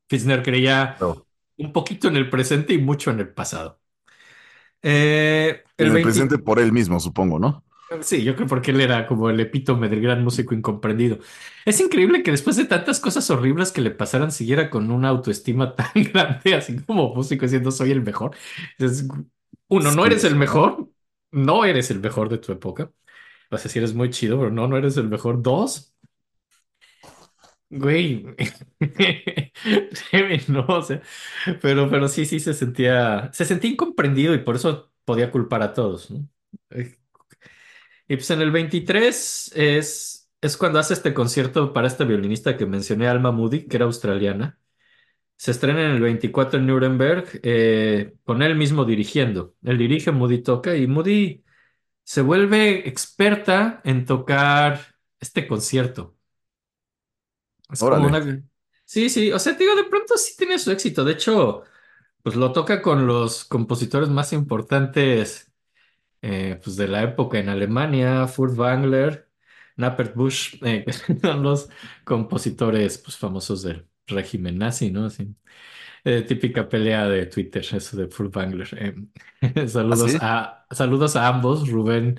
Fitzner 0.09 0.43
creía. 0.43 0.99
Un 1.61 1.73
poquito 1.73 2.09
en 2.09 2.17
el 2.17 2.31
presente 2.31 2.75
y 2.75 2.79
mucho 2.79 3.11
en 3.11 3.21
el 3.21 3.29
pasado. 3.33 3.81
Eh, 4.83 5.63
el 5.79 5.89
En 5.89 5.93
el 5.93 6.01
20 6.01 6.01
presente 6.01 6.39
por 6.39 6.61
él 6.61 6.71
mismo, 6.71 7.01
supongo, 7.01 7.41
¿no? 7.41 7.65
Sí, 8.03 8.23
yo 8.23 8.37
creo 8.37 8.47
porque 8.47 8.71
él 8.71 8.81
era 8.81 9.05
como 9.09 9.31
el 9.31 9.41
epítome 9.41 9.89
del 9.89 10.01
gran 10.01 10.23
músico 10.23 10.55
incomprendido. 10.55 11.19
Es 11.65 11.81
increíble 11.81 12.23
que 12.23 12.31
después 12.31 12.55
de 12.57 12.65
tantas 12.67 13.01
cosas 13.01 13.29
horribles 13.31 13.73
que 13.73 13.81
le 13.81 13.91
pasaran, 13.91 14.31
siguiera 14.31 14.71
con 14.71 14.93
una 14.93 15.09
autoestima 15.09 15.75
tan 15.77 15.91
grande, 16.13 16.55
así 16.55 16.77
como 16.85 17.13
músico 17.15 17.43
diciendo 17.47 17.73
soy 17.73 17.91
el 17.91 18.03
mejor. 18.03 18.37
Es- 18.79 19.09
uno, 19.69 19.91
no 19.91 20.07
eres 20.07 20.23
el 20.25 20.37
mejor, 20.37 20.89
no 21.33 21.65
eres 21.65 21.91
el 21.91 21.99
mejor 22.01 22.29
de 22.29 22.39
tu 22.39 22.53
época. 22.53 22.93
O 23.51 23.59
sea, 23.59 23.71
sí 23.71 23.79
eres 23.81 23.95
muy 23.95 24.11
chido, 24.11 24.39
pero 24.39 24.51
no, 24.53 24.69
no 24.69 24.77
eres 24.79 24.97
el 24.99 25.09
mejor. 25.09 25.43
Dos, 25.43 25.90
güey. 27.71 28.27
No, 30.49 30.65
o 30.69 30.83
sea, 30.83 31.03
pero, 31.63 31.89
pero 31.91 32.09
sí, 32.09 32.27
sí 32.27 32.41
se 32.41 32.55
sentía, 32.55 33.31
se 33.33 33.45
sentía 33.45 33.71
incomprendido 33.71 34.35
y 34.35 34.39
por 34.39 34.57
eso 34.57 34.93
podía 35.05 35.31
culpar 35.31 35.63
a 35.63 35.73
todos, 35.75 36.11
¿no? 36.11 36.29
Eh, 36.71 36.97
Y 38.09 38.17
pues 38.17 38.31
en 38.31 38.41
el 38.43 38.51
23 38.51 39.53
es, 39.55 40.29
es 40.41 40.57
cuando 40.57 40.79
hace 40.79 40.95
este 40.95 41.15
concierto 41.15 41.73
para 41.73 41.87
esta 41.87 42.05
violinista 42.05 42.57
que 42.57 42.67
mencioné, 42.67 43.07
Alma 43.09 43.31
Moody, 43.33 43.67
que 43.69 43.77
era 43.77 43.87
australiana. 43.87 44.59
Se 45.37 45.53
estrena 45.53 45.85
en 45.87 45.93
el 45.93 46.01
24 46.03 46.61
en 46.61 46.67
Nuremberg, 46.69 47.41
eh, 47.45 48.15
con 48.25 48.43
él 48.43 48.57
mismo 48.57 48.85
dirigiendo. 48.87 49.55
Él 49.65 49.79
dirige, 49.79 50.13
Moody 50.13 50.43
toca 50.43 50.77
y 50.77 50.87
Moody 50.89 51.45
se 52.05 52.23
vuelve 52.23 52.89
experta 52.89 53.81
en 53.85 54.07
tocar 54.07 54.97
este 55.21 55.49
concierto. 55.49 56.17
Es 57.73 57.81
como 57.81 58.07
una... 58.07 58.43
Sí, 58.85 59.09
sí, 59.09 59.31
o 59.33 59.39
sea, 59.39 59.57
te 59.57 59.65
digo, 59.65 59.77
de 59.77 59.85
pronto 59.85 60.17
sí 60.17 60.35
tiene 60.37 60.59
su 60.59 60.71
éxito. 60.73 61.05
De 61.05 61.13
hecho, 61.13 61.63
pues 62.23 62.37
lo 62.37 62.53
toca 62.53 62.83
con 62.83 63.07
los 63.07 63.45
compositores 63.45 64.09
más 64.09 64.33
importantes 64.33 65.53
eh, 66.23 66.61
pues 66.63 66.77
de 66.77 66.89
la 66.89 67.03
época 67.03 67.39
en 67.39 67.49
Alemania, 67.49 68.27
Furtwängler, 68.27 69.29
Norbert 69.77 70.15
Busch, 70.15 70.59
eh, 70.63 70.85
son 71.23 71.43
los 71.43 71.69
compositores 72.05 72.99
pues, 72.99 73.17
famosos 73.17 73.63
del 73.63 73.87
régimen 74.07 74.59
nazi, 74.59 74.91
¿no? 74.91 75.07
Así, 75.07 75.35
eh, 76.05 76.23
típica 76.23 76.69
pelea 76.69 77.07
de 77.09 77.27
Twitter, 77.27 77.65
eso 77.73 77.97
de 77.97 78.09
Furtwängler. 78.09 78.69
Eh, 78.79 78.95
¿Ah, 79.57 79.69
saludos 79.69 80.13
sí? 80.13 80.19
a, 80.21 80.67
saludos 80.71 81.17
a 81.17 81.29
ambos, 81.29 81.69
Rubén 81.69 82.19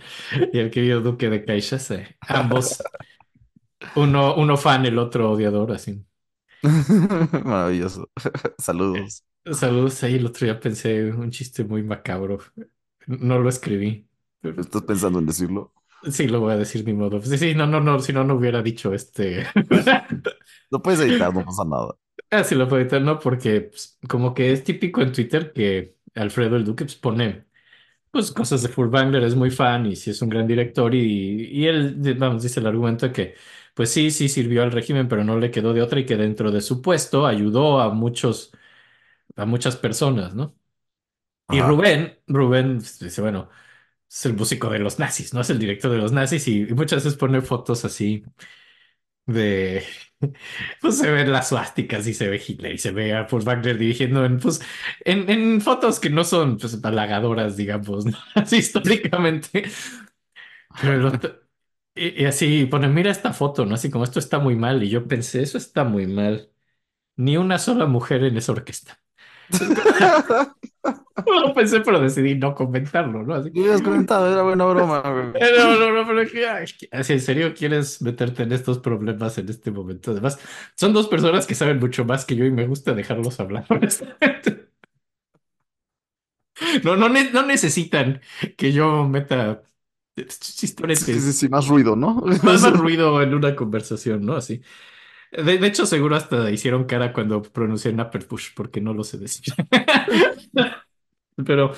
y 0.52 0.60
el 0.60 0.72
querido 0.72 1.02
Duque 1.02 1.30
de 1.30 1.46
Caixas, 1.46 1.94
ambos, 2.22 2.82
uno, 3.96 4.36
uno 4.36 4.58
fan, 4.58 4.86
el 4.86 4.98
otro 5.00 5.32
odiador, 5.32 5.72
así. 5.72 6.06
Maravilloso. 7.46 8.10
Saludos. 8.60 9.24
Saludos 9.52 10.04
ahí, 10.04 10.16
el 10.16 10.26
otro 10.28 10.46
día 10.46 10.60
pensé 10.60 11.06
un 11.12 11.32
chiste 11.32 11.64
muy 11.64 11.82
macabro, 11.84 12.40
no 13.08 13.40
lo 13.40 13.50
escribí. 13.50 14.08
¿Estás 14.44 14.84
pensando 14.84 15.20
en 15.20 15.26
decirlo? 15.26 15.74
Sí, 16.12 16.28
lo 16.28 16.40
voy 16.40 16.54
a 16.54 16.58
decir 16.58 16.84
ni 16.86 16.94
modo. 16.94 17.22
Sí, 17.22 17.38
sí, 17.38 17.54
no, 17.54 17.68
no, 17.68 17.80
no, 17.80 18.00
si 18.00 18.12
no, 18.12 18.24
no 18.24 18.36
hubiera 18.36 18.62
dicho 18.64 18.94
este. 18.94 19.46
Lo 20.72 20.82
puedes 20.82 21.00
editar, 21.02 21.34
no 21.34 21.44
pasa 21.44 21.64
nada. 21.66 21.96
Ah, 22.30 22.44
sí, 22.44 22.56
lo 22.56 22.68
puedo 22.68 22.82
editar, 22.82 23.02
¿no? 23.02 23.20
Porque 23.20 23.62
pues, 23.62 24.00
como 24.08 24.34
que 24.34 24.52
es 24.54 24.64
típico 24.64 25.02
en 25.02 25.12
Twitter 25.12 25.52
que 25.54 25.98
Alfredo 26.16 26.56
el 26.56 26.64
Duque 26.66 26.86
pues, 26.86 26.96
pone 26.96 27.46
pues, 28.12 28.32
cosas 28.32 28.64
de 28.64 28.70
Furtwängler, 28.70 29.24
es 29.24 29.36
muy 29.36 29.52
fan 29.52 29.86
y 29.88 29.96
sí 29.96 30.12
es 30.12 30.22
un 30.22 30.30
gran 30.30 30.48
director 30.48 30.94
y, 30.96 31.46
y 31.52 31.68
él, 31.68 31.96
vamos, 32.18 32.44
dice 32.44 32.60
el 32.62 32.68
argumento 32.68 33.08
de 33.08 33.14
que 33.14 33.36
pues 33.74 33.92
sí, 33.92 34.12
sí 34.12 34.30
sirvió 34.30 34.64
al 34.64 34.72
régimen, 34.72 35.08
pero 35.08 35.24
no 35.24 35.38
le 35.40 35.52
quedó 35.52 35.74
de 35.74 35.82
otra 35.82 36.00
y 36.00 36.06
que 36.06 36.18
dentro 36.18 36.52
de 36.52 36.62
su 36.62 36.82
puesto 36.82 37.26
ayudó 37.28 37.80
a 37.82 37.90
muchos, 37.94 38.52
a 39.36 39.46
muchas 39.46 39.78
personas, 39.78 40.36
¿no? 40.36 40.56
Y. 41.50 41.62
Rubén, 41.62 42.20
Rubén 42.28 42.80
dice, 42.80 43.22
bueno, 43.22 43.50
es 44.10 44.26
el 44.26 44.36
músico 44.36 44.70
de 44.70 44.80
los 44.80 45.00
nazis, 45.00 45.34
¿no? 45.34 45.42
Es 45.42 45.50
el 45.52 45.60
director 45.60 45.92
de 45.92 45.98
los 46.00 46.12
nazis 46.14 46.48
y, 46.48 46.62
y 46.64 46.74
muchas 46.74 47.04
veces 47.04 47.18
pone 47.20 47.42
fotos 47.42 47.86
así 47.86 48.24
de, 49.26 49.84
pues 50.82 50.98
se 50.98 51.10
ven 51.12 51.32
las 51.32 51.50
suásticas 51.50 52.08
y 52.08 52.14
se 52.14 52.28
ve 52.30 52.42
Hitler 52.46 52.74
y 52.74 52.78
se 52.78 52.92
ve 52.92 53.14
a 53.16 53.28
Paul 53.28 53.44
Wagner 53.44 53.78
dirigiendo 53.78 54.26
en, 54.26 54.40
pues, 54.40 54.62
en, 55.06 55.30
en 55.30 55.62
fotos 55.62 56.00
que 56.00 56.10
no 56.10 56.24
son, 56.24 56.58
pues, 56.58 56.80
halagadoras, 56.84 57.56
digamos, 57.58 58.06
¿no? 58.08 58.18
Así 58.36 58.58
históricamente. 58.58 59.64
Pero 60.80 60.94
el 60.96 61.06
otro- 61.06 61.41
y, 61.96 62.24
y 62.24 62.26
así 62.26 62.66
pone, 62.66 62.88
mira 62.88 63.12
esta 63.12 63.34
foto, 63.34 63.66
¿no? 63.66 63.76
Así 63.76 63.90
como 63.92 64.04
esto 64.04 64.20
está 64.20 64.40
muy 64.40 64.56
mal. 64.56 64.84
Y 64.84 64.90
yo 64.90 65.08
pensé, 65.08 65.42
eso 65.44 65.58
está 65.58 65.84
muy 65.84 66.08
mal. 66.08 66.52
Ni 67.18 67.38
una 67.38 67.60
sola 67.60 67.88
mujer 67.88 68.24
en 68.26 68.38
esa 68.38 68.54
orquesta. 68.54 69.00
Lo 71.26 71.54
pensé, 71.54 71.82
pero 71.82 72.00
decidí 72.00 72.36
no 72.36 72.56
comentarlo, 72.56 73.24
¿no? 73.24 73.36
Así. 73.36 73.52
¿Qué 73.52 73.60
hubieras 73.62 73.82
comentado? 73.82 74.32
Era 74.32 74.44
buena 74.44 74.66
broma, 74.66 75.02
güey. 75.02 75.26
No, 75.58 75.78
no, 75.80 75.92
no, 75.92 76.08
pero 76.08 76.30
que, 76.30 76.48
ay, 76.48 76.66
que- 76.78 76.88
así, 76.92 77.14
en 77.14 77.22
serio 77.22 77.54
quieres 77.54 78.02
meterte 78.02 78.44
en 78.44 78.52
estos 78.52 78.80
problemas 78.80 79.38
en 79.38 79.50
este 79.50 79.72
momento. 79.72 80.12
Además, 80.12 80.40
son 80.76 80.94
dos 80.94 81.08
personas 81.08 81.46
que 81.48 81.56
saben 81.56 81.80
mucho 81.80 82.06
más 82.06 82.26
que 82.26 82.36
yo 82.36 82.46
y 82.46 82.52
me 82.52 82.68
gusta 82.68 82.94
dejarlos 82.94 83.40
hablar, 83.40 83.66
honestamente. 83.70 84.72
No, 86.84 86.96
no, 86.96 87.10
ne- 87.10 87.32
no 87.32 87.44
necesitan 87.46 88.22
que 88.58 88.72
yo 88.72 89.08
meta 89.08 89.64
Sí, 90.94 91.20
sí, 91.22 91.34
chistoretes, 91.34 91.34
sí, 91.34 91.50
más 91.50 91.68
ruido, 91.68 91.96
¿no? 91.96 92.22
más, 92.42 92.60
más 92.62 92.78
ruido 92.78 93.22
en 93.22 93.34
una 93.34 93.56
conversación, 93.56 94.26
¿no? 94.26 94.36
Así. 94.36 94.62
De, 95.32 95.58
de 95.60 95.68
hecho, 95.68 95.86
seguro 95.86 96.16
hasta 96.16 96.52
hicieron 96.52 96.86
cara 96.86 97.14
cuando 97.14 97.42
pronuncié 97.44 97.94
Push 98.30 98.54
porque 98.56 98.82
no 98.82 98.94
lo 98.94 99.04
sé 99.04 99.18
decir. 99.18 99.54
Pero, 101.46 101.74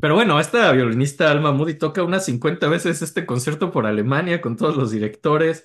pero 0.00 0.14
bueno, 0.14 0.38
esta 0.38 0.70
violinista 0.72 1.30
Alma 1.30 1.50
Moody 1.52 1.74
toca 1.74 2.04
unas 2.04 2.24
50 2.24 2.68
veces 2.68 3.02
este 3.02 3.26
concierto 3.26 3.70
por 3.72 3.84
Alemania 3.86 4.40
con 4.40 4.56
todos 4.56 4.76
los 4.76 4.90
directores. 4.92 5.64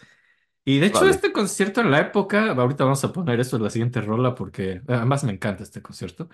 Y 0.66 0.80
de 0.80 0.88
hecho, 0.88 1.06
Vale. 1.06 1.12
este 1.12 1.34
concierto 1.34 1.82
en 1.82 1.92
la 1.92 2.00
época, 2.02 2.52
ahorita 2.52 2.86
vamos 2.86 3.04
a 3.06 3.14
poner 3.14 3.40
eso 3.40 3.58
en 3.58 3.64
la 3.64 3.70
siguiente 3.72 4.02
rola 4.02 4.36
porque 4.36 4.82
además 4.88 5.24
me 5.26 5.34
encanta 5.34 5.64
este 5.64 5.82
concierto, 5.82 6.30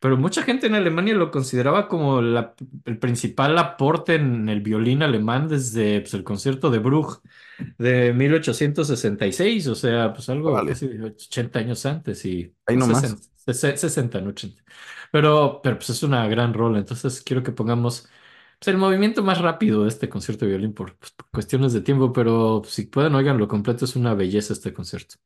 pero 0.00 0.16
mucha 0.16 0.42
gente 0.42 0.66
en 0.66 0.74
Alemania 0.74 1.14
lo 1.14 1.30
consideraba 1.30 1.88
como 1.88 2.22
la- 2.22 2.54
el 2.86 2.98
principal 2.98 3.56
aporte 3.58 4.16
en 4.16 4.48
el 4.48 4.60
violín 4.62 5.02
alemán 5.02 5.48
desde 5.48 6.00
pues, 6.00 6.14
el 6.14 6.24
concierto 6.24 6.70
de 6.70 6.78
Bruch 6.80 7.20
de 7.78 8.12
1866, 8.14 9.66
o 9.68 9.74
sea, 9.74 10.12
pues 10.12 10.28
algo 10.28 10.50
Órale. 10.52 10.70
casi 10.70 10.86
80 10.86 11.58
años 11.60 11.84
antes 11.86 12.24
y 12.24 12.54
Ahí 12.66 12.76
no, 12.76 12.86
nomás. 12.86 13.02
60, 13.02 13.22
60, 13.36 13.76
60, 13.78 14.20
no 14.20 14.30
80. 14.30 14.62
Pero, 15.12 15.60
pero 15.62 15.76
pues 15.76 15.90
es 15.90 16.02
una 16.02 16.26
gran 16.28 16.54
rola, 16.54 16.78
entonces 16.78 17.22
quiero 17.22 17.42
que 17.42 17.52
pongamos 17.52 18.08
pues, 18.58 18.68
el 18.68 18.78
movimiento 18.78 19.22
más 19.22 19.40
rápido 19.40 19.82
de 19.82 19.88
este 19.88 20.08
concierto 20.08 20.44
de 20.44 20.50
violín 20.52 20.72
por, 20.74 20.96
pues, 20.98 21.12
por 21.12 21.28
cuestiones 21.30 21.72
de 21.72 21.80
tiempo, 21.82 22.12
pero 22.12 22.62
si 22.64 22.84
pueden, 22.86 23.14
oigan 23.14 23.38
lo 23.38 23.48
completo, 23.48 23.84
es 23.84 23.96
una 23.96 24.14
belleza 24.14 24.52
este 24.52 24.72
concierto. 24.72 25.16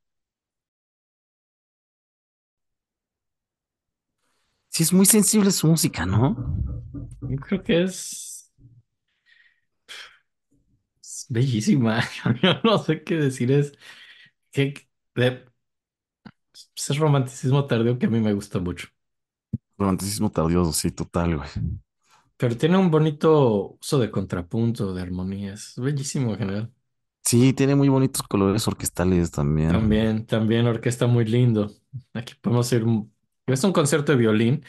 Sí, 4.75 4.83
es 4.83 4.93
muy 4.93 5.07
sensible 5.07 5.51
su 5.51 5.67
música, 5.69 6.05
¿no? 6.05 6.37
Yo 7.21 7.37
creo 7.41 7.63
que 7.63 7.83
es, 7.83 8.53
es 11.03 11.27
bellísima. 11.29 12.01
Yo 12.43 12.55
no 12.65 12.79
sé 12.79 13.03
qué 13.05 13.17
decir, 13.17 13.53
es 13.53 13.73
que 14.53 14.75
de- 15.15 15.47
es 16.77 16.99
romanticismo 16.99 17.67
tardío 17.67 17.99
que 17.99 18.07
a 18.07 18.11
mí 18.11 18.21
me 18.21 18.33
gusta 18.33 18.59
mucho. 18.61 18.89
Romanticismo 19.79 20.31
tardío, 20.31 20.73
sí, 20.73 20.91
total, 20.91 21.37
güey. 21.37 21.49
Pero 22.37 22.57
tiene 22.57 22.77
un 22.79 22.91
bonito 22.91 23.77
uso 23.81 23.99
de 23.99 24.11
contrapunto, 24.11 24.93
de 24.95 25.03
armonías. 25.03 25.71
Es 25.71 25.81
bellísimo 25.85 26.33
en 26.33 26.39
general. 26.39 26.75
Sí, 27.25 27.53
tiene 27.53 27.75
muy 27.75 27.89
bonitos 27.89 28.23
colores 28.23 28.67
orquestales 28.69 29.31
también. 29.31 29.83
También, 29.83 30.27
también 30.27 30.67
orquesta 30.67 31.07
muy 31.07 31.25
lindo. 31.25 31.71
Aquí 32.13 32.35
podemos 32.41 32.71
ir. 32.73 32.85
Es 33.47 33.65
un 33.65 33.73
concierto 33.73 34.13
de 34.13 34.19
violín. 34.19 34.65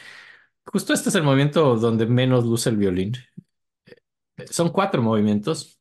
Justo 0.66 0.94
este 0.94 1.10
es 1.10 1.16
el 1.16 1.24
movimiento 1.24 1.78
donde 1.78 2.06
menos 2.08 2.46
luce 2.46 2.70
el 2.70 2.78
violín. 2.78 3.14
Eh, 4.38 4.48
Son 4.52 4.70
cuatro 4.72 5.02
movimientos. 5.02 5.80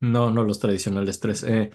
No, 0.00 0.30
no 0.30 0.44
los 0.44 0.60
tradicionales 0.60 1.20
tres. 1.20 1.42
Eh, 1.44 1.70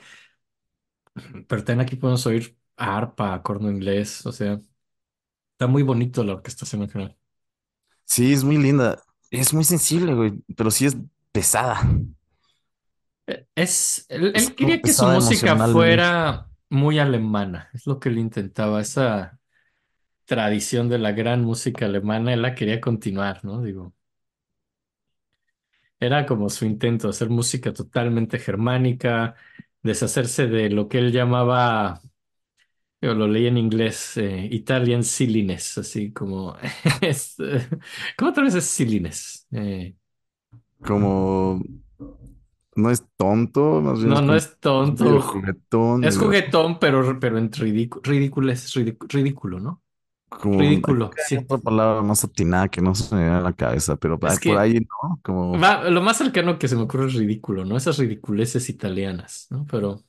pero 1.48 1.64
también 1.64 1.82
aquí 1.86 1.96
podemos 1.96 2.26
oír 2.28 2.58
arpa, 2.76 3.42
corno 3.44 3.70
inglés. 3.72 4.26
O 4.26 4.32
sea, 4.32 4.54
está 5.54 5.68
muy 5.68 5.84
bonito 5.84 6.24
la 6.24 6.34
orquestación 6.36 6.84
en 6.84 6.90
general. 6.90 7.18
Sí, 8.06 8.34
es 8.34 8.44
muy 8.44 8.58
linda. 8.58 9.02
Es 9.32 9.54
muy 9.54 9.64
sensible, 9.64 10.14
güey, 10.14 10.34
pero 10.56 10.72
sí 10.72 10.86
es 10.86 10.98
pesada. 11.32 11.82
Eh, 13.28 13.48
Es, 13.56 14.06
él, 14.10 14.32
Es 14.34 14.50
él 14.50 14.56
como 14.56 14.56
quería 14.56 14.82
que 14.82 14.94
su 14.94 15.06
pesada 15.06 15.08
música 15.08 15.58
emocionalmente. 15.58 15.58
fuera 15.58 16.50
muy 16.70 17.00
alemana. 17.00 17.70
Es 17.74 17.86
lo 17.88 18.00
que 18.00 18.10
él 18.10 18.18
intentaba. 18.20 18.82
Esa 18.82 19.37
tradición 20.28 20.90
de 20.90 21.00
la 21.00 21.14
gran 21.14 21.44
música 21.46 21.88
alemana, 21.88 22.34
él 22.36 22.44
la 22.44 22.56
quería 22.56 22.82
continuar, 22.82 23.46
¿no? 23.46 23.64
Digo, 23.64 23.96
era 26.00 26.26
como 26.26 26.50
su 26.50 26.66
intento, 26.66 27.10
hacer 27.10 27.30
música 27.30 27.74
totalmente 27.74 28.40
germánica, 28.40 29.36
deshacerse 29.82 30.48
de 30.48 30.70
lo 30.70 30.88
que 30.88 31.00
él 31.00 31.12
llamaba, 31.12 32.02
yo 33.02 33.14
lo 33.14 33.28
leí 33.28 33.48
en 33.48 33.58
inglés, 33.58 34.18
eh, 34.18 34.48
Italian 34.52 35.04
silliness, 35.04 35.78
así 35.78 36.12
como, 36.14 36.56
es, 37.02 37.36
¿cómo 38.18 38.32
otra 38.32 38.44
vez 38.44 38.56
es 38.56 38.66
silliness? 38.66 39.48
Eh, 39.52 39.96
como 40.82 41.62
no 42.76 42.92
es 42.92 43.04
tonto, 43.18 43.82
más 43.82 44.00
bien 44.00 44.12
No, 44.12 44.22
es 44.22 44.22
no 44.22 44.36
es 44.36 44.60
tonto. 44.60 45.22
juguetón, 45.22 46.02
Es 46.02 46.18
juguetón, 46.18 46.80
pero, 46.80 47.20
pero 47.20 47.38
en 47.38 47.52
ridículo, 47.52 48.02
ridículo 48.04 48.52
es 48.52 48.74
ridículo, 49.10 49.60
¿no? 49.60 49.84
Como 50.30 50.60
Ridículo, 50.60 51.12
sí. 51.18 51.48
otra 51.50 51.58
palabra 51.58 52.02
más 52.04 52.24
atinada 52.24 52.70
que 52.70 52.82
no 52.82 52.96
se 52.96 53.16
me 53.16 53.22
viene 53.24 53.38
a 53.38 53.42
la 53.42 53.54
cabeza, 53.54 53.96
pero 53.98 54.20
Es 54.22 54.40
por 54.40 54.58
ahí, 54.58 54.80
¿no? 54.82 55.20
Como 55.24 55.64
va, 55.64 55.90
lo 55.90 56.02
más 56.02 56.18
cercano 56.18 56.60
que 56.60 56.68
se 56.68 56.76
me 56.76 56.84
ocurre 56.84 57.08
es 57.08 57.14
ridículo, 57.16 57.66
¿no? 57.66 57.78
Esas 57.78 57.98
ridiculeces 57.98 58.70
italianas, 58.70 59.48
¿no? 59.50 59.66
Pero 59.70 60.04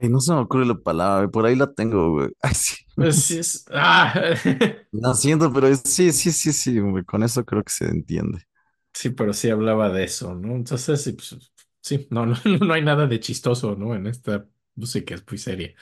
ay, 0.00 0.08
no 0.08 0.20
se 0.20 0.32
me 0.32 0.40
ocurre 0.40 0.66
la 0.66 0.74
palabra, 0.76 1.28
por 1.28 1.46
ahí 1.46 1.56
la 1.56 1.72
tengo, 1.72 2.10
güey. 2.12 2.28
Ay, 2.42 2.54
sí. 2.54 2.76
pues, 2.94 3.22
sí 3.24 3.38
es. 3.38 3.64
¡Ah! 3.72 4.14
No 4.92 5.12
siento, 5.14 5.52
pero 5.52 5.66
es- 5.68 5.82
sí, 5.84 6.10
sí, 6.12 6.32
sí, 6.32 6.52
sí, 6.52 6.78
güey, 6.80 7.04
con 7.04 7.22
eso 7.22 7.44
creo 7.44 7.62
que 7.62 7.72
se 7.72 7.84
entiende. 7.86 8.44
Sí, 8.92 9.10
pero 9.10 9.32
sí 9.32 9.50
hablaba 9.50 9.90
de 9.90 10.04
eso, 10.04 10.34
¿no? 10.34 10.54
Entonces, 10.54 11.02
sí, 11.02 11.12
pues, 11.12 11.36
sí, 11.80 12.06
no, 12.10 12.26
no, 12.26 12.34
no 12.60 12.72
hay 12.74 12.82
nada 12.82 13.06
de 13.06 13.20
chistoso, 13.20 13.74
¿no? 13.76 13.94
En 13.94 14.06
esta 14.06 14.48
música 14.76 15.14
es 15.14 15.24
muy 15.28 15.38
seria. 15.38 15.74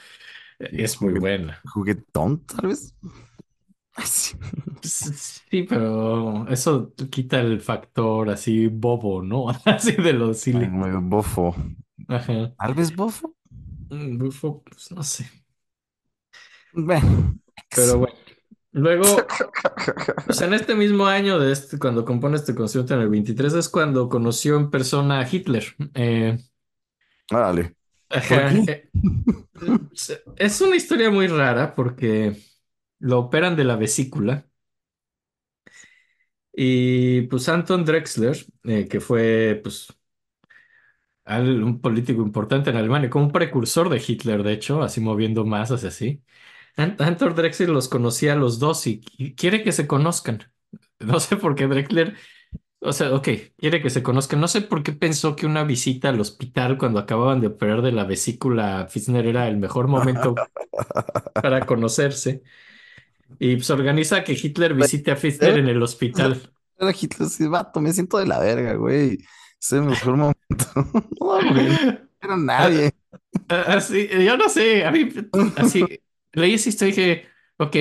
Es 0.71 1.01
muy 1.01 1.13
buena. 1.13 1.59
juguetón, 1.65 2.45
tal 2.45 2.67
vez. 2.69 2.95
Sí. 4.03 4.35
Sí, 4.81 5.63
pero 5.63 6.47
eso 6.49 6.93
quita 7.11 7.39
el 7.39 7.61
factor 7.61 8.29
así 8.29 8.67
bobo, 8.67 9.21
¿no? 9.21 9.49
Así 9.65 9.93
de 9.93 10.13
lo 10.13 10.33
Ay, 10.51 10.65
silly. 10.65 10.67
bofo. 11.01 11.55
Ajá. 12.07 12.53
Tal 12.57 12.73
vez 12.73 12.95
bofo. 12.95 13.35
Mm, 13.89 14.17
bufo, 14.17 14.63
pues 14.63 14.91
no 14.91 15.03
sé. 15.03 15.29
Bueno. 16.73 17.39
Pero 17.75 17.99
bueno. 17.99 18.15
Luego, 18.71 19.05
pues 20.25 20.41
en 20.41 20.53
este 20.53 20.75
mismo 20.75 21.05
año 21.05 21.39
de 21.39 21.51
este, 21.51 21.77
cuando 21.79 22.05
compone 22.05 22.37
este 22.37 22.55
concierto 22.55 22.95
en 22.95 23.01
el 23.01 23.09
23 23.09 23.53
es 23.53 23.69
cuando 23.69 24.09
conoció 24.09 24.57
en 24.57 24.71
persona 24.71 25.19
a 25.19 25.29
Hitler. 25.31 25.63
Eh, 25.93 26.37
Órale. 27.31 27.75
Eh, 28.65 28.89
es 30.37 30.61
una 30.61 30.75
historia 30.75 31.09
muy 31.09 31.27
rara 31.27 31.73
porque 31.75 32.37
lo 32.99 33.19
operan 33.19 33.55
de 33.55 33.63
la 33.65 33.75
vesícula 33.75 34.47
y 36.53 37.23
pues 37.23 37.49
Anton 37.49 37.83
Drexler, 37.85 38.37
eh, 38.65 38.87
que 38.87 38.99
fue 38.99 39.59
pues 39.63 39.87
al- 41.25 41.63
un 41.63 41.81
político 41.81 42.21
importante 42.21 42.69
en 42.69 42.77
Alemania, 42.77 43.09
como 43.09 43.25
un 43.25 43.31
precursor 43.31 43.89
de 43.89 44.01
Hitler, 44.05 44.43
de 44.43 44.53
hecho, 44.53 44.81
así 44.83 44.99
moviendo 45.01 45.45
masas 45.45 45.83
así. 45.83 46.23
An- 46.77 46.97
Anton 46.99 47.35
Drexler 47.35 47.69
los 47.69 47.89
conocía 47.89 48.33
a 48.33 48.37
los 48.37 48.59
dos 48.59 48.87
y, 48.87 49.01
y 49.17 49.35
quiere 49.35 49.63
que 49.63 49.71
se 49.71 49.87
conozcan. 49.87 50.43
No 50.99 51.19
sé 51.19 51.37
por 51.37 51.55
qué 51.55 51.67
Drexler, 51.67 52.15
o 52.83 52.93
sea, 52.93 53.13
ok, 53.13 53.29
quiere 53.57 53.81
que 53.81 53.89
se 53.89 54.03
conozcan. 54.03 54.39
No 54.39 54.47
sé 54.47 54.61
por 54.61 54.83
qué 54.83 54.91
pensó 54.91 55.35
que 55.35 55.45
una 55.45 55.63
visita 55.63 56.09
al 56.09 56.19
hospital 56.19 56.77
cuando 56.77 56.99
acababan 56.99 57.41
de 57.41 57.47
operar 57.47 57.81
de 57.81 57.91
la 57.91 58.03
vesícula 58.03 58.87
Fisner 58.89 59.25
era 59.25 59.47
el 59.47 59.57
mejor 59.57 59.87
momento 59.87 60.35
para 61.33 61.65
conocerse. 61.65 62.43
Y 63.39 63.55
pues 63.55 63.69
organiza 63.69 64.23
que 64.23 64.33
Hitler 64.33 64.73
visite 64.73 65.11
a 65.11 65.15
Fisner 65.15 65.57
en 65.57 65.67
el 65.67 65.81
hospital. 65.81 66.41
era 66.77 66.91
Hitler, 66.91 67.29
sí, 67.29 67.47
vato, 67.47 67.81
me 67.81 67.93
siento 67.93 68.17
de 68.17 68.27
la 68.27 68.39
verga, 68.39 68.73
güey. 68.75 69.19
Es 69.59 69.71
el 69.71 69.83
mejor 69.83 70.17
momento. 70.17 70.65
No, 71.19 71.39
era 72.29 72.37
nadie. 72.37 72.91
Así, 73.47 74.07
yo 74.07 74.37
no 74.37 74.47
sé, 74.47 74.85
a 74.85 74.91
mí, 74.91 75.09
así, 75.57 75.85
leí 76.31 76.53
esa 76.53 76.69
historia 76.69 76.93
y 76.93 76.95
dije, 76.95 77.25
ok, 77.57 77.75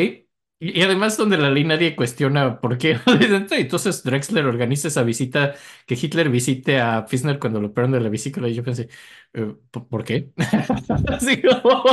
y, 0.63 0.79
y 0.79 0.83
además 0.83 1.17
donde 1.17 1.39
la 1.39 1.51
ley 1.51 1.65
nadie 1.65 1.97
cuestiona 1.97 2.61
por 2.61 2.79
qué. 2.79 2.99
Entonces 3.51 4.03
Drexler 4.05 4.47
organiza 4.47 4.89
esa 4.89 5.03
visita, 5.03 5.55
que 5.87 5.95
Hitler 5.95 6.29
visite 6.31 6.81
a 6.81 7.07
Fischer 7.07 7.39
cuando 7.39 7.61
lo 7.61 7.69
operan 7.69 7.93
de 7.93 8.01
la 8.01 8.09
vesícula 8.09 8.49
y 8.49 8.55
yo 8.55 8.63
pensé, 8.65 8.89
eh, 9.35 9.55
¿por 9.71 9.89
por 9.89 10.05
qué? 10.05 10.31
Así 11.09 11.43
como, 11.43 11.85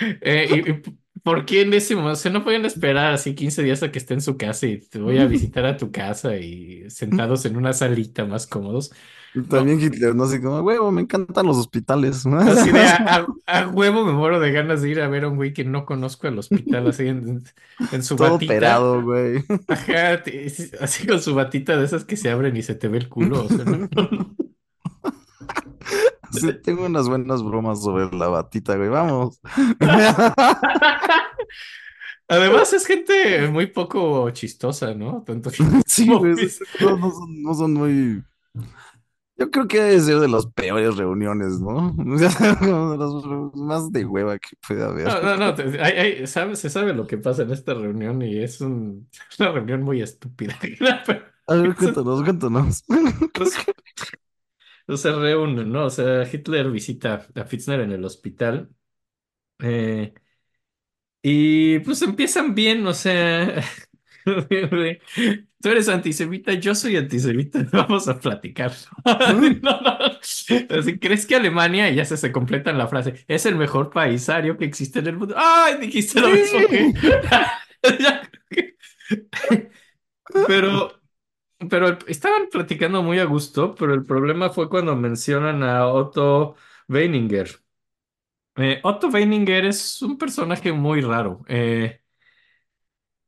eh, 0.20 0.48
y, 0.66 0.70
y 0.70 0.82
¿por 1.22 1.44
qué 1.44 1.62
en 1.62 1.74
ese 1.74 1.94
momento? 1.94 2.12
O 2.14 2.16
sea, 2.16 2.32
no 2.32 2.44
pueden 2.44 2.64
esperar 2.64 3.12
así 3.14 3.34
15 3.34 3.62
días 3.62 3.82
a 3.82 3.90
que 3.90 3.98
esté 3.98 4.14
en 4.14 4.20
su 4.20 4.36
casa 4.36 4.66
y 4.66 4.78
te 4.80 4.98
voy 5.00 5.18
a 5.18 5.26
visitar 5.26 5.66
a 5.66 5.76
tu 5.76 5.90
casa 5.90 6.36
y 6.36 6.88
sentados 6.90 7.44
en 7.46 7.56
una 7.56 7.72
salita 7.72 8.24
más 8.24 8.46
cómodos. 8.46 8.92
No, 9.36 9.44
También 9.44 9.80
Hitler, 9.80 10.14
no 10.14 10.26
sé 10.26 10.40
cómo, 10.40 10.60
huevo, 10.60 10.90
me 10.90 11.02
encantan 11.02 11.46
los 11.46 11.56
hospitales. 11.58 12.24
Así 12.26 12.70
de 12.72 12.80
a, 12.86 13.26
a- 13.46 13.56
a 13.64 13.68
huevo 13.68 14.04
me 14.04 14.12
muero 14.12 14.40
de 14.40 14.50
ganas 14.50 14.82
de 14.82 14.90
ir 14.90 15.00
a 15.00 15.08
ver 15.08 15.24
a 15.24 15.28
un 15.28 15.36
güey 15.36 15.52
que 15.52 15.64
no 15.64 15.84
conozco 15.84 16.26
al 16.26 16.38
hospital, 16.38 16.88
así 16.88 17.06
en, 17.08 17.42
en 17.92 18.02
su 18.02 18.16
Todo 18.16 18.32
batita. 18.32 18.52
operado, 18.54 19.02
güey. 19.02 19.44
Ajá, 19.68 20.22
así 20.80 21.06
con 21.06 21.20
su 21.20 21.34
batita 21.34 21.76
de 21.76 21.84
esas 21.84 22.04
que 22.04 22.16
se 22.16 22.30
abren 22.30 22.56
y 22.56 22.62
se 22.62 22.74
te 22.74 22.88
ve 22.88 22.98
el 22.98 23.08
culo. 23.08 23.44
o 23.44 23.48
sea, 23.48 23.64
¿no? 23.64 23.88
Sí, 26.32 26.52
tengo 26.62 26.84
unas 26.86 27.08
buenas 27.08 27.42
bromas 27.42 27.82
sobre 27.82 28.14
la 28.14 28.28
batita, 28.28 28.76
güey. 28.76 28.88
Vamos. 28.90 29.40
Además 32.28 32.72
es 32.72 32.86
gente 32.86 33.46
muy 33.48 33.66
poco 33.68 34.28
chistosa, 34.30 34.94
¿no? 34.94 35.22
Tanto 35.22 35.50
Sí, 35.86 36.08
güey, 36.08 36.34
no, 36.80 36.96
no 36.96 37.10
son, 37.12 37.42
no 37.42 37.54
son 37.54 37.72
muy. 37.74 38.24
Yo 39.38 39.50
creo 39.50 39.68
que 39.68 39.80
debe 39.82 40.00
ser 40.00 40.18
de 40.20 40.28
las 40.28 40.46
peores 40.46 40.96
reuniones, 40.96 41.60
¿no? 41.60 41.94
O 41.98 42.90
de 42.90 42.98
las 42.98 43.54
más 43.54 43.92
de 43.92 44.04
hueva 44.06 44.38
que 44.38 44.56
puede 44.66 44.82
haber. 44.84 45.08
No, 45.08 45.22
no, 45.22 45.36
no, 45.36 45.54
te- 45.54 45.62
hay- 45.82 45.92
hay- 46.20 46.26
sabe- 46.26 46.56
se 46.56 46.68
sabe 46.68 46.92
lo 46.92 47.06
que 47.06 47.16
pasa 47.18 47.42
en 47.42 47.52
esta 47.52 47.74
reunión 47.74 48.20
y 48.22 48.38
es 48.42 48.60
un- 48.60 49.08
una 49.38 49.52
reunión 49.52 49.82
muy 49.82 50.02
estúpida. 50.02 50.58
A 51.48 51.54
ver, 51.54 51.74
cuéntanos, 51.76 52.22
cuéntanos. 52.24 52.84
Pues, 53.34 53.54
pues 54.86 55.00
se 55.00 55.12
reúnen, 55.12 55.70
¿no? 55.72 55.86
O 55.86 55.90
sea, 55.90 56.22
Hitler 56.30 56.70
visita 56.70 57.26
a 57.34 57.44
Fitzner 57.44 57.80
en 57.80 57.92
el 57.92 58.04
hospital 58.04 58.70
eh, 59.60 60.14
y 61.22 61.78
pues 61.80 62.02
empiezan 62.02 62.54
bien, 62.54 62.86
o 62.86 62.94
sea, 62.94 63.62
tú 65.62 65.68
eres 65.68 65.88
antisemita, 65.88 66.52
yo 66.54 66.74
soy 66.74 66.96
antisemita, 66.96 67.64
vamos 67.72 68.08
a 68.08 68.18
platicar. 68.18 68.72
No, 69.62 69.80
no. 69.80 70.78
Así, 70.78 70.98
¿crees 70.98 71.26
que 71.26 71.36
Alemania, 71.36 71.90
y 71.90 71.96
ya 71.96 72.04
se, 72.04 72.16
se 72.16 72.32
completa 72.32 72.70
en 72.70 72.78
la 72.78 72.88
frase, 72.88 73.24
es 73.28 73.46
el 73.46 73.56
mejor 73.56 73.90
país 73.90 74.28
ario 74.28 74.56
que 74.56 74.64
existe 74.64 74.98
en 74.98 75.06
el 75.08 75.16
mundo? 75.16 75.34
¡Ay! 75.38 75.78
Dijiste 75.78 76.20
lo 76.20 76.28
mismo 76.28 76.60
que... 76.68 76.94
Pero... 80.46 80.92
Pero 81.70 81.98
estaban 82.08 82.48
platicando 82.50 83.02
muy 83.02 83.18
a 83.20 83.24
gusto, 83.24 83.74
pero 83.76 83.94
el 83.94 84.04
problema 84.06 84.50
fue 84.50 84.68
cuando 84.68 84.96
mencionan 84.96 85.62
a 85.62 85.88
Otto 85.88 86.56
Weininger. 86.88 87.48
Eh, 88.56 88.80
Otto 88.84 89.08
Weininger 89.08 89.66
es 89.66 90.00
un 90.02 90.16
personaje 90.18 90.72
muy 90.72 91.00
raro. 91.02 91.44
Eh, 91.48 92.00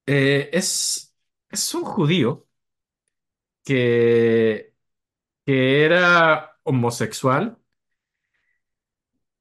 eh, 0.08 0.50
es, 0.52 1.16
es 1.50 1.74
un 1.74 1.84
judío 1.84 2.48
que, 3.64 4.74
que 5.46 5.84
era 5.86 6.58
homosexual, 6.64 7.58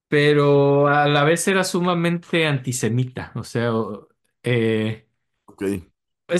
pero 0.07 0.87
a 0.87 1.07
la 1.07 1.23
vez 1.23 1.47
era 1.47 1.63
sumamente 1.63 2.45
antisemita. 2.47 3.31
O 3.35 3.43
sea, 3.43 3.73
o- 3.75 4.07
eh, 4.43 5.07
Ok. 5.45 5.63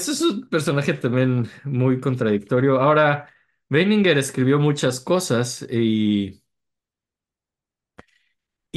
es 0.10 0.22
un 0.22 0.49
personaje 0.49 0.94
también 0.94 1.49
muy 1.64 1.99
contradictorio. 1.99 2.80
Ahora, 2.82 3.30
Weininger 3.70 4.18
escribió 4.18 4.60
muchas 4.60 4.99
cosas 4.99 5.66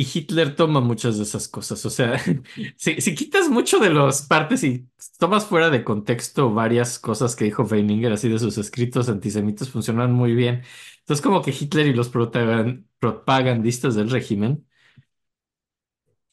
y... 0.01 0.19
Hitler 0.19 0.55
toma 0.57 0.81
muchas 0.81 1.17
de 1.19 1.25
esas 1.25 1.49
cosas. 1.49 1.85
O 1.87 1.91
sea, 1.91 2.19
si, 2.77 3.15
quitas 3.15 3.49
mucho 3.49 3.79
de 3.79 3.91
las 3.91 4.23
partes 4.23 4.65
y 4.65 4.89
tomas 5.19 5.47
fuera 5.47 5.71
de 5.71 5.85
contexto 5.85 6.53
varias 6.53 6.99
cosas 6.99 7.37
que 7.37 7.45
dijo 7.45 7.65
Weininger, 7.65 8.13
así 8.13 8.29
de 8.29 8.39
sus 8.39 8.59
escritos 8.59 9.09
antisemitas, 9.09 9.71
funcionan 9.71 10.13
muy 10.13 10.35
bien. 10.35 10.63
Entonces, 11.01 11.23
como 11.23 11.43
que 11.43 11.55
Hitler 11.59 11.87
y 11.87 11.95
los 11.95 12.09
propagandistas 12.09 13.95
del 13.95 14.11
régimen, 14.11 14.67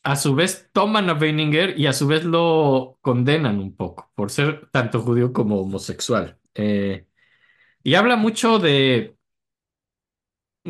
a 0.03 0.15
su 0.15 0.35
vez 0.35 0.69
toman 0.73 1.09
a 1.09 1.13
Weininger 1.13 1.77
y 1.79 1.87
a 1.87 1.93
su 1.93 2.07
vez 2.07 2.23
lo 2.23 2.97
condenan 3.01 3.59
un 3.59 3.75
poco 3.75 4.11
por 4.15 4.31
ser 4.31 4.69
tanto 4.71 5.01
judío 5.01 5.33
como 5.33 5.59
homosexual. 5.61 6.39
Eh, 6.55 7.07
y 7.83 7.95
habla 7.95 8.15
mucho 8.17 8.59
de 8.59 9.16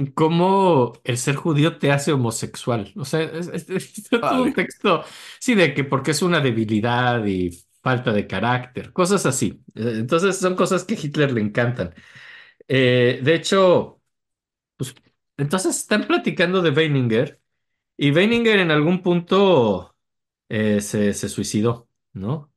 cómo 0.08 0.94
el 1.04 1.18
ser 1.18 1.36
judío 1.36 1.78
te 1.80 1.92
hace 1.92 2.14
homosexual. 2.14 2.94
O 2.96 3.06
sea, 3.06 3.22
es, 3.24 3.48
es- 3.50 3.70
es 3.70 4.04
todo 4.30 4.44
un 4.44 4.54
texto, 4.54 5.04
sí, 5.40 5.56
de 5.56 5.74
que 5.74 5.84
porque 5.84 6.12
es 6.12 6.22
una 6.22 6.40
debilidad 6.40 7.26
y 7.26 7.52
falta 7.82 8.12
de 8.14 8.28
carácter, 8.28 8.94
cosas 8.94 9.26
así. 9.26 9.64
Eh, 9.76 9.94
Entonces 10.00 10.38
son 10.38 10.56
cosas 10.56 10.84
que 10.84 10.96
a 10.96 10.98
Hitler 11.02 11.32
le 11.32 11.42
encantan. 11.42 11.94
Eh, 12.68 13.20
de 13.24 13.36
hecho, 13.36 14.02
pues, 14.78 14.96
entonces 15.38 15.78
están 15.78 16.08
platicando 16.08 16.62
de 16.62 16.72
Weininger 16.72 17.42
y 17.98 18.12
Weininger 18.12 18.60
en 18.60 18.72
algún 18.72 19.02
punto 19.04 19.96
eh, 20.50 20.82
se, 20.82 21.14
se 21.16 21.30
suicidó, 21.30 21.90
¿no? 22.14 22.54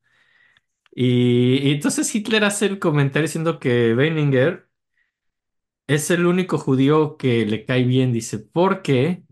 Y, 0.92 1.68
y 1.68 1.72
entonces 1.72 2.14
Hitler 2.14 2.44
hace 2.44 2.66
el 2.66 2.78
comentario 2.78 3.28
diciendo 3.28 3.58
que 3.60 3.94
Weininger 3.94 4.69
es 5.94 6.10
el 6.10 6.26
único 6.26 6.58
judío 6.58 7.16
que 7.16 7.46
le 7.46 7.64
cae 7.64 7.84
bien, 7.84 8.12
dice, 8.12 8.38
porque 8.38 9.24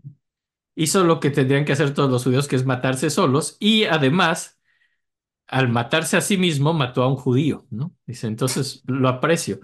hizo 0.75 1.03
lo 1.05 1.19
que 1.19 1.31
tendrían 1.31 1.65
que 1.65 1.73
hacer 1.73 1.93
todos 1.93 2.11
los 2.11 2.23
judíos, 2.25 2.47
que 2.47 2.55
es 2.57 2.65
matarse 2.65 3.09
solos, 3.09 3.57
y 3.59 3.85
además, 3.85 4.59
al 5.47 5.69
matarse 5.69 6.17
a 6.17 6.21
sí 6.21 6.37
mismo, 6.37 6.73
mató 6.73 7.03
a 7.03 7.09
un 7.09 7.17
judío, 7.17 7.67
¿no? 7.71 7.95
Dice, 8.07 8.27
entonces 8.27 8.83
lo 8.87 9.09
aprecio. 9.09 9.61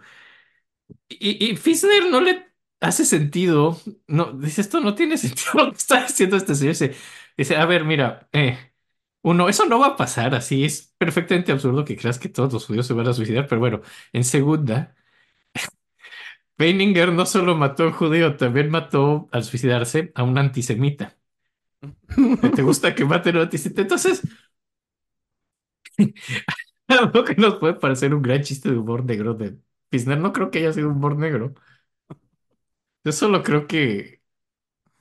Y, 1.10 1.52
y 1.52 1.56
Fischer 1.58 2.10
no 2.10 2.22
le 2.22 2.46
hace 2.80 3.06
sentido, 3.06 3.80
no, 4.08 4.34
dice, 4.34 4.62
esto 4.62 4.80
no 4.82 4.96
tiene 4.96 5.18
sentido 5.18 5.52
lo 5.66 5.72
que 5.72 5.78
está 5.78 6.04
diciendo 6.08 6.38
este 6.38 6.56
señor. 6.56 6.74
Dice, 6.74 6.96
dice, 7.38 7.56
a 7.58 7.66
ver, 7.66 7.86
mira, 7.86 8.28
eh, 8.34 8.58
uno, 9.22 9.50
eso 9.50 9.66
no 9.66 9.80
va 9.80 9.88
a 9.88 9.98
pasar 9.98 10.36
así, 10.36 10.64
es 10.66 10.94
perfectamente 10.98 11.52
absurdo 11.52 11.86
que 11.86 11.98
creas 11.98 12.20
que 12.20 12.30
todos 12.30 12.54
los 12.54 12.66
judíos 12.66 12.88
se 12.88 12.94
van 12.94 13.08
a 13.08 13.14
suicidar, 13.14 13.48
pero 13.48 13.60
bueno, 13.62 13.82
en 14.14 14.24
segunda, 14.24 14.95
Weininger 16.60 17.12
no 17.14 17.26
solo 17.26 17.56
mató 17.56 17.84
a 17.84 17.88
un 17.88 17.94
judío, 17.94 18.36
también 18.38 18.70
mató 18.70 19.30
al 19.32 19.44
suicidarse 19.46 20.12
a 20.16 20.24
un 20.24 20.38
antisemita. 20.38 21.18
¿Te 22.56 22.62
gusta 22.64 22.96
que 22.96 23.06
maten 23.06 23.36
a 23.36 23.40
un 23.40 23.44
antisemita? 23.46 23.82
Entonces, 23.82 24.22
algo 26.88 27.24
que 27.24 27.36
nos 27.36 27.56
puede 27.56 27.76
parecer 27.76 28.14
un 28.14 28.22
gran 28.22 28.42
chiste 28.44 28.70
de 28.72 28.78
humor 28.78 29.06
negro 29.06 29.34
de 29.34 29.58
Fischer, 29.92 30.18
no 30.18 30.34
creo 30.34 30.52
que 30.52 30.60
haya 30.60 30.74
sido 30.74 30.90
humor 30.90 31.18
negro. 31.18 31.54
Yo 33.04 33.12
solo 33.12 33.44
creo 33.44 33.68
que 33.68 34.22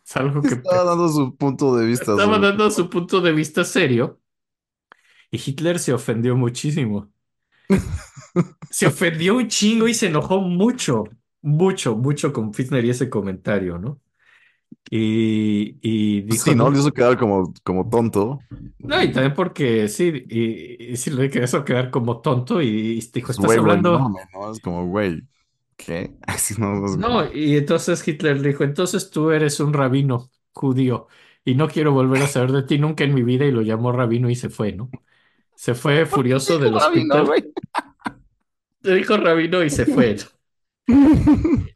es 0.05 0.17
algo 0.17 0.45
que 0.47 0.57
Estaba 0.57 0.85
dando 0.85 1.09
su 1.09 1.37
punto 1.37 1.77
de 1.77 1.87
vista 1.87 2.17
estaba 2.17 2.39
sobre- 2.39 2.39
dando 2.39 2.71
su 2.71 2.89
punto 2.91 3.21
de 3.21 3.33
vista 3.33 3.65
serio 3.65 4.21
y 5.31 5.37
Hitler 5.39 5.79
se 5.79 5.93
ofendió 5.93 6.35
muchísimo. 6.37 7.13
Se 8.69 8.87
ofendió 8.87 9.37
un 9.37 9.49
chingo 9.49 9.89
y 9.89 9.95
se 9.95 10.09
enojó 10.09 10.41
mucho, 10.41 11.05
mucho, 11.45 11.97
mucho 11.97 12.33
con 12.33 12.55
Fischer 12.55 12.85
y 12.85 12.91
ese 12.91 13.11
comentario, 13.11 13.79
¿no? 13.79 14.01
Y, 14.91 15.79
y 15.83 16.23
dijo, 16.23 16.53
Sí, 16.53 16.55
¿no? 16.55 16.69
"No". 16.69 16.71
Lo 16.71 16.79
hizo 16.79 16.93
quedar 16.93 17.19
como, 17.19 17.53
como 17.65 17.89
tonto. 17.89 18.45
No, 18.79 19.03
y 19.03 19.11
también 19.13 19.35
porque 19.35 19.89
sí, 19.89 20.25
y, 20.29 20.93
y 20.93 20.97
sí 20.97 21.11
le 21.11 21.27
hizo 21.43 21.65
quedar 21.65 21.91
como 21.91 22.21
tonto 22.21 22.61
y, 22.63 22.69
y 22.99 23.01
dijo, 23.13 23.33
Pues, 23.33 23.39
estás 23.39 23.57
güey, 23.57 23.61
güey, 23.61 23.83
hablando... 23.83 24.07
no, 24.07 24.29
¿no? 24.33 24.51
Es 24.53 24.61
como, 24.61 24.87
güey, 24.89 25.23
¿qué? 25.77 26.17
Así 26.27 26.55
no, 26.61 26.85
es- 26.87 26.99
No, 26.99 27.33
y 27.33 27.57
entonces 27.57 28.07
Hitler 28.07 28.41
dijo, 28.41 28.63
entonces 28.65 29.11
tú 29.11 29.31
eres 29.31 29.59
un 29.61 29.73
rabino 29.73 30.31
judío 30.53 31.09
y 31.45 31.55
no 31.57 31.69
quiero 31.69 31.93
volver 31.93 32.23
a 32.23 32.29
saber 32.29 32.53
de 32.53 32.63
ti 32.63 32.79
nunca 32.79 33.05
en 33.05 33.15
mi 33.15 33.23
vida 33.23 33.45
y 33.47 33.51
lo 33.53 33.63
llamó 33.63 33.91
rabino 33.93 34.31
y 34.31 34.37
se 34.37 34.49
fue, 34.51 34.73
¿no? 34.73 34.95
Se 35.55 35.75
fue 35.75 36.07
furioso 36.07 36.59
del 36.59 36.77
Rabino, 36.77 36.77
hospital. 36.77 37.27
güey. 37.27 37.45
Le 38.83 38.95
dijo 38.95 39.17
rabino 39.17 39.65
y 39.65 39.71
se 39.71 39.85
fue. 39.87 40.17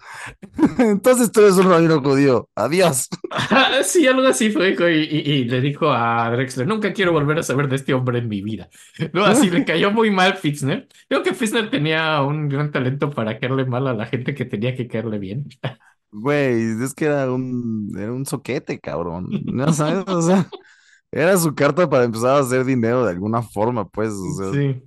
Entonces 0.79 1.33
tú 1.33 1.41
eres 1.41 1.55
un 1.57 1.69
rabino 1.71 2.01
judío. 2.03 2.49
Adiós. 2.55 3.09
Sí, 3.85 4.07
algo 4.07 4.27
así 4.27 4.51
fue, 4.51 4.71
y, 4.71 5.05
y- 5.05 5.33
y 5.41 5.45
le 5.45 5.61
dijo 5.61 5.91
a 5.91 6.31
Drexler, 6.31 6.67
nunca 6.67 6.93
quiero 6.93 7.13
volver 7.13 7.39
a 7.39 7.43
saber 7.43 7.69
de 7.69 7.77
este 7.77 7.95
hombre 7.95 8.19
en 8.19 8.29
mi 8.29 8.43
vida. 8.43 8.69
No, 9.13 9.25
así 9.25 9.51
le 9.51 9.65
cayó 9.65 9.91
muy 9.91 10.11
mal 10.11 10.37
Fitzner. 10.37 10.89
Creo 11.09 11.23
que 11.23 11.35
Fitzner 11.35 11.71
tenía 11.71 12.21
un 12.23 12.49
gran 12.49 12.71
talento 12.73 13.11
para 13.11 13.39
caerle 13.39 13.65
mal 13.65 13.87
a 13.89 13.95
la 13.95 14.07
gente 14.07 14.35
que 14.35 14.45
tenía 14.45 14.75
que 14.75 14.89
caerle 14.89 15.19
bien. 15.19 15.49
Güey, 16.11 16.83
es 16.83 16.95
que 16.95 17.05
era 17.07 17.31
un, 17.33 17.93
era 17.99 18.13
un 18.13 18.25
soquete, 18.27 18.79
cabrón. 18.81 19.29
No 19.47 19.73
sabes, 19.73 20.05
o 20.09 20.23
sea, 20.23 20.49
era 21.13 21.37
su 21.39 21.55
carta 21.55 21.89
para 21.91 22.05
empezar 22.05 22.37
a 22.37 22.41
hacer 22.41 22.65
dinero 22.65 23.05
de 23.05 23.13
alguna 23.13 23.43
forma, 23.43 23.89
pues, 23.89 24.11
o 24.13 24.35
sea, 24.37 24.53
Sí. 24.53 24.83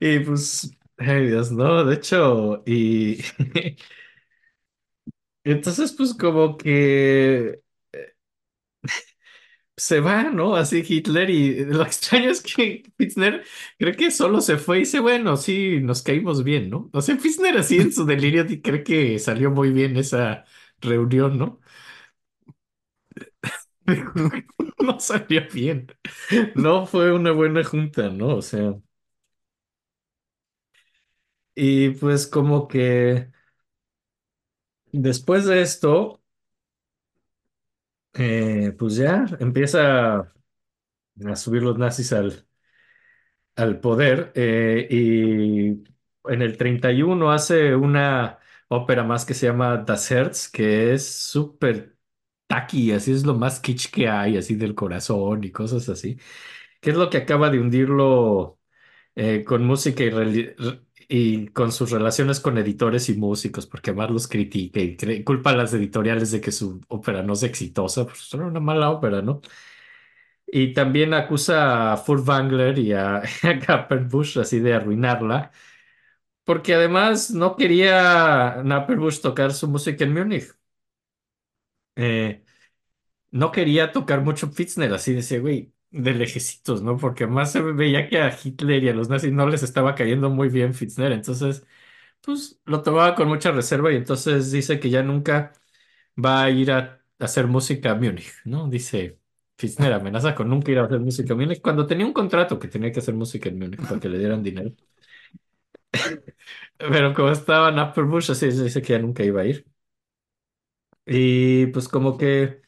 Y 0.00 0.20
pues, 0.20 0.70
ay 0.98 1.26
Dios, 1.28 1.50
no, 1.52 1.84
de 1.84 1.94
hecho, 1.96 2.62
y 2.66 3.18
entonces 5.44 5.92
pues 5.92 6.14
como 6.14 6.56
que 6.56 7.62
se 9.76 10.00
va, 10.00 10.24
¿no? 10.24 10.56
Así 10.56 10.82
Hitler 10.86 11.30
y 11.30 11.64
lo 11.64 11.82
extraño 11.86 12.30
es 12.30 12.42
que 12.42 12.82
Fitzner 12.98 13.44
cree 13.78 13.94
que 13.96 14.10
solo 14.10 14.40
se 14.40 14.58
fue 14.58 14.78
y 14.78 14.80
dice, 14.80 15.00
bueno, 15.00 15.36
sí, 15.36 15.80
nos 15.80 16.02
caímos 16.02 16.42
bien, 16.44 16.68
¿no? 16.70 16.90
O 16.92 17.00
sea, 17.00 17.16
Fitzner 17.18 17.56
así 17.58 17.76
en 17.78 17.92
su 17.92 18.04
delirio 18.04 18.44
y 18.48 18.60
cree 18.60 18.82
que 18.82 19.18
salió 19.18 19.50
muy 19.50 19.70
bien 19.72 19.96
esa 19.96 20.44
reunión, 20.80 21.38
¿no? 21.38 21.60
No 24.80 25.00
salió 25.00 25.42
bien, 25.52 25.86
no 26.54 26.86
fue 26.86 27.12
una 27.12 27.32
buena 27.32 27.64
junta, 27.64 28.08
¿no? 28.10 28.36
O 28.36 28.42
sea, 28.42 28.74
y 31.58 31.90
pues 31.90 32.26
como 32.26 32.68
que 32.68 33.30
después 34.92 35.46
de 35.46 35.62
esto... 35.62 36.20
Eh, 38.14 38.74
pues 38.78 38.96
ya 38.96 39.26
empieza 39.40 40.32
a 41.26 41.36
subir 41.36 41.62
los 41.62 41.78
nazis 41.78 42.12
al, 42.12 42.46
al 43.56 43.80
poder 43.80 44.32
eh, 44.34 44.86
y 44.90 45.68
en 46.32 46.42
el 46.42 46.56
31 46.56 47.32
hace 47.32 47.74
una 47.74 48.38
ópera 48.68 49.02
más 49.04 49.24
que 49.24 49.34
se 49.34 49.46
llama 49.46 49.78
Das 49.78 50.10
Herz, 50.10 50.48
que 50.48 50.92
es 50.94 51.06
súper 51.10 51.96
tacky, 52.46 52.92
así 52.92 53.12
es 53.12 53.24
lo 53.24 53.34
más 53.34 53.60
kitsch 53.60 53.90
que 53.90 54.08
hay, 54.08 54.36
así 54.36 54.54
del 54.54 54.74
corazón 54.74 55.44
y 55.44 55.50
cosas 55.52 55.88
así, 55.88 56.18
que 56.80 56.90
es 56.90 56.96
lo 56.96 57.10
que 57.10 57.18
acaba 57.18 57.50
de 57.50 57.60
hundirlo 57.60 58.60
eh, 59.16 59.44
con 59.44 59.64
música 59.66 60.04
y, 60.04 60.54
y 61.08 61.48
con 61.48 61.72
sus 61.72 61.90
relaciones 61.90 62.40
con 62.40 62.58
editores 62.58 63.08
y 63.08 63.14
músicos, 63.16 63.66
porque 63.66 63.90
además 63.90 64.10
los 64.10 64.28
critica 64.28 64.80
y 64.80 65.24
culpa 65.24 65.50
a 65.50 65.56
las 65.56 65.72
editoriales 65.74 66.30
de 66.32 66.40
que 66.40 66.52
su 66.52 66.80
ópera 66.88 67.22
no 67.22 67.32
es 67.34 67.42
exitosa, 67.44 68.04
pues 68.06 68.32
era 68.34 68.46
una 68.46 68.60
mala 68.60 68.90
ópera, 68.90 69.22
¿no? 69.22 69.40
Y 70.46 70.72
también 70.72 71.12
acusa 71.14 71.92
a 71.92 71.96
Furtwängler 71.98 72.78
y 72.78 72.92
a, 72.92 73.16
a 73.42 73.58
Kappenbusch 73.60 74.38
así 74.38 74.60
de 74.60 74.74
arruinarla, 74.74 75.50
porque 76.44 76.74
además 76.74 77.30
no 77.32 77.56
quería 77.56 78.62
Napperbusch 78.64 79.20
tocar 79.22 79.52
su 79.52 79.68
música 79.68 80.04
en 80.04 80.14
Múnich. 80.14 80.46
Eh, 81.96 82.44
no 83.32 83.52
quería 83.52 83.92
tocar 83.92 84.22
mucho 84.22 84.50
Fitzner, 84.50 84.92
así 84.94 85.14
decía, 85.14 85.40
güey, 85.40 85.74
de 85.90 86.14
lejecitos, 86.14 86.82
¿no? 86.82 86.96
Porque 86.98 87.24
además 87.24 87.52
se 87.52 87.62
veía 87.62 88.08
que 88.08 88.20
a 88.20 88.36
Hitler 88.42 88.84
y 88.84 88.88
a 88.90 88.94
los 88.94 89.08
nazis 89.08 89.32
no 89.32 89.48
les 89.48 89.62
estaba 89.62 89.94
cayendo 89.94 90.30
muy 90.30 90.48
bien 90.48 90.74
Fitzner, 90.74 91.12
entonces, 91.12 91.66
pues 92.22 92.60
lo 92.66 92.82
tomaba 92.82 93.14
con 93.16 93.28
mucha 93.28 93.52
reserva 93.52 93.92
y 93.92 93.96
entonces 93.96 94.52
dice 94.52 94.80
que 94.80 94.90
ya 94.90 95.02
nunca 95.02 95.52
va 96.16 96.44
a 96.44 96.50
ir 96.50 96.72
a 96.72 97.02
hacer 97.18 97.46
música 97.48 97.92
a 97.92 97.94
Múnich, 97.96 98.32
¿no? 98.44 98.68
Dice 98.68 99.20
Fitzner 99.58 99.92
amenaza 99.92 100.34
con 100.34 100.48
nunca 100.50 100.72
ir 100.72 100.78
a 100.80 100.84
hacer 100.86 101.00
música 101.00 101.34
a 101.34 101.36
Múnich 101.36 101.60
cuando 101.62 101.86
tenía 101.86 102.06
un 102.06 102.12
contrato 102.12 102.58
que 102.58 102.68
tenía 102.68 102.92
que 102.92 103.00
hacer 103.00 103.14
música 103.14 103.48
en 103.50 103.58
Múnich 103.58 103.80
para 103.82 104.00
que 104.00 104.08
le 104.10 104.18
dieran 104.18 104.42
dinero. 104.42 104.72
Pero 106.78 107.14
como 107.14 107.30
estaba 107.30 107.68
en 107.70 107.78
Upper 107.78 108.04
Bush, 108.04 108.30
así 108.30 108.46
dice 108.50 108.82
que 108.82 108.92
ya 108.94 108.98
nunca 108.98 109.22
iba 109.24 109.42
a 109.42 109.46
ir. 109.46 109.66
Y 111.06 111.66
pues 111.68 111.88
como 111.88 112.16
que, 112.18 112.62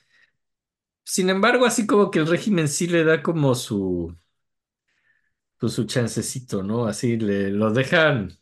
sin 1.12 1.30
embargo, 1.30 1.66
así 1.66 1.86
como 1.86 2.10
que 2.10 2.18
el 2.20 2.26
régimen 2.28 2.68
sí 2.68 2.86
le 2.86 3.04
da 3.04 3.22
como 3.22 3.54
su, 3.54 4.16
pues, 5.58 5.72
su 5.74 5.84
chancecito, 5.86 6.62
¿no? 6.62 6.86
Así 6.86 7.16
le 7.16 7.50
lo 7.50 7.72
dejan, 7.72 8.38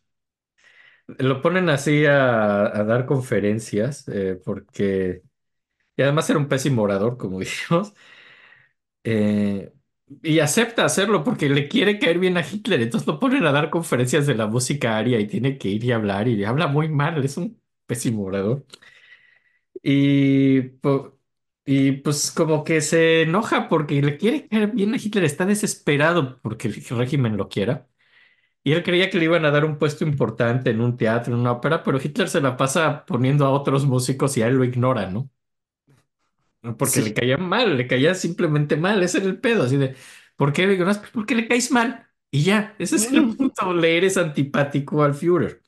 lo 1.06 1.40
ponen 1.42 1.68
así 1.70 2.04
a, 2.06 2.14
dar 2.84 3.06
conferencias, 3.06 4.06
eh, 4.08 4.40
porque, 4.44 5.22
y 5.96 6.02
además 6.02 6.30
era 6.30 6.38
un 6.38 6.48
pésimo 6.48 6.82
orador, 6.82 7.18
como 7.18 7.40
dijimos. 7.40 7.94
Eh, 9.04 9.72
y 10.22 10.38
acepta 10.40 10.84
hacerlo 10.84 11.22
porque 11.24 11.48
le 11.48 11.68
quiere 11.68 11.98
caer 11.98 12.18
bien 12.18 12.36
a 12.36 12.42
Hitler. 12.46 12.80
Entonces 12.82 13.06
lo 13.06 13.18
ponen 13.20 13.46
a 13.46 13.52
dar 13.52 13.70
conferencias 13.70 14.26
de 14.26 14.34
la 14.34 14.46
música 14.46 14.96
aria 14.98 15.20
y 15.20 15.26
tiene 15.26 15.58
que 15.58 15.68
ir 15.68 15.84
y 15.84 15.92
hablar 15.92 16.28
y 16.28 16.44
habla 16.44 16.66
muy 16.66 16.88
mal. 16.88 17.22
Es 17.24 17.36
un 17.36 17.60
pésimo 17.86 18.24
orador. 18.24 18.64
Y, 19.82 20.60
po- 20.80 21.17
y 21.70 21.92
pues 21.92 22.30
como 22.32 22.64
que 22.64 22.80
se 22.80 23.22
enoja 23.22 23.68
porque 23.68 24.00
le 24.02 24.16
quiere 24.16 24.48
caer 24.48 24.72
bien 24.72 24.94
a 24.94 24.96
Hitler. 24.96 25.24
Está 25.24 25.44
desesperado 25.46 26.40
porque 26.42 26.68
el 26.68 26.74
régimen 26.98 27.36
lo 27.36 27.48
quiera. 27.50 27.88
Y 28.64 28.72
él 28.72 28.82
creía 28.84 29.10
que 29.10 29.18
le 29.18 29.26
iban 29.26 29.44
a 29.46 29.50
dar 29.52 29.64
un 29.64 29.78
puesto 29.78 30.04
importante 30.04 30.70
en 30.70 30.80
un 30.82 30.96
teatro, 30.96 31.34
en 31.34 31.40
una 31.40 31.52
ópera, 31.52 31.82
pero 31.84 31.98
Hitler 32.02 32.28
se 32.30 32.40
la 32.42 32.56
pasa 32.56 33.06
poniendo 33.06 33.46
a 33.46 33.50
otros 33.50 33.86
músicos 33.86 34.36
y 34.38 34.42
a 34.42 34.48
él 34.48 34.56
lo 34.56 34.64
ignora, 34.64 35.10
¿no? 35.10 35.30
Porque 36.76 37.00
le 37.02 37.12
Sí. 37.12 37.14
caía 37.14 37.36
mal, 37.38 37.76
le 37.76 37.86
caía 37.86 38.14
simplemente 38.14 38.76
mal, 38.76 39.02
ese 39.02 39.18
era 39.18 39.26
el 39.28 39.40
pedo, 39.40 39.62
así 39.64 39.76
de, 39.76 39.94
¿por 40.36 40.52
qué 40.52 40.66
le 40.66 40.74
ignoras? 40.74 40.98
Pues 40.98 41.10
porque 41.12 41.34
le 41.36 41.46
caes 41.48 41.70
mal. 41.70 42.08
Y 42.30 42.42
ya, 42.44 42.74
ese 42.78 42.96
es 42.96 43.12
el 43.12 43.28
punto, 43.36 43.72
le 43.72 43.96
eres 43.96 44.16
antipático 44.16 45.02
al 45.02 45.14
Führer. 45.14 45.62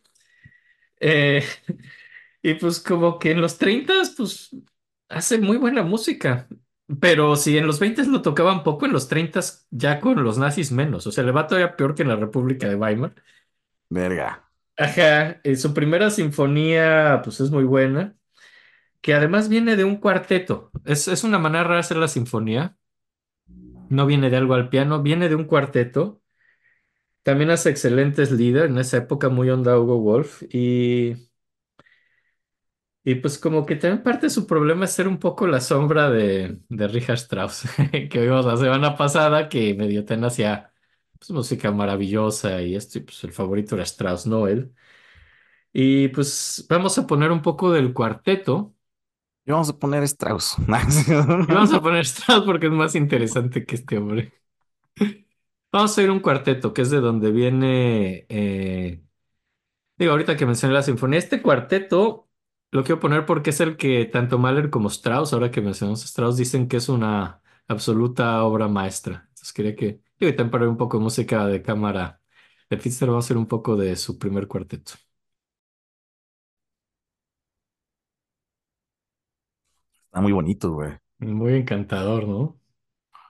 Eh, 1.01 1.43
y 2.43 2.55
pues 2.55 2.81
como 2.81 3.19
que 3.19 3.33
en 3.33 3.41
los 3.41 3.59
30, 3.59 3.95
pues 4.17 4.51
hace 5.11 5.39
muy 5.39 5.59
buena 5.59 5.83
música. 5.83 6.49
Pero 7.01 7.37
si 7.37 7.57
en 7.57 7.67
los 7.67 7.79
20 7.79 8.05
lo 8.07 8.23
tocaban 8.23 8.65
poco, 8.65 8.87
en 8.87 8.93
los 8.93 9.09
30 9.09 9.41
ya 9.71 10.01
con 10.01 10.25
los 10.25 10.39
nazis 10.39 10.73
menos. 10.73 11.07
O 11.07 11.13
sea, 11.13 11.25
le 11.25 11.33
va 11.33 11.47
todavía 11.47 11.77
peor 11.77 11.95
que 11.95 12.03
en 12.03 12.09
la 12.09 12.17
República 12.17 12.69
de 12.69 12.75
Weimar. 12.77 13.15
Verga. 13.91 14.51
Ajá, 14.77 15.41
eh, 15.45 15.57
su 15.57 15.75
primera 15.75 16.11
sinfonía 16.11 17.21
pues 17.23 17.41
es 17.41 17.51
muy 17.51 17.65
buena, 17.65 18.17
que 19.03 19.15
además 19.15 19.49
viene 19.49 19.77
de 19.77 19.85
un 19.85 19.97
cuarteto. 19.99 20.71
Es, 20.85 21.09
es 21.09 21.25
una 21.25 21.39
manera 21.39 21.65
rara 21.65 21.77
de 21.77 21.81
hacer 21.81 21.99
la 21.99 22.09
sinfonía. 22.09 22.77
No 23.91 24.07
viene 24.07 24.31
de 24.31 24.37
algo 24.37 24.55
al 24.55 24.69
piano, 24.71 25.03
viene 25.03 25.29
de 25.29 25.35
un 25.35 25.45
cuarteto. 25.45 26.23
También 27.23 27.51
hace 27.51 27.71
excelentes 27.71 28.31
líderes 28.33 28.71
en 28.71 28.79
esa 28.79 28.99
época, 28.99 29.29
muy 29.29 29.51
onda 29.51 29.79
Hugo 29.79 29.99
Wolf. 30.01 30.43
Y, 30.51 31.30
y 33.05 33.15
pues 33.17 33.39
como 33.39 33.65
que 33.67 33.77
también 33.77 34.03
parte 34.03 34.27
de 34.27 34.31
su 34.31 34.47
problema 34.47 34.85
es 34.85 34.93
ser 34.93 35.09
un 35.09 35.19
poco 35.19 35.47
la 35.47 35.61
sombra 35.61 36.11
de, 36.11 36.61
de 36.69 36.89
Richard 36.89 37.17
Strauss, 37.17 37.63
que 38.11 38.21
vimos 38.21 38.45
la 38.47 38.57
semana 38.57 38.97
pasada, 38.97 39.49
que 39.49 39.75
medio 39.75 40.05
ten 40.05 40.25
hacía 40.25 40.73
pues, 41.19 41.31
música 41.31 41.73
maravillosa 41.73 42.63
y 42.63 42.77
esto, 42.77 42.99
y 42.99 43.03
pues 43.03 43.25
el 43.25 43.33
favorito 43.33 43.75
era 43.75 43.85
Strauss, 43.85 44.27
no 44.27 44.47
él. 44.49 44.75
Y 45.73 46.09
pues 46.09 46.67
vamos 46.69 46.99
a 46.99 47.07
poner 47.07 47.31
un 47.31 47.43
poco 47.43 47.71
del 47.73 47.93
cuarteto. 47.95 48.75
Y 49.47 49.53
vamos 49.53 49.69
a 49.71 49.79
poner 49.79 50.03
Strauss. 50.05 50.57
Y 51.47 51.53
vamos 51.53 51.73
a 51.75 51.81
poner 51.83 52.03
Strauss 52.05 52.45
porque 52.45 52.67
es 52.67 52.73
más 52.73 52.95
interesante 52.95 53.65
que 53.67 53.75
este 53.77 53.99
hombre. 53.99 54.33
Vamos 55.73 55.97
a 55.97 56.03
ir 56.03 56.11
un 56.11 56.21
cuarteto, 56.21 56.73
que 56.75 56.83
es 56.83 56.91
de 56.91 57.01
donde 57.01 57.31
viene. 57.31 58.27
eh, 58.29 59.03
digo, 59.99 60.13
ahorita 60.13 60.37
que 60.37 60.47
mencioné 60.47 60.75
la 60.75 60.83
sinfonía, 60.85 61.19
este 61.21 61.43
cuarteto 61.43 62.30
lo 62.71 62.85
quiero 62.85 63.01
poner 63.01 63.27
porque 63.27 63.51
es 63.51 63.61
el 63.61 63.77
que 63.77 64.05
tanto 64.07 64.39
Mahler 64.39 64.71
como 64.71 64.89
Strauss, 64.89 65.33
ahora 65.33 65.51
que 65.51 65.61
mencionamos 65.61 66.03
a 66.03 66.07
Strauss, 66.07 66.37
dicen 66.37 66.69
que 66.69 66.77
es 66.79 66.89
una 66.89 67.43
absoluta 67.69 68.43
obra 68.45 68.69
maestra. 68.69 69.25
Entonces 69.29 69.53
quería 69.53 69.77
que. 69.77 70.01
Digo, 70.19 70.31
y 70.33 70.37
también 70.37 70.51
para 70.51 70.63
ver 70.65 70.71
un 70.71 70.77
poco 70.77 70.99
de 70.99 71.05
música 71.05 71.47
de 71.47 71.63
cámara 71.63 72.21
de 72.71 72.79
Fitzgerald, 72.79 73.13
vamos 73.13 73.25
a 73.25 73.27
hacer 73.27 73.37
un 73.39 73.47
poco 73.49 73.77
de 73.77 73.97
su 73.97 74.19
primer 74.19 74.47
cuarteto. 74.49 74.93
Está 80.07 80.21
muy 80.21 80.33
bonito, 80.33 80.73
güey. 80.73 80.93
Muy 81.19 81.55
encantador, 81.55 82.27
¿no? 82.29 82.61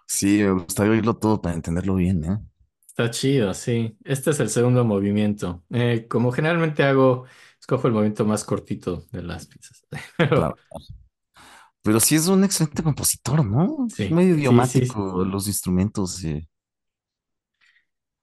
Sí, 0.07 0.43
me 0.43 0.51
gustaría 0.53 0.93
oírlo 0.93 1.17
todo 1.17 1.41
para 1.41 1.55
entenderlo 1.55 1.95
bien, 1.95 2.23
¿eh? 2.25 2.39
Está 2.87 3.11
chido, 3.11 3.55
sí. 3.55 3.97
Este 4.05 4.31
es 4.31 4.41
el 4.41 4.51
segundo 4.51 4.85
movimiento. 4.85 5.65
Eh, 5.71 6.07
como 6.09 6.33
generalmente 6.33 6.83
hago, 6.83 7.25
escojo 7.77 7.87
el 7.89 7.95
movimiento 7.95 8.25
más 8.27 8.45
cortito 8.45 9.07
de 9.13 9.23
las 9.23 9.47
piezas. 9.47 9.85
Pero 10.19 10.35
Claro. 10.35 10.57
Pero 11.83 12.01
sí 12.01 12.15
es 12.17 12.29
un 12.29 12.45
excelente 12.45 12.83
compositor, 12.83 13.45
¿no? 13.45 13.87
Es 13.97 14.11
medio 14.11 14.35
sí, 14.39 14.65
sí. 14.65 14.81
idiomático 14.91 15.25
los 15.25 15.47
instrumentos. 15.49 16.23
eh, 16.25 16.47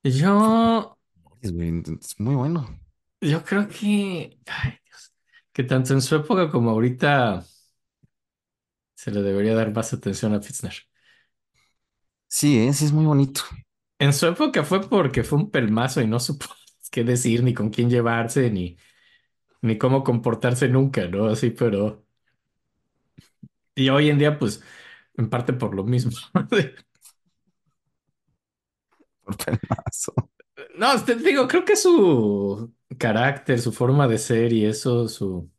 Yo, 0.04 0.96
es 1.42 1.52
muy 2.20 2.34
bueno. 2.36 2.66
yo 3.20 3.44
creo 3.44 3.68
que, 3.68 4.38
ay, 4.46 4.72
Dios, 4.84 5.14
que 5.52 5.64
tanto 5.64 5.92
en 5.94 6.02
su 6.02 6.16
época 6.16 6.50
como 6.50 6.70
ahorita 6.70 7.44
se 8.94 9.10
le 9.10 9.22
debería 9.22 9.54
dar 9.54 9.72
más 9.74 9.92
atención 9.94 10.34
a 10.34 10.40
Fitzner. 10.42 10.74
Sí, 12.28 12.58
eh, 12.58 12.72
sí 12.72 12.84
es 12.86 12.92
muy 12.92 13.04
bonito. 13.06 13.42
En 13.98 14.12
su 14.12 14.26
época 14.26 14.64
fue 14.64 14.88
porque 14.88 15.24
fue 15.24 15.38
un 15.38 15.50
pelmazo 15.50 16.00
y 16.00 16.06
no 16.06 16.20
supo 16.20 16.46
qué 16.90 17.04
decir, 17.04 17.42
ni 17.42 17.54
con 17.54 17.70
quién 17.70 17.90
llevarse, 17.90 18.50
ni, 18.50 18.76
ni 19.62 19.78
cómo 19.78 20.04
comportarse 20.04 20.68
nunca, 20.68 21.06
¿no? 21.08 21.26
Así, 21.28 21.50
pero. 21.50 22.04
Y 23.74 23.88
hoy 23.90 24.10
en 24.10 24.18
día, 24.18 24.38
pues, 24.38 24.62
en 25.16 25.30
parte 25.30 25.52
por 25.52 25.74
lo 25.74 25.84
mismo. 25.84 26.12
Por. 26.48 26.74
No, 30.76 31.04
te 31.04 31.14
digo, 31.16 31.46
creo 31.48 31.64
que 31.64 31.76
su 31.76 32.72
carácter, 32.98 33.60
su 33.60 33.72
forma 33.72 34.08
de 34.08 34.18
ser 34.18 34.52
y 34.52 34.64
eso, 34.64 35.08
su... 35.08 35.50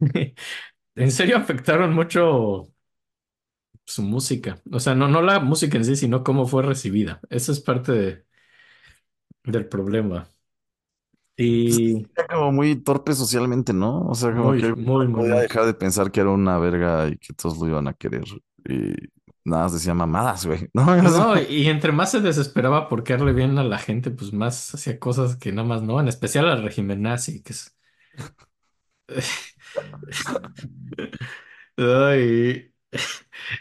En 0.96 1.10
serio 1.12 1.36
afectaron 1.38 1.94
mucho 1.94 2.70
su 3.84 4.02
música. 4.02 4.60
O 4.72 4.80
sea, 4.80 4.94
no, 4.94 5.08
no 5.08 5.22
la 5.22 5.40
música 5.40 5.76
en 5.76 5.84
sí, 5.84 5.96
sino 5.96 6.22
cómo 6.24 6.46
fue 6.46 6.62
recibida. 6.62 7.20
Eso 7.30 7.52
es 7.52 7.60
parte 7.60 7.92
de- 7.92 8.26
del 9.44 9.68
problema. 9.68 10.28
Y 11.42 12.06
Era 12.16 12.26
como 12.28 12.52
muy 12.52 12.76
torpe 12.76 13.14
socialmente, 13.14 13.72
¿no? 13.72 14.02
O 14.08 14.14
sea, 14.14 14.34
como 14.34 14.52
muy, 14.52 14.60
que 14.60 14.74
muy, 14.74 15.06
no 15.06 15.10
podía 15.12 15.36
muy. 15.36 15.40
dejar 15.40 15.64
de 15.66 15.74
pensar 15.74 16.10
que 16.10 16.20
era 16.20 16.30
una 16.30 16.58
verga 16.58 17.08
y 17.08 17.16
que 17.18 17.32
todos 17.34 17.58
lo 17.58 17.68
iban 17.68 17.88
a 17.88 17.94
querer. 17.94 18.24
Y 18.68 18.92
nada 19.44 19.64
más 19.64 19.72
decía 19.72 19.94
mamadas, 19.94 20.46
güey. 20.46 20.68
No, 20.74 20.84
No, 21.02 21.40
y 21.40 21.68
entre 21.68 21.92
más 21.92 22.10
se 22.12 22.20
desesperaba 22.20 22.88
por 22.88 23.04
quedarle 23.04 23.32
bien 23.32 23.58
a 23.58 23.64
la 23.64 23.78
gente, 23.78 24.10
pues 24.10 24.32
más 24.32 24.74
hacía 24.74 24.98
cosas 24.98 25.36
que 25.36 25.52
nada 25.52 25.66
más 25.68 25.82
no, 25.82 26.00
en 26.00 26.08
especial 26.08 26.48
al 26.48 26.62
régimen 26.62 27.02
nazi, 27.02 27.42
que 27.42 27.52
es... 27.52 27.76
Ay, 31.76 32.72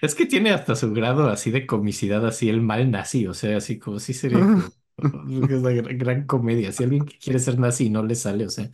es 0.01 0.15
que 0.15 0.25
tiene 0.25 0.51
hasta 0.51 0.75
su 0.75 0.93
grado 0.93 1.29
así 1.29 1.51
de 1.51 1.67
comicidad, 1.67 2.25
así 2.25 2.49
el 2.49 2.61
mal 2.61 2.91
nazi, 2.91 3.27
o 3.27 3.33
sea, 3.33 3.57
así 3.57 3.79
como 3.79 3.99
sí 3.99 4.13
sería 4.13 4.47
como 4.49 4.71
es 5.03 5.51
una 5.51 5.71
gran, 5.71 5.97
gran 5.97 6.25
comedia. 6.25 6.71
Si 6.71 6.83
alguien 6.83 7.05
que 7.05 7.17
quiere 7.17 7.39
ser 7.39 7.59
nazi 7.59 7.85
y 7.87 7.89
no 7.89 8.03
le 8.03 8.15
sale, 8.15 8.45
o 8.45 8.49
sea, 8.49 8.69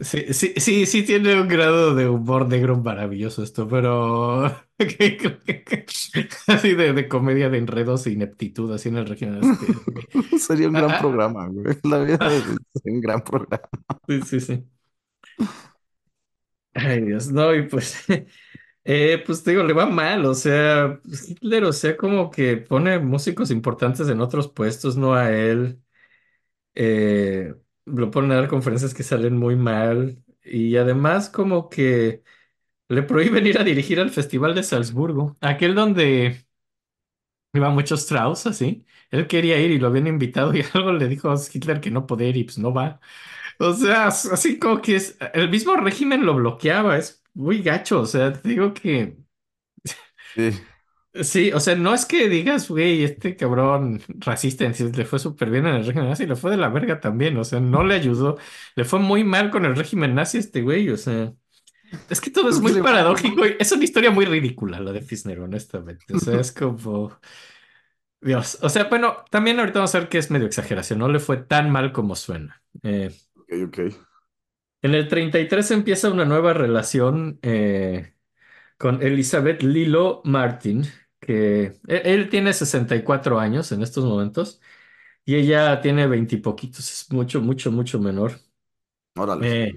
sí, 0.00 0.32
sí, 0.32 0.54
sí, 0.56 0.86
sí 0.86 1.02
tiene 1.02 1.40
un 1.40 1.48
grado 1.48 1.94
de 1.94 2.08
humor 2.08 2.48
negro 2.48 2.76
maravilloso 2.78 3.42
esto, 3.42 3.68
pero 3.68 4.44
así 6.46 6.74
de, 6.74 6.92
de 6.92 7.08
comedia 7.08 7.48
de 7.50 7.58
enredos 7.58 8.06
e 8.06 8.12
ineptitud, 8.12 8.72
así 8.72 8.88
en 8.88 8.96
el 8.98 9.12
este, 9.12 10.38
sería 10.38 10.68
un 10.68 10.76
ah, 10.76 10.80
gran 10.80 10.92
ah, 10.92 11.00
programa, 11.00 11.48
güey. 11.48 11.76
La 11.84 11.98
vida 11.98 12.18
ah, 12.20 12.30
sería 12.30 12.94
un 12.96 13.00
gran 13.00 13.22
programa. 13.22 13.68
sí, 14.08 14.20
sí, 14.22 14.40
sí. 14.40 14.64
Ay, 16.74 17.02
Dios, 17.02 17.30
no, 17.30 17.54
y 17.54 17.68
pues, 17.68 18.04
eh, 18.84 19.22
pues 19.26 19.42
te 19.44 19.52
digo, 19.52 19.62
le 19.64 19.72
va 19.72 19.86
mal, 19.86 20.24
o 20.26 20.34
sea, 20.34 21.00
pues, 21.04 21.28
Hitler, 21.30 21.64
o 21.64 21.72
sea, 21.72 21.96
como 21.96 22.30
que 22.30 22.56
pone 22.56 22.98
músicos 22.98 23.50
importantes 23.50 24.08
en 24.08 24.20
otros 24.20 24.48
puestos, 24.48 24.96
no 24.96 25.14
a 25.14 25.30
él, 25.32 25.80
eh, 26.74 27.54
lo 27.86 28.10
pone 28.10 28.34
a 28.34 28.38
dar 28.38 28.48
conferencias 28.48 28.94
que 28.94 29.02
salen 29.04 29.36
muy 29.38 29.56
mal, 29.56 30.22
y 30.44 30.76
además 30.76 31.30
como 31.30 31.68
que 31.70 32.22
le 32.88 33.02
prohíben 33.04 33.46
ir 33.46 33.58
a 33.58 33.64
dirigir 33.64 34.00
al 34.00 34.10
Festival 34.10 34.54
de 34.54 34.64
Salzburgo, 34.64 35.36
aquel 35.40 35.74
donde 35.74 36.46
iba 37.54 37.70
mucho 37.70 37.94
Strauss, 37.96 38.46
así, 38.46 38.86
él 39.10 39.26
quería 39.26 39.58
ir 39.60 39.70
y 39.70 39.78
lo 39.78 39.88
habían 39.88 40.06
invitado 40.06 40.54
y 40.54 40.62
algo 40.74 40.92
le 40.92 41.08
dijo 41.08 41.30
a 41.30 41.36
Hitler 41.52 41.80
que 41.80 41.90
no 41.90 42.06
podía 42.06 42.28
ir 42.28 42.36
y 42.38 42.44
pues 42.44 42.58
no 42.58 42.72
va. 42.72 43.00
O 43.58 43.72
sea, 43.74 44.08
así 44.08 44.58
como 44.58 44.82
que 44.82 44.96
es, 44.96 45.18
el 45.34 45.50
mismo 45.50 45.76
régimen 45.76 46.26
lo 46.26 46.34
bloqueaba, 46.36 46.98
es 46.98 47.21
muy 47.34 47.62
gacho, 47.62 48.00
o 48.00 48.06
sea, 48.06 48.32
te 48.32 48.48
digo 48.48 48.72
que 48.74 49.16
Sí. 50.34 50.68
sí, 51.22 51.52
o 51.52 51.60
sea, 51.60 51.74
no 51.76 51.94
es 51.94 52.06
que 52.06 52.28
digas, 52.28 52.68
güey, 52.68 53.04
este 53.04 53.36
cabrón 53.36 54.00
racista, 54.18 54.64
en 54.64 54.74
sí, 54.74 54.90
le 54.92 55.04
fue 55.04 55.18
súper 55.18 55.50
bien 55.50 55.66
en 55.66 55.74
el 55.76 55.86
régimen 55.86 56.08
nazi, 56.08 56.26
le 56.26 56.36
fue 56.36 56.50
de 56.52 56.56
la 56.56 56.68
verga 56.68 57.00
también, 57.00 57.36
o 57.36 57.44
sea, 57.44 57.60
no 57.60 57.84
le 57.84 57.94
ayudó, 57.94 58.38
le 58.76 58.84
fue 58.84 58.98
muy 58.98 59.24
mal 59.24 59.50
con 59.50 59.64
el 59.64 59.76
régimen 59.76 60.14
nazi 60.14 60.38
este 60.38 60.62
güey, 60.62 60.88
o 60.90 60.96
sea, 60.96 61.34
es 62.10 62.20
que 62.20 62.30
todo 62.30 62.50
es 62.50 62.60
¿Por 62.60 62.64
qué 62.64 62.72
muy 62.72 62.82
paradójico, 62.82 63.46
y 63.46 63.56
es 63.60 63.72
una 63.72 63.84
historia 63.84 64.10
muy 64.10 64.26
ridícula 64.26 64.80
la 64.80 64.92
de 64.92 65.02
Fischer, 65.02 65.40
honestamente, 65.40 66.14
o 66.14 66.18
sea, 66.18 66.40
es 66.40 66.52
como, 66.52 67.18
Dios, 68.20 68.58
o 68.62 68.68
sea, 68.68 68.84
bueno, 68.84 69.16
también 69.30 69.58
ahorita 69.58 69.80
vamos 69.80 69.94
a 69.94 69.98
ver 70.00 70.08
que 70.08 70.18
es 70.18 70.30
medio 70.30 70.46
exageración, 70.46 70.98
no 71.00 71.08
le 71.08 71.18
fue 71.18 71.38
tan 71.38 71.70
mal 71.70 71.92
como 71.92 72.14
suena. 72.14 72.62
Eh, 72.82 73.12
Ok, 73.36 73.50
ok. 73.66 73.78
En 74.82 74.94
el 74.94 75.08
33 75.08 75.70
empieza 75.70 76.10
una 76.10 76.24
nueva 76.24 76.52
relación 76.52 77.38
eh, 77.42 78.14
con 78.78 79.02
Elizabeth 79.02 79.62
Lilo 79.62 80.22
Martin, 80.24 80.84
que 81.20 81.80
e- 81.88 82.02
él, 82.06 82.28
tiene 82.30 82.52
64 82.54 83.40
años 83.40 83.72
en 83.72 83.82
estos 83.82 84.04
momentos 84.04 84.60
y 85.24 85.36
ella 85.36 85.80
tiene 85.82 86.06
20 86.08 86.36
y 86.36 86.40
poquitos, 86.40 86.90
es 86.90 87.12
mucho, 87.12 87.40
mucho, 87.42 87.72
mucho 87.72 88.00
menor. 88.00 88.34
Órale. 89.16 89.46
Eh, 89.46 89.72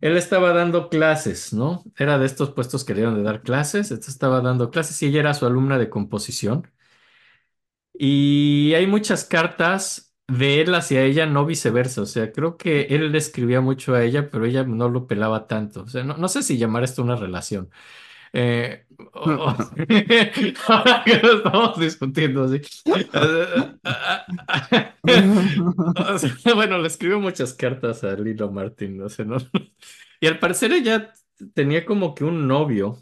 él 0.00 0.16
estaba 0.16 0.52
dando 0.54 0.88
clases, 0.90 1.52
¿no? 1.54 1.84
Era 1.98 2.18
de 2.18 2.26
estos 2.26 2.52
puestos 2.52 2.84
que 2.84 2.94
le 2.94 3.00
dieron 3.02 3.16
de 3.16 3.22
dar 3.24 3.42
clases, 3.42 3.90
entonces 3.90 4.14
estaba 4.14 4.40
dando 4.42 4.70
clases 4.70 5.02
y 5.02 5.06
ella 5.08 5.20
era 5.20 5.34
su 5.34 5.46
alumna 5.46 5.78
de 5.78 5.90
composición. 5.90 6.70
Y 7.92 8.74
hay 8.74 8.86
muchas 8.86 9.24
cartas 9.24 10.13
de 10.28 10.60
él 10.62 10.74
hacia 10.74 11.02
ella, 11.04 11.26
no 11.26 11.44
viceversa. 11.46 12.02
O 12.02 12.06
sea, 12.06 12.32
creo 12.32 12.56
que 12.56 12.82
él 12.90 13.12
le 13.12 13.18
escribía 13.18 13.60
mucho 13.60 13.94
a 13.94 14.02
ella, 14.04 14.30
pero 14.30 14.44
ella 14.46 14.64
no 14.64 14.88
lo 14.88 15.06
pelaba 15.06 15.46
tanto. 15.46 15.82
O 15.82 15.88
sea, 15.88 16.02
no, 16.04 16.16
no 16.16 16.28
sé 16.28 16.42
si 16.42 16.58
llamar 16.58 16.84
esto 16.84 17.02
una 17.02 17.16
relación. 17.16 17.70
Eh, 18.32 18.86
ahora 20.68 21.02
que 21.04 21.16
lo 21.18 21.36
estamos 21.38 21.78
discutiendo 21.78 22.44
así. 22.44 22.60
O 25.06 26.18
sea, 26.18 26.54
bueno, 26.54 26.78
le 26.78 26.88
escribió 26.88 27.20
muchas 27.20 27.52
cartas 27.54 28.04
a 28.04 28.14
Lilo 28.16 28.50
Martin, 28.50 28.96
no 28.98 29.08
sé, 29.08 29.24
¿no? 29.24 29.36
Y 30.20 30.26
al 30.26 30.38
parecer 30.38 30.72
ella 30.72 31.12
tenía 31.54 31.84
como 31.84 32.14
que 32.14 32.24
un 32.24 32.46
novio 32.48 32.96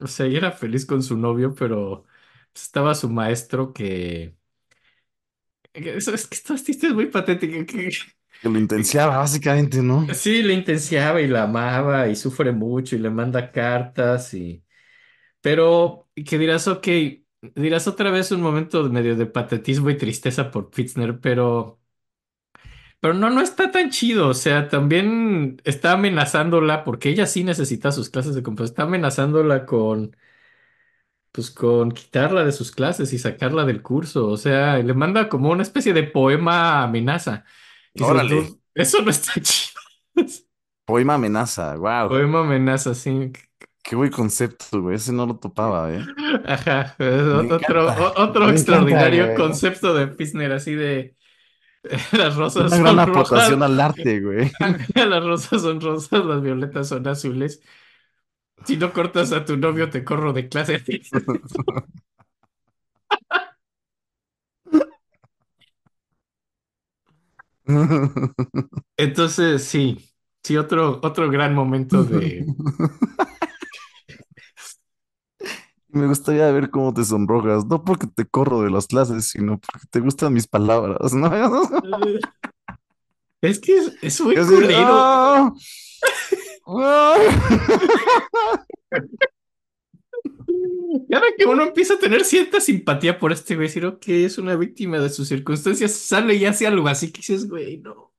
O 0.00 0.06
sea, 0.08 0.26
ella 0.26 0.38
era 0.38 0.52
feliz 0.52 0.86
con 0.86 1.02
su 1.02 1.16
novio, 1.18 1.54
pero 1.54 2.04
estaba 2.54 2.94
su 2.96 3.10
maestro 3.10 3.74
que... 3.74 4.36
Eso 5.72 6.14
es 6.14 6.26
que 6.26 6.34
esta 6.36 6.56
chiste 6.56 6.88
es 6.88 6.94
muy 6.94 7.06
patética. 7.06 7.64
Que, 7.66 7.90
Que 8.40 8.48
lo 8.48 8.58
intenciaba, 8.58 9.18
básicamente, 9.18 9.82
¿no? 9.82 10.06
sí, 10.14 10.42
le 10.42 10.54
intensiaba 10.54 11.20
y 11.20 11.28
la 11.28 11.44
amaba 11.44 12.08
y 12.08 12.16
sufre 12.16 12.52
mucho 12.52 12.96
y 12.96 12.98
le 12.98 13.10
manda 13.10 13.52
cartas 13.52 14.34
y... 14.34 14.64
Pero 15.42 16.10
que 16.26 16.38
dirás, 16.38 16.68
ok, 16.68 16.88
dirás 17.56 17.88
otra 17.88 18.10
vez 18.10 18.32
un 18.32 18.42
momento 18.42 18.84
medio 18.90 19.16
de 19.16 19.26
patetismo 19.26 19.90
y 19.90 19.96
tristeza 19.98 20.50
por 20.50 20.70
Fitzner, 20.74 21.20
pero... 21.20 21.80
Pero 23.00 23.14
no, 23.14 23.30
no 23.30 23.40
está 23.40 23.70
tan 23.70 23.90
chido. 23.90 24.28
O 24.28 24.34
sea, 24.34 24.68
también 24.68 25.60
está 25.64 25.92
amenazándola 25.92 26.84
porque 26.84 27.08
ella 27.08 27.26
sí 27.26 27.44
necesita 27.44 27.92
sus 27.92 28.10
clases 28.10 28.34
de 28.34 28.42
composición. 28.42 28.72
Está 28.72 28.82
amenazándola 28.84 29.64
con, 29.66 30.16
pues, 31.32 31.50
con 31.50 31.92
quitarla 31.92 32.44
de 32.44 32.52
sus 32.52 32.72
clases 32.72 33.12
y 33.12 33.18
sacarla 33.18 33.64
del 33.64 33.82
curso. 33.82 34.28
O 34.28 34.36
sea, 34.36 34.78
le 34.78 34.94
manda 34.94 35.28
como 35.28 35.50
una 35.50 35.62
especie 35.62 35.92
de 35.92 36.04
poema 36.04 36.82
amenaza. 36.84 37.44
Y 37.94 38.02
Órale. 38.02 38.34
"Dude, 38.36 38.50
eso 38.74 39.02
no 39.02 39.10
está 39.10 39.32
chido. 39.42 39.80
Poema 40.84 41.14
amenaza, 41.14 41.76
wow. 41.76 42.08
Poema 42.08 42.40
amenaza, 42.40 42.94
sí. 42.94 43.32
Qué 43.82 43.96
buen 43.96 44.10
concepto, 44.10 44.82
güey. 44.82 44.96
Ese 44.96 45.12
no 45.12 45.24
lo 45.26 45.36
topaba, 45.38 45.92
¿eh? 45.92 46.04
Ajá. 46.44 46.94
Me 46.98 47.54
otro, 47.54 47.86
o- 47.88 48.22
otro 48.22 48.46
Me 48.46 48.52
extraordinario 48.52 49.34
concepto 49.34 49.94
de 49.94 50.08
Pisner, 50.08 50.52
así 50.52 50.74
de 50.74 51.16
las 52.12 52.36
rosas 52.36 52.72
Una 52.72 52.76
gran 52.78 52.86
son 52.96 52.98
aportación 52.98 53.62
al 53.62 53.80
arte, 53.80 54.20
güey. 54.20 54.52
Las 54.94 55.24
rosas 55.24 55.62
son 55.62 55.80
rosas, 55.80 56.24
las 56.24 56.42
violetas 56.42 56.88
son 56.88 57.06
azules. 57.08 57.62
Si 58.64 58.76
no 58.76 58.92
cortas 58.92 59.32
a 59.32 59.44
tu 59.44 59.56
novio, 59.56 59.90
te 59.90 60.04
corro 60.04 60.32
de 60.32 60.48
clase. 60.48 60.82
Entonces, 68.96 69.64
sí, 69.64 69.98
sí, 70.42 70.56
otro, 70.56 71.00
otro 71.02 71.30
gran 71.30 71.54
momento 71.54 72.02
de... 72.04 72.46
Me 75.92 76.06
gustaría 76.06 76.48
ver 76.52 76.70
cómo 76.70 76.94
te 76.94 77.04
sonrojas, 77.04 77.66
no 77.66 77.84
porque 77.84 78.06
te 78.06 78.24
corro 78.24 78.62
de 78.62 78.70
las 78.70 78.86
clases, 78.86 79.28
sino 79.28 79.58
porque 79.58 79.86
te 79.90 79.98
gustan 79.98 80.32
mis 80.32 80.46
palabras, 80.46 81.12
¿no? 81.14 81.30
Es 83.42 83.58
que 83.58 83.74
es, 83.78 83.96
es 84.02 84.20
muy 84.20 84.36
culero. 84.36 85.54
Y 91.08 91.14
ahora 91.14 91.28
que 91.36 91.46
uno 91.46 91.62
empieza 91.62 91.94
a 91.94 91.98
tener 91.98 92.24
cierta 92.24 92.60
simpatía 92.60 93.18
por 93.18 93.32
este 93.32 93.54
güey, 93.54 93.68
decir, 93.68 93.86
ok, 93.86 94.08
es 94.08 94.38
una 94.38 94.56
víctima 94.56 94.98
de 94.98 95.10
sus 95.10 95.28
circunstancias, 95.28 95.92
sale 95.92 96.34
y 96.34 96.44
hace 96.44 96.66
algo 96.66 96.88
así 96.88 97.10
que 97.10 97.18
dices, 97.18 97.48
güey, 97.48 97.78
no. 97.78 98.12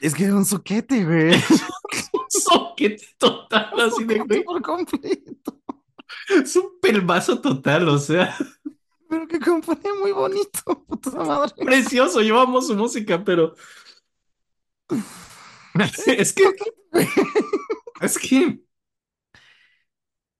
Es 0.00 0.14
que 0.14 0.24
era 0.24 0.34
un 0.34 0.44
soquete, 0.44 1.04
güey. 1.04 1.32
Soquete 2.28 3.06
total, 3.16 3.80
así 3.80 4.04
de, 4.04 4.18
güey. 4.18 4.44
por 4.44 4.60
completo. 4.60 5.60
Es 6.28 6.56
un 6.56 6.80
pelmazo 6.80 7.40
total, 7.40 7.88
o 7.88 7.98
sea, 7.98 8.36
Pero 9.08 9.28
que 9.28 9.38
compone 9.38 9.92
muy 10.00 10.12
bonito, 10.12 10.84
puta 10.88 11.10
madre. 11.24 11.52
precioso, 11.64 12.20
llevamos 12.20 12.66
su 12.66 12.74
música, 12.74 13.22
pero. 13.24 13.54
Es 16.06 16.32
que, 16.32 16.44
es 18.00 18.18
que. 18.18 18.60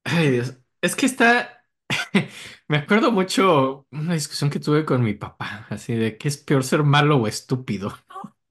Ay, 0.04 0.30
Dios. 0.32 0.58
Es 0.80 0.94
que 0.96 1.06
está. 1.06 1.64
Me 2.68 2.78
acuerdo 2.78 3.12
mucho 3.12 3.86
una 3.90 4.14
discusión 4.14 4.50
que 4.50 4.60
tuve 4.60 4.84
con 4.84 5.02
mi 5.02 5.14
papá, 5.14 5.66
así 5.70 5.94
de 5.94 6.16
que 6.18 6.28
es 6.28 6.38
peor 6.38 6.64
ser 6.64 6.82
malo 6.82 7.18
o 7.18 7.26
estúpido. 7.26 7.94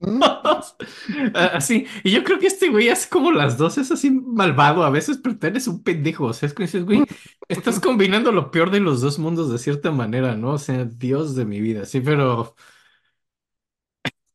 Así, 1.34 1.86
y 2.02 2.10
yo 2.10 2.24
creo 2.24 2.38
que 2.38 2.46
este 2.46 2.68
güey 2.68 2.88
hace 2.90 3.08
como 3.08 3.32
las 3.32 3.56
dos, 3.56 3.78
es 3.78 3.90
así 3.90 4.10
malvado 4.10 4.84
a 4.84 4.90
veces, 4.90 5.18
pero 5.22 5.36
también 5.38 5.56
es 5.56 5.66
un 5.68 5.82
pendejo. 5.82 6.26
O 6.26 6.32
sea, 6.32 6.46
es 6.48 6.54
que 6.54 6.64
dices, 6.64 6.84
güey, 6.84 7.04
estás 7.48 7.80
combinando 7.80 8.32
lo 8.32 8.50
peor 8.50 8.70
de 8.70 8.80
los 8.80 9.00
dos 9.00 9.18
mundos 9.18 9.50
de 9.50 9.58
cierta 9.58 9.90
manera, 9.92 10.36
¿no? 10.36 10.52
O 10.52 10.58
sea, 10.58 10.84
Dios 10.84 11.34
de 11.36 11.46
mi 11.46 11.60
vida, 11.60 11.86
sí, 11.86 12.00
pero 12.00 12.54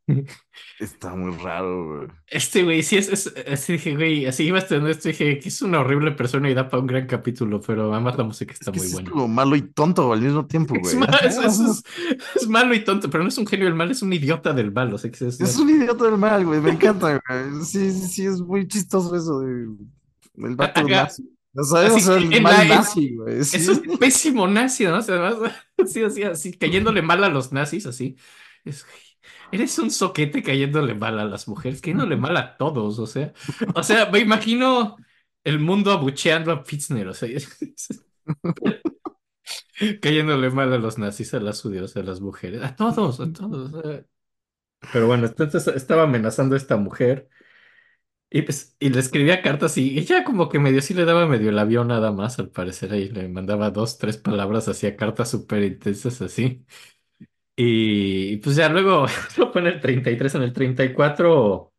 Está 0.80 1.14
muy 1.14 1.36
raro, 1.44 1.98
güey. 1.98 2.08
este 2.28 2.64
güey, 2.64 2.84
sí 2.84 2.96
es, 2.96 3.10
es- 3.10 3.34
así 3.52 3.74
dije, 3.74 3.96
güey, 3.96 4.26
así 4.28 4.46
iba 4.46 4.60
estudiando 4.60 4.90
esto, 4.90 5.10
dije 5.10 5.38
que 5.38 5.50
es 5.50 5.62
una 5.62 5.82
horrible 5.82 6.12
persona 6.14 6.50
y 6.50 6.54
da 6.54 6.70
para 6.70 6.80
un 6.80 6.88
gran 6.88 7.06
capítulo, 7.06 7.60
pero 7.60 7.92
además 7.92 8.18
la 8.18 8.24
música 8.24 8.54
Es 8.54 8.62
está 8.62 8.72
que 8.72 8.80
muy 8.80 8.88
sí 8.88 8.92
es 8.94 8.94
buena. 8.94 9.12
como 9.12 9.28
malo 9.28 9.58
y 9.58 9.62
tonto 9.62 10.14
al 10.14 10.22
mismo 10.22 10.48
tiempo, 10.48 10.76
Es, 10.82 10.96
güey. 10.96 11.10
es- 11.46 12.48
malo 12.48 12.74
y 12.74 12.84
tonto, 12.86 13.10
pero 13.10 13.24
no 13.24 13.28
es 13.30 13.38
un 13.38 13.46
genio 13.46 13.66
del 13.66 13.76
mal, 13.76 13.92
es 13.92 14.02
un 14.02 14.14
idiota 14.14 14.54
del 14.54 14.72
mal, 14.72 14.94
o 14.94 14.98
sea, 14.98 15.12
que 15.12 15.28
es, 15.28 15.42
Es 15.42 15.58
un 15.58 15.70
idiota 15.70 16.06
del 16.06 16.18
mal, 16.18 16.46
güey. 16.46 16.62
Me 16.62 16.72
encanta, 16.72 17.22
güey. 17.28 17.66
Sí, 17.66 17.92
sí, 17.92 18.08
sí, 18.08 18.26
es 18.26 18.40
muy 18.40 18.66
chistoso 18.66 19.14
eso 19.18 19.42
de 19.42 19.68
el 20.48 20.56
vato 20.56 20.82
nazi. 20.84 21.30
¿No 21.52 21.64
sabes? 21.64 22.08
Así, 22.08 22.34
el 22.36 22.42
mal 22.42 22.70
la- 22.70 22.76
nazi, 22.78 23.16
güey. 23.16 23.44
Sí. 23.44 23.58
Eso 23.58 23.74
es 23.74 23.82
pésimo 24.00 24.48
nazi, 24.48 24.86
¿no? 24.86 25.00
O 25.00 25.02
sea, 25.02 25.16
además, 25.28 25.52
así, 25.84 26.04
así, 26.04 26.24
así, 26.24 26.54
cayéndole 26.54 27.02
mal 27.02 27.22
a 27.24 27.30
los 27.30 27.52
nazis, 27.52 27.86
así. 27.86 28.16
Es, 28.64 28.86
eres 29.52 29.78
un 29.80 29.92
soquete 29.92 30.44
cayéndole 30.44 30.94
mal 30.96 31.20
a 31.20 31.26
las 31.26 31.48
mujeres, 31.48 31.82
cayéndole 31.82 32.16
mal 32.18 32.38
a 32.38 32.58
todos, 32.58 33.00
o 33.00 33.08
sea. 33.08 33.34
O 33.76 33.84
sea, 33.84 34.10
me 34.10 34.20
imagino 34.20 34.98
el 35.44 35.60
mundo 35.60 35.92
abucheando 35.92 36.52
a 36.52 36.64
Fitzner, 36.64 37.08
o 37.08 37.14
sea. 37.14 37.30
cayéndole 40.02 40.50
mal 40.50 40.74
a 40.74 40.78
los 40.78 40.98
nazis, 40.98 41.34
a 41.34 41.40
las 41.40 41.62
judíos, 41.62 41.96
a 41.96 42.04
las 42.04 42.22
mujeres, 42.22 42.62
a 42.64 42.76
todos, 42.76 43.20
a 43.20 43.32
todos. 43.32 43.74
o 43.74 43.82
sea. 43.82 44.06
Pero 44.94 45.08
bueno, 45.08 45.28
entonces 45.28 45.68
estaba 45.68 46.04
amenazando 46.04 46.56
a 46.56 46.58
esta 46.58 46.78
mujer. 46.78 47.30
Y, 48.32 48.44
pues, 48.44 48.76
y 48.80 48.90
le 48.90 49.00
escribía 49.00 49.42
cartas 49.42 49.76
y 49.78 49.98
ella 49.98 50.24
como 50.24 50.50
que 50.50 50.60
medio 50.60 50.82
sí 50.84 50.94
le 50.94 51.04
daba 51.06 51.26
medio 51.26 51.50
el 51.50 51.58
avión 51.58 51.88
nada 51.88 52.12
más, 52.12 52.38
al 52.38 52.52
parecer, 52.52 52.94
ahí 52.94 53.10
le 53.10 53.28
mandaba 53.28 53.72
dos, 53.72 53.98
tres 53.98 54.18
palabras, 54.18 54.68
hacía 54.68 54.96
cartas 54.96 55.32
súper 55.32 55.64
intensas 55.64 56.22
así. 56.22 56.64
Y, 57.62 58.38
pues 58.38 58.56
ya 58.56 58.70
luego 58.70 59.06
lo 59.38 59.52
pone 59.52 59.68
el 59.68 59.82
33 59.82 60.36
en 60.36 60.44
el 60.44 60.54
34 60.54 61.74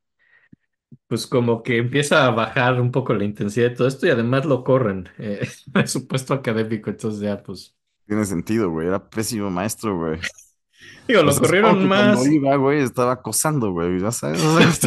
pues 1.07 1.27
como 1.27 1.62
que 1.62 1.78
empieza 1.78 2.27
a 2.27 2.31
bajar 2.32 2.78
un 2.82 2.90
poco 2.90 3.15
la 3.15 3.24
intensidad 3.24 3.70
de 3.70 3.77
todo 3.77 3.89
esto 3.89 4.07
y 4.07 4.11
además 4.11 4.44
lo 4.44 4.62
corren 4.62 5.09
eh, 5.16 5.48
de 5.66 5.86
su 5.86 6.07
puesto 6.07 6.35
académico, 6.35 6.90
entonces 6.90 7.20
ya 7.20 7.43
pues... 7.43 7.74
Tiene 8.07 8.27
sentido, 8.27 8.70
güey. 8.70 8.89
Era 8.89 9.09
pésimo 9.09 9.51
maestro, 9.51 9.97
güey. 9.97 10.20
Digo, 11.09 11.23
lo 11.23 11.31
O 11.31 11.32
sea, 11.32 11.44
supongo 11.47 11.48
corrieron 11.48 11.89
más. 11.89 12.16
Cuando 12.16 12.35
iba, 12.35 12.57
güey, 12.57 12.81
estaba 12.81 13.12
acosando, 13.12 13.73
güey. 13.73 13.98
Ya 14.01 14.12
sabes. 14.12 14.43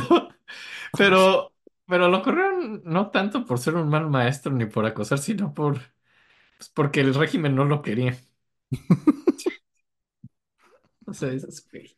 Pero, 0.96 1.52
pero 1.88 2.08
lo 2.08 2.22
corrieron 2.22 2.84
no 2.86 3.10
tanto 3.10 3.46
por 3.48 3.58
ser 3.58 3.74
un 3.74 3.90
mal 3.90 4.12
maestro 4.12 4.54
ni 4.54 4.68
por 4.68 4.86
acosar, 4.86 5.18
sino 5.18 5.56
por, 5.56 5.80
pues 6.58 6.70
porque 6.72 7.02
el 7.02 7.16
régimen 7.16 7.56
no 7.56 7.66
lo 7.66 7.82
quería. 7.82 8.16
O 11.08 11.14
sea, 11.14 11.32
es, 11.32 11.68
güey. 11.72 11.96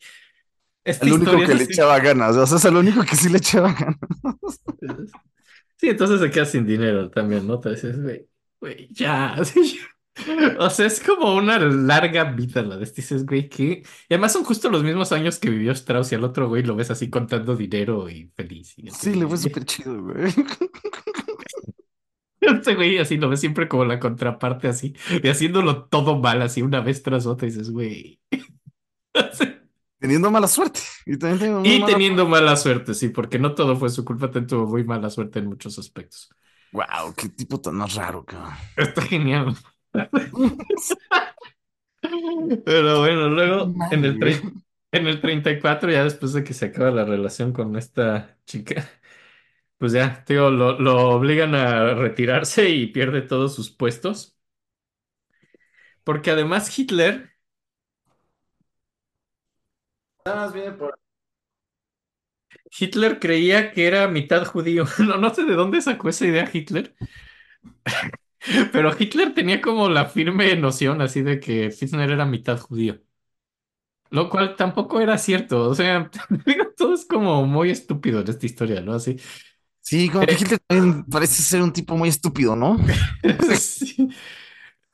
Esta 0.83 1.05
el 1.05 1.13
único 1.13 1.43
que 1.43 1.55
le 1.55 1.63
así. 1.63 1.63
echaba 1.63 1.99
ganas. 1.99 2.35
O 2.35 2.45
sea, 2.45 2.57
es 2.57 2.65
el 2.65 2.75
único 2.75 3.03
que 3.03 3.15
sí 3.15 3.29
le 3.29 3.37
echaba 3.39 3.73
ganas. 3.73 3.97
Sí, 5.77 5.89
entonces 5.89 6.21
se 6.21 6.31
queda 6.31 6.45
sin 6.45 6.65
dinero 6.65 7.09
también, 7.09 7.45
¿no? 7.47 7.59
Te 7.59 7.71
dices, 7.71 8.01
güey, 8.01 8.27
güey, 8.59 8.87
ya. 8.91 9.35
O 10.59 10.69
sea, 10.69 10.85
es 10.85 11.01
como 11.01 11.35
una 11.35 11.59
larga 11.59 12.23
vida 12.31 12.61
la 12.61 12.77
de. 12.77 12.85
Dices, 12.85 13.25
güey, 13.25 13.49
¿qué? 13.49 13.83
Y 14.09 14.13
además 14.13 14.31
son 14.33 14.45
justo 14.45 14.69
los 14.69 14.83
mismos 14.83 15.11
años 15.11 15.39
que 15.39 15.49
vivió 15.49 15.71
Strauss 15.73 16.11
y 16.11 16.15
al 16.15 16.23
otro 16.23 16.47
güey 16.47 16.63
lo 16.63 16.75
ves 16.75 16.91
así 16.91 17.09
contando 17.09 17.55
dinero 17.57 18.09
y 18.09 18.31
feliz. 18.35 18.73
y 18.77 18.89
Sí, 18.91 19.13
le 19.15 19.27
fue 19.27 19.37
súper 19.37 19.65
chido, 19.65 20.01
güey. 20.01 20.33
Este 22.41 22.75
güey 22.75 22.97
así 22.99 23.17
lo 23.17 23.29
ves 23.29 23.39
siempre 23.39 23.67
como 23.67 23.85
la 23.85 23.99
contraparte 23.99 24.67
así, 24.67 24.93
y 25.23 25.27
haciéndolo 25.29 25.85
todo 25.85 26.19
mal 26.19 26.41
así 26.43 26.61
una 26.61 26.79
vez 26.79 27.01
tras 27.01 27.25
otra 27.25 27.47
y 27.47 27.51
dices, 27.51 27.71
güey. 27.71 28.21
Teniendo 29.99 30.29
mala 30.29 30.47
suerte. 30.47 30.81
Y 31.05 31.17
mala- 31.17 31.85
teniendo 31.85 32.27
mala 32.27 32.55
suerte, 32.55 32.93
sí, 32.93 33.09
porque 33.09 33.39
no 33.39 33.55
todo 33.55 33.75
fue 33.75 33.89
su 33.89 34.05
culpa, 34.05 34.29
tuvo 34.31 34.67
muy 34.67 34.83
mala 34.83 35.09
suerte 35.09 35.39
en 35.39 35.47
muchos 35.47 35.79
aspectos. 35.79 36.29
Wow, 36.71 37.13
qué 37.15 37.29
tipo 37.29 37.59
tan 37.59 37.75
más 37.75 37.95
raro, 37.95 38.25
cabrón. 38.25 38.53
Está 38.75 39.01
genial. 39.01 39.55
Pero 42.65 42.99
bueno, 42.99 43.29
luego 43.29 43.73
en 43.91 44.05
el, 44.05 44.19
tre- 44.19 44.41
en 44.91 45.07
el 45.07 45.21
34, 45.21 45.91
ya 45.91 46.03
después 46.03 46.33
de 46.33 46.43
que 46.43 46.53
se 46.53 46.65
acaba 46.67 46.91
la 46.91 47.05
relación 47.05 47.53
con 47.53 47.75
esta 47.75 48.37
chica, 48.45 48.87
pues 49.77 49.91
ya, 49.93 50.23
tío, 50.25 50.49
lo, 50.51 50.79
lo 50.79 51.09
obligan 51.11 51.55
a 51.55 51.93
retirarse 51.95 52.69
y 52.69 52.87
pierde 52.87 53.21
todos 53.23 53.55
sus 53.55 53.71
puestos. 53.71 54.37
Porque 56.03 56.31
además 56.31 56.77
Hitler 56.77 57.31
Hitler 62.77 63.19
creía 63.19 63.71
que 63.71 63.87
era 63.87 64.07
mitad 64.07 64.45
judío. 64.45 64.85
No, 64.99 65.17
no 65.17 65.33
sé 65.33 65.43
de 65.45 65.53
dónde 65.55 65.81
sacó 65.81 66.09
esa 66.09 66.25
idea 66.25 66.49
Hitler. 66.51 66.95
Pero 68.71 68.91
Hitler 68.97 69.33
tenía 69.33 69.61
como 69.61 69.89
la 69.89 70.05
firme 70.05 70.55
noción 70.55 71.01
así 71.01 71.21
de 71.21 71.39
que 71.39 71.71
Fitzner 71.71 72.11
era 72.11 72.25
mitad 72.25 72.59
judío. 72.59 72.99
Lo 74.11 74.29
cual 74.29 74.55
tampoco 74.55 75.01
era 75.01 75.17
cierto. 75.17 75.69
O 75.69 75.75
sea, 75.75 76.09
digo, 76.45 76.65
todo 76.77 76.93
es 76.93 77.05
como 77.05 77.45
muy 77.45 77.71
estúpido 77.71 78.21
en 78.21 78.29
esta 78.29 78.45
historia, 78.45 78.81
¿no? 78.81 78.93
Así. 78.93 79.17
Sí, 79.81 80.09
como 80.09 80.25
que 80.25 80.33
Hitler 80.33 80.59
también 80.67 81.05
parece 81.05 81.43
ser 81.43 81.61
un 81.61 81.71
tipo 81.73 81.95
muy 81.95 82.09
estúpido, 82.09 82.55
¿no? 82.55 82.77
Sí. 83.51 84.09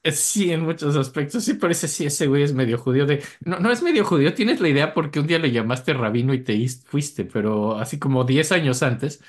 Eh, 0.04 0.12
Sí, 0.12 0.52
en 0.52 0.62
muchos 0.64 0.96
aspectos. 0.98 1.44
Sí, 1.44 1.54
parece 1.56 1.88
sí, 1.88 2.06
ese 2.06 2.28
güey 2.28 2.44
es 2.44 2.54
medio 2.54 2.78
judío 2.78 3.06
de. 3.06 3.24
No, 3.42 3.60
no 3.60 3.72
es 3.72 3.84
medio 3.84 4.04
judío, 4.06 4.34
tienes 4.34 4.60
la 4.60 4.70
idea 4.70 4.94
porque 4.94 5.20
un 5.20 5.28
día 5.28 5.38
le 5.40 5.52
llamaste 5.52 5.94
rabino 5.94 6.34
y 6.34 6.44
te 6.44 6.54
is- 6.54 6.84
fuiste, 6.88 7.26
pero 7.26 7.78
así 7.78 8.00
como 8.00 8.24
10 8.24 8.52
años 8.52 8.82
antes. 8.84 9.24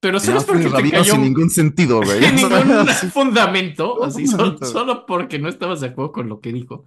Pero 0.00 0.20
solo 0.20 0.38
es 0.38 0.44
llamaste 0.44 0.46
porque 0.46 0.70
te 0.70 0.88
rabino 0.88 0.90
cayó 0.90 1.14
sin 1.14 1.22
ningún 1.22 1.50
sentido, 1.50 2.02
güey. 2.02 2.20
sin 2.36 2.36
ningún 2.36 2.86
fundamento, 3.12 4.00
no, 4.00 4.04
así, 4.04 4.26
solo, 4.26 4.58
fundamento. 4.58 4.64
solo 4.64 5.06
porque 5.06 5.38
no 5.38 5.48
estabas 5.48 5.80
de 5.80 5.88
acuerdo 5.88 6.12
con 6.12 6.28
lo 6.28 6.40
que 6.40 6.52
dijo. 6.52 6.86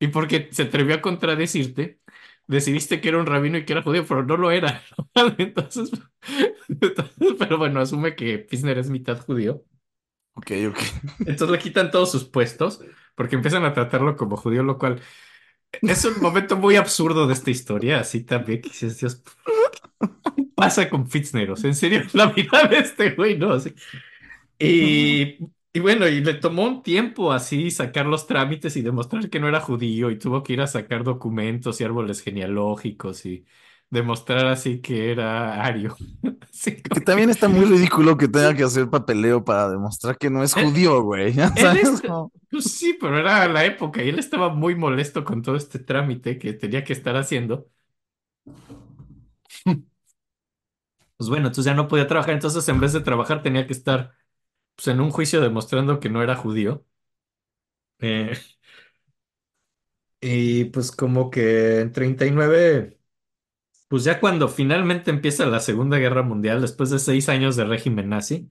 Y 0.00 0.08
porque 0.08 0.48
se 0.52 0.64
atrevió 0.64 0.96
a 0.96 1.02
contradecirte, 1.02 2.00
decidiste 2.48 3.00
que 3.00 3.10
era 3.10 3.18
un 3.18 3.26
rabino 3.26 3.58
y 3.58 3.66
que 3.66 3.74
era 3.74 3.82
judío, 3.82 4.06
pero 4.08 4.24
no 4.24 4.36
lo 4.38 4.50
era. 4.52 4.82
Entonces, 5.38 5.90
entonces, 6.68 7.14
pero 7.38 7.58
bueno, 7.58 7.80
asume 7.80 8.16
que 8.16 8.38
Pisner 8.38 8.78
es 8.78 8.90
mitad 8.90 9.20
judío. 9.24 9.64
Ok, 10.34 10.50
ok. 10.68 10.78
Entonces 11.26 11.50
le 11.50 11.58
quitan 11.58 11.90
todos 11.90 12.10
sus 12.10 12.24
puestos 12.24 12.80
porque 13.14 13.36
empiezan 13.36 13.64
a 13.64 13.72
tratarlo 13.72 14.16
como 14.16 14.36
judío, 14.36 14.62
lo 14.62 14.78
cual 14.78 15.00
es 15.82 16.04
un 16.04 16.20
momento 16.22 16.56
muy 16.56 16.76
absurdo 16.76 17.26
de 17.26 17.34
esta 17.34 17.50
historia. 17.50 18.00
Así 18.00 18.22
también 18.24 18.62
que 18.62 18.70
dices, 18.70 18.98
Dios, 19.00 19.22
¿qué 20.36 20.44
pasa 20.54 20.88
con 20.90 21.08
Fitzneros? 21.08 21.64
En 21.64 21.74
serio, 21.74 22.02
la 22.12 22.26
vida 22.26 22.64
de 22.68 22.78
este 22.78 23.10
güey, 23.12 23.38
¿no? 23.38 23.56
Y, 24.58 25.38
y 25.72 25.80
bueno, 25.80 26.06
y 26.08 26.22
le 26.22 26.34
tomó 26.34 26.64
un 26.64 26.82
tiempo 26.82 27.32
así 27.32 27.70
sacar 27.70 28.06
los 28.06 28.26
trámites 28.26 28.76
y 28.76 28.82
demostrar 28.82 29.28
que 29.30 29.40
no 29.40 29.48
era 29.48 29.60
judío 29.60 30.10
y 30.10 30.18
tuvo 30.18 30.42
que 30.42 30.54
ir 30.54 30.60
a 30.60 30.66
sacar 30.66 31.04
documentos 31.04 31.80
y 31.80 31.84
árboles 31.84 32.22
genealógicos 32.22 33.26
y 33.26 33.46
demostrar 33.90 34.46
así 34.46 34.80
que 34.80 35.10
era 35.12 35.62
ario. 35.64 35.96
Que 36.92 37.00
también 37.00 37.30
está 37.30 37.48
muy 37.48 37.64
ridículo 37.64 38.16
que 38.16 38.28
tenga 38.28 38.54
que 38.54 38.62
hacer 38.62 38.88
papeleo 38.88 39.44
para 39.44 39.68
demostrar 39.70 40.16
que 40.18 40.30
no 40.30 40.42
es 40.42 40.54
Él- 40.54 40.66
judío, 40.66 41.02
güey. 41.02 41.34
Pues 42.50 42.72
sí, 42.72 42.96
pero 43.00 43.18
era 43.18 43.48
la 43.48 43.64
época 43.64 44.02
y 44.02 44.08
él 44.10 44.18
estaba 44.20 44.48
muy 44.50 44.76
molesto 44.76 45.24
con 45.24 45.42
todo 45.42 45.56
este 45.56 45.78
trámite 45.80 46.38
que 46.38 46.52
tenía 46.52 46.84
que 46.84 46.92
estar 46.92 47.16
haciendo. 47.16 47.68
Pues 51.16 51.28
bueno, 51.30 51.46
entonces 51.48 51.64
ya 51.70 51.74
no 51.74 51.88
podía 51.88 52.06
trabajar, 52.08 52.34
entonces 52.34 52.68
en 52.68 52.80
vez 52.80 52.92
de 52.92 53.00
trabajar 53.00 53.42
tenía 53.42 53.66
que 53.66 53.72
estar 53.72 54.14
pues, 54.76 54.88
en 54.88 55.00
un 55.00 55.10
juicio 55.10 55.40
demostrando 55.40 56.00
que 56.00 56.10
no 56.10 56.22
era 56.22 56.36
judío. 56.36 56.86
Eh, 57.98 58.34
y 60.20 60.64
pues 60.66 60.90
como 60.92 61.30
que 61.30 61.80
en 61.80 61.92
39, 61.92 62.98
pues 63.94 64.02
ya 64.02 64.18
cuando 64.18 64.48
finalmente 64.48 65.12
empieza 65.12 65.46
la 65.46 65.60
Segunda 65.60 65.98
Guerra 65.98 66.24
Mundial, 66.24 66.60
después 66.60 66.90
de 66.90 66.98
seis 66.98 67.28
años 67.28 67.54
de 67.54 67.64
régimen 67.64 68.08
nazi, 68.08 68.50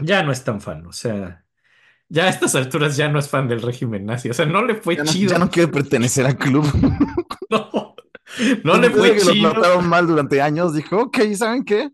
ya 0.00 0.22
no 0.22 0.30
es 0.30 0.44
tan 0.44 0.60
fan, 0.60 0.86
o 0.86 0.92
sea, 0.92 1.44
ya 2.08 2.26
a 2.26 2.28
estas 2.28 2.54
alturas 2.54 2.96
ya 2.96 3.08
no 3.08 3.18
es 3.18 3.28
fan 3.28 3.48
del 3.48 3.60
régimen 3.60 4.06
nazi, 4.06 4.30
o 4.30 4.34
sea, 4.34 4.46
no 4.46 4.64
le 4.64 4.76
fue 4.76 4.94
Ya 4.94 5.02
no, 5.02 5.10
chido. 5.10 5.32
ya 5.32 5.38
no 5.40 5.50
quiere 5.50 5.66
pertenecer 5.66 6.26
al 6.26 6.38
club. 6.38 6.64
No, 7.50 7.96
no 8.62 8.76
le 8.78 8.90
fue 8.90 9.16
que 9.16 9.24
lo 9.24 9.32
chido. 9.32 9.50
trataron 9.50 9.88
mal 9.88 10.06
durante 10.06 10.40
años, 10.40 10.74
dijo, 10.74 10.96
ok, 11.00 11.18
¿saben 11.34 11.64
qué? 11.64 11.90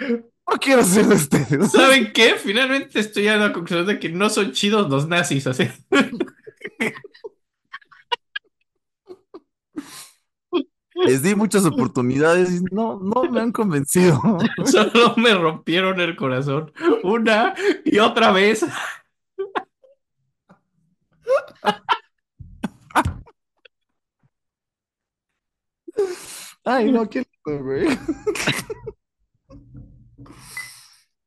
No 0.00 0.58
quiero 0.58 0.82
ser 0.84 1.04
de 1.04 1.16
ustedes. 1.16 1.70
¿Saben 1.70 2.14
qué? 2.14 2.36
Finalmente 2.36 2.98
estoy 2.98 3.28
a 3.28 3.36
la 3.36 3.52
conclusión 3.52 3.86
de 3.86 3.98
que 3.98 4.08
no 4.08 4.30
son 4.30 4.52
chidos 4.52 4.88
los 4.88 5.06
nazis, 5.06 5.46
así. 5.46 5.68
Les 11.04 11.22
di 11.22 11.34
muchas 11.34 11.64
oportunidades 11.64 12.50
y 12.52 12.62
no, 12.72 12.98
no 13.00 13.24
me 13.30 13.40
han 13.40 13.52
convencido. 13.52 14.20
Solo 14.64 15.14
me 15.16 15.34
rompieron 15.34 16.00
el 16.00 16.16
corazón 16.16 16.72
una 17.02 17.54
y 17.84 17.98
otra 17.98 18.32
vez. 18.32 18.64
Ay, 26.64 26.92
no, 26.92 27.08
qué 27.08 27.24
lindo, 27.44 27.64
güey. 27.64 27.86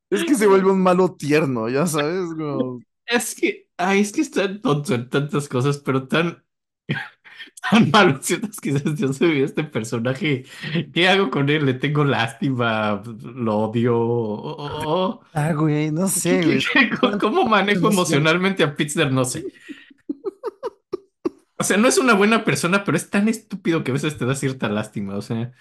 Es 0.09 0.23
que 0.23 0.35
se 0.35 0.47
vuelve 0.47 0.71
un 0.71 0.81
malo 0.81 1.13
tierno, 1.15 1.67
ya 1.67 1.87
sabes, 1.87 2.29
como... 2.37 2.79
Es 3.05 3.35
que, 3.35 3.67
ay, 3.77 3.99
es 4.01 4.11
que 4.11 4.21
es 4.21 4.31
tan 4.31 4.61
tonto 4.61 4.95
en 4.95 5.09
tantas 5.09 5.49
cosas, 5.49 5.77
pero 5.79 6.07
tan, 6.07 6.44
tan 7.71 7.89
malo 7.91 8.19
ciertas 8.21 8.59
que 8.59 8.73
dices, 8.73 8.95
Dios 8.95 9.19
mío, 9.21 9.45
este 9.45 9.63
personaje, 9.63 10.45
¿qué 10.93 11.07
hago 11.09 11.29
con 11.31 11.49
él? 11.49 11.65
Le 11.65 11.73
tengo 11.75 12.03
lástima, 12.05 13.01
lo 13.05 13.57
odio. 13.57 13.97
o- 13.97 14.55
o- 14.55 15.09
o- 15.09 15.21
Ah, 15.33 15.53
güey, 15.53 15.91
no 15.91 16.03
¿Qué- 16.05 16.09
sé, 16.09 16.39
qué- 16.41 16.45
güey. 16.45 16.59
qué- 16.73 17.17
¿Cómo 17.19 17.45
manejo 17.45 17.89
emocionalmente 17.91 18.63
a 18.63 18.75
Pitzner? 18.75 19.11
No 19.11 19.25
sé. 19.25 19.45
O 21.57 21.63
sea, 21.63 21.77
no 21.77 21.87
es 21.87 21.97
una 21.97 22.13
buena 22.13 22.43
persona, 22.43 22.83
pero 22.83 22.97
es 22.97 23.09
tan 23.09 23.27
estúpido 23.29 23.83
que 23.83 23.91
a 23.91 23.93
veces 23.93 24.17
te 24.17 24.25
da 24.25 24.35
cierta 24.35 24.67
lástima. 24.69 25.15
O 25.15 25.21
sea, 25.21 25.53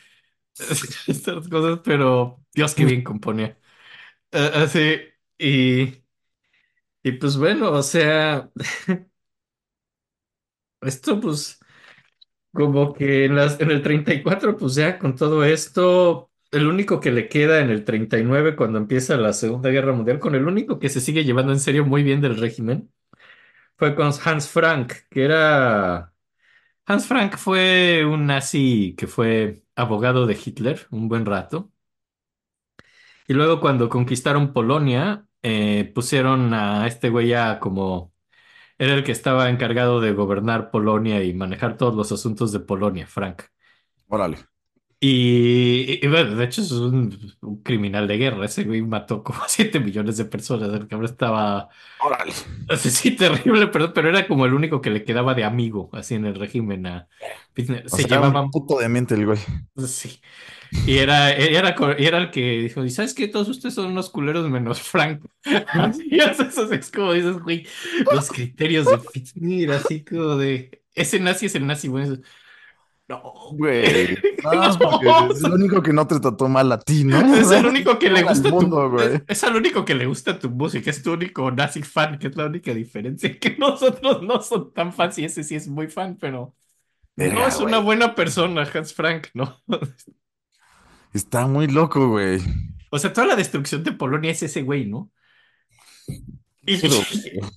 estas 1.09 1.49
cosas, 1.49 1.81
pero 1.85 2.45
Dios, 2.55 2.75
qué 2.75 2.85
bien 2.85 3.05
componía. 3.05 3.59
Eh, 4.33 4.51
así, 4.55 4.97
y, 5.39 6.05
y 7.03 7.13
pues 7.13 7.37
bueno, 7.37 7.71
o 7.73 7.83
sea, 7.83 8.51
esto 10.83 11.21
pues 11.21 11.59
como 12.55 12.95
que 12.95 13.27
en 13.27 13.39
el 13.39 13.83
34 13.83 14.57
pues 14.57 14.77
ya 14.77 14.99
con 14.99 15.17
todo 15.17 15.45
esto, 15.45 16.31
el 16.53 16.69
único 16.69 17.01
que 17.01 17.13
le 17.13 17.29
queda 17.29 17.61
en 17.61 17.71
el 17.71 17.85
39 17.85 18.57
cuando 18.57 18.79
empieza 18.79 19.17
la 19.19 19.33
Segunda 19.35 19.71
Guerra 19.71 19.93
Mundial, 19.93 20.21
con 20.21 20.35
el 20.37 20.47
único 20.47 20.79
que 20.81 20.89
se 20.91 21.01
sigue 21.03 21.25
llevando 21.25 21.53
en 21.53 21.61
serio 21.61 21.85
muy 21.87 22.03
bien 22.05 22.21
del 22.23 22.39
régimen, 22.39 22.93
fue 23.77 23.95
con 23.97 24.13
Hans 24.25 24.49
Frank, 24.51 24.93
que 25.11 25.25
era... 25.25 26.15
Hans 26.87 27.07
Frank 27.09 27.37
fue 27.39 28.05
un 28.07 28.27
nazi 28.27 28.95
que 28.99 29.07
fue 29.09 29.65
abogado 29.77 30.27
de 30.27 30.35
Hitler 30.45 30.87
un 30.91 31.09
buen 31.09 31.27
rato. 31.27 31.73
Y 33.27 33.35
luego 33.35 33.61
cuando 33.61 33.89
conquistaron 33.89 34.53
Polonia, 34.53 35.27
eh, 35.43 35.91
pusieron 35.95 36.53
a 36.55 36.87
este 36.87 37.11
güey 37.11 37.29
ya 37.29 37.59
como... 37.61 38.14
Era 38.79 38.95
el 38.95 39.05
que 39.05 39.13
estaba 39.13 39.49
encargado 39.51 40.01
de 40.01 40.13
gobernar 40.13 40.71
Polonia 40.71 41.23
y 41.23 41.33
manejar 41.35 41.77
todos 41.77 41.95
los 41.95 42.11
asuntos 42.13 42.53
de 42.53 42.61
Polonia, 42.61 43.07
Frank. 43.07 43.43
Órale. 44.09 44.39
Y, 45.01 45.99
y, 46.03 46.09
bueno, 46.09 46.35
de 46.35 46.45
hecho 46.47 46.63
es 46.63 46.73
un, 46.73 47.19
un 47.43 47.63
criminal 47.63 48.09
de 48.09 48.17
guerra. 48.17 48.47
Ese 48.47 48.65
güey 48.65 48.81
mató 48.81 49.23
como 49.23 49.41
7 49.49 49.79
millones 49.81 50.17
de 50.17 50.25
personas. 50.25 50.73
El 50.73 50.89
cabrón 50.89 51.05
estaba... 51.05 51.69
Órale. 51.99 52.33
Sí, 52.79 52.91
sí, 52.91 53.11
terrible, 53.17 53.67
pero, 53.67 53.93
pero 53.93 54.09
era 54.09 54.27
como 54.27 54.47
el 54.47 54.55
único 54.55 54.81
que 54.81 54.91
le 54.91 55.05
quedaba 55.05 55.35
de 55.35 55.45
amigo, 55.45 55.91
así 55.93 56.15
en 56.15 56.25
el 56.25 56.35
régimen. 56.35 56.87
a- 56.87 57.09
Se 57.55 57.85
O 57.85 57.89
sea, 57.97 58.07
llevaban 58.09 58.45
un 58.45 58.51
puto 58.51 58.79
demente 58.79 59.15
el 59.15 59.27
güey. 59.27 59.39
Sí. 59.87 60.21
Y 60.87 60.99
era, 60.99 61.33
era, 61.33 61.75
y 61.99 62.05
era 62.05 62.19
el 62.19 62.31
que 62.31 62.59
dijo, 62.59 62.85
¿y 62.85 62.91
sabes 62.91 63.15
qué? 63.15 63.29
Todos 63.29 63.49
ustedes 63.49 63.75
son 63.75 63.87
unos 63.87 64.11
culeros 64.11 64.49
menos 64.51 64.81
Frank. 64.83 65.25
Así 65.69 66.09
es, 66.11 66.39
eso 66.41 66.71
es 66.73 66.91
como 66.91 67.13
dices, 67.13 67.39
güey, 67.39 67.67
los 68.13 68.29
criterios 68.29 68.87
de 68.87 68.99
Fitzmir, 68.99 69.73
así 69.73 70.05
como 70.05 70.37
de, 70.37 70.83
ese 70.95 71.21
nazi 71.21 71.47
es 71.47 71.55
el 71.55 71.67
nazi, 71.67 71.89
bueno. 71.89 72.19
No, 73.09 73.23
Güey. 73.53 74.17
No. 74.45 74.79
porque 74.79 75.33
es 75.33 75.45
el 75.45 75.53
único 75.53 75.83
que 75.83 75.93
no 75.93 76.07
te 76.07 76.21
trató 76.21 76.49
mal 76.49 76.71
a 76.73 76.79
ti, 76.79 77.05
¿no? 77.05 77.35
Es 77.35 77.51
el 77.51 77.65
único 77.67 77.99
que 77.99 78.11
le 78.11 78.23
gusta 78.23 78.51
mundo, 78.51 78.91
tu, 78.91 78.99
es, 79.01 79.23
es 79.27 79.43
el 79.43 79.57
único 79.57 79.85
que 79.85 79.95
le 79.95 80.07
gusta 80.07 80.39
tu 80.39 80.51
música, 80.51 80.91
es 80.91 81.03
tu 81.03 81.15
único 81.15 81.51
nazi 81.51 81.83
fan, 81.83 82.19
que 82.19 82.29
es 82.29 82.37
la 82.37 82.47
única 82.47 82.75
diferencia, 82.75 83.39
que 83.39 83.57
nosotros 83.59 84.23
no 84.23 84.43
son 84.43 84.73
tan 84.73 84.93
fans 84.93 85.19
y 85.19 85.25
ese 85.25 85.45
sí 85.45 85.55
es 85.55 85.67
muy 85.67 85.89
fan, 85.89 86.19
pero 86.21 86.55
no 87.17 87.47
es 87.47 87.59
una 87.59 87.79
buena 87.79 88.15
persona, 88.15 88.69
Hans 88.73 88.93
Frank, 88.93 89.29
¿no? 89.35 89.63
Está 91.15 91.47
muy 91.47 91.67
loco, 91.67 92.09
güey. 92.11 92.41
O 92.91 92.99
sea, 92.99 93.13
toda 93.13 93.27
la 93.27 93.37
destrucción 93.37 93.83
de 93.85 93.93
Polonia 93.93 94.31
es 94.31 94.43
ese 94.43 94.63
güey, 94.63 94.87
¿no? 94.87 95.13
Y, 96.67 96.79
Pero, 96.81 97.07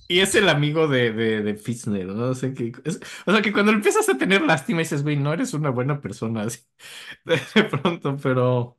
y 0.08 0.20
es 0.20 0.34
el 0.34 0.48
amigo 0.50 0.86
de, 0.88 1.12
de, 1.12 1.42
de 1.42 1.54
Fitzner, 1.56 2.06
¿no? 2.06 2.30
O 2.30 2.34
sea, 2.34 2.52
que, 2.54 2.72
es- 2.84 3.00
o 3.26 3.32
sea, 3.32 3.40
que 3.42 3.52
cuando 3.54 3.72
empiezas 3.72 4.08
a 4.08 4.18
tener 4.18 4.42
lástima 4.42 4.80
dices, 4.80 5.02
güey, 5.02 5.16
no 5.16 5.32
eres 5.32 5.54
una 5.54 5.70
buena 5.70 6.00
persona, 6.00 6.42
así, 6.44 6.60
de, 7.24 7.38
pronto, 7.64 8.16
pero 8.22 8.78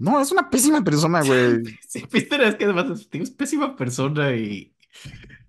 No, 0.00 0.20
es 0.20 0.32
una 0.32 0.50
pésima 0.50 0.82
persona, 0.84 1.22
güey. 1.22 1.62
sí, 1.88 2.06
Fitzner 2.10 2.42
es 2.42 2.54
que 2.56 2.64
además 2.64 3.06
es 3.12 3.30
pésima 3.30 3.76
persona 3.76 4.34
y 4.36 4.74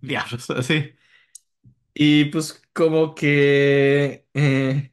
diablos, 0.02 0.50
así. 0.52 0.94
Y 1.94 2.26
pues 2.26 2.62
como 2.74 3.14
que, 3.16 4.28
eh, 4.34 4.93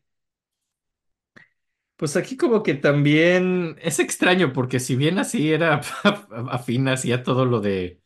pues 2.00 2.16
aquí 2.16 2.36
como 2.38 2.62
que 2.64 2.74
también 2.74 3.76
es 3.82 4.00
extraño, 4.00 4.52
porque 4.54 4.80
si 4.80 4.96
bien 4.96 5.18
así 5.20 5.52
era 5.52 5.82
afín, 6.50 6.88
hacía 6.88 7.22
todo 7.24 7.46
lo 7.46 7.60
de 7.60 8.02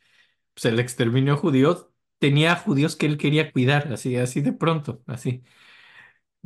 pues, 0.55 0.65
el 0.65 0.79
exterminio 0.79 1.37
judío, 1.37 1.93
tenía 2.19 2.55
judíos 2.57 2.95
que 2.97 3.07
él 3.07 3.17
quería 3.19 3.51
cuidar, 3.53 3.91
así, 3.93 4.17
así 4.17 4.41
de 4.41 4.53
pronto, 4.53 5.03
así. 5.07 5.43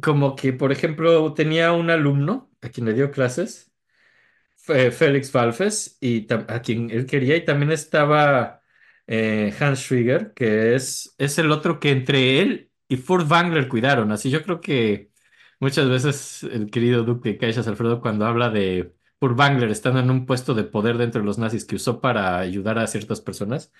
Como 0.02 0.36
que, 0.36 0.54
por 0.54 0.72
ejemplo, 0.72 1.34
tenía 1.34 1.74
un 1.74 1.90
alumno 1.90 2.50
a 2.62 2.70
quien 2.70 2.86
le 2.86 2.94
dio 2.94 3.12
clases, 3.12 3.72
Fe- 4.58 4.92
Félix 4.92 5.32
Falfes, 5.32 5.98
y 6.02 6.28
a 6.34 6.62
quien 6.62 6.92
él 6.92 7.06
quería, 7.08 7.38
y 7.38 7.46
también 7.46 7.72
estaba 7.72 8.62
eh, 9.08 9.54
Hans 9.60 9.80
Schwiger, 9.82 10.34
que 10.36 10.76
es, 10.76 11.16
es 11.20 11.38
el 11.40 11.52
otro 11.52 11.80
que 11.80 11.92
entre 11.92 12.42
él 12.42 12.72
y 12.90 12.98
Furt 12.98 13.30
Wangler 13.32 13.68
cuidaron. 13.70 14.12
Así 14.12 14.30
yo 14.32 14.44
creo 14.44 14.62
que 14.62 15.09
muchas 15.60 15.90
veces 15.90 16.44
el 16.44 16.69
querido 16.72 17.03
Duque 17.03 17.30
de 17.30 17.38
Caixas 17.38 17.68
Alfredo, 17.68 18.02
cuando 18.02 18.26
habla 18.26 18.49
de 18.49 18.94
Furt 19.19 19.38
Wangler 19.38 19.69
estando 19.72 19.99
en 19.99 20.10
un 20.11 20.26
puesto 20.26 20.53
de 20.53 20.64
poder 20.64 20.98
dentro 20.98 21.22
de 21.22 21.27
los 21.27 21.38
nazis 21.38 21.65
que 21.65 21.76
usó 21.76 22.02
para 22.02 22.40
ayudar 22.40 22.80
a 22.80 22.88
ciertas 22.88 23.22
personas, 23.22 23.72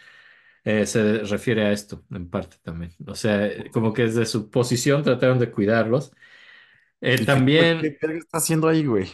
eh, 0.64 0.86
se 0.86 1.20
refiere 1.24 1.64
a 1.66 1.72
esto 1.72 2.06
en 2.12 2.30
parte 2.30 2.58
también. 2.64 2.94
O 3.08 3.16
sea, 3.16 3.50
como 3.72 3.94
que 3.94 4.04
desde 4.04 4.26
su 4.26 4.50
posición 4.50 5.04
trataron 5.04 5.40
de 5.40 5.52
cuidarlos. 5.52 6.12
Eh, 7.02 7.18
¿Y 7.18 7.24
Hitler 7.24 7.26
también. 7.26 7.82
qué 7.82 8.18
está 8.18 8.38
haciendo 8.40 8.68
ahí, 8.68 8.86
güey? 8.86 9.08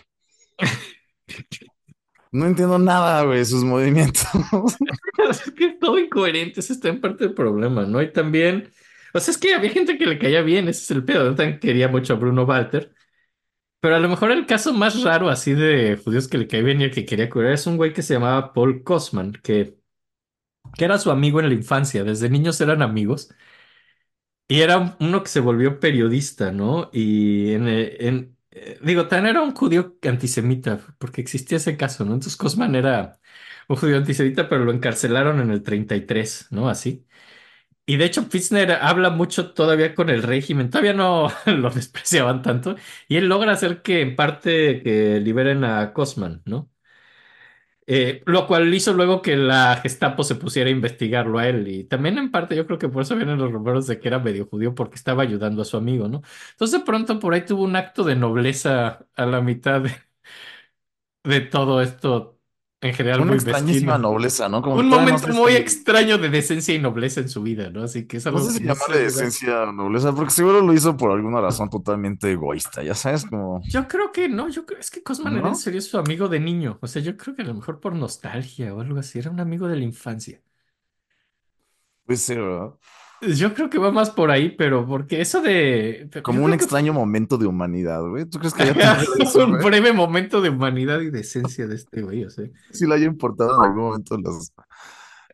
No 2.32 2.46
entiendo 2.48 2.78
nada, 2.78 3.24
güey, 3.24 3.46
sus 3.46 3.64
movimientos. 3.64 4.26
Es 5.30 5.52
que 5.52 5.66
es 5.68 5.80
todo 5.80 5.98
incoherente, 5.98 6.60
eso 6.60 6.74
está 6.74 6.90
en 6.90 7.02
parte 7.02 7.24
del 7.24 7.34
problema, 7.34 7.84
¿no? 7.86 8.02
Y 8.02 8.12
también, 8.12 8.72
o 9.16 9.20
sea, 9.22 9.32
es 9.32 9.38
que 9.38 9.54
había 9.56 9.70
gente 9.72 9.98
que 9.98 10.06
le 10.06 10.20
caía 10.20 10.42
bien, 10.42 10.68
ese 10.68 10.84
es 10.84 10.92
el 10.92 11.06
pedo. 11.06 11.26
Yo 11.30 11.36
también 11.36 11.60
quería 11.60 11.88
mucho 11.88 12.14
a 12.14 12.18
Bruno 12.18 12.44
Walter, 12.46 12.94
pero 13.82 13.96
a 13.98 14.00
lo 14.00 14.10
mejor 14.10 14.32
el 14.32 14.46
caso 14.48 14.74
más 14.74 15.04
raro 15.04 15.30
así 15.30 15.54
de 15.54 15.98
judíos 16.04 16.28
que 16.28 16.38
le 16.40 16.48
caía 16.48 16.64
bien 16.64 16.82
y 16.82 16.86
el 16.86 16.92
que 16.92 17.06
quería 17.06 17.30
curar 17.30 17.54
es 17.54 17.68
un 17.68 17.78
güey 17.78 17.94
que 17.94 18.04
se 18.04 18.16
llamaba 18.16 18.54
Paul 18.54 18.84
Kosman, 18.84 19.34
que, 19.44 19.78
que 20.78 20.86
era 20.86 20.98
su 21.00 21.12
amigo 21.12 21.40
en 21.40 21.50
la 21.50 21.56
infancia, 21.56 22.04
desde 22.04 22.30
niños 22.30 22.60
eran 22.62 22.82
amigos, 22.82 23.30
y 24.48 24.62
era 24.62 24.78
un- 24.78 24.96
uno 25.00 25.24
que 25.24 25.30
se 25.30 25.40
volvió 25.40 25.80
periodista, 25.80 26.52
¿no? 26.52 26.90
Y 26.94 27.54
en, 27.54 27.68
eh, 27.68 28.80
digo, 28.82 29.08
también 29.08 29.36
era 29.36 29.42
un 29.44 29.54
judío 29.56 29.98
antisemita, 30.04 30.80
porque 31.00 31.22
existía 31.22 31.58
ese 31.58 31.78
caso, 31.78 32.06
¿no? 32.06 32.14
Entonces 32.14 32.38
Kosman 32.38 32.76
era 32.76 33.20
un 33.68 33.76
judío 33.78 33.98
antisemita, 33.98 34.48
pero 34.50 34.64
lo 34.66 34.72
encarcelaron 34.72 35.40
en 35.42 35.50
el 35.52 35.64
33, 35.64 36.48
¿no? 36.52 36.70
Así. 36.70 37.05
Y 37.88 37.98
de 37.98 38.06
hecho, 38.06 38.24
Fitzner 38.26 38.72
habla 38.72 39.12
mucho 39.12 39.54
todavía 39.54 39.94
con 39.94 40.10
el 40.10 40.24
régimen, 40.24 40.70
todavía 40.72 40.94
no 40.94 41.28
lo 41.46 41.70
despreciaban 41.70 42.42
tanto, 42.42 42.76
y 43.08 43.18
él 43.18 43.28
logra 43.28 43.54
hacer 43.54 43.82
que 43.84 44.02
en 44.02 44.16
parte 44.16 45.20
liberen 45.22 45.64
a 45.64 45.94
Cosman, 45.94 46.42
¿no? 46.46 46.72
Eh, 47.88 48.24
lo 48.26 48.48
cual 48.48 48.74
hizo 48.74 48.94
luego 48.94 49.22
que 49.22 49.36
la 49.38 49.76
Gestapo 49.78 50.24
se 50.24 50.34
pusiera 50.36 50.70
a 50.70 50.74
investigarlo 50.74 51.38
a 51.38 51.48
él, 51.48 51.68
y 51.68 51.84
también 51.84 52.18
en 52.18 52.32
parte 52.32 52.56
yo 52.56 52.66
creo 52.66 52.80
que 52.80 52.90
por 52.90 53.04
eso 53.04 53.16
vienen 53.16 53.38
los 53.38 53.52
rumores 53.52 53.86
de 53.86 54.00
que 54.00 54.08
era 54.08 54.18
medio 54.20 54.48
judío 54.48 54.74
porque 54.74 54.96
estaba 54.96 55.22
ayudando 55.22 55.62
a 55.62 55.66
su 55.66 55.78
amigo, 55.78 56.08
¿no? 56.08 56.24
Entonces 56.52 56.82
pronto 56.84 57.20
por 57.20 57.34
ahí 57.36 57.46
tuvo 57.46 57.64
un 57.64 57.76
acto 57.76 58.04
de 58.04 58.16
nobleza 58.16 59.06
a 59.16 59.26
la 59.28 59.40
mitad 59.42 59.84
de 61.24 61.42
todo 61.42 61.82
esto, 61.82 62.35
en 62.86 62.94
general 62.94 63.22
Una 63.22 63.32
muy 63.32 63.36
extrañísima 63.36 63.98
nobleza, 63.98 64.48
¿no? 64.50 64.62
Como 64.62 64.76
Un 64.76 64.88
momento 64.90 65.28
muy 65.30 65.54
extraño 65.54 66.18
de 66.18 66.30
decencia 66.30 66.74
y 66.76 66.80
nobleza 66.80 67.22
en 67.22 67.30
su 67.30 67.42
vida, 67.44 67.70
¿no? 67.70 67.84
Así 67.84 68.08
que 68.08 68.18
es 68.18 68.28
no 68.30 68.38
algo 68.38 68.40
sé 68.40 68.52
si 68.52 68.64
llamarle 68.64 69.00
decencia 69.00 69.64
o 69.64 69.72
nobleza, 69.72 70.14
porque 70.14 70.32
seguro 70.32 70.62
lo 70.62 70.74
hizo 70.74 70.96
por 70.98 71.12
alguna 71.12 71.42
razón 71.42 71.70
totalmente 71.70 72.32
egoísta, 72.32 72.84
ya 72.84 72.96
sabes, 72.96 73.26
como, 73.26 73.62
Yo 73.64 73.88
creo 73.88 74.12
que 74.12 74.30
no, 74.30 74.50
yo 74.50 74.66
creo, 74.66 74.80
es 74.80 74.92
que 74.92 75.04
Cosman 75.04 75.38
era 75.38 75.50
en 75.50 75.52
¿no? 75.52 75.56
serio 75.56 75.82
su 75.82 75.98
amigo 75.98 76.28
de 76.30 76.40
niño. 76.40 76.78
O 76.82 76.88
sea, 76.88 77.02
yo 77.02 77.18
creo 77.18 77.36
que 77.36 77.42
a 77.42 77.46
lo 77.46 77.54
mejor 77.56 77.80
por 77.80 77.96
nostalgia 77.96 78.74
o 78.74 78.82
algo 78.82 79.00
así, 79.00 79.20
era 79.20 79.32
un 79.32 79.40
amigo 79.40 79.68
de 79.68 79.76
la 79.78 79.84
infancia. 79.84 80.42
Puede 82.06 82.18
ser, 82.18 82.40
¿verdad? 82.42 82.74
Yo 83.22 83.54
creo 83.54 83.70
que 83.70 83.78
va 83.78 83.92
más 83.92 84.10
por 84.10 84.30
ahí, 84.30 84.50
pero 84.52 84.86
porque 84.86 85.22
eso 85.22 85.42
de... 85.42 86.10
Como 86.24 86.44
un 86.44 86.52
que 86.52 86.56
extraño 86.58 86.94
momento 86.94 87.38
de 87.38 87.48
humanidad, 87.48 88.02
güey. 88.08 88.26
¿Tú 88.26 88.40
crees 88.40 88.54
que 88.54 88.64
haya 88.64 88.98
eso, 89.20 89.46
un 89.46 89.58
breve 89.60 89.94
momento 89.94 90.42
de 90.42 90.50
humanidad 90.50 91.00
y 91.02 91.10
decencia 91.10 91.68
de 91.68 91.76
este 91.76 92.02
güey, 92.02 92.26
o 92.26 92.30
sea. 92.30 92.46
Si 92.72 92.86
le 92.86 92.96
haya 92.96 93.06
importado 93.06 93.58
en 93.58 93.70
algún 93.70 93.84
momento 93.84 94.18
los, 94.18 94.52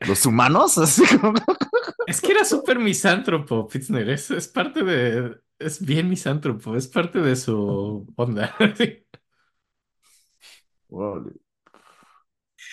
los 0.07 0.25
humanos, 0.25 0.77
así 0.77 1.03
como... 1.17 1.33
Es 2.07 2.21
que 2.21 2.31
era 2.31 2.45
súper 2.45 2.79
misántropo, 2.79 3.67
Fitzner, 3.69 4.09
es, 4.09 4.31
es 4.31 4.47
parte 4.47 4.83
de... 4.83 5.37
Es 5.57 5.83
bien 5.83 6.09
misántropo, 6.09 6.75
es 6.75 6.87
parte 6.87 7.19
de 7.19 7.35
su 7.35 8.07
onda. 8.15 8.55
Órale. 10.89 11.40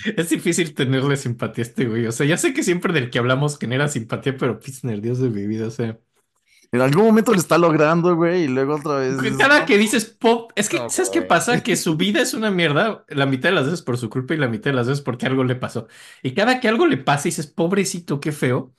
Es 0.04 0.28
difícil 0.30 0.74
tenerle 0.74 1.16
simpatía 1.16 1.64
a 1.64 1.66
este 1.66 1.86
güey. 1.86 2.06
O 2.06 2.12
sea, 2.12 2.26
ya 2.26 2.36
sé 2.36 2.54
que 2.54 2.62
siempre 2.62 2.92
del 2.92 3.10
que 3.10 3.18
hablamos 3.18 3.58
genera 3.58 3.88
simpatía, 3.88 4.36
pero 4.36 4.60
Fitzner, 4.60 5.00
Dios 5.00 5.18
de 5.18 5.30
mi 5.30 5.46
vida, 5.46 5.66
o 5.66 5.70
sea. 5.70 5.98
En 6.70 6.82
algún 6.82 7.06
momento 7.06 7.32
lo 7.32 7.38
está 7.38 7.56
logrando, 7.56 8.14
güey, 8.14 8.44
y 8.44 8.48
luego 8.48 8.74
otra 8.74 8.96
vez... 8.96 9.16
Cada 9.38 9.64
que 9.64 9.78
dices 9.78 10.04
pop, 10.04 10.52
es 10.54 10.68
que, 10.68 10.76
no, 10.76 10.90
¿sabes 10.90 11.08
qué 11.08 11.22
pasa? 11.22 11.62
Que 11.62 11.76
su 11.76 11.96
vida 11.96 12.20
es 12.20 12.34
una 12.34 12.50
mierda, 12.50 13.06
la 13.08 13.24
mitad 13.24 13.48
de 13.48 13.54
las 13.54 13.64
veces 13.64 13.80
por 13.80 13.96
su 13.96 14.10
culpa 14.10 14.34
y 14.34 14.36
la 14.36 14.48
mitad 14.48 14.70
de 14.70 14.76
las 14.76 14.86
veces 14.86 15.02
porque 15.02 15.24
algo 15.24 15.44
le 15.44 15.56
pasó. 15.56 15.88
Y 16.22 16.34
cada 16.34 16.60
que 16.60 16.68
algo 16.68 16.86
le 16.86 16.98
pasa, 16.98 17.24
dices, 17.24 17.46
pobrecito, 17.46 18.20
qué 18.20 18.32
feo. 18.32 18.74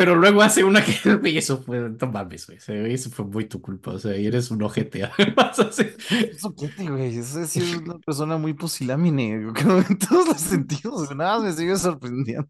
Pero 0.00 0.16
luego 0.16 0.40
hace 0.40 0.64
una 0.64 0.82
que, 0.82 0.94
güey, 1.16 1.36
eso 1.36 1.62
fue, 1.62 1.78
no 1.78 2.06
mames, 2.06 2.46
güey, 2.46 2.58
eso 2.90 3.10
fue 3.10 3.26
muy 3.26 3.44
tu 3.44 3.60
culpa, 3.60 3.90
o 3.90 3.98
sea, 3.98 4.16
y 4.16 4.26
eres 4.26 4.50
un 4.50 4.62
ojete, 4.62 5.04
además, 5.18 5.58
así. 5.58 5.88
Es 6.08 6.42
ojete, 6.42 6.88
güey. 6.88 7.18
Ese 7.18 7.46
sí 7.46 7.60
es 7.60 7.76
una 7.76 7.98
persona 7.98 8.38
muy 8.38 8.54
pusilámine, 8.54 9.34
en 9.34 9.98
todos 9.98 10.26
los 10.26 10.40
sentidos. 10.40 11.14
Nada, 11.14 11.34
más 11.34 11.42
me 11.42 11.52
sigue 11.52 11.76
sorprendiendo. 11.76 12.48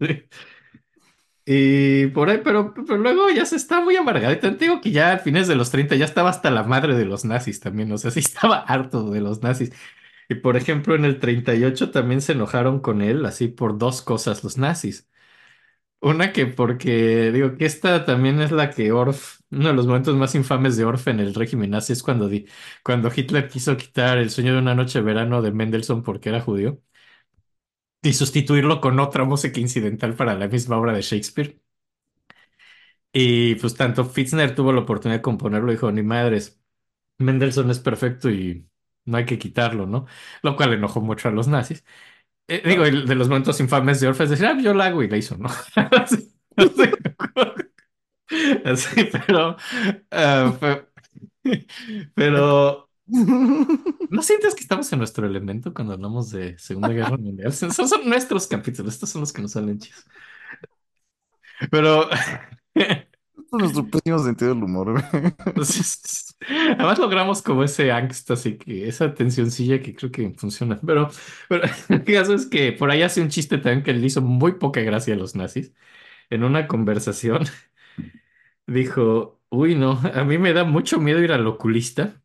Sí. 0.00 0.24
Y 1.44 2.06
por 2.06 2.30
ahí, 2.30 2.40
pero, 2.42 2.72
pero 2.72 2.96
luego 2.96 3.28
ya 3.28 3.44
se 3.44 3.56
está 3.56 3.82
muy 3.82 3.96
amargado. 3.96 4.32
Y 4.32 4.40
te 4.40 4.50
digo 4.52 4.80
que 4.80 4.92
ya 4.92 5.12
a 5.12 5.18
fines 5.18 5.48
de 5.48 5.56
los 5.56 5.70
30 5.70 5.96
ya 5.96 6.06
estaba 6.06 6.30
hasta 6.30 6.50
la 6.50 6.62
madre 6.62 6.96
de 6.96 7.04
los 7.04 7.26
nazis 7.26 7.60
también. 7.60 7.92
O 7.92 7.98
sea, 7.98 8.10
sí 8.10 8.20
estaba 8.20 8.60
harto 8.60 9.10
de 9.10 9.20
los 9.20 9.42
nazis. 9.42 9.72
Y 10.30 10.36
por 10.36 10.56
ejemplo, 10.56 10.94
en 10.94 11.04
el 11.04 11.20
38 11.20 11.90
también 11.90 12.22
se 12.22 12.32
enojaron 12.32 12.80
con 12.80 13.02
él, 13.02 13.26
así 13.26 13.48
por 13.48 13.76
dos 13.76 14.00
cosas 14.00 14.42
los 14.42 14.56
nazis. 14.56 15.10
Una 16.04 16.32
que 16.32 16.46
porque, 16.46 17.30
digo, 17.32 17.56
que 17.56 17.64
esta 17.64 18.04
también 18.04 18.40
es 18.40 18.50
la 18.50 18.70
que 18.70 18.90
Orff, 18.90 19.38
uno 19.52 19.68
de 19.68 19.74
los 19.74 19.86
momentos 19.86 20.16
más 20.16 20.34
infames 20.34 20.76
de 20.76 20.84
Orff 20.84 21.06
en 21.06 21.20
el 21.20 21.32
régimen 21.34 21.70
nazi 21.70 21.92
es 21.92 22.02
cuando, 22.02 22.28
cuando 22.82 23.10
Hitler 23.14 23.48
quiso 23.48 23.76
quitar 23.76 24.18
el 24.18 24.30
sueño 24.30 24.52
de 24.52 24.58
una 24.58 24.74
noche 24.74 24.98
de 24.98 25.04
verano 25.04 25.42
de 25.42 25.52
Mendelssohn 25.52 26.02
porque 26.02 26.30
era 26.30 26.40
judío 26.40 26.80
y 28.02 28.12
sustituirlo 28.14 28.80
con 28.80 29.00
otra 29.00 29.24
música 29.24 29.58
incidental 29.60 30.14
para 30.14 30.34
la 30.36 30.46
misma 30.48 30.78
obra 30.78 30.92
de 30.92 31.02
Shakespeare. 31.02 31.60
Y 33.12 33.56
pues 33.56 33.74
tanto 33.74 34.04
Fitzner 34.04 34.54
tuvo 34.54 34.72
la 34.72 34.80
oportunidad 34.82 35.18
de 35.18 35.22
componerlo, 35.22 35.70
dijo, 35.70 35.92
ni 35.92 36.02
madres, 36.02 36.60
Mendelssohn 37.18 37.70
es 37.70 37.80
perfecto 37.80 38.30
y 38.30 38.68
no 39.06 39.18
hay 39.18 39.26
que 39.26 39.38
quitarlo, 39.38 39.86
¿no? 39.86 40.06
Lo 40.42 40.56
cual 40.56 40.74
enojó 40.74 41.00
mucho 41.00 41.28
a 41.28 41.32
los 41.32 41.48
nazis. 41.48 41.84
Eh, 42.48 42.62
digo, 42.68 42.84
el 42.84 43.06
de 43.06 43.14
los 43.14 43.28
momentos 43.28 43.60
infames 43.60 44.00
de 44.00 44.08
Orff 44.08 44.20
es 44.22 44.30
decir, 44.30 44.46
ah, 44.46 44.58
yo 44.60 44.74
la 44.74 44.86
hago 44.86 45.02
y 45.02 45.08
la 45.08 45.16
hizo, 45.16 45.36
¿no? 45.38 45.48
Así, 45.92 46.32
así, 48.64 49.04
pero, 49.26 49.56
ah, 50.10 50.54
fue- 50.58 50.86
pero, 52.14 52.88
¿no 54.10 54.22
sientes 54.22 54.54
que 54.54 54.62
estamos 54.62 54.92
en 54.92 54.98
nuestro 54.98 55.26
elemento 55.26 55.72
cuando 55.74 55.94
hablamos 55.94 56.30
de 56.30 56.58
Segunda 56.58 56.92
Guerra 56.92 57.16
Mundial? 57.16 57.48
Esos 57.48 57.74
son 57.90 58.08
nuestros 58.08 58.46
capítulos, 58.46 58.94
estos 58.94 59.10
son 59.10 59.20
los 59.22 59.32
que 59.32 59.42
nos 59.42 59.52
salen 59.52 59.78
chidos. 59.78 60.04
Pero... 61.70 62.08
Nuestro 63.52 63.86
pésimo 63.88 64.18
sentido 64.18 64.54
del 64.54 64.64
humor, 64.64 65.02
además 66.78 66.98
logramos 66.98 67.42
como 67.42 67.64
ese 67.64 67.92
angst, 67.92 68.30
así 68.30 68.56
que 68.58 68.88
esa 68.88 69.14
tensioncilla 69.14 69.80
que 69.82 69.94
creo 69.94 70.10
que 70.10 70.30
funciona. 70.36 70.80
Pero, 70.84 71.08
pero 71.48 71.64
el 71.88 72.04
caso 72.04 72.34
es 72.34 72.46
que 72.46 72.72
por 72.72 72.90
ahí 72.90 73.02
hace 73.02 73.20
un 73.20 73.28
chiste 73.28 73.58
también 73.58 73.82
que 73.82 73.92
le 73.92 74.06
hizo 74.06 74.22
muy 74.22 74.52
poca 74.54 74.80
gracia 74.80 75.14
a 75.14 75.16
los 75.18 75.34
nazis. 75.36 75.72
En 76.30 76.44
una 76.44 76.68
conversación 76.68 77.44
dijo, 78.66 79.40
uy, 79.50 79.74
no, 79.74 80.00
a 80.14 80.24
mí 80.24 80.38
me 80.38 80.52
da 80.52 80.64
mucho 80.64 80.98
miedo 81.00 81.20
ir 81.22 81.32
al 81.32 81.46
oculista, 81.46 82.22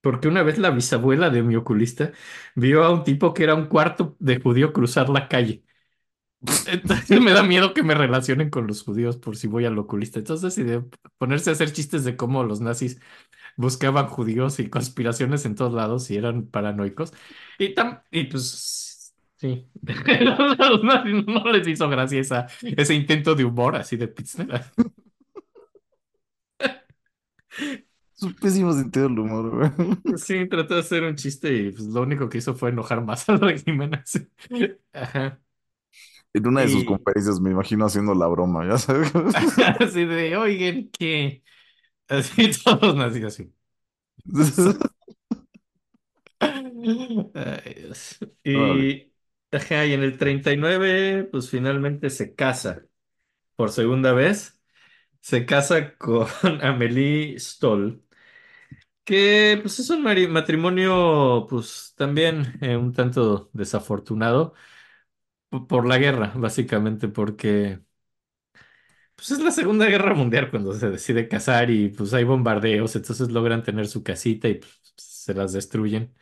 porque 0.00 0.28
una 0.28 0.42
vez 0.42 0.58
la 0.58 0.70
bisabuela 0.70 1.30
de 1.30 1.42
mi 1.42 1.56
oculista 1.56 2.12
vio 2.54 2.84
a 2.84 2.92
un 2.92 3.04
tipo 3.04 3.34
que 3.34 3.44
era 3.44 3.54
un 3.54 3.66
cuarto 3.66 4.16
de 4.20 4.40
judío 4.40 4.72
cruzar 4.72 5.08
la 5.10 5.28
calle. 5.28 5.64
Entonces 6.66 7.20
me 7.20 7.32
da 7.32 7.42
miedo 7.42 7.74
que 7.74 7.82
me 7.82 7.94
relacionen 7.94 8.48
con 8.50 8.66
los 8.66 8.82
judíos 8.82 9.16
por 9.18 9.36
si 9.36 9.46
voy 9.46 9.66
al 9.66 9.78
oculista. 9.78 10.18
Entonces, 10.18 10.56
y 10.58 10.62
de 10.64 10.82
ponerse 11.18 11.50
a 11.50 11.52
hacer 11.52 11.72
chistes 11.72 12.04
de 12.04 12.16
cómo 12.16 12.44
los 12.44 12.60
nazis 12.60 12.98
buscaban 13.56 14.08
judíos 14.08 14.60
y 14.60 14.70
conspiraciones 14.70 15.46
en 15.46 15.54
todos 15.56 15.74
lados 15.74 16.10
y 16.10 16.16
eran 16.16 16.46
paranoicos. 16.46 17.12
Y, 17.58 17.74
tam- 17.74 18.02
y 18.10 18.24
pues, 18.24 19.14
sí, 19.36 19.66
a 19.88 20.68
los 20.70 20.84
nazis 20.84 21.26
no 21.26 21.44
les 21.52 21.68
hizo 21.68 21.88
gracia 21.90 22.20
esa, 22.20 22.46
ese 22.62 22.94
intento 22.94 23.34
de 23.34 23.44
humor 23.46 23.76
así 23.76 23.96
de 23.96 24.08
Pitzner. 24.08 24.64
Su 28.14 28.34
pésimo 28.34 28.72
sentido 28.72 29.08
del 29.08 29.18
humor, 29.18 29.50
güey. 29.50 30.18
Sí, 30.18 30.46
trató 30.48 30.74
de 30.74 30.80
hacer 30.80 31.02
un 31.04 31.14
chiste 31.16 31.52
y 31.56 31.70
pues, 31.72 31.84
lo 31.86 32.02
único 32.02 32.28
que 32.28 32.38
hizo 32.38 32.54
fue 32.54 32.70
enojar 32.70 33.02
más 33.04 33.28
al 33.28 33.40
régimen. 33.40 33.94
así. 33.94 34.28
Ajá. 34.92 35.40
En 36.32 36.46
una 36.46 36.60
de 36.62 36.68
sus 36.68 36.84
conferencias 36.84 37.40
me 37.40 37.50
imagino 37.50 37.86
haciendo 37.86 38.14
la 38.14 38.26
broma, 38.28 38.66
ya 38.66 38.78
sabes. 38.78 39.12
así 39.80 40.04
de, 40.04 40.36
oigan, 40.36 40.88
que 40.90 41.42
así 42.08 42.50
todos 42.64 42.96
nací 42.96 43.22
así. 43.24 43.52
Ay, 47.34 47.74
Dios. 47.74 48.18
Órale. 48.52 48.90
Y, 48.90 49.12
ajá, 49.52 49.86
y 49.86 49.92
en 49.92 50.02
el 50.02 50.18
39 50.18 51.24
pues 51.30 51.50
finalmente 51.50 52.10
se 52.10 52.34
casa 52.34 52.84
por 53.56 53.70
segunda 53.72 54.12
vez. 54.12 54.60
Se 55.20 55.46
casa 55.46 55.96
con 55.98 56.28
Amélie 56.62 57.38
Stoll, 57.40 58.04
que 59.04 59.58
pues 59.62 59.78
es 59.78 59.90
un 59.90 60.02
matrimonio 60.02 61.46
pues 61.48 61.94
también 61.96 62.58
eh, 62.60 62.76
un 62.76 62.92
tanto 62.92 63.50
desafortunado 63.52 64.54
por 65.68 65.86
la 65.86 65.98
guerra, 65.98 66.32
básicamente, 66.36 67.08
porque 67.08 67.80
pues 69.14 69.30
es 69.32 69.40
la 69.40 69.50
Segunda 69.50 69.86
Guerra 69.86 70.14
Mundial 70.14 70.50
cuando 70.50 70.72
se 70.74 70.90
decide 70.90 71.28
casar 71.28 71.70
y 71.70 71.88
pues 71.90 72.14
hay 72.14 72.24
bombardeos, 72.24 72.96
entonces 72.96 73.30
logran 73.30 73.62
tener 73.62 73.86
su 73.86 74.02
casita 74.02 74.48
y 74.48 74.54
pues, 74.54 74.80
se 74.96 75.34
las 75.34 75.52
destruyen. 75.52 76.14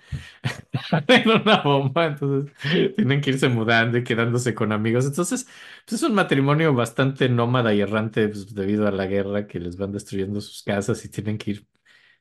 en 1.09 1.31
una 1.31 1.63
bomba, 1.63 2.07
entonces 2.07 2.53
tienen 2.97 3.21
que 3.21 3.31
irse 3.31 3.49
mudando 3.49 3.99
y 3.99 4.05
quedándose 4.05 4.55
con 4.55 4.73
amigos. 4.73 5.07
Entonces, 5.07 5.47
pues 5.87 6.03
es 6.03 6.09
un 6.09 6.15
matrimonio 6.15 6.75
bastante 6.75 7.29
nómada 7.29 7.75
y 7.75 7.81
errante 7.81 8.29
pues, 8.29 8.55
debido 8.55 8.87
a 8.89 8.93
la 8.93 9.07
guerra 9.07 9.47
que 9.47 9.61
les 9.61 9.77
van 9.77 9.93
destruyendo 9.93 10.41
sus 10.41 10.63
casas 10.63 11.05
y 11.05 11.09
tienen 11.11 11.39
que 11.39 11.53
ir 11.53 11.67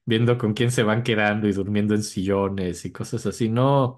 viendo 0.06 0.38
con 0.38 0.54
quién 0.54 0.72
se 0.72 0.84
van 0.84 1.04
quedando 1.04 1.48
y 1.48 1.54
durmiendo 1.54 1.96
en 1.96 2.04
sillones 2.04 2.86
y 2.86 2.92
cosas 2.92 3.26
así. 3.26 3.50
No, 3.50 3.96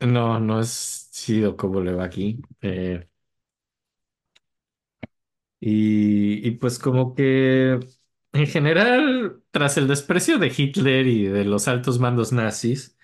no, 0.00 0.38
no 0.40 0.60
es 0.60 1.05
chido 1.24 1.56
como 1.56 1.80
le 1.80 1.92
va 1.94 2.04
aquí. 2.04 2.40
Eh, 2.60 3.08
y, 5.60 6.46
y 6.46 6.50
pues 6.52 6.78
como 6.78 7.14
que 7.14 7.80
en 8.32 8.46
general, 8.46 9.42
tras 9.50 9.76
el 9.78 9.88
desprecio 9.88 10.38
de 10.38 10.52
Hitler 10.56 11.06
y 11.06 11.24
de 11.26 11.44
los 11.44 11.68
altos 11.68 11.98
mandos 11.98 12.32
nazis, 12.32 12.96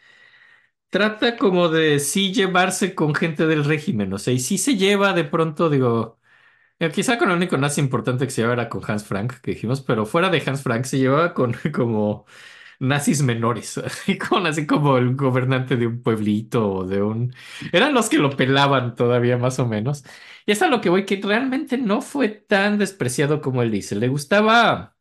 Trata 0.90 1.38
como 1.38 1.68
de 1.70 1.98
sí 2.00 2.34
llevarse 2.34 2.94
con 2.94 3.14
gente 3.14 3.46
del 3.46 3.64
régimen, 3.64 4.12
o 4.12 4.18
sea, 4.18 4.34
y 4.34 4.38
sí 4.40 4.58
se 4.58 4.76
lleva 4.76 5.14
de 5.14 5.24
pronto, 5.24 5.70
digo, 5.70 6.20
eh, 6.78 6.90
quizá 6.92 7.18
con 7.18 7.30
el 7.30 7.36
único 7.38 7.58
nazi 7.58 7.80
importante 7.80 8.26
que 8.26 8.30
se 8.32 8.42
llevaba 8.42 8.62
era 8.62 8.70
con 8.70 8.82
Hans 8.90 9.04
Frank, 9.04 9.34
que 9.42 9.52
dijimos, 9.52 9.82
pero 9.82 10.06
fuera 10.06 10.30
de 10.30 10.42
Hans 10.46 10.62
Frank 10.62 10.84
se 10.86 10.98
llevaba 10.98 11.34
con 11.34 11.54
como 11.74 12.26
nazis 12.82 13.22
menores, 13.22 13.80
y 14.06 14.18
con 14.18 14.46
así 14.46 14.66
como 14.66 14.98
el 14.98 15.14
gobernante 15.16 15.76
de 15.76 15.86
un 15.86 16.02
pueblito 16.02 16.70
o 16.72 16.86
de 16.86 17.02
un... 17.02 17.34
Eran 17.72 17.94
los 17.94 18.08
que 18.08 18.18
lo 18.18 18.30
pelaban 18.36 18.94
todavía 18.96 19.38
más 19.38 19.58
o 19.58 19.66
menos. 19.66 20.04
Y 20.46 20.52
es 20.52 20.62
a 20.62 20.68
lo 20.68 20.80
que 20.80 20.90
voy, 20.90 21.04
que 21.06 21.20
realmente 21.22 21.78
no 21.78 22.02
fue 22.02 22.28
tan 22.28 22.78
despreciado 22.78 23.40
como 23.40 23.62
él 23.62 23.70
dice. 23.70 23.94
Le 23.96 24.08
gustaba 24.08 24.96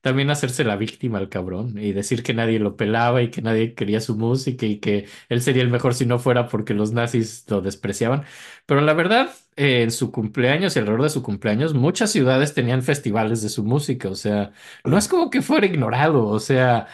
también 0.00 0.30
hacerse 0.30 0.64
la 0.64 0.76
víctima 0.76 1.18
al 1.18 1.30
cabrón 1.30 1.78
y 1.78 1.92
decir 1.92 2.22
que 2.22 2.34
nadie 2.34 2.58
lo 2.58 2.76
pelaba 2.76 3.22
y 3.22 3.30
que 3.30 3.40
nadie 3.42 3.74
quería 3.74 4.00
su 4.00 4.16
música 4.16 4.66
y 4.66 4.78
que 4.78 5.08
él 5.30 5.40
sería 5.42 5.62
el 5.62 5.70
mejor 5.70 5.94
si 5.94 6.04
no 6.06 6.18
fuera 6.18 6.46
porque 6.48 6.74
los 6.74 6.92
nazis 6.92 7.46
lo 7.48 7.62
despreciaban. 7.62 8.24
Pero 8.66 8.82
la 8.82 8.92
verdad, 8.94 9.30
eh, 9.56 9.82
en 9.82 9.90
su 9.90 10.12
cumpleaños 10.12 10.76
y 10.76 10.78
alrededor 10.80 11.04
de 11.04 11.10
su 11.10 11.22
cumpleaños, 11.22 11.74
muchas 11.74 12.12
ciudades 12.12 12.54
tenían 12.54 12.82
festivales 12.82 13.42
de 13.42 13.48
su 13.48 13.64
música. 13.64 14.08
O 14.10 14.14
sea, 14.14 14.52
no 14.84 14.98
es 14.98 15.08
como 15.08 15.30
que 15.30 15.42
fuera 15.42 15.66
ignorado. 15.66 16.26
O 16.26 16.38
sea, 16.40 16.86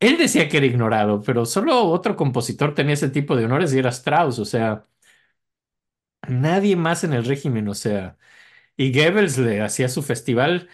él 0.00 0.18
decía 0.18 0.48
que 0.48 0.56
era 0.58 0.66
ignorado, 0.66 1.22
pero 1.22 1.46
solo 1.46 1.84
otro 1.84 2.16
compositor 2.16 2.74
tenía 2.74 2.94
ese 2.94 3.10
tipo 3.10 3.36
de 3.36 3.44
honores 3.46 3.72
y 3.74 3.78
era 3.78 3.90
Strauss. 3.90 4.38
O 4.38 4.44
sea, 4.44 4.86
nadie 6.28 6.76
más 6.76 7.04
en 7.04 7.12
el 7.12 7.24
régimen. 7.24 7.68
O 7.68 7.74
sea, 7.74 8.16
y 8.76 8.92
Goebbels 8.92 9.38
le 9.38 9.62
hacía 9.62 9.88
su 9.90 10.02
festival. 10.02 10.70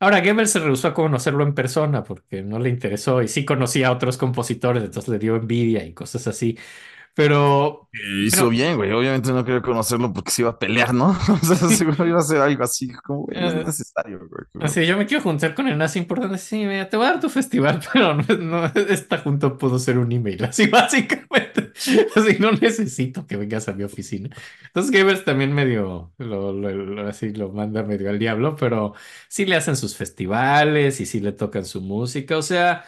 Ahora, 0.00 0.20
Goebbels 0.22 0.52
se 0.52 0.60
rehusó 0.60 0.88
a 0.90 0.94
conocerlo 0.94 1.44
en 1.44 1.54
persona 1.54 2.04
porque 2.04 2.42
no 2.42 2.58
le 2.60 2.70
interesó 2.70 3.22
y 3.22 3.28
sí 3.28 3.44
conocía 3.46 3.88
a 3.88 3.92
otros 3.92 4.18
compositores, 4.18 4.84
entonces 4.84 5.10
le 5.10 5.18
dio 5.20 5.36
envidia 5.36 5.84
y 5.84 5.94
cosas 5.94 6.26
así. 6.28 6.58
Pero, 7.18 7.88
Hizo 8.22 8.36
pero, 8.36 8.48
bien, 8.48 8.76
güey. 8.76 8.92
Obviamente 8.92 9.32
no 9.32 9.44
quería 9.44 9.60
conocerlo 9.60 10.12
porque 10.12 10.30
se 10.30 10.42
iba 10.42 10.50
a 10.52 10.58
pelear, 10.58 10.94
¿no? 10.94 11.18
O 11.28 11.36
sea, 11.44 11.56
seguro 11.56 12.06
iba 12.06 12.18
a 12.18 12.20
hacer 12.20 12.40
algo 12.40 12.62
así, 12.62 12.92
como, 12.92 13.22
güey, 13.24 13.40
no 13.40 13.48
es 13.48 13.54
eh, 13.54 13.64
necesario, 13.64 14.20
güey. 14.28 14.64
así, 14.64 14.86
yo 14.86 14.96
me 14.96 15.04
quiero 15.06 15.24
juntar 15.24 15.52
con 15.54 15.66
el 15.66 15.76
nazi 15.76 15.98
importante. 15.98 16.38
Sí, 16.38 16.58
mira, 16.64 16.88
te 16.88 16.96
voy 16.96 17.06
a 17.06 17.10
dar 17.10 17.20
tu 17.20 17.28
festival, 17.28 17.80
pero 17.92 18.14
no, 18.14 18.24
no, 18.38 18.66
esta 18.66 19.18
junta 19.18 19.56
pudo 19.58 19.80
ser 19.80 19.98
un 19.98 20.12
email, 20.12 20.44
así 20.44 20.66
básicamente. 20.70 21.72
Así, 22.14 22.36
no 22.38 22.52
necesito 22.52 23.26
que 23.26 23.36
vengas 23.36 23.68
a 23.68 23.72
mi 23.72 23.82
oficina. 23.82 24.30
Entonces, 24.66 24.92
Goebbels 24.92 25.24
también 25.24 25.52
medio, 25.52 26.12
lo, 26.18 26.52
lo- 26.52 26.70
lo- 26.70 27.08
así 27.08 27.32
lo 27.32 27.50
manda 27.50 27.82
medio 27.82 28.10
al 28.10 28.18
diablo, 28.20 28.54
pero 28.54 28.94
sí 29.28 29.44
le 29.44 29.56
hacen 29.56 29.76
sus 29.76 29.96
festivales 29.96 31.00
y 31.00 31.06
sí 31.06 31.18
le 31.20 31.32
tocan 31.32 31.64
su 31.64 31.80
música. 31.80 32.36
O 32.38 32.42
sea, 32.42 32.84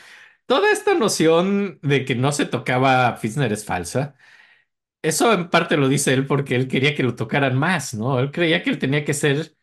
toda 0.51 0.73
esta 0.73 0.95
noción 0.95 1.79
de 1.81 2.05
que 2.05 2.17
no 2.17 2.33
se 2.33 2.45
tocaba 2.45 3.17
Fischer 3.19 3.53
es 3.53 3.65
falsa. 3.65 4.17
Eso 5.03 5.33
en 5.33 5.49
parte 5.51 5.77
lo 5.77 5.89
dice 5.89 6.13
él 6.15 6.27
porque 6.27 6.57
él 6.57 6.69
quería 6.69 6.97
que 6.97 7.05
lo 7.05 7.15
tocaran 7.17 7.57
más, 7.57 7.95
¿no? 7.95 8.19
Él 8.19 8.33
creía 8.33 8.65
que 8.65 8.71
él 8.71 8.81
tenía 8.81 9.05
que 9.05 9.15
ser, 9.15 9.57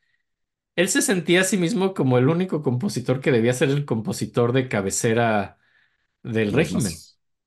él 0.76 0.90
se 0.90 1.02
sentía 1.02 1.42
a 1.42 1.46
sí 1.46 1.58
mismo 1.58 1.94
como 1.94 2.18
el 2.18 2.30
único 2.30 2.64
compositor 2.64 3.22
que 3.22 3.32
debía 3.32 3.54
ser 3.54 3.70
el 3.70 3.86
compositor 3.86 4.54
de 4.54 4.70
cabecera 4.70 5.60
del 6.24 6.54
régimen. 6.54 6.94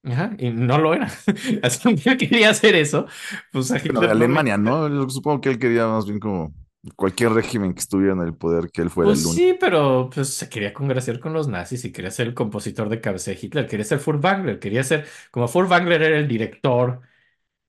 Ajá, 0.05 0.37
y 0.39 0.51
no 0.51 0.79
lo 0.79 0.95
era. 0.95 1.07
Así 1.63 1.97
que 1.97 2.11
él 2.11 2.19
quería 2.19 2.51
hacer 2.51 2.77
eso, 2.77 3.07
pues 3.53 3.73
a 3.73 3.79
de 3.83 3.83
Hitler 3.85 4.11
no. 4.11 4.11
Alemania, 4.11 4.57
¿no? 4.59 4.89
Yo 4.89 5.09
supongo 5.11 5.41
que 5.41 5.51
él 5.51 5.59
quería 5.59 5.87
más 5.87 6.07
bien 6.07 6.19
como 6.21 6.53
cualquier 6.97 7.33
régimen 7.33 7.75
que 7.75 7.81
estuviera 7.81 8.13
en 8.15 8.21
el 8.23 8.35
poder, 8.37 8.71
que 8.71 8.83
él 8.83 8.91
fuera 8.91 9.13
Pues 9.13 9.19
el 9.19 9.27
único. 9.27 9.47
sí, 9.47 9.57
pero 9.59 10.11
pues 10.15 10.29
se 10.35 10.51
quería 10.51 10.75
congraciar 10.75 11.21
con 11.21 11.33
los 11.33 11.49
nazis 11.49 11.85
y 11.87 11.93
quería 11.93 12.11
ser 12.11 12.27
el 12.29 12.35
compositor 12.35 12.91
de 12.91 13.01
cabecera 13.01 13.39
de 13.41 13.47
Hitler, 13.47 13.67
quería 13.67 13.85
ser 13.87 13.99
Furtwängler, 13.99 14.59
quería 14.59 14.83
ser, 14.85 15.07
como 15.31 15.49
Furtwängler 15.49 16.03
era 16.03 16.19
el 16.19 16.29
director, 16.29 17.01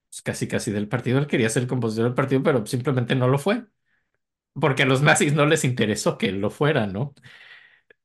pues, 0.10 0.22
casi 0.24 0.48
casi 0.48 0.72
del 0.72 0.88
partido, 0.90 1.20
él 1.20 1.28
quería 1.28 1.50
ser 1.50 1.64
el 1.64 1.70
compositor 1.70 2.06
del 2.06 2.16
partido, 2.16 2.44
pero 2.44 2.66
simplemente 2.66 3.16
no 3.16 3.28
lo 3.30 3.40
fue. 3.40 3.66
porque 4.60 4.84
a 4.84 4.88
los 4.88 5.02
nazis 5.04 5.34
no 5.34 5.46
les 5.48 5.66
interesó 5.66 6.18
que 6.18 6.30
él 6.30 6.42
lo 6.42 6.52
fuera, 6.52 6.88
¿no? 6.88 7.14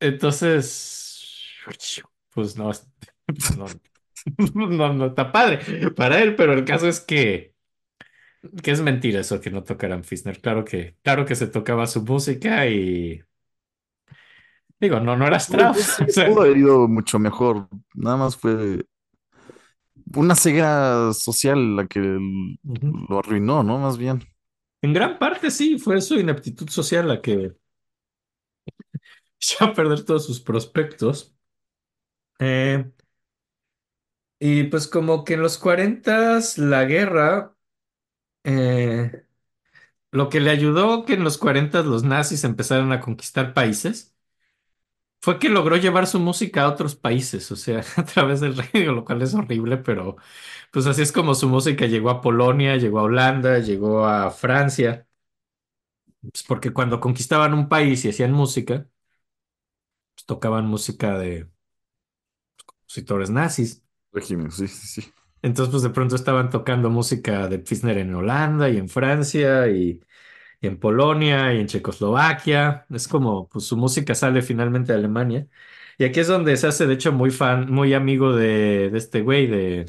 Entonces, 0.00 1.52
pues 2.30 2.56
no, 2.56 2.70
pues 3.38 3.56
no, 3.56 3.66
no, 4.54 4.94
no 4.94 5.06
está 5.08 5.32
padre 5.32 5.60
para 5.96 6.20
él, 6.22 6.36
pero 6.36 6.54
el 6.54 6.66
caso 6.66 6.88
es 6.88 7.00
que, 7.00 7.55
que 8.62 8.70
es 8.70 8.80
mentira 8.80 9.20
eso 9.20 9.40
que 9.40 9.50
no 9.50 9.62
tocaran 9.62 10.04
Fischer. 10.04 10.40
Claro 10.40 10.64
que, 10.64 10.96
claro 11.02 11.24
que 11.24 11.34
se 11.34 11.46
tocaba 11.46 11.86
su 11.86 12.02
música 12.02 12.66
y 12.66 13.22
digo, 14.80 15.00
no, 15.00 15.16
no 15.16 15.26
era 15.26 15.36
Strauss, 15.38 15.78
sí, 15.78 16.04
o 16.08 16.08
sea, 16.08 16.28
pudo 16.28 16.42
haber 16.42 16.56
ido 16.56 16.88
mucho 16.88 17.18
mejor. 17.18 17.68
Nada 17.94 18.16
más 18.16 18.36
fue 18.36 18.84
una 20.14 20.34
ceguera 20.34 21.12
social 21.12 21.76
la 21.76 21.86
que 21.86 22.00
lo 22.00 23.18
arruinó, 23.18 23.62
¿no? 23.62 23.78
Más 23.78 23.98
bien. 23.98 24.22
En 24.82 24.92
gran 24.92 25.18
parte 25.18 25.50
sí, 25.50 25.78
fue 25.78 26.00
su 26.00 26.18
ineptitud 26.18 26.68
social 26.68 27.08
la 27.08 27.20
que 27.20 27.52
echó 29.40 29.64
a 29.64 29.74
perder 29.74 30.04
todos 30.04 30.26
sus 30.26 30.40
prospectos. 30.40 31.34
Eh, 32.38 32.84
y 34.38 34.64
pues 34.64 34.86
como 34.86 35.24
que 35.24 35.34
en 35.34 35.42
los 35.42 35.58
cuarentas 35.58 36.58
la 36.58 36.84
guerra... 36.84 37.55
eh, 38.46 39.26
Lo 40.12 40.28
que 40.30 40.40
le 40.40 40.50
ayudó 40.50 41.04
que 41.06 41.14
en 41.14 41.24
los 41.24 41.38
40 41.38 41.82
los 41.82 42.04
nazis 42.04 42.44
empezaran 42.44 42.92
a 42.92 43.00
conquistar 43.00 43.54
países 43.54 44.16
fue 45.20 45.38
que 45.38 45.48
logró 45.48 45.76
llevar 45.76 46.06
su 46.06 46.20
música 46.20 46.62
a 46.64 46.68
otros 46.68 46.94
países, 46.96 47.50
o 47.52 47.56
sea, 47.56 47.82
a 47.96 48.04
través 48.04 48.40
del 48.40 48.56
radio, 48.56 48.92
lo 48.92 49.04
cual 49.04 49.22
es 49.22 49.34
horrible, 49.34 49.76
pero 49.78 50.16
pues 50.72 50.86
así 50.86 51.02
es 51.02 51.12
como 51.12 51.34
su 51.34 51.48
música 51.48 51.86
llegó 51.86 52.10
a 52.10 52.20
Polonia, 52.20 52.76
llegó 52.76 53.00
a 53.00 53.04
Holanda, 53.04 53.58
llegó 53.60 54.06
a 54.06 54.30
Francia, 54.30 55.06
pues 56.20 56.42
porque 56.44 56.72
cuando 56.72 57.00
conquistaban 57.00 57.54
un 57.54 57.68
país 57.68 58.04
y 58.04 58.08
hacían 58.10 58.32
música, 58.32 58.88
pues 60.14 60.24
tocaban 60.26 60.66
música 60.66 61.18
de 61.18 61.48
compositores 62.64 63.30
nazis. 63.30 63.82
Régimen, 64.12 64.50
sí, 64.50 64.66
sí, 64.68 65.02
sí. 65.02 65.12
Entonces, 65.42 65.70
pues 65.72 65.82
de 65.82 65.90
pronto 65.90 66.16
estaban 66.16 66.50
tocando 66.50 66.90
música 66.90 67.48
de 67.48 67.60
Fischer 67.60 67.98
en 67.98 68.14
Holanda 68.14 68.68
y 68.70 68.78
en 68.78 68.88
Francia 68.88 69.68
y 69.68 70.00
en 70.62 70.78
Polonia 70.78 71.54
y 71.54 71.60
en 71.60 71.66
Checoslovaquia. 71.68 72.86
Es 72.90 73.08
como, 73.08 73.48
pues 73.48 73.66
su 73.66 73.76
música 73.76 74.14
sale 74.14 74.42
finalmente 74.42 74.92
de 74.92 74.98
Alemania. 74.98 75.48
Y 75.98 76.04
aquí 76.04 76.20
es 76.20 76.28
donde 76.28 76.56
se 76.56 76.66
hace, 76.68 76.86
de 76.86 76.94
hecho, 76.94 77.12
muy 77.12 77.30
fan, 77.30 77.70
muy 77.72 77.94
amigo 77.94 78.34
de, 78.34 78.88
este 78.96 79.22
güey, 79.22 79.46
de, 79.48 79.86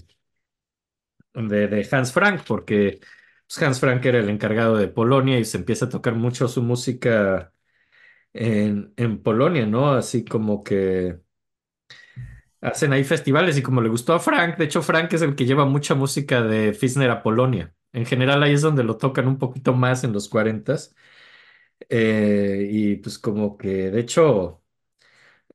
de, 1.33 1.67
de 1.67 1.87
Hans 1.91 2.11
Frank, 2.13 2.43
porque 2.47 2.99
pues, 3.47 3.61
Hans 3.61 3.79
Frank 3.79 4.03
era 4.05 4.19
el 4.19 4.29
encargado 4.29 4.77
de 4.77 4.87
Polonia 4.87 5.39
y 5.39 5.45
se 5.45 5.57
empieza 5.57 5.85
a 5.85 5.89
tocar 5.89 6.15
mucho 6.15 6.47
su 6.47 6.61
música 6.63 7.53
en, 8.33 8.93
en 8.97 9.23
Polonia, 9.23 9.65
¿no? 9.65 9.91
Así 9.93 10.25
como 10.25 10.63
que 10.63 11.21
hacen 12.61 12.93
ahí 12.93 13.03
festivales 13.03 13.57
y 13.57 13.61
como 13.61 13.81
le 13.81 13.89
gustó 13.89 14.13
a 14.13 14.19
Frank, 14.19 14.57
de 14.57 14.65
hecho, 14.65 14.81
Frank 14.81 15.13
es 15.13 15.21
el 15.21 15.35
que 15.35 15.45
lleva 15.45 15.65
mucha 15.65 15.95
música 15.95 16.41
de 16.41 16.73
Fischer 16.73 17.09
a 17.09 17.23
Polonia. 17.23 17.73
En 17.93 18.05
general 18.05 18.43
ahí 18.43 18.53
es 18.53 18.61
donde 18.61 18.83
lo 18.83 18.97
tocan 18.97 19.27
un 19.27 19.37
poquito 19.37 19.73
más 19.73 20.03
en 20.03 20.13
los 20.13 20.29
40 20.29 20.75
eh, 21.89 22.67
y 22.71 22.95
pues 22.97 23.19
como 23.19 23.57
que 23.57 23.91
de 23.91 23.99
hecho 23.99 24.63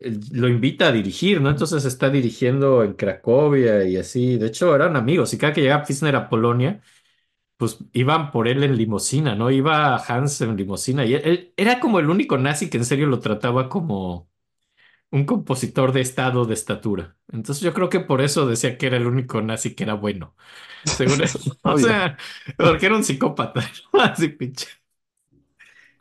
eh, 0.00 0.18
lo 0.32 0.48
invita 0.48 0.88
a 0.88 0.92
dirigir, 0.92 1.40
¿no? 1.40 1.50
Entonces 1.50 1.84
está 1.84 2.10
dirigiendo 2.10 2.84
en 2.84 2.94
Cracovia 2.94 3.84
y 3.86 3.96
así. 3.96 4.38
De 4.38 4.48
hecho 4.48 4.74
eran 4.74 4.96
amigos 4.96 5.34
y 5.34 5.38
cada 5.38 5.52
que 5.52 5.62
llegaba 5.62 5.84
Fischer 5.84 6.16
a 6.16 6.28
Polonia, 6.28 6.82
pues 7.58 7.78
iban 7.94 8.32
por 8.32 8.48
él 8.48 8.64
en 8.64 8.76
limusina, 8.78 9.36
¿no? 9.36 9.50
Iba 9.52 9.96
Hans 9.98 10.40
en 10.42 10.56
limusina 10.56 11.06
y 11.06 11.14
él 11.14 11.54
era 11.58 11.80
como 11.80 12.00
el 12.00 12.10
único 12.10 12.38
nazi 12.38 12.70
que 12.70 12.78
en 12.78 12.86
serio 12.86 13.08
lo 13.08 13.20
trataba 13.20 13.70
como 13.70 14.31
un 15.12 15.24
compositor 15.26 15.92
de 15.92 16.00
estado 16.02 16.44
de 16.46 16.54
estatura. 16.54 17.16
Entonces 17.32 17.62
yo 17.62 17.74
creo 17.74 17.90
que 17.90 18.00
por 18.00 18.22
eso 18.22 18.46
decía 18.46 18.78
que 18.78 18.86
era 18.88 18.96
el 18.98 19.06
único 19.06 19.42
nazi 19.42 19.74
que 19.76 19.84
era 19.84 19.94
bueno. 19.94 20.36
Según 20.84 21.22
él. 21.22 21.30
O 21.62 21.78
sea, 21.78 22.18
porque 22.60 22.86
era 22.86 22.96
un 22.96 23.04
psicópata, 23.04 23.62
¿no? 23.94 24.00
Así 24.02 24.28
pinche. 24.28 24.68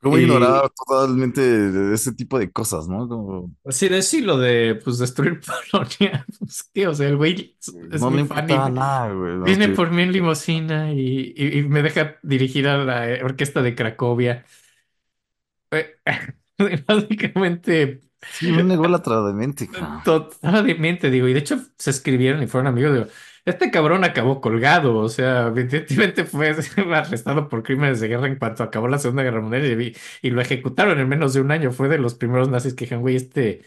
Cómo 0.02 0.18
Y 0.18 0.18
ignoraba 0.18 0.70
totalmente 0.70 1.94
ese 1.94 2.14
tipo 2.14 2.40
de 2.40 2.52
cosas, 2.52 2.88
¿no? 2.88 3.08
Como, 3.08 3.52
sí, 3.70 3.90
decir 3.90 4.26
lo 4.26 4.38
de 4.38 4.76
pues 4.84 4.98
destruir 5.00 5.40
Polonia, 5.72 6.26
pues 6.40 6.64
qué, 6.74 6.88
o 6.88 6.94
sea, 6.94 7.08
el 7.10 7.18
güey 7.18 7.56
es, 7.60 7.78
es 7.92 8.02
no 8.02 8.12
mi 8.12 8.24
fan 8.24 8.50
y 8.50 8.60
nada, 8.60 9.12
güey. 9.14 9.38
viene 9.44 9.70
que- 9.76 9.76
por 9.76 9.92
mí 9.92 10.04
en 10.04 10.12
limusina 10.14 10.94
y, 10.94 11.34
y- 11.36 11.60
y 11.60 11.64
me 11.64 11.84
deja 11.84 12.18
dirigir 12.24 12.68
a 12.68 12.78
la 12.84 13.26
orquesta 13.26 13.62
de 13.62 13.76
Cracovia. 13.76 14.46
Eh, 15.72 15.96
Básicamente 16.88 18.02
Sí, 18.30 18.52
un 18.52 18.72
ególatra 18.72 19.22
de 19.22 19.34
mente, 19.34 19.69
cabrón. 19.69 20.02
Totalmente, 20.03 21.10
digo, 21.11 21.27
y 21.27 21.34
de 21.34 21.39
hecho 21.39 21.60
se 21.77 21.89
escribieron 21.91 22.41
y 22.43 22.48
fueron 22.48 22.68
amigos, 22.68 22.93
digo, 22.93 23.07
este 23.45 23.72
cabrón 23.72 24.03
acabó 24.03 24.41
colgado, 24.41 24.98
o 24.98 25.10
sea, 25.10 25.48
evidentemente 25.56 26.26
fue 26.26 26.56
arrestado 26.95 27.49
por 27.49 27.64
crímenes 27.64 27.99
de 27.99 28.07
guerra 28.07 28.27
en 28.27 28.38
cuanto 28.38 28.64
acabó 28.64 28.88
la 28.88 28.99
Segunda 28.99 29.23
Guerra 29.23 29.41
Mundial 29.41 29.81
y, 29.81 29.95
y 30.22 30.30
lo 30.31 30.41
ejecutaron 30.41 30.99
en 30.99 31.10
menos 31.10 31.34
de 31.34 31.41
un 31.41 31.52
año, 31.52 31.72
fue 31.72 31.88
de 31.89 31.98
los 31.99 32.15
primeros 32.15 32.49
nazis 32.49 32.73
que 32.73 32.85
dijeron, 32.85 33.02
güey, 33.02 33.15
este, 33.15 33.61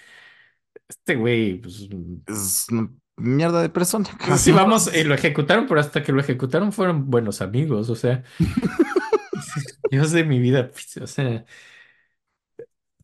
este 0.89 1.17
güey, 1.17 1.61
pues, 1.61 1.89
Es 2.27 2.67
una 2.71 2.91
mierda 3.17 3.63
de 3.63 3.69
persona, 3.71 4.09
cabrón. 4.19 4.39
sí, 4.39 4.53
vamos, 4.53 4.91
y 4.95 5.05
lo 5.05 5.15
ejecutaron, 5.15 5.67
pero 5.67 5.81
hasta 5.81 6.03
que 6.03 6.13
lo 6.13 6.21
ejecutaron 6.21 6.73
fueron 6.73 7.11
buenos 7.11 7.41
amigos, 7.43 7.91
o 7.91 7.97
sea, 7.97 8.23
Dios 9.91 10.13
de 10.13 10.25
mi 10.25 10.39
vida, 10.39 10.71
pues, 10.71 10.97
o 10.99 11.07
sea, 11.07 11.45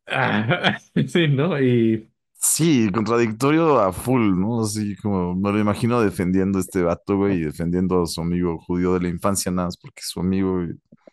ah, 0.06 0.78
sí, 1.08 1.28
¿no? 1.28 1.60
Y... 1.60 2.10
Sí, 2.34 2.88
contradictorio 2.92 3.80
a 3.80 3.92
full, 3.92 4.38
¿no? 4.38 4.62
Así 4.62 4.96
como 4.96 5.34
me 5.34 5.52
lo 5.52 5.58
imagino 5.58 6.00
defendiendo 6.00 6.58
a 6.58 6.62
este 6.62 6.82
vato, 6.82 7.16
güey, 7.18 7.36
y 7.38 7.44
defendiendo 7.44 8.02
a 8.02 8.06
su 8.06 8.22
amigo 8.22 8.58
judío 8.58 8.94
de 8.94 9.00
la 9.00 9.08
infancia, 9.08 9.52
nada 9.52 9.68
más 9.68 9.76
porque 9.76 10.00
es 10.00 10.08
su 10.08 10.20
amigo. 10.20 10.62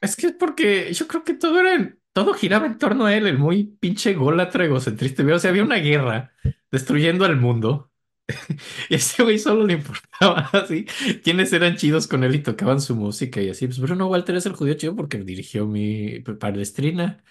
Es 0.01 0.15
que 0.15 0.27
es 0.27 0.34
porque 0.34 0.93
yo 0.93 1.07
creo 1.07 1.23
que 1.26 1.34
todo 1.34 1.59
era, 1.59 1.93
todo 2.14 2.34
giraba 2.34 2.65
en 2.65 2.77
torno 2.77 3.05
a 3.05 3.15
él, 3.15 3.27
el 3.27 3.38
muy 3.38 3.65
pinche 3.65 4.11
ególatra 4.11 4.65
egocentrista. 4.65 5.23
O 5.23 5.39
sea, 5.39 5.49
había 5.51 5.64
una 5.64 5.77
guerra 5.77 6.31
destruyendo 6.72 7.26
al 7.26 7.35
mundo 7.38 7.91
y 8.89 8.95
a 8.95 8.97
ese 8.97 9.23
güey 9.23 9.39
solo 9.39 9.65
le 9.65 9.73
importaba 9.73 10.49
así 10.53 10.85
quiénes 11.23 11.53
eran 11.53 11.77
chidos 11.77 12.07
con 12.07 12.23
él 12.23 12.35
y 12.35 12.39
tocaban 12.39 12.81
su 12.81 12.95
música 12.95 13.41
y 13.41 13.49
así. 13.49 13.68
Pues 13.68 13.80
Bruno 13.80 14.07
Walter 14.07 14.35
es 14.35 14.45
el 14.45 14.53
judío 14.53 14.76
chido 14.76 14.95
porque 14.95 15.19
dirigió 15.19 15.68
mi 15.68 16.19
Palestrina. 16.22 17.23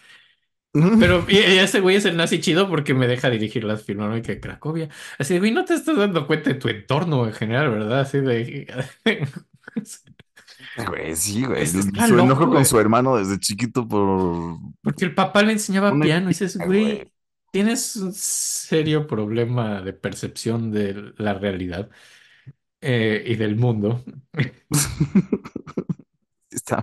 Pero 0.99 1.25
y, 1.29 1.37
y 1.37 1.59
ese 1.59 1.81
güey 1.81 1.97
es 1.97 2.05
el 2.05 2.17
nazi 2.17 2.41
chido 2.41 2.69
porque 2.69 2.95
me 2.95 3.07
deja 3.07 3.31
dirigir 3.31 3.65
las 3.65 3.83
Filarmónica 3.83 4.33
de 4.33 4.41
Cracovia. 4.41 4.89
Así 5.19 5.35
de, 5.35 5.41
güey, 5.41 5.53
no 5.53 5.65
te 5.65 5.75
estás 5.75 5.97
dando 5.97 6.27
cuenta 6.27 6.51
de 6.51 6.57
tu 6.57 6.69
entorno 6.69 7.27
en 7.27 7.33
general, 7.33 7.71
¿verdad? 7.71 8.01
Así 8.01 8.21
de... 8.21 8.67
Güey, 10.89 11.17
sí, 11.17 11.45
güey. 11.45 11.67
Su 11.67 12.19
enojo 12.19 12.51
con 12.51 12.65
su 12.65 12.79
hermano 12.79 13.17
desde 13.17 13.39
chiquito 13.39 13.87
por... 13.89 14.59
Porque 14.83 15.05
el 15.07 15.15
papá 15.15 15.43
le 15.43 15.53
enseñaba 15.53 15.93
Una 15.93 16.05
piano 16.05 16.27
y 16.27 16.29
dices, 16.29 16.59
güey. 16.59 17.11
tienes 17.51 17.97
un 17.97 18.13
serio 18.13 19.07
problema 19.07 19.81
de 19.81 19.93
percepción 19.95 20.71
de 20.71 21.15
la 21.17 21.35
realidad 21.35 21.89
eh, 22.81 23.23
y 23.27 23.37
del 23.37 23.57
mundo. 23.57 24.05
Está... 26.57 26.83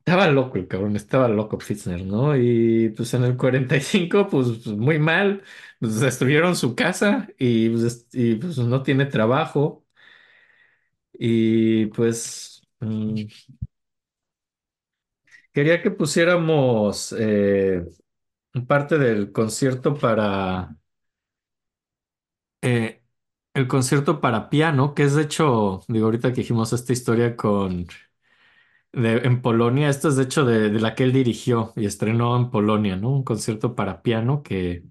Estaba 0.00 0.28
loco 0.28 0.58
el 0.58 0.68
cabrón, 0.68 0.96
estaba 0.96 1.28
loco 1.28 1.60
Fitzner, 1.60 2.04
¿no? 2.04 2.36
Y 2.36 2.90
pues 2.96 3.14
en 3.14 3.24
el 3.24 3.36
45, 3.36 4.28
pues, 4.28 4.66
muy 4.68 4.98
mal, 5.00 5.42
pues 5.80 6.00
destruyeron 6.00 6.56
su 6.56 6.74
casa 6.76 7.28
y 7.38 7.70
pues, 7.70 8.08
y, 8.12 8.36
pues, 8.36 8.58
no 8.58 8.82
tiene 8.84 9.06
trabajo. 9.06 9.84
Y 11.18 11.86
pues 11.86 12.62
mm, 12.80 13.22
quería 15.52 15.82
que 15.82 15.90
pusiéramos 15.90 17.14
eh, 17.18 17.84
parte 18.68 18.98
del 18.98 19.32
concierto 19.32 19.94
para 19.94 20.76
eh, 22.62 23.02
el 23.54 23.68
concierto 23.68 24.20
para 24.20 24.50
piano, 24.50 24.94
que 24.94 25.04
es 25.04 25.14
de 25.14 25.22
hecho, 25.22 25.80
digo, 25.88 26.06
ahorita 26.06 26.30
que 26.32 26.42
dijimos 26.42 26.72
esta 26.72 26.92
historia 26.92 27.36
con 27.36 27.86
de- 28.96 29.18
en 29.26 29.42
Polonia, 29.42 29.88
esto 29.88 30.08
es 30.08 30.16
de 30.16 30.24
hecho 30.24 30.44
de, 30.44 30.70
de 30.70 30.80
la 30.80 30.94
que 30.94 31.04
él 31.04 31.12
dirigió 31.12 31.72
y 31.76 31.86
estrenó 31.86 32.36
en 32.36 32.50
Polonia, 32.50 32.96
¿no? 32.96 33.10
Un 33.10 33.24
concierto 33.24 33.74
para 33.76 34.02
piano 34.02 34.42
que, 34.42 34.84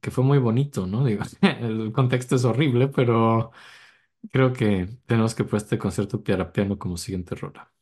que 0.00 0.10
fue 0.10 0.24
muy 0.24 0.38
bonito, 0.38 0.86
¿no? 0.86 1.04
Digo, 1.04 1.24
el 1.42 1.92
contexto 1.92 2.36
es 2.36 2.44
horrible, 2.44 2.88
pero 2.88 3.52
creo 4.32 4.52
que 4.52 4.88
tenemos 5.06 5.34
que 5.34 5.44
poner 5.44 5.62
este 5.64 5.78
concierto 5.78 6.22
para 6.22 6.52
piano 6.52 6.78
como 6.78 6.96
siguiente 6.96 7.34
rola. 7.34 7.72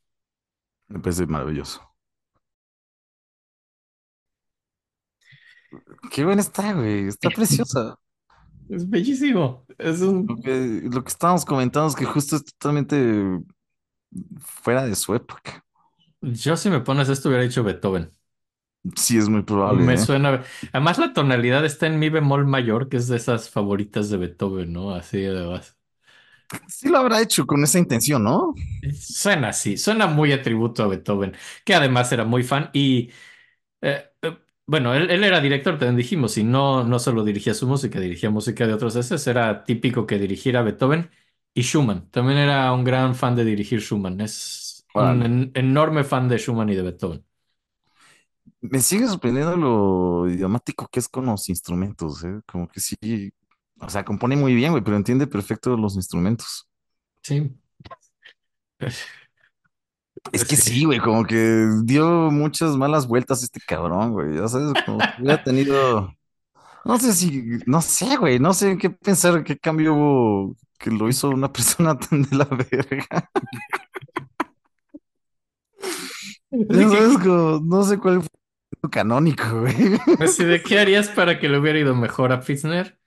Me 0.89 0.99
parece 1.01 1.27
maravilloso. 1.27 1.81
Qué 6.11 6.25
buena 6.25 6.41
está, 6.43 6.73
güey. 6.75 7.07
Está 7.09 7.31
preciosa. 7.31 7.99
Es 8.69 8.89
bellísimo. 8.89 9.67
Es 9.79 10.01
un... 10.01 10.27
Lo 10.29 10.37
que, 10.37 10.81
lo 10.91 11.03
que 11.05 11.09
estábamos 11.09 11.45
comentando 11.45 11.89
es 11.89 11.95
que 11.97 12.05
justo 12.05 12.37
es 12.37 12.45
totalmente 12.45 12.97
fuera 14.41 14.85
de 14.87 14.95
su 14.95 15.15
época. 15.15 15.65
Yo 16.21 16.57
si 16.59 16.69
me 16.71 16.81
pones 16.81 17.09
esto 17.09 17.29
hubiera 17.29 17.45
dicho 17.45 17.63
Beethoven. 17.65 18.11
Sí, 18.97 19.19
es 19.19 19.29
muy 19.29 19.43
probable. 19.43 19.85
Me 19.85 19.95
¿eh? 19.95 19.99
suena. 19.99 20.45
Además, 20.73 20.99
la 20.99 21.13
tonalidad 21.13 21.65
está 21.65 21.87
en 21.87 21.99
mi 21.99 22.09
bemol 22.09 22.47
mayor, 22.47 22.89
que 22.89 22.97
es 22.99 23.09
de 23.09 23.17
esas 23.17 23.51
favoritas 23.51 24.11
de 24.11 24.17
Beethoven, 24.19 24.73
¿no? 24.73 24.93
Así 24.95 25.25
además. 25.25 25.77
Sí 26.69 26.89
lo 26.89 26.99
habrá 26.99 27.21
hecho 27.21 27.47
con 27.47 27.63
esa 27.65 27.79
intención, 27.79 28.23
¿no? 28.23 28.55
Suena 28.95 29.49
así, 29.49 29.77
suena 29.77 30.07
muy 30.07 30.33
a 30.33 30.43
tributo 30.43 30.83
a 30.85 30.87
Beethoven, 30.89 31.35
que 31.65 31.75
además 31.75 32.13
era 32.13 32.25
muy 32.25 32.43
fan. 32.45 32.71
Y 32.73 33.11
eh, 33.83 34.11
eh, 34.23 34.39
bueno, 34.67 34.95
él, 34.95 35.11
él 35.11 35.25
era 35.25 35.41
director, 35.41 35.79
también 35.79 35.97
dijimos, 35.97 36.39
y 36.39 36.45
no, 36.45 36.85
no 36.85 36.99
solo 37.01 37.25
dirigía 37.25 37.55
su 37.55 37.67
música, 37.69 38.01
dirigía 38.01 38.31
música 38.31 38.67
de 38.67 38.75
otros 38.75 38.97
ese 38.97 39.31
Era 39.31 39.65
típico 39.65 40.07
que 40.07 40.19
dirigiera 40.19 40.63
Beethoven 40.63 41.11
y 41.57 41.63
Schumann. 41.63 42.11
También 42.11 42.39
era 42.39 42.73
un 42.73 42.85
gran 42.85 43.15
fan 43.17 43.35
de 43.37 43.45
dirigir 43.45 43.81
Schumann. 43.81 44.21
Es 44.21 44.87
un 44.95 45.23
en- 45.25 45.53
enorme 45.55 46.05
fan 46.05 46.29
de 46.29 46.39
Schumann 46.39 46.69
y 46.71 46.77
de 46.77 46.83
Beethoven. 46.83 47.25
Me 48.61 48.81
sigue 48.81 49.07
sorprendiendo 49.07 49.57
lo 49.57 50.29
idiomático 50.31 50.89
que 50.91 51.01
es 51.01 51.09
con 51.09 51.27
los 51.27 51.49
instrumentos, 51.49 52.25
¿eh? 52.25 52.41
Como 52.47 52.69
que 52.69 52.81
sí, 52.81 52.97
o 53.81 53.89
sea, 53.89 54.05
compone 54.05 54.37
muy 54.37 54.55
bien, 54.55 54.73
güey, 54.73 54.83
pero 54.83 54.97
entiende 54.97 55.27
perfecto 55.27 55.77
los 55.77 55.97
instrumentos. 55.97 56.69
Sí. 57.23 57.57
Es 60.33 60.45
que 60.45 60.57
Sí. 60.57 60.85
güey, 60.85 60.99
como 60.99 61.25
que 61.25 61.67
dio 61.85 62.31
muchas 62.31 62.77
malas 62.77 63.07
vueltas 63.07 63.43
este 63.43 63.61
cabrón, 63.61 64.13
güey. 64.13 64.35
Ya 64.37 64.49
sabes, 64.49 64.73
como 64.85 65.01
si 65.01 65.23
hubiera 65.23 65.43
tenido, 65.43 66.13
no 66.85 66.99
sé 67.01 67.13
si, 67.15 67.45
no 67.67 67.83
sé, 67.83 68.17
güey, 68.19 68.39
no 68.41 68.55
sé 68.55 68.79
qué 68.79 68.91
pensar, 68.91 69.45
qué 69.45 69.59
cambio 69.59 69.95
hubo 69.95 70.57
que 70.79 70.91
lo 70.91 71.09
hizo 71.09 71.31
una 71.31 71.53
persona 71.53 71.99
tan 71.99 72.23
de 72.23 72.37
la 72.37 72.45
verga. 72.45 73.31
Como, 76.51 77.61
no 77.61 77.83
sé 77.83 77.99
cuál 77.99 78.21
fue 78.21 78.31
lo 78.83 78.91
canónico, 78.91 79.61
güey. 79.61 79.99
Así 80.21 80.45
de 80.45 80.63
qué 80.63 80.79
harías 80.79 81.09
para 81.09 81.39
que 81.39 81.49
le 81.49 81.59
hubiera 81.59 81.79
ido 81.79 81.95
mejor 81.95 82.33
a 82.33 82.41
Fitzner? 82.41 82.99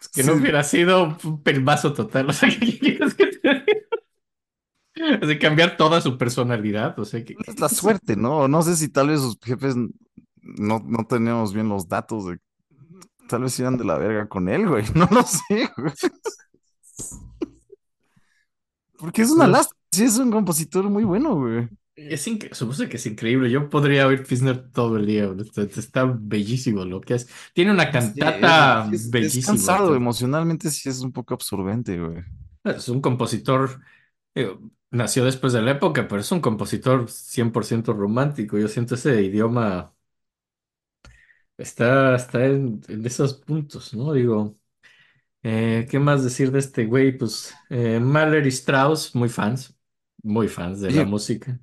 Es 0.00 0.08
que 0.08 0.24
no 0.24 0.34
hubiera 0.34 0.62
sido 0.64 1.16
un 1.24 1.42
pelmazo 1.42 1.92
total. 1.92 2.30
O 2.30 2.32
sea, 2.32 2.48
¿qué 2.48 2.78
quieres 2.78 3.14
que? 3.14 3.30
Así 5.22 5.38
cambiar 5.38 5.76
toda 5.76 6.00
su 6.00 6.18
personalidad. 6.18 6.98
O 6.98 7.04
sea, 7.04 7.24
que 7.24 7.36
Es 7.46 7.58
la 7.58 7.68
suerte, 7.68 8.16
¿no? 8.16 8.48
No 8.48 8.62
sé 8.62 8.76
si 8.76 8.88
tal 8.88 9.08
vez 9.08 9.20
sus 9.20 9.38
jefes 9.40 9.74
no, 10.42 10.82
no 10.84 11.06
tenemos 11.06 11.54
bien 11.54 11.68
los 11.68 11.88
datos 11.88 12.26
de 12.26 12.38
tal 13.28 13.42
vez 13.42 13.58
iban 13.58 13.78
de 13.78 13.84
la 13.84 13.96
verga 13.96 14.28
con 14.28 14.48
él, 14.48 14.68
güey. 14.68 14.84
No 14.94 15.08
lo 15.10 15.22
sé, 15.22 15.70
güey. 15.76 15.92
Porque 19.02 19.22
es 19.22 19.30
una 19.30 19.46
lástima. 19.46 19.78
Sí, 19.92 20.04
es 20.04 20.16
un 20.18 20.30
compositor 20.30 20.88
muy 20.88 21.04
bueno, 21.04 21.34
güey. 21.36 21.68
es 21.94 22.26
supuso 22.52 22.88
que 22.88 22.96
es 22.96 23.06
increíble. 23.06 23.50
Yo 23.50 23.68
podría 23.68 24.06
oír 24.06 24.24
Fitzner 24.26 24.70
todo 24.72 24.96
el 24.96 25.06
día. 25.06 25.30
Está, 25.38 25.62
está 25.62 26.04
bellísimo 26.18 26.84
lo 26.84 27.00
que 27.00 27.14
es. 27.14 27.28
Tiene 27.54 27.72
una 27.72 27.90
cantata 27.90 28.88
Sí, 28.88 28.94
es, 28.94 29.14
es- 29.18 29.34
es 29.36 29.40
bellísima. 29.40 29.40
cansado, 29.40 29.94
emocionalmente 29.94 30.70
sí 30.70 30.88
es 30.88 31.00
un 31.00 31.12
poco 31.12 31.34
absorbente, 31.34 31.98
güey. 32.00 32.24
Es 32.64 32.88
un 32.88 33.00
compositor. 33.00 33.80
digo, 34.34 34.60
nació 34.90 35.24
después 35.24 35.52
de 35.52 35.62
la 35.62 35.72
época, 35.72 36.06
pero 36.08 36.20
es 36.20 36.30
un 36.32 36.40
compositor 36.40 37.10
100% 37.10 37.92
romántico. 37.92 38.58
Yo 38.58 38.68
siento 38.68 38.94
ese 38.94 39.22
idioma 39.22 39.94
está, 41.56 42.14
está 42.16 42.44
en, 42.46 42.80
en 42.88 43.06
esos 43.06 43.34
puntos, 43.34 43.94
¿no? 43.94 44.12
Digo, 44.12 44.54
eh, 45.42 45.86
¿qué 45.90 45.98
más 45.98 46.24
decir 46.24 46.50
de 46.52 46.58
este 46.60 46.86
güey? 46.86 47.16
Pues 47.16 47.54
eh, 47.70 48.00
Mahler 48.00 48.46
y 48.46 48.48
Strauss, 48.50 49.14
muy 49.14 49.28
fans, 49.28 49.76
muy 50.22 50.48
fans 50.48 50.80
de 50.80 50.92
la 50.92 51.04
Oye, 51.04 51.06
música. 51.06 51.60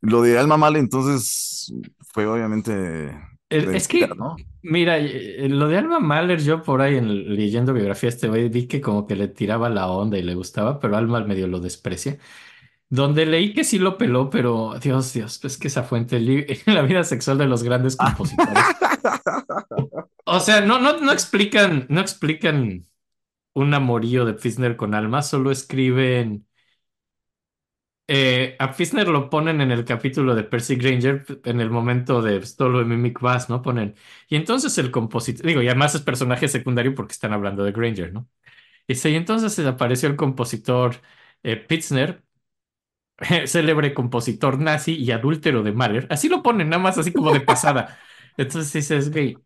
lo 0.00 0.22
de 0.22 0.38
Alma 0.38 0.56
Male 0.56 0.78
entonces 0.78 1.72
fue 2.12 2.26
obviamente 2.26 3.10
El- 3.48 3.70
Es 3.74 3.86
que, 3.88 4.16
¿no? 4.16 4.46
mira, 4.62 4.98
eh, 4.98 5.48
lo 5.48 5.68
de 5.68 5.78
Alma 5.78 6.00
Mahler, 6.00 6.40
yo 6.40 6.62
por 6.62 6.80
ahí 6.82 6.96
en, 6.96 7.34
leyendo 7.36 7.72
biografía 7.72 8.10
de 8.10 8.14
este 8.16 8.28
güey 8.28 8.48
vi 8.48 8.66
que 8.66 8.80
como 8.80 9.06
que 9.06 9.14
le 9.14 9.28
tiraba 9.28 9.68
la 9.70 9.88
onda 9.88 10.18
y 10.18 10.22
le 10.22 10.34
gustaba, 10.34 10.80
pero 10.80 10.96
Alma 10.96 11.20
medio 11.24 11.46
lo 11.46 11.60
desprecia. 11.60 12.18
Donde 12.88 13.26
leí 13.26 13.52
que 13.52 13.64
sí 13.64 13.78
lo 13.78 13.98
peló, 13.98 14.30
pero 14.30 14.74
Dios, 14.80 15.12
Dios, 15.12 15.44
es 15.44 15.58
que 15.58 15.68
esa 15.68 15.82
fuente 15.82 16.20
la 16.66 16.82
vida 16.82 17.02
sexual 17.04 17.38
de 17.38 17.46
los 17.46 17.62
grandes 17.62 17.96
compositores. 17.96 18.54
O 20.24 20.40
sea, 20.40 20.60
no, 20.60 20.78
no, 20.80 21.00
no 21.00 21.12
explican, 21.12 21.86
no 21.88 22.00
explican 22.00 22.84
un 23.54 23.74
amorío 23.74 24.24
de 24.24 24.34
Fischer 24.34 24.76
con 24.76 24.94
Alma, 24.94 25.22
solo 25.22 25.50
escriben. 25.52 26.46
eh, 28.08 28.56
a 28.58 28.72
Fischer 28.72 29.08
lo 29.08 29.28
ponen 29.30 29.60
en 29.60 29.72
el 29.72 29.84
capítulo 29.84 30.34
de 30.34 30.44
Percy 30.44 30.76
Granger, 30.76 31.24
en 31.44 31.60
el 31.60 31.70
momento 31.70 32.22
de 32.22 32.38
pues, 32.38 32.56
todo 32.56 32.68
lo 32.68 32.78
de 32.78 32.84
Mimic 32.84 33.20
Bass, 33.20 33.48
¿no? 33.50 33.62
Ponen. 33.62 33.94
Y 34.28 34.36
entonces 34.36 34.78
el 34.78 34.90
compositor, 34.90 35.44
digo, 35.46 35.62
y 35.62 35.66
además 35.68 35.94
es 35.94 36.02
personaje 36.02 36.46
secundario 36.48 36.94
porque 36.94 37.12
están 37.12 37.32
hablando 37.32 37.64
de 37.64 37.72
Granger, 37.72 38.12
¿no? 38.12 38.28
Y 38.88 38.94
y 39.08 39.16
entonces 39.16 39.58
apareció 39.66 40.08
el 40.10 40.16
compositor 40.16 40.96
eh, 41.44 41.56
Pfitzner 41.56 42.24
célebre 43.46 43.94
compositor 43.94 44.58
nazi 44.58 44.94
y 44.96 45.10
adúltero 45.12 45.62
de 45.62 45.72
Mahler. 45.72 46.06
Así 46.10 46.28
lo 46.28 46.42
ponen, 46.42 46.68
nada 46.70 46.82
más 46.82 46.98
así 46.98 47.12
como 47.12 47.32
de 47.32 47.40
pasada. 47.40 47.98
Entonces 48.36 48.72
dices, 48.72 49.10
güey, 49.12 49.36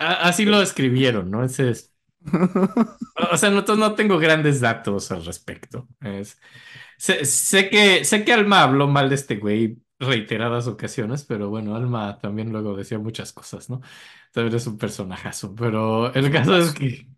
a- 0.00 0.28
así 0.28 0.44
lo 0.44 0.60
escribieron, 0.62 1.30
¿no? 1.30 1.44
Ese 1.44 1.70
es, 1.70 1.94
o 3.32 3.36
sea, 3.36 3.50
no, 3.50 3.62
no 3.76 3.94
tengo 3.94 4.18
grandes 4.18 4.60
datos 4.60 5.10
al 5.12 5.24
respecto. 5.24 5.88
Es- 6.00 6.40
sé, 6.98 7.24
sé 7.24 7.70
que, 7.70 8.04
sé 8.04 8.24
que 8.24 8.32
Alma 8.32 8.62
habló 8.62 8.88
mal 8.88 9.08
de 9.08 9.14
este 9.16 9.36
güey 9.36 9.78
reiteradas 9.98 10.66
ocasiones, 10.68 11.24
pero 11.24 11.50
bueno, 11.50 11.74
Alma 11.76 12.18
también 12.20 12.52
luego 12.52 12.76
decía 12.76 12.98
muchas 12.98 13.32
cosas, 13.32 13.70
¿no? 13.70 13.80
También 14.32 14.56
es 14.56 14.66
un 14.66 14.78
personajazo, 14.78 15.54
pero 15.54 16.12
el 16.14 16.30
caso 16.32 16.56
es 16.58 16.72
que, 16.74 17.08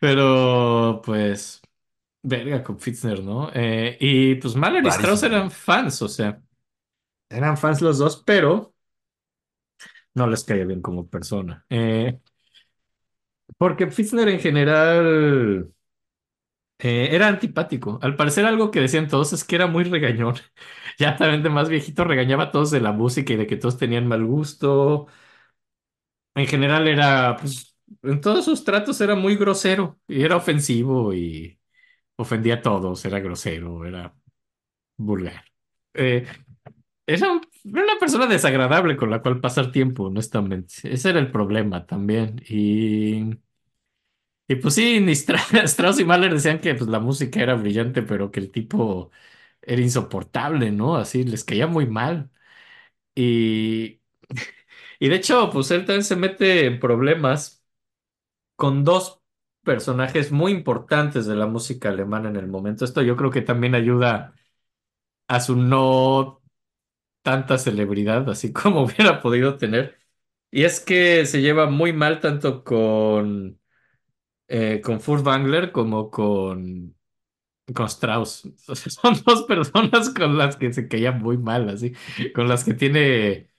pero 0.00 1.02
pues, 1.04 1.62
verga 2.24 2.64
con 2.64 2.80
Fitzner, 2.80 3.22
¿no? 3.22 3.50
Eh, 3.54 3.96
y 4.00 4.34
pues 4.36 4.56
Mahler 4.56 4.84
y 4.84 4.88
Strauss 4.88 5.22
eran 5.22 5.50
fans, 5.50 6.02
o 6.02 6.08
sea. 6.08 6.40
Eran 7.30 7.56
fans 7.58 7.82
los 7.82 7.98
dos, 7.98 8.22
pero 8.26 8.74
no 10.14 10.26
les 10.26 10.44
caía 10.44 10.64
bien 10.64 10.82
como 10.82 11.08
persona. 11.08 11.64
Eh, 11.70 12.20
porque 13.58 13.90
Fitzner 13.90 14.28
en 14.28 14.40
general 14.40 15.72
eh, 16.78 17.08
era 17.12 17.28
antipático. 17.28 17.98
Al 18.02 18.16
parecer 18.16 18.44
algo 18.46 18.70
que 18.70 18.80
decían 18.80 19.08
todos 19.08 19.32
es 19.32 19.44
que 19.44 19.56
era 19.56 19.66
muy 19.66 19.84
regañón. 19.84 20.34
Ya 20.98 21.16
también 21.16 21.42
de 21.42 21.50
más 21.50 21.68
viejito 21.68 22.04
regañaba 22.04 22.44
a 22.44 22.50
todos 22.52 22.70
de 22.70 22.80
la 22.80 22.92
música 22.92 23.32
y 23.32 23.36
de 23.36 23.46
que 23.48 23.56
todos 23.56 23.78
tenían 23.78 24.06
mal 24.06 24.24
gusto. 24.24 25.08
En 26.34 26.46
general 26.46 26.88
era, 26.88 27.36
pues, 27.36 27.76
en 28.02 28.20
todos 28.20 28.44
sus 28.44 28.64
tratos 28.64 29.00
era 29.00 29.14
muy 29.14 29.36
grosero 29.36 30.00
y 30.08 30.22
era 30.22 30.36
ofensivo 30.36 31.12
y 31.14 31.58
ofendía 32.16 32.54
a 32.56 32.62
todos, 32.62 33.04
era 33.04 33.20
grosero, 33.20 33.84
era 33.86 34.14
vulgar. 34.96 35.44
Eh, 35.94 36.26
Era 37.06 37.32
un- 37.32 37.42
era 37.64 37.84
una 37.84 37.98
persona 38.00 38.26
desagradable 38.26 38.96
con 38.96 39.10
la 39.10 39.22
cual 39.22 39.40
pasar 39.40 39.72
tiempo, 39.72 40.04
honestamente. 40.04 40.74
Ese 40.84 41.10
era 41.10 41.20
el 41.20 41.30
problema 41.32 41.86
también. 41.86 42.42
Y, 42.48 43.36
y 44.46 44.56
pues 44.56 44.74
sí, 44.74 45.00
ni 45.00 45.12
Stra- 45.14 45.38
Strauss 45.64 46.00
y 46.00 46.04
Mahler 46.04 46.32
decían 46.34 46.60
que 46.60 46.74
pues, 46.74 46.88
la 46.90 47.00
música 47.00 47.40
era 47.40 47.54
brillante, 47.54 48.02
pero 48.02 48.30
que 48.30 48.40
el 48.40 48.50
tipo 48.50 49.10
era 49.62 49.80
insoportable, 49.82 50.70
¿no? 50.72 50.96
Así 50.96 51.24
les 51.24 51.44
caía 51.44 51.66
muy 51.66 51.86
mal. 51.86 52.30
Y, 53.14 54.02
y 55.00 55.08
de 55.10 55.16
hecho, 55.16 55.50
pues 55.52 55.70
él 55.72 55.80
también 55.86 56.04
se 56.04 56.16
mete 56.16 56.66
en 56.66 56.80
problemas 56.80 57.64
con 58.56 58.84
dos 58.84 59.22
personajes 59.64 60.32
muy 60.32 60.52
importantes 60.52 61.26
de 61.26 61.36
la 61.36 61.46
música 61.46 61.90
alemana 61.90 62.28
en 62.30 62.36
el 62.36 62.48
momento. 62.48 62.84
Esto 62.84 63.02
yo 63.02 63.16
creo 63.16 63.30
que 63.30 63.42
también 63.42 63.74
ayuda 63.74 64.34
a 65.28 65.40
su 65.40 65.56
no 65.56 66.42
tanta 67.22 67.58
celebridad, 67.58 68.28
así 68.30 68.52
como 68.54 68.82
hubiera 68.84 69.20
podido 69.22 69.56
tener. 69.58 69.98
Y 70.50 70.64
es 70.64 70.80
que 70.80 71.26
se 71.26 71.42
lleva 71.42 71.68
muy 71.70 71.92
mal 71.92 72.20
tanto 72.20 72.64
con, 72.64 73.60
eh, 74.48 74.80
con 74.82 75.00
Furtwängler 75.00 75.72
como 75.72 76.10
con, 76.10 76.96
con 77.74 77.86
Strauss. 77.86 78.48
Son 78.66 79.14
dos 79.26 79.44
personas 79.44 80.10
con 80.10 80.38
las 80.38 80.56
que 80.56 80.72
se 80.72 80.88
caía 80.88 81.12
muy 81.12 81.38
mal, 81.38 81.68
así, 81.70 81.94
con 82.34 82.48
las 82.48 82.64
que 82.64 82.74
tiene 82.74 83.50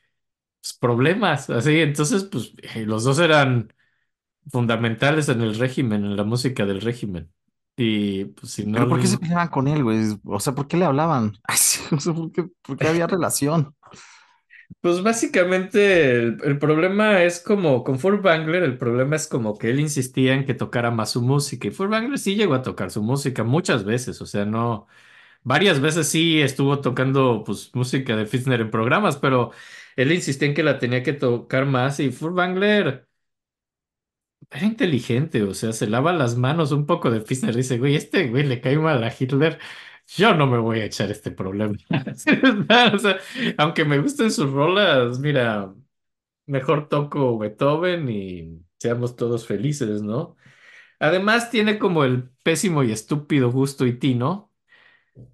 pues, 0.62 0.74
problemas, 0.80 1.50
así. 1.52 1.80
Entonces, 1.82 2.26
pues 2.26 2.54
eh, 2.76 2.86
los 2.86 3.06
dos 3.06 3.20
eran 3.20 3.74
fundamentales 4.52 5.30
en 5.30 5.42
el 5.42 5.56
régimen, 5.58 6.06
en 6.06 6.16
la 6.18 6.24
música 6.24 6.66
del 6.66 6.82
régimen. 6.82 7.32
Y 7.78 8.26
pues 8.26 8.52
si 8.54 8.66
no, 8.66 8.80
Pero 8.80 8.90
¿por 8.90 9.00
qué 9.00 9.08
se 9.08 9.18
peleaban 9.18 9.48
con 9.50 9.68
él, 9.68 9.84
güey? 9.84 10.00
O 10.26 10.40
sea, 10.40 10.54
¿por 10.54 10.68
qué 10.68 10.78
le 10.78 10.86
hablaban? 10.86 11.34
Ay, 11.44 11.58
sí, 11.58 11.82
o 11.96 12.00
sea, 12.00 12.14
¿por 12.14 12.32
qué, 12.32 12.44
por 12.62 12.78
qué 12.78 12.88
había 12.88 13.08
relación? 13.08 13.76
Pues 14.82 15.02
básicamente 15.04 16.12
el, 16.20 16.38
el 16.44 16.60
problema 16.60 17.24
es 17.24 17.40
como 17.40 17.84
con 17.84 18.00
Furtwängler, 18.00 18.64
el 18.64 18.78
problema 18.78 19.16
es 19.16 19.28
como 19.28 19.58
que 19.58 19.70
él 19.72 19.80
insistía 19.80 20.34
en 20.34 20.46
que 20.46 20.54
tocara 20.54 20.92
más 20.92 21.12
su 21.12 21.22
música 21.22 21.68
y 21.68 21.72
Furtwängler 21.72 22.18
sí 22.20 22.36
llegó 22.36 22.54
a 22.54 22.62
tocar 22.62 22.92
su 22.92 23.02
música 23.04 23.44
muchas 23.44 23.84
veces, 23.84 24.22
o 24.22 24.26
sea, 24.26 24.46
no, 24.46 24.88
varias 25.44 25.82
veces 25.82 26.08
sí 26.10 26.42
estuvo 26.42 26.82
tocando 26.82 27.44
pues 27.46 27.72
música 27.76 28.16
de 28.18 28.26
Fitzner 28.28 28.62
en 28.62 28.72
programas, 28.72 29.18
pero 29.18 29.52
él 29.96 30.12
insistía 30.14 30.48
en 30.50 30.56
que 30.56 30.64
la 30.64 30.80
tenía 30.80 31.04
que 31.04 31.14
tocar 31.14 31.66
más 31.66 32.00
y 32.02 32.12
Furtwängler 32.12 33.08
era 34.52 34.66
inteligente, 34.66 35.44
o 35.44 35.54
sea, 35.54 35.74
se 35.74 35.88
lava 35.88 36.14
las 36.14 36.38
manos 36.38 36.72
un 36.72 36.86
poco 36.86 37.12
de 37.12 37.22
Fitzner, 37.22 37.56
dice, 37.56 37.78
güey, 37.78 37.96
este 37.96 38.28
güey 38.30 38.44
le 38.46 38.62
cae 38.62 38.78
mal 38.78 39.04
a 39.04 39.14
Hitler. 39.18 39.60
Yo 40.08 40.34
no 40.36 40.46
me 40.48 40.60
voy 40.60 40.80
a 40.82 40.86
echar 40.86 41.10
este 41.12 41.32
problema. 41.32 41.76
O 42.94 42.98
sea, 43.00 43.18
aunque 43.58 43.86
me 43.86 44.00
gusten 44.00 44.32
sus 44.32 44.52
rolas, 44.52 45.20
mira, 45.20 45.74
Mejor 46.48 46.90
toco 46.90 47.38
Beethoven 47.40 48.10
y 48.10 48.62
seamos 48.80 49.16
todos 49.16 49.48
felices, 49.48 50.02
¿no? 50.04 50.36
Además, 51.00 51.52
tiene 51.52 51.80
como 51.80 52.04
el 52.06 52.30
pésimo 52.44 52.84
y 52.84 52.92
estúpido 52.92 53.52
gusto 53.52 53.86
y 53.88 54.00
tino 54.00 54.52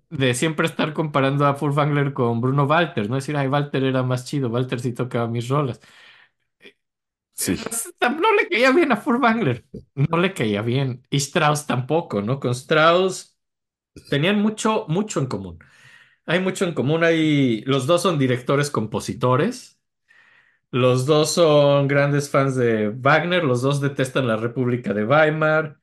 de 0.10 0.34
siempre 0.34 0.68
estar 0.68 0.94
comparando 0.94 1.46
a 1.46 1.56
Furtwängler 1.56 2.14
con 2.14 2.42
Bruno 2.42 2.66
Walter, 2.66 3.10
¿no? 3.10 3.16
Decir, 3.16 3.38
ay, 3.38 3.48
Walter 3.48 3.84
era 3.84 4.04
más 4.04 4.26
chido, 4.26 4.50
Walter 4.50 4.80
sí 4.80 4.94
tocaba 4.94 5.28
mis 5.28 5.48
rolas. 5.50 5.80
No 8.02 8.34
le 8.36 8.48
caía 8.50 8.72
bien 8.72 8.92
a 8.92 8.98
Furtwängler, 8.98 9.66
no 9.96 10.18
le 10.18 10.34
caía 10.34 10.62
bien. 10.62 11.06
Y 11.10 11.18
Strauss 11.18 11.66
tampoco, 11.68 12.22
¿no? 12.22 12.40
Con 12.40 12.52
Strauss 12.52 13.38
tenían 14.10 14.42
mucho, 14.42 14.86
mucho 14.90 15.20
en 15.22 15.28
común. 15.28 15.60
Hay 16.26 16.40
mucho 16.42 16.66
en 16.66 16.74
común, 16.74 17.04
hay... 17.04 17.62
Los 17.64 17.88
dos 17.88 18.04
son 18.04 18.20
directores 18.20 18.72
compositores. 18.72 19.80
Los 20.72 21.06
dos 21.06 21.32
son 21.34 21.88
grandes 21.88 22.30
fans 22.30 22.56
de 22.56 22.90
Wagner, 22.90 23.44
los 23.44 23.62
dos 23.62 23.82
detestan 23.82 24.28
la 24.28 24.38
República 24.38 24.94
de 24.94 25.06
Weimar, 25.06 25.80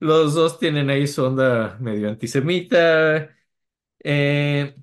los 0.00 0.34
dos 0.34 0.58
tienen 0.60 0.90
ahí 0.90 1.06
su 1.08 1.24
onda 1.24 1.78
medio 1.80 2.08
antisemita. 2.08 3.30
Eh, 4.04 4.76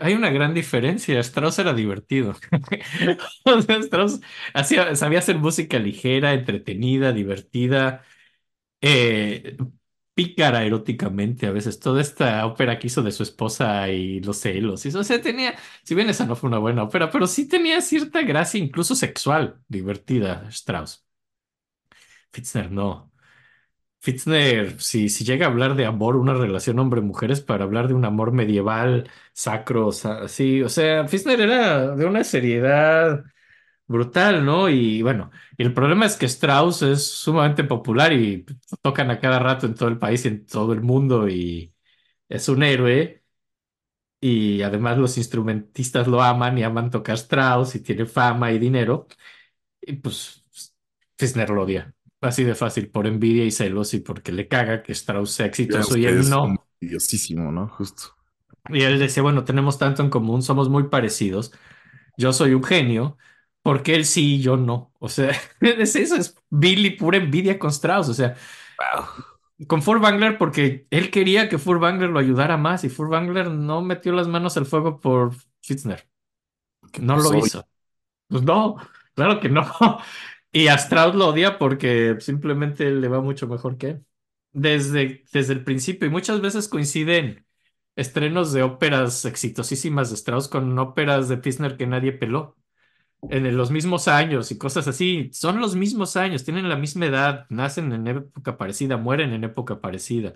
hay 0.00 0.14
una 0.14 0.30
gran 0.30 0.54
diferencia, 0.54 1.20
Strauss 1.20 1.58
era 1.58 1.74
divertido. 1.74 2.34
O 3.44 3.62
sea, 3.62 3.76
Strauss 3.78 4.20
hacía- 4.54 4.94
sabía 4.96 5.18
hacer 5.20 5.38
música 5.38 5.78
ligera, 5.78 6.34
entretenida, 6.34 7.12
divertida, 7.12 8.02
eh, 8.80 9.56
pícara 10.14 10.64
eróticamente 10.64 11.46
a 11.46 11.52
veces. 11.52 11.80
Toda 11.80 12.00
esta 12.02 12.46
ópera 12.46 12.78
que 12.78 12.88
hizo 12.88 13.02
de 13.02 13.12
su 13.12 13.22
esposa 13.24 13.88
y 13.90 14.20
los 14.20 14.38
celos. 14.38 14.86
eso, 14.86 15.00
o 15.00 15.04
sea, 15.04 15.20
tenía, 15.22 15.56
si 15.84 15.94
bien 15.94 16.10
esa 16.10 16.26
no 16.26 16.36
fue 16.36 16.48
una 16.50 16.58
buena 16.58 16.84
ópera, 16.84 17.10
pero 17.10 17.26
sí 17.26 17.48
tenía 17.48 17.80
cierta 17.82 18.22
gracia, 18.22 18.60
incluso 18.60 18.94
sexual, 18.96 19.60
divertida, 19.68 20.46
Strauss. 20.50 21.04
Fitzner 22.32 22.70
no. 22.70 23.07
Fitzner, 24.00 24.80
si, 24.80 25.08
si 25.08 25.24
llega 25.24 25.46
a 25.46 25.50
hablar 25.50 25.74
de 25.74 25.84
amor, 25.86 26.16
una 26.16 26.34
relación 26.34 26.78
hombre-mujer, 26.78 27.30
es 27.32 27.40
para 27.40 27.64
hablar 27.64 27.88
de 27.88 27.94
un 27.94 28.04
amor 28.04 28.32
medieval, 28.32 29.10
sacro, 29.32 29.90
sa- 29.92 30.28
sí, 30.28 30.62
o 30.62 30.68
sea, 30.68 31.08
Fitzner 31.08 31.40
era 31.40 31.96
de 31.96 32.06
una 32.06 32.22
seriedad 32.24 33.24
brutal, 33.86 34.44
¿no? 34.44 34.68
Y 34.70 35.02
bueno, 35.02 35.30
el 35.58 35.74
problema 35.74 36.06
es 36.06 36.16
que 36.16 36.26
Strauss 36.26 36.82
es 36.82 37.06
sumamente 37.06 37.64
popular 37.64 38.12
y 38.12 38.46
tocan 38.82 39.10
a 39.10 39.20
cada 39.20 39.38
rato 39.40 39.66
en 39.66 39.74
todo 39.74 39.88
el 39.88 39.98
país 39.98 40.24
y 40.24 40.28
en 40.28 40.46
todo 40.46 40.72
el 40.74 40.82
mundo 40.82 41.28
y 41.28 41.74
es 42.28 42.48
un 42.48 42.62
héroe 42.64 43.24
y 44.20 44.62
además 44.62 44.98
los 44.98 45.16
instrumentistas 45.18 46.08
lo 46.08 46.22
aman 46.22 46.58
y 46.58 46.62
aman 46.64 46.90
tocar 46.90 47.16
Strauss 47.16 47.74
y 47.76 47.80
tiene 47.82 48.06
fama 48.06 48.52
y 48.52 48.58
dinero. 48.58 49.06
Y 49.82 49.94
pues 49.94 50.44
Fisner 51.18 51.50
lo 51.50 51.62
odia. 51.64 51.94
Así 52.20 52.44
de 52.44 52.54
fácil, 52.56 52.90
por 52.90 53.06
envidia 53.06 53.44
y 53.44 53.50
celos 53.52 53.94
y 53.94 54.00
porque 54.00 54.32
le 54.32 54.48
caga 54.48 54.82
que 54.82 54.92
Strauss 54.92 55.32
sea 55.32 55.46
exitoso 55.46 55.96
y 55.96 56.06
él 56.06 56.28
no. 56.28 56.66
idiosísimo, 56.80 57.52
¿no? 57.52 57.68
Justo. 57.68 58.16
Y 58.68 58.82
él 58.82 58.98
decía, 58.98 59.22
bueno, 59.22 59.44
tenemos 59.44 59.78
tanto 59.78 60.02
en 60.02 60.10
común, 60.10 60.42
somos 60.42 60.68
muy 60.68 60.84
parecidos. 60.88 61.52
Yo 62.16 62.32
soy 62.32 62.54
un 62.54 62.64
genio, 62.64 63.18
porque 63.62 63.94
él 63.96 64.04
sí 64.06 64.36
y 64.36 64.42
yo 64.42 64.56
no. 64.56 64.92
O 65.00 65.08
sea, 65.08 65.32
es 65.60 65.96
eso, 65.96 66.16
es 66.16 66.36
Billy 66.50 66.90
pura 66.92 67.18
envidia 67.18 67.58
con 67.58 67.70
Strauss. 67.70 68.08
O 68.10 68.14
sea, 68.14 68.36
Wow. 68.78 69.24
con 69.66 69.82
Furtwängler 69.82 70.38
porque 70.38 70.86
él 70.90 71.10
quería 71.10 71.48
que 71.48 71.58
Furtwängler 71.58 72.10
lo 72.10 72.18
ayudara 72.20 72.56
más 72.56 72.84
y 72.84 72.88
Furtwängler 72.88 73.50
no 73.50 73.82
metió 73.82 74.12
las 74.12 74.28
manos 74.28 74.56
al 74.56 74.66
fuego 74.66 75.00
por 75.00 75.32
Fitzner. 75.62 76.08
¿Qué 76.92 77.02
No 77.02 77.16
lo 77.16 77.34
pasó? 77.34 77.36
hizo. 77.36 77.68
Pues 78.28 78.42
no, 78.44 78.76
claro 79.14 79.40
que 79.40 79.48
no. 79.48 79.64
Y 80.52 80.68
a 80.68 80.74
Strauss 80.76 81.14
lo 81.14 81.28
odia 81.28 81.58
porque 81.58 82.16
simplemente 82.20 82.90
le 82.90 83.08
va 83.08 83.20
mucho 83.20 83.46
mejor 83.48 83.76
que 83.78 83.88
él. 83.90 84.04
Desde, 84.52 85.24
desde 85.32 85.52
el 85.52 85.64
principio. 85.64 86.08
Y 86.08 86.10
muchas 86.10 86.40
veces 86.40 86.68
coinciden 86.68 87.46
estrenos 87.96 88.52
de 88.52 88.62
óperas 88.62 89.24
exitosísimas 89.24 90.10
de 90.10 90.16
Strauss 90.16 90.48
con 90.48 90.78
óperas 90.78 91.28
de 91.28 91.36
Pisner 91.38 91.76
que 91.76 91.86
nadie 91.86 92.12
peló. 92.12 92.56
En 93.30 93.56
los 93.56 93.70
mismos 93.72 94.08
años 94.08 94.50
y 94.52 94.58
cosas 94.58 94.88
así. 94.88 95.30
Son 95.32 95.60
los 95.60 95.76
mismos 95.76 96.16
años, 96.16 96.44
tienen 96.44 96.68
la 96.68 96.76
misma 96.76 97.06
edad, 97.06 97.46
nacen 97.50 97.92
en 97.92 98.06
época 98.08 98.58
parecida, 98.58 98.96
mueren 98.98 99.32
en 99.32 99.44
época 99.44 99.80
parecida. 99.80 100.34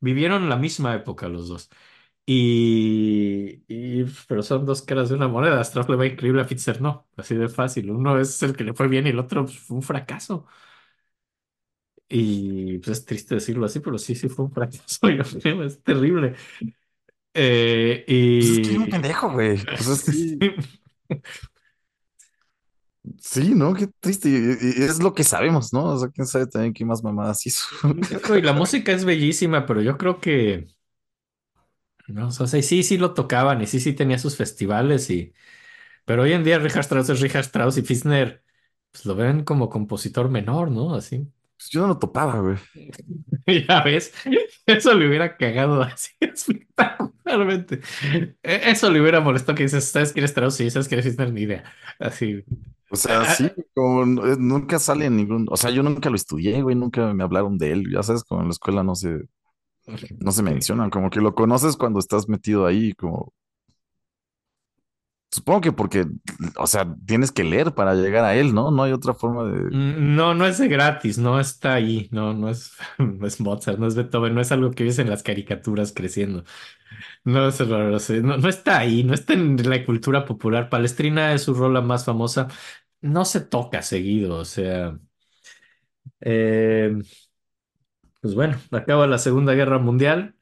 Vivieron 0.00 0.48
la 0.48 0.56
misma 0.56 0.94
época 0.96 1.28
los 1.28 1.48
dos. 1.48 1.70
Y, 2.26 3.62
y- 3.68 4.04
pero 4.28 4.42
son 4.42 4.64
dos 4.66 4.80
caras 4.82 5.10
de 5.10 5.14
una 5.16 5.28
moneda. 5.28 5.58
A 5.58 5.62
Strauss 5.62 5.88
le 5.90 5.96
va 5.96 6.06
increíble, 6.06 6.40
a 6.42 6.44
Fitzer 6.46 6.80
no. 6.80 7.06
Así 7.16 7.34
de 7.34 7.48
fácil. 7.48 7.90
Uno 7.90 8.18
es 8.18 8.42
el 8.42 8.56
que 8.56 8.64
le 8.64 8.72
fue 8.74 8.88
bien 8.88 9.06
y 9.06 9.10
el 9.10 9.18
otro 9.18 9.44
pues, 9.44 9.58
fue 9.58 9.76
un 9.76 9.82
fracaso. 9.82 10.46
Y 12.08 12.78
pues 12.78 12.98
es 12.98 13.04
triste 13.06 13.34
decirlo 13.36 13.66
así, 13.66 13.80
pero 13.80 13.98
sí, 13.98 14.14
sí 14.14 14.28
fue 14.28 14.44
un 14.44 14.52
fracaso. 14.52 15.08
Yo 15.10 15.22
creo, 15.40 15.62
es 15.64 15.82
terrible. 15.82 16.34
Eh, 17.34 18.04
Pues 18.38 18.50
es 18.50 18.60
que 18.60 18.70
era 18.72 18.80
un 18.80 18.86
y 18.86 18.88
pendejo, 18.88 19.30
güey. 19.32 19.58
Sí, 19.76 20.38
sí, 23.20 23.54
¿no? 23.54 23.74
Qué 23.74 23.88
triste. 24.00 24.28
Y, 24.28 24.32
y- 24.34 24.80
y 24.82 24.84
es 24.84 25.02
lo 25.02 25.14
que 25.14 25.24
sabemos, 25.24 25.72
¿no? 25.72 25.84
O 25.86 25.98
sea, 25.98 26.08
quién 26.10 26.26
sabe 26.26 26.46
también 26.46 26.72
qué 26.72 26.84
más 26.84 27.02
mamadas 27.02 27.44
hizo. 27.46 27.66
y 28.36 28.42
la 28.42 28.52
música 28.54 28.92
es 28.92 29.04
bellísima, 29.04 29.66
pero 29.66 29.82
yo 29.82 29.96
creo 29.98 30.20
que 30.20 30.66
no, 32.08 32.28
o 32.28 32.30
sea, 32.30 32.46
sí, 32.62 32.82
sí 32.82 32.98
lo 32.98 33.14
tocaban 33.14 33.62
y 33.62 33.66
sí, 33.66 33.80
sí 33.80 33.92
tenía 33.94 34.18
sus 34.18 34.36
festivales 34.36 35.10
y 35.10 35.32
pero 36.06 36.22
hoy 36.22 36.32
en 36.34 36.44
día 36.44 36.58
Richard 36.60 36.82
Strauss 36.82 37.10
es 37.10 37.20
Richard 37.20 37.42
Strauss 37.44 37.78
y 37.78 37.82
Fischer 37.82 38.44
pues 38.92 39.06
lo 39.06 39.16
ven 39.16 39.44
como 39.44 39.70
compositor 39.70 40.30
menor, 40.30 40.70
¿no? 40.70 40.94
Así. 40.94 41.28
Pues 41.56 41.70
yo 41.70 41.80
no 41.82 41.88
lo 41.88 41.98
topaba, 41.98 42.40
güey. 42.40 42.56
Ya 43.68 43.82
ves, 43.84 44.12
eso 44.66 44.94
le 44.94 45.08
hubiera 45.08 45.36
cagado 45.36 45.82
así 45.82 46.10
espectacularmente. 46.20 47.80
E- 48.42 48.70
Eso 48.70 48.90
le 48.90 49.00
hubiera 49.00 49.20
molestado 49.20 49.56
que 49.56 49.64
dices, 49.64 49.84
¿sabes 49.90 50.12
quién 50.12 50.24
es 50.24 50.30
Strauss? 50.32 50.56
Sí, 50.56 50.70
¿sabes 50.70 50.88
quién 50.88 51.00
es 51.00 51.06
Fischer? 51.06 51.32
Ni 51.32 51.42
idea. 51.42 51.64
Así. 51.98 52.44
O 52.88 52.96
sea, 52.96 53.24
Ah, 53.24 53.26
sí, 53.26 53.52
como 53.74 54.02
n- 54.04 54.20
eh, 54.34 54.36
nunca 54.38 54.78
sale 54.78 55.06
en 55.06 55.16
ningún, 55.16 55.46
o 55.50 55.56
sea, 55.56 55.70
yo 55.70 55.82
nunca 55.82 56.10
lo 56.10 56.16
estudié, 56.16 56.62
güey, 56.62 56.76
nunca 56.76 57.12
me 57.14 57.24
hablaron 57.24 57.58
de 57.58 57.72
él, 57.72 57.84
ya 57.92 58.02
sabes, 58.02 58.22
como 58.24 58.42
en 58.42 58.48
la 58.48 58.52
escuela 58.52 58.82
no 58.84 58.94
se, 58.94 59.20
no 60.20 60.32
se 60.32 60.42
mencionan, 60.42 60.90
como 60.90 61.10
que 61.10 61.20
lo 61.20 61.34
conoces 61.34 61.76
cuando 61.76 61.98
estás 62.00 62.28
metido 62.28 62.66
ahí, 62.66 62.92
como, 62.94 63.32
supongo 65.30 65.60
que 65.60 65.72
porque, 65.72 66.06
o 66.58 66.66
sea, 66.66 66.94
tienes 67.06 67.32
que 67.32 67.44
leer 67.44 67.74
para 67.74 67.94
llegar 67.94 68.24
a 68.24 68.34
él, 68.36 68.54
¿no? 68.54 68.70
No 68.70 68.82
hay 68.84 68.92
otra 68.92 69.14
forma 69.14 69.44
de, 69.44 69.70
Mm, 69.70 70.14
No, 70.16 70.34
no 70.34 70.46
es 70.46 70.58
de 70.58 70.68
gratis, 70.68 71.18
no 71.18 71.40
está 71.40 71.74
ahí, 71.74 72.08
no, 72.12 72.34
no 72.34 72.48
es, 72.50 72.72
no 72.98 73.26
es 73.26 73.40
Mozart, 73.40 73.78
no 73.78 73.86
es 73.86 73.94
Beethoven, 73.94 74.34
no 74.34 74.40
es 74.40 74.52
algo 74.52 74.70
que 74.72 74.84
ves 74.84 74.98
en 74.98 75.10
las 75.10 75.22
caricaturas 75.22 75.92
creciendo. 75.92 76.44
No, 77.24 77.48
es 77.48 77.60
no, 77.60 78.36
no 78.38 78.48
está 78.50 78.78
ahí, 78.78 79.04
no 79.04 79.14
está 79.14 79.34
en 79.34 79.56
la 79.70 79.84
cultura 79.84 80.24
popular. 80.26 80.70
Palestrina 80.70 81.34
es 81.34 81.42
su 81.44 81.54
rola 81.54 81.80
más 81.82 82.04
famosa, 82.04 82.48
no 83.02 83.24
se 83.24 83.40
toca 83.42 83.82
seguido, 83.82 84.38
o 84.38 84.44
sea, 84.44 84.98
eh, 86.20 86.96
pues 88.24 88.34
bueno, 88.34 88.56
acaba 88.70 89.06
la 89.06 89.18
Segunda 89.18 89.52
Guerra 89.52 89.78
Mundial, 89.78 90.34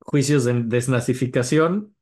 juicios 0.00 0.44
de 0.44 0.62
desnazificación. 0.64 1.94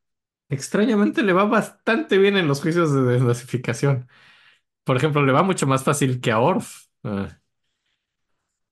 Extrañamente 0.48 1.22
le 1.22 1.32
va 1.32 1.44
bastante 1.44 2.18
bien 2.18 2.36
en 2.36 2.48
los 2.48 2.62
juicios 2.62 2.92
de 2.92 3.02
desnazificación. 3.02 4.08
Por 4.84 4.96
ejemplo, 4.96 5.24
le 5.24 5.32
va 5.32 5.42
mucho 5.42 5.66
más 5.66 5.84
fácil 5.84 6.20
que 6.20 6.32
a 6.32 6.40
Orff. 6.40 6.86
Ah. 7.04 7.28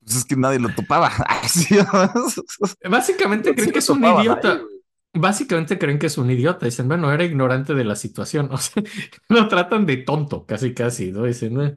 pues 0.01 0.17
es 0.17 0.25
que 0.25 0.37
nadie 0.37 0.59
lo 0.59 0.71
topaba. 0.75 1.11
Básicamente 2.89 3.55
creen 3.55 3.67
sí 3.67 3.73
que 3.73 3.79
es 3.81 3.91
un 3.91 4.01
topaba 4.01 4.23
idiota. 4.23 4.61
Básicamente 5.15 5.79
creen 5.79 5.99
que 5.99 6.07
es 6.07 6.19
un 6.19 6.31
idiota. 6.31 6.67
Dicen, 6.67 6.89
bueno, 6.89 7.13
era 7.13 7.25
ignorante 7.25 7.75
de 7.75 7.85
la 7.85 7.97
situación. 7.97 8.49
O 8.53 8.59
sea, 8.59 8.83
lo 9.29 9.49
tratan 9.49 9.87
de 9.87 9.99
tonto, 9.99 10.47
casi, 10.47 10.75
casi, 10.75 11.13
¿no? 11.13 11.25
Dicen, 11.25 11.61
"Eh, 11.61 11.77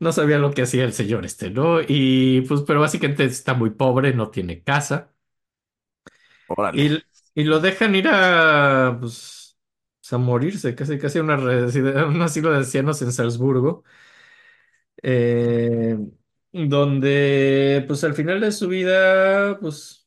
no 0.00 0.12
sabía 0.12 0.38
lo 0.38 0.52
que 0.52 0.62
hacía 0.62 0.84
el 0.84 0.92
señor 0.92 1.24
este, 1.24 1.50
¿no? 1.50 1.78
Y 1.86 2.42
pues, 2.42 2.62
pero 2.66 2.80
básicamente 2.80 3.24
está 3.24 3.54
muy 3.54 3.70
pobre, 3.70 4.14
no 4.14 4.30
tiene 4.30 4.62
casa. 4.62 5.12
Y, 6.70 7.04
y 7.34 7.44
lo 7.44 7.60
dejan 7.60 7.94
ir 7.94 8.08
a, 8.10 8.96
pues, 9.00 9.56
a 10.10 10.18
morirse, 10.18 10.74
casi, 10.74 10.98
casi 10.98 11.18
a 11.18 11.22
una 11.22 11.36
un 12.08 12.22
asilo 12.22 12.50
de 12.50 12.58
ancianos 12.58 13.00
en 13.02 13.12
Salzburgo. 13.12 13.84
eh, 15.02 15.96
donde, 16.52 17.84
pues, 17.86 18.04
al 18.04 18.14
final 18.14 18.40
de 18.40 18.52
su 18.52 18.68
vida, 18.68 19.58
pues. 19.60 20.06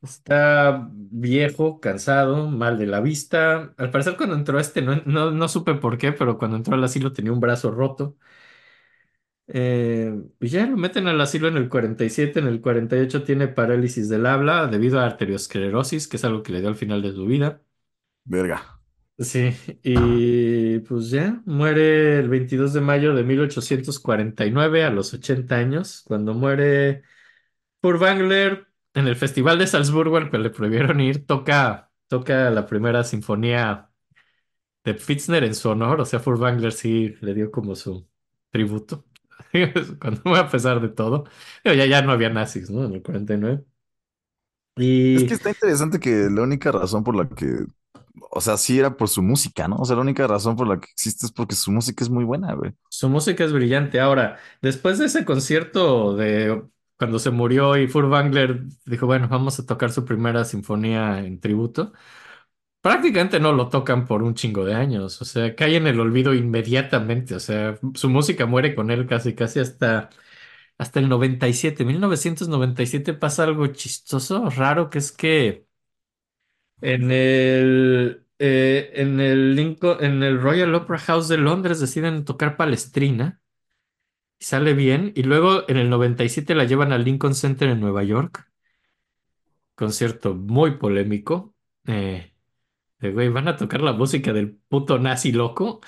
Está 0.00 0.88
viejo, 0.92 1.80
cansado, 1.80 2.48
mal 2.48 2.78
de 2.78 2.86
la 2.86 3.00
vista. 3.00 3.74
Al 3.76 3.90
parecer 3.90 4.16
cuando 4.16 4.36
entró 4.36 4.60
este, 4.60 4.80
no, 4.80 4.96
no, 5.06 5.32
no 5.32 5.48
supe 5.48 5.74
por 5.74 5.98
qué, 5.98 6.12
pero 6.12 6.38
cuando 6.38 6.56
entró 6.56 6.74
al 6.74 6.84
asilo 6.84 7.12
tenía 7.12 7.32
un 7.32 7.40
brazo 7.40 7.72
roto. 7.72 8.16
Eh, 9.48 10.14
y 10.40 10.48
ya 10.48 10.66
lo 10.66 10.76
meten 10.76 11.08
al 11.08 11.20
asilo 11.20 11.48
en 11.48 11.56
el 11.56 11.68
47, 11.70 12.40
en 12.40 12.46
el 12.48 12.60
48 12.60 13.24
tiene 13.24 13.48
parálisis 13.48 14.08
del 14.08 14.26
habla 14.26 14.66
debido 14.66 15.00
a 15.00 15.06
arteriosclerosis, 15.06 16.08
que 16.08 16.16
es 16.18 16.24
algo 16.24 16.42
que 16.42 16.52
le 16.52 16.60
dio 16.60 16.68
al 16.68 16.76
final 16.76 17.02
de 17.02 17.12
su 17.12 17.26
vida. 17.26 17.62
verga. 18.24 18.78
Sí, 19.20 19.52
y 19.82 20.78
pues 20.80 21.10
ya 21.10 21.42
muere 21.44 22.20
el 22.20 22.28
22 22.28 22.72
de 22.72 22.80
mayo 22.80 23.14
de 23.14 23.24
1849 23.24 24.84
a 24.84 24.90
los 24.90 25.12
80 25.12 25.56
años, 25.56 26.02
cuando 26.06 26.34
muere 26.34 27.02
Furtwängler 27.82 28.68
en 28.94 29.08
el 29.08 29.16
Festival 29.16 29.58
de 29.58 29.66
Salzburgo 29.66 30.18
al 30.18 30.30
que 30.30 30.38
le 30.38 30.50
prohibieron 30.50 31.00
ir, 31.00 31.26
toca, 31.26 31.92
toca 32.08 32.50
la 32.50 32.66
primera 32.66 33.04
sinfonía 33.04 33.90
de 34.84 34.94
Pfitzner 34.94 35.44
en 35.44 35.54
su 35.56 35.70
honor, 35.70 36.00
o 36.00 36.06
sea, 36.06 36.20
Furtwängler 36.20 36.72
sí 36.72 37.16
le 37.20 37.34
dio 37.34 37.50
como 37.50 37.76
su 37.76 38.08
tributo, 38.50 39.06
cuando 40.00 40.34
a 40.36 40.48
pesar 40.50 40.80
de 40.80 40.88
todo, 40.88 41.24
ya, 41.64 41.74
ya 41.86 42.02
no 42.02 42.12
había 42.12 42.30
nazis, 42.30 42.70
¿no? 42.70 42.84
En 42.84 42.94
el 42.94 43.02
49. 43.02 43.64
Es 45.12 45.24
que 45.24 45.34
Y 45.34 45.34
está 45.34 45.50
interesante 45.50 45.98
que 46.00 46.28
la 46.30 46.42
única 46.42 46.70
razón 46.72 47.02
por 47.04 47.16
la 47.16 47.28
que, 47.28 47.64
o 48.30 48.40
sea, 48.40 48.56
sí 48.56 48.78
era 48.78 48.96
por 48.96 49.08
su 49.08 49.22
música, 49.22 49.68
¿no? 49.68 49.76
O 49.78 49.84
sea, 49.84 49.96
la 49.96 50.02
única 50.02 50.26
razón 50.26 50.56
por 50.56 50.68
la 50.68 50.78
que 50.80 50.90
existe 50.90 51.26
es 51.26 51.32
porque 51.32 51.54
su 51.56 51.72
música 51.72 52.04
es 52.04 52.10
muy 52.10 52.24
buena, 52.24 52.54
güey. 52.54 52.72
Su 52.88 53.08
música 53.08 53.44
es 53.44 53.52
brillante. 53.52 54.00
Ahora, 54.00 54.38
después 54.62 54.98
de 54.98 55.06
ese 55.06 55.24
concierto 55.24 56.16
de 56.16 56.64
cuando 56.96 57.18
se 57.18 57.30
murió 57.30 57.76
y 57.76 57.86
Furtwängler 57.86 58.64
dijo, 58.86 59.06
bueno, 59.06 59.28
vamos 59.28 59.58
a 59.60 59.66
tocar 59.66 59.92
su 59.92 60.04
primera 60.04 60.44
sinfonía 60.44 61.20
en 61.20 61.38
tributo, 61.40 61.92
prácticamente 62.80 63.40
no 63.40 63.52
lo 63.52 63.68
tocan 63.68 64.06
por 64.06 64.22
un 64.22 64.34
chingo 64.34 64.64
de 64.64 64.74
años. 64.74 65.20
O 65.22 65.24
sea, 65.24 65.54
cae 65.54 65.76
en 65.76 65.86
el 65.86 66.00
olvido 66.00 66.34
inmediatamente. 66.34 67.34
O 67.34 67.40
sea, 67.40 67.78
su 67.94 68.08
música 68.08 68.46
muere 68.46 68.74
con 68.74 68.90
él 68.90 69.06
casi, 69.06 69.34
casi 69.34 69.60
hasta, 69.60 70.10
hasta 70.78 71.00
el 71.00 71.08
97. 71.08 71.84
1997 71.84 73.14
pasa 73.14 73.44
algo 73.44 73.66
chistoso, 73.68 74.50
raro, 74.50 74.90
que 74.90 74.98
es 74.98 75.12
que 75.12 75.66
en 76.80 77.10
el, 77.10 78.24
eh, 78.38 78.90
en 78.94 79.20
el 79.20 79.54
Lincoln, 79.56 80.02
en 80.04 80.22
el 80.22 80.40
Royal 80.40 80.74
Opera 80.74 80.98
House 81.00 81.28
de 81.28 81.38
Londres 81.38 81.80
deciden 81.80 82.24
tocar 82.24 82.56
Palestrina. 82.56 83.40
y 84.40 84.44
sale 84.44 84.74
bien. 84.74 85.12
Y 85.16 85.22
luego 85.24 85.64
en 85.68 85.76
el 85.76 85.90
97 85.90 86.54
la 86.54 86.64
llevan 86.64 86.92
al 86.92 87.04
Lincoln 87.04 87.34
Center 87.34 87.68
en 87.70 87.80
Nueva 87.80 88.02
York. 88.04 88.48
Concierto 89.74 90.34
muy 90.34 90.72
polémico. 90.78 91.54
Eh, 91.86 92.32
de, 93.00 93.12
güey, 93.12 93.28
van 93.28 93.48
a 93.48 93.56
tocar 93.56 93.80
la 93.82 93.92
música 93.92 94.32
del 94.32 94.56
puto 94.68 94.98
nazi 94.98 95.32
loco. 95.32 95.80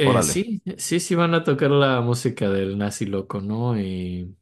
Eh, 0.00 0.22
Órale. 0.22 0.22
sí, 0.22 0.62
sí, 0.78 1.00
sí 1.00 1.14
van 1.16 1.34
a 1.34 1.42
tocar 1.42 1.70
la 1.72 2.00
música 2.00 2.48
del 2.50 2.78
nazi 2.78 3.04
loco, 3.06 3.40
¿no? 3.40 3.78
Y, 3.80 4.36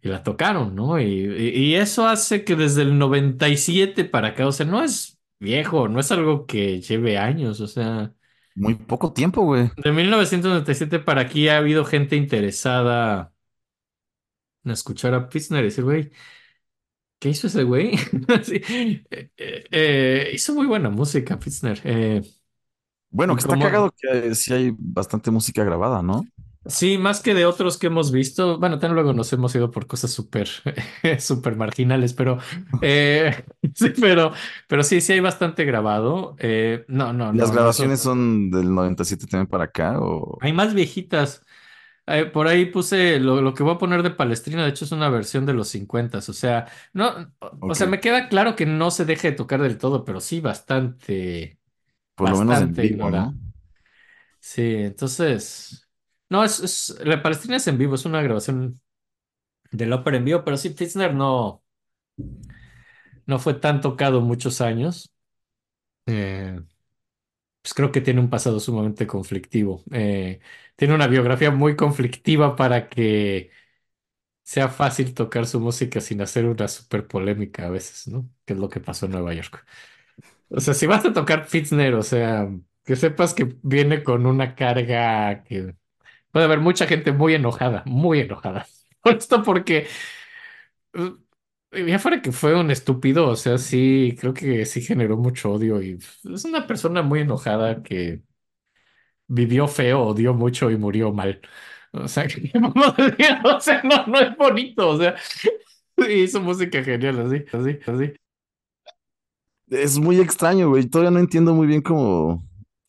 y 0.00 0.08
la 0.08 0.22
tocaron, 0.22 0.74
¿no? 0.74 1.00
Y, 1.00 1.04
y- 1.04 1.48
y 1.72 1.74
eso 1.76 2.06
hace 2.08 2.44
que 2.44 2.56
desde 2.56 2.82
el 2.82 2.98
97 2.98 4.04
para 4.04 4.28
acá, 4.28 4.46
o 4.46 4.52
sea, 4.52 4.66
no 4.66 4.82
es 4.82 5.20
viejo, 5.38 5.88
no 5.88 6.00
es 6.00 6.10
algo 6.12 6.46
que 6.46 6.80
lleve 6.80 7.18
años, 7.18 7.60
o 7.60 7.66
sea, 7.68 8.12
Muy 8.54 8.76
poco 8.76 9.12
tiempo, 9.12 9.42
güey. 9.44 9.70
de 9.76 9.92
1997 9.92 10.98
para 11.00 11.20
aquí 11.22 11.48
ha 11.48 11.58
habido 11.58 11.84
gente 11.84 12.16
interesada 12.16 13.32
en 14.64 14.70
escuchar 14.72 15.14
a 15.14 15.28
Pfister 15.28 15.60
y 15.60 15.64
decir, 15.64 15.84
güey, 15.84 16.10
¿qué 17.22 17.30
hizo 17.30 17.46
ese 17.46 17.62
güey? 17.64 17.92
Sí, 18.44 18.60
eh, 19.10 19.30
eh, 19.36 19.64
eh, 19.70 20.30
hizo 20.34 20.54
muy 20.54 20.66
buena 20.66 20.90
música. 20.90 21.38
Eh, 21.84 22.22
Bueno, 23.10 23.34
que 23.36 23.40
está 23.42 23.58
cagado 23.58 23.90
que 23.96 24.34
sí 24.34 24.52
hay 24.54 24.74
bastante 24.78 25.30
música 25.30 25.62
grabada, 25.64 26.02
¿no? 26.02 26.24
Sí, 26.64 26.96
más 26.96 27.20
que 27.20 27.34
de 27.34 27.44
otros 27.44 27.76
que 27.76 27.88
hemos 27.88 28.12
visto. 28.12 28.58
Bueno, 28.58 28.78
también 28.78 28.94
luego 28.94 29.12
nos 29.12 29.32
hemos 29.32 29.54
ido 29.54 29.70
por 29.72 29.86
cosas 29.88 30.12
súper, 30.12 30.48
súper 31.20 31.56
marginales, 31.56 32.14
pero 32.14 32.38
sí, 33.74 33.90
pero, 34.00 34.32
pero 34.68 34.82
sí, 34.84 35.00
sí 35.00 35.12
hay 35.14 35.20
bastante 35.20 35.64
grabado. 35.64 36.36
No, 36.88 37.12
no, 37.12 37.32
¿Las 37.32 37.50
no, 37.50 37.52
grabaciones 37.52 38.00
son 38.00 38.50
del 38.50 38.74
97 38.74 39.26
también 39.26 39.46
para 39.48 39.64
acá 39.64 39.98
o...? 40.00 40.38
Hay 40.40 40.52
más 40.52 40.74
viejitas. 40.74 41.44
Eh, 42.06 42.26
por 42.26 42.48
ahí 42.48 42.66
puse 42.66 43.20
lo, 43.20 43.40
lo 43.40 43.54
que 43.54 43.62
voy 43.62 43.74
a 43.74 43.78
poner 43.78 44.02
de 44.02 44.10
Palestrina, 44.10 44.64
de 44.64 44.70
hecho 44.70 44.84
es 44.84 44.92
una 44.92 45.08
versión 45.08 45.46
de 45.46 45.52
los 45.54 45.68
50, 45.68 46.18
o 46.18 46.20
sea, 46.22 46.66
no, 46.92 47.32
o, 47.40 47.68
o 47.68 47.74
sea, 47.76 47.86
me 47.86 48.00
queda 48.00 48.28
claro 48.28 48.56
que 48.56 48.66
no 48.66 48.90
se 48.90 49.04
deje 49.04 49.30
de 49.30 49.36
tocar 49.36 49.62
del 49.62 49.78
todo, 49.78 50.04
pero 50.04 50.20
sí 50.20 50.40
bastante, 50.40 51.60
Por 52.14 52.30
lo 52.30 52.36
menos 52.38 52.60
en 52.60 52.74
vivo. 52.74 53.10
¿no? 53.10 53.38
Sí, 54.40 54.62
entonces, 54.76 55.88
no, 56.28 56.44
es, 56.44 56.60
es, 56.60 56.98
la 57.04 57.22
Palestrina 57.22 57.56
es 57.56 57.66
en 57.68 57.78
vivo, 57.78 57.94
es 57.94 58.04
una 58.04 58.22
grabación 58.22 58.80
del 59.72 59.92
ópera 59.94 60.18
en 60.18 60.24
vivo, 60.26 60.44
pero 60.44 60.56
sí, 60.58 60.70
Fitzner 60.74 61.14
no, 61.14 61.62
no 63.26 63.38
fue 63.38 63.54
tan 63.54 63.80
tocado 63.80 64.20
muchos 64.20 64.60
años. 64.60 65.12
Eh, 66.06 66.60
pues 67.62 67.74
creo 67.74 67.92
que 67.92 68.00
tiene 68.00 68.20
un 68.20 68.30
pasado 68.30 68.58
sumamente 68.60 69.06
conflictivo. 69.06 69.82
Eh, 69.92 70.40
tiene 70.76 70.94
una 70.94 71.06
biografía 71.08 71.50
muy 71.50 71.76
conflictiva 71.76 72.56
para 72.56 72.88
que 72.88 73.50
sea 74.42 74.68
fácil 74.68 75.14
tocar 75.14 75.46
su 75.46 75.60
música 75.60 76.00
sin 76.00 76.20
hacer 76.22 76.46
una 76.46 76.68
súper 76.68 77.06
polémica 77.06 77.66
a 77.66 77.70
veces, 77.70 78.08
¿no? 78.08 78.28
Que 78.44 78.54
es 78.54 78.58
lo 78.60 78.68
que 78.68 78.80
pasó 78.80 79.06
en 79.06 79.12
Nueva 79.12 79.34
York. 79.34 79.64
O 80.50 80.60
sea, 80.60 80.74
si 80.74 80.86
vas 80.86 81.04
a 81.06 81.12
tocar 81.12 81.46
Fitzner, 81.46 81.94
o 81.94 82.02
sea, 82.02 82.48
que 82.84 82.96
sepas 82.96 83.34
que 83.34 83.56
viene 83.62 84.02
con 84.04 84.26
una 84.26 84.54
carga 84.54 85.44
que 85.44 85.76
puede 86.32 86.46
haber 86.46 86.60
mucha 86.60 86.86
gente 86.86 87.12
muy 87.12 87.34
enojada, 87.34 87.82
muy 87.86 88.20
enojada. 88.20 88.66
Por 89.02 89.16
esto 89.18 89.42
porque 89.44 89.88
eh, 90.94 91.86
ya 91.86 91.98
fuera 91.98 92.20
que 92.22 92.32
fue 92.32 92.58
un 92.58 92.70
estúpido, 92.70 93.28
o 93.28 93.36
sea, 93.36 93.58
sí, 93.58 94.16
creo 94.20 94.34
que 94.34 94.66
sí 94.66 94.82
generó 94.82 95.16
mucho 95.16 95.52
odio 95.52 95.82
y 95.82 95.98
es 96.24 96.44
una 96.44 96.66
persona 96.66 97.02
muy 97.02 97.20
enojada 97.20 97.82
que 97.82 98.22
vivió 99.32 99.66
feo, 99.66 100.00
odió 100.02 100.34
mucho 100.34 100.70
y 100.70 100.76
murió 100.76 101.12
mal. 101.12 101.40
O 101.92 102.08
sea. 102.08 102.26
O 103.44 103.60
sea, 103.60 103.82
no, 103.82 104.06
no 104.06 104.18
es 104.18 104.36
bonito, 104.36 104.88
o 104.88 104.98
sea, 104.98 105.14
hizo 106.08 106.40
música 106.40 106.82
genial, 106.82 107.20
así, 107.20 107.44
así, 107.52 107.78
así. 107.86 108.12
Es 109.68 109.98
muy 109.98 110.20
extraño, 110.20 110.68
güey. 110.68 110.86
Todavía 110.86 111.10
no 111.10 111.18
entiendo 111.18 111.54
muy 111.54 111.66
bien 111.66 111.80
cómo, 111.80 112.46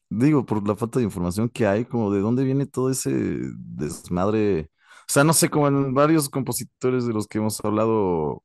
digo, 0.09 0.45
por 0.45 0.67
la 0.67 0.75
falta 0.75 0.99
de 0.99 1.05
información 1.05 1.49
que 1.49 1.65
hay, 1.65 1.85
como 1.85 2.11
de 2.11 2.19
dónde 2.21 2.43
viene 2.43 2.65
todo 2.65 2.89
ese 2.89 3.11
desmadre. 3.11 4.69
O 5.07 5.11
sea, 5.11 5.23
no 5.23 5.33
sé, 5.33 5.49
como 5.49 5.67
en 5.67 5.93
varios 5.93 6.29
compositores 6.29 7.05
de 7.05 7.13
los 7.13 7.27
que 7.27 7.37
hemos 7.37 7.63
hablado 7.63 8.43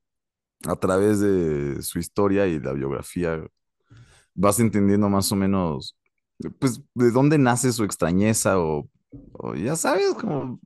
a 0.67 0.77
través 0.77 1.21
de 1.21 1.83
su 1.83 1.99
historia 1.99 2.47
y 2.47 2.61
la 2.61 2.73
biografía, 2.73 3.43
vas 4.35 4.61
entendiendo 4.61 5.09
más 5.09 5.33
o 5.33 5.37
menos, 5.37 5.98
pues, 6.59 6.81
de 6.95 7.11
dónde 7.11 7.39
nace 7.39 7.73
su 7.73 7.85
extrañeza 7.85 8.59
o, 8.59 8.89
o 9.33 9.55
ya 9.55 9.77
sabes, 9.77 10.15
como... 10.15 10.61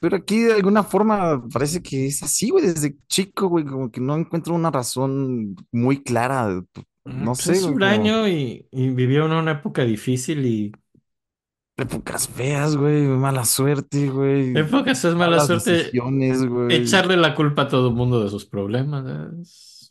Pero 0.00 0.16
aquí 0.16 0.40
de 0.40 0.54
alguna 0.54 0.82
forma 0.82 1.48
parece 1.48 1.80
que 1.80 2.06
es 2.08 2.22
así, 2.24 2.50
güey, 2.50 2.66
desde 2.66 2.96
chico, 3.08 3.46
güey, 3.46 3.64
como 3.64 3.90
que 3.90 4.00
no 4.00 4.16
encuentro 4.16 4.52
una 4.52 4.70
razón 4.70 5.54
muy 5.70 6.02
clara. 6.02 6.60
No 7.04 7.32
Pues 7.32 7.38
sé, 7.38 7.52
es 7.52 7.62
güey, 7.62 7.74
como 7.74 7.76
huraño 7.76 8.28
y, 8.28 8.66
y 8.72 8.88
una 9.18 9.52
época 9.52 9.84
difícil 9.84 10.44
y 10.44 10.72
épocas 11.76 12.28
feas, 12.28 12.76
güey, 12.76 13.02
mala 13.06 13.44
suerte, 13.44 14.08
güey, 14.08 14.56
épocas 14.56 15.04
es 15.04 15.14
mala 15.14 15.40
suerte 15.40 15.90
güey. 16.48 16.74
echarle 16.74 17.16
la 17.16 17.34
culpa 17.34 17.62
a 17.62 17.68
todo 17.68 17.88
el 17.88 17.94
mundo 17.94 18.22
de 18.22 18.30
sus 18.30 18.44
problemas. 18.44 19.04
es- 19.40 19.90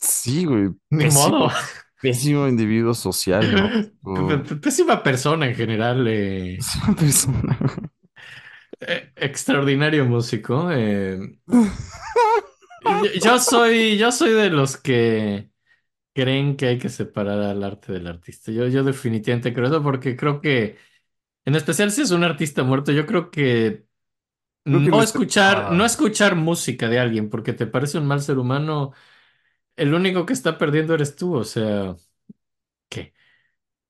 Sí, 0.00 0.44
güey, 0.44 0.68
Ni 0.90 1.04
pésimo, 1.04 1.28
modo. 1.28 1.50
pésimo 2.00 2.48
individuo 2.48 2.94
social, 2.94 3.52
¿no? 3.52 3.70
Pésima 4.62 5.02
persona 5.02 5.46
en 5.46 5.54
general. 5.54 6.06
eh, 6.08 6.58
una 6.86 6.96
persona, 6.96 7.58
eh, 8.80 9.12
extraordinario 9.16 10.04
músico. 10.04 10.70
eh. 10.72 11.18
Yo, 12.84 13.02
yo 13.22 13.38
soy, 13.38 13.98
yo 13.98 14.12
soy 14.12 14.32
de 14.32 14.50
los 14.50 14.76
que 14.76 15.50
creen 16.14 16.56
que 16.56 16.66
hay 16.66 16.78
que 16.78 16.88
separar 16.88 17.40
al 17.40 17.62
arte 17.64 17.92
del 17.92 18.06
artista. 18.06 18.52
Yo, 18.52 18.68
yo 18.68 18.84
definitivamente 18.84 19.54
creo 19.54 19.68
eso 19.68 19.82
porque 19.82 20.16
creo 20.16 20.40
que, 20.40 20.78
en 21.44 21.56
especial 21.56 21.90
si 21.92 22.02
es 22.02 22.10
un 22.12 22.24
artista 22.24 22.64
muerto, 22.64 22.92
yo 22.92 23.06
creo 23.06 23.30
que 23.30 23.86
no 24.64 25.02
escuchar, 25.02 25.72
no 25.72 25.84
escuchar 25.84 26.36
música 26.36 26.88
de 26.88 26.98
alguien 27.00 27.30
porque 27.30 27.52
te 27.52 27.66
parece 27.66 27.98
un 27.98 28.06
mal 28.06 28.20
ser 28.22 28.38
humano, 28.38 28.92
el 29.78 29.94
único 29.94 30.26
que 30.26 30.32
está 30.34 30.58
perdiendo 30.58 30.94
eres 30.94 31.16
tú. 31.16 31.34
O 31.36 31.44
sea, 31.44 31.96
¿qué? 32.88 33.14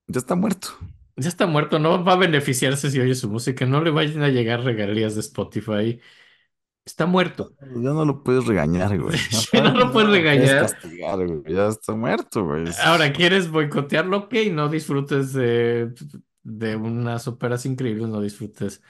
Ya 0.07 0.19
está 0.21 0.35
muerto. 0.35 0.69
Ya 1.17 1.29
está 1.29 1.47
muerto, 1.49 1.79
no 1.81 2.05
va 2.05 2.13
a 2.13 2.17
beneficiarse 2.17 2.91
si 2.91 3.01
oye 3.01 3.15
su 3.17 3.29
música, 3.29 3.67
no 3.67 3.83
le 3.83 3.91
vayan 3.91 4.23
a 4.23 4.29
llegar 4.29 4.63
regalías 4.63 5.15
de 5.17 5.21
Spotify. 5.21 6.01
Está 6.85 7.07
muerto. 7.07 7.57
Ya 7.61 7.93
no 7.93 8.05
lo 8.05 8.23
puedes 8.23 8.47
regañar, 8.47 8.99
güey. 8.99 9.19
Sí, 9.31 9.61
no 9.61 9.73
lo 9.75 9.93
puedes 9.93 10.11
Ya 10.33 10.49
regañar. 10.51 10.57
castigar, 10.57 11.27
güey. 11.27 11.43
Ya 11.55 11.69
está 11.69 11.95
muerto, 11.95 12.45
güey. 12.45 12.65
Ahora, 12.77 13.13
¿quieres 13.13 13.51
boicotearlo? 13.51 14.19
Ok, 14.19 14.35
no 14.53 14.69
disfrutes 14.69 15.33
de, 15.33 15.93
de 16.43 16.77
unas 16.77 17.27
óperas 17.29 17.67
increíbles, 17.67 18.09
no 18.09 18.21
disfrutes 18.21 18.83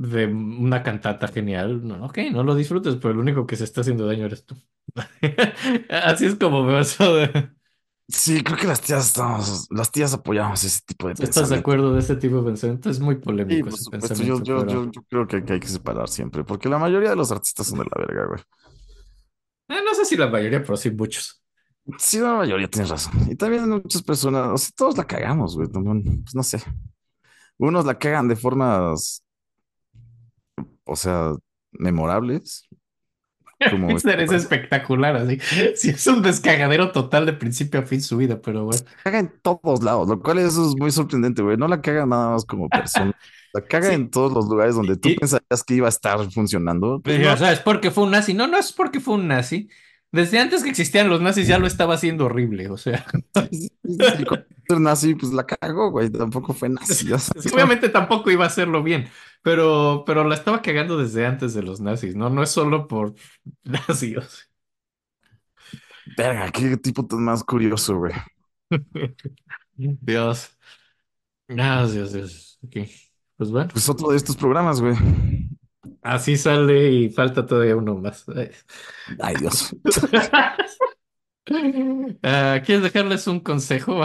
de 0.00 0.26
una 0.26 0.82
cantata 0.82 1.28
genial. 1.28 1.86
No, 1.86 2.06
ok, 2.06 2.18
no 2.32 2.42
lo 2.44 2.54
disfrutes, 2.54 2.96
pero 2.96 3.10
el 3.12 3.18
único 3.18 3.46
que 3.46 3.56
se 3.56 3.64
está 3.64 3.80
haciendo 3.82 4.06
daño 4.06 4.26
eres 4.26 4.44
tú. 4.46 4.56
Así 5.90 6.26
es 6.26 6.34
como 6.36 6.64
veo 6.66 6.80
eso 6.80 7.14
de... 7.16 7.50
Sí, 8.08 8.42
creo 8.42 8.56
que 8.56 8.66
las 8.66 8.80
tías 8.80 9.06
estamos, 9.06 9.66
las 9.70 9.90
tías 9.92 10.14
apoyamos 10.14 10.64
ese 10.64 10.80
tipo 10.86 11.08
de 11.08 11.14
¿Estás 11.18 11.48
de 11.50 11.56
pensamiento. 11.56 11.56
acuerdo 11.56 11.92
de 11.94 12.00
este 12.00 12.16
tipo 12.16 12.36
de 12.38 12.42
pensamiento? 12.44 12.90
Es 12.90 13.00
muy 13.00 13.16
polémico 13.16 13.68
ese. 13.68 13.84
Yo, 13.90 13.90
pensamiento, 13.90 14.42
yo, 14.42 14.66
pero... 14.66 14.66
yo, 14.66 14.90
yo 14.90 15.02
creo 15.08 15.26
que, 15.26 15.44
que 15.44 15.54
hay 15.54 15.60
que 15.60 15.68
separar 15.68 16.08
siempre, 16.08 16.44
porque 16.44 16.68
la 16.68 16.78
mayoría 16.78 17.10
de 17.10 17.16
los 17.16 17.30
artistas 17.32 17.66
son 17.66 17.78
de 17.80 17.84
la 17.84 18.06
verga, 18.06 18.26
güey. 18.26 18.40
Eh, 19.68 19.80
no 19.84 19.94
sé 19.94 20.04
si 20.04 20.16
la 20.16 20.28
mayoría, 20.28 20.62
pero 20.62 20.76
sí 20.76 20.90
muchos. 20.90 21.42
Sí, 21.98 22.18
la 22.20 22.34
mayoría 22.34 22.68
tienes 22.68 22.90
razón. 22.90 23.14
Y 23.30 23.34
también 23.36 23.68
muchas 23.68 24.02
personas, 24.02 24.48
o 24.48 24.58
sea, 24.58 24.70
todos 24.76 24.96
la 24.98 25.06
cagamos, 25.06 25.56
güey. 25.56 25.68
también, 25.70 26.22
Pues 26.22 26.34
no 26.34 26.42
sé. 26.42 26.62
Unos 27.58 27.84
la 27.86 27.98
cagan 27.98 28.28
de 28.28 28.36
formas, 28.36 29.22
o 30.88 30.96
sea, 30.96 31.32
memorables. 31.72 32.66
Como 33.70 33.90
es 33.96 34.04
espectacular, 34.06 35.16
así. 35.16 35.38
Sí, 35.76 35.90
es 35.90 36.06
un 36.06 36.22
descagadero 36.22 36.92
total 36.92 37.26
de 37.26 37.32
principio 37.32 37.80
a 37.80 37.82
fin 37.84 38.00
su 38.00 38.16
vida, 38.16 38.40
pero 38.40 38.64
bueno. 38.64 38.80
caga 39.02 39.18
en 39.18 39.32
todos 39.42 39.82
lados, 39.82 40.08
lo 40.08 40.20
cual 40.20 40.38
eso 40.38 40.68
es 40.68 40.76
muy 40.76 40.90
sorprendente, 40.90 41.42
güey. 41.42 41.56
No 41.56 41.68
la 41.68 41.80
caga 41.80 42.06
nada 42.06 42.30
más 42.30 42.44
como 42.44 42.68
persona. 42.70 43.12
La 43.52 43.62
caga 43.62 43.88
Sí. 43.88 43.94
en 43.94 44.10
todos 44.10 44.32
los 44.32 44.46
lugares 44.48 44.74
donde 44.74 44.96
tú 44.96 45.08
Y- 45.08 45.16
pensarías 45.16 45.64
que 45.66 45.74
iba 45.74 45.86
a 45.86 45.90
estar 45.90 46.30
funcionando. 46.30 47.00
Pues 47.02 47.16
Pero, 47.18 47.32
o 47.32 47.36
sea, 47.36 47.52
es 47.52 47.60
porque 47.60 47.90
fue 47.90 48.04
un 48.04 48.10
nazi. 48.10 48.34
No, 48.34 48.46
no 48.46 48.58
es 48.58 48.72
porque 48.72 49.00
fue 49.00 49.14
un 49.14 49.26
nazi. 49.28 49.68
Desde 50.12 50.38
antes 50.38 50.62
que 50.62 50.70
existían 50.70 51.08
los 51.10 51.20
nazis 51.20 51.46
ya 51.48 51.58
lo 51.58 51.66
estaba 51.66 51.94
haciendo 51.94 52.26
horrible, 52.26 52.68
o 52.70 52.76
sea. 52.78 53.04
Sí, 53.50 53.70
nazi, 54.78 55.14
pues 55.14 55.32
la 55.32 55.44
cagó, 55.44 55.90
güey. 55.90 56.10
Tampoco 56.10 56.52
fue 56.54 56.68
nazi. 56.68 57.10
Obviamente 57.52 57.88
tampoco 57.88 58.30
iba 58.30 58.44
a 58.44 58.48
hacerlo 58.48 58.82
bien, 58.82 59.08
pero, 59.42 60.04
pero 60.06 60.24
la 60.24 60.34
estaba 60.34 60.62
cagando 60.62 60.98
desde 60.98 61.26
antes 61.26 61.54
de 61.54 61.62
los 61.62 61.80
nazis, 61.80 62.16
¿no? 62.16 62.30
No 62.30 62.42
es 62.42 62.50
solo 62.50 62.88
por 62.88 63.14
nazis. 63.64 64.48
Verga, 66.16 66.50
qué 66.50 66.76
tipo 66.76 67.06
tan 67.06 67.22
más 67.24 67.44
curioso, 67.44 67.96
güey. 67.98 68.12
Dios. 69.76 70.50
Ah, 71.58 71.86
Dios, 71.90 72.12
Dios. 72.12 72.58
Ok. 72.62 72.76
Pues 73.36 73.50
bueno, 73.50 73.70
Pues 73.72 73.88
otro 73.88 74.08
de 74.10 74.16
estos 74.16 74.36
programas, 74.36 74.80
güey. 74.80 74.96
así 76.02 76.36
sale 76.36 76.90
y 76.92 77.08
falta 77.10 77.46
todavía 77.46 77.76
uno 77.76 77.94
más. 77.96 78.24
Ay. 79.20 79.36
Dios. 79.38 79.74
Ah, 82.22 82.60
¿quieres 82.64 82.82
dejarles 82.84 83.26
un 83.26 83.40
consejo? 83.40 84.02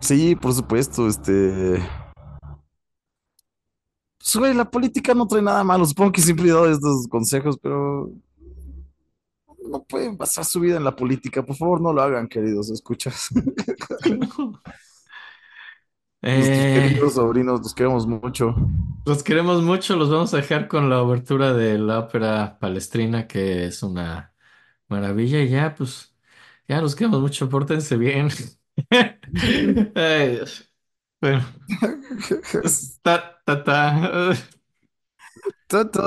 Sí, 0.00 0.36
por 0.36 0.52
supuesto, 0.54 1.08
este. 1.08 1.80
Pues, 4.26 4.36
güey, 4.38 4.54
la 4.54 4.68
política 4.68 5.14
no 5.14 5.24
trae 5.28 5.40
nada 5.40 5.62
malo. 5.62 5.84
Supongo 5.86 6.10
que 6.10 6.20
siempre 6.20 6.46
he 6.46 6.52
dado 6.52 6.68
estos 6.68 7.06
consejos, 7.06 7.56
pero 7.62 8.10
no 9.70 9.84
pueden 9.84 10.16
basar 10.16 10.44
su 10.44 10.58
vida 10.58 10.76
en 10.78 10.84
la 10.84 10.96
política. 10.96 11.44
Por 11.44 11.54
favor, 11.54 11.80
no 11.80 11.92
lo 11.92 12.02
hagan, 12.02 12.26
queridos 12.26 12.70
escuchas. 12.70 13.28
Eh, 16.22 16.88
queridos 16.88 17.14
sobrinos, 17.14 17.60
los 17.60 17.72
queremos 17.72 18.04
mucho. 18.06 18.56
los 19.04 19.22
queremos 19.22 19.62
mucho, 19.62 19.94
los 19.94 20.10
vamos 20.10 20.34
a 20.34 20.38
dejar 20.38 20.66
con 20.66 20.90
la 20.90 21.00
obertura 21.00 21.52
de 21.52 21.78
la 21.78 22.00
ópera 22.00 22.58
palestrina, 22.58 23.28
que 23.28 23.66
es 23.66 23.84
una 23.84 24.34
maravilla, 24.88 25.40
y 25.42 25.50
ya, 25.50 25.74
pues, 25.76 26.16
ya 26.66 26.80
los 26.80 26.96
queremos 26.96 27.20
mucho, 27.20 27.48
pórtense 27.48 27.96
bien. 27.96 28.28
Ay. 29.94 30.40
Bueno, 31.20 31.44
ta, 33.02 33.35
Ta-da. 33.46 34.34
da 35.70 35.84
da. 35.84 36.06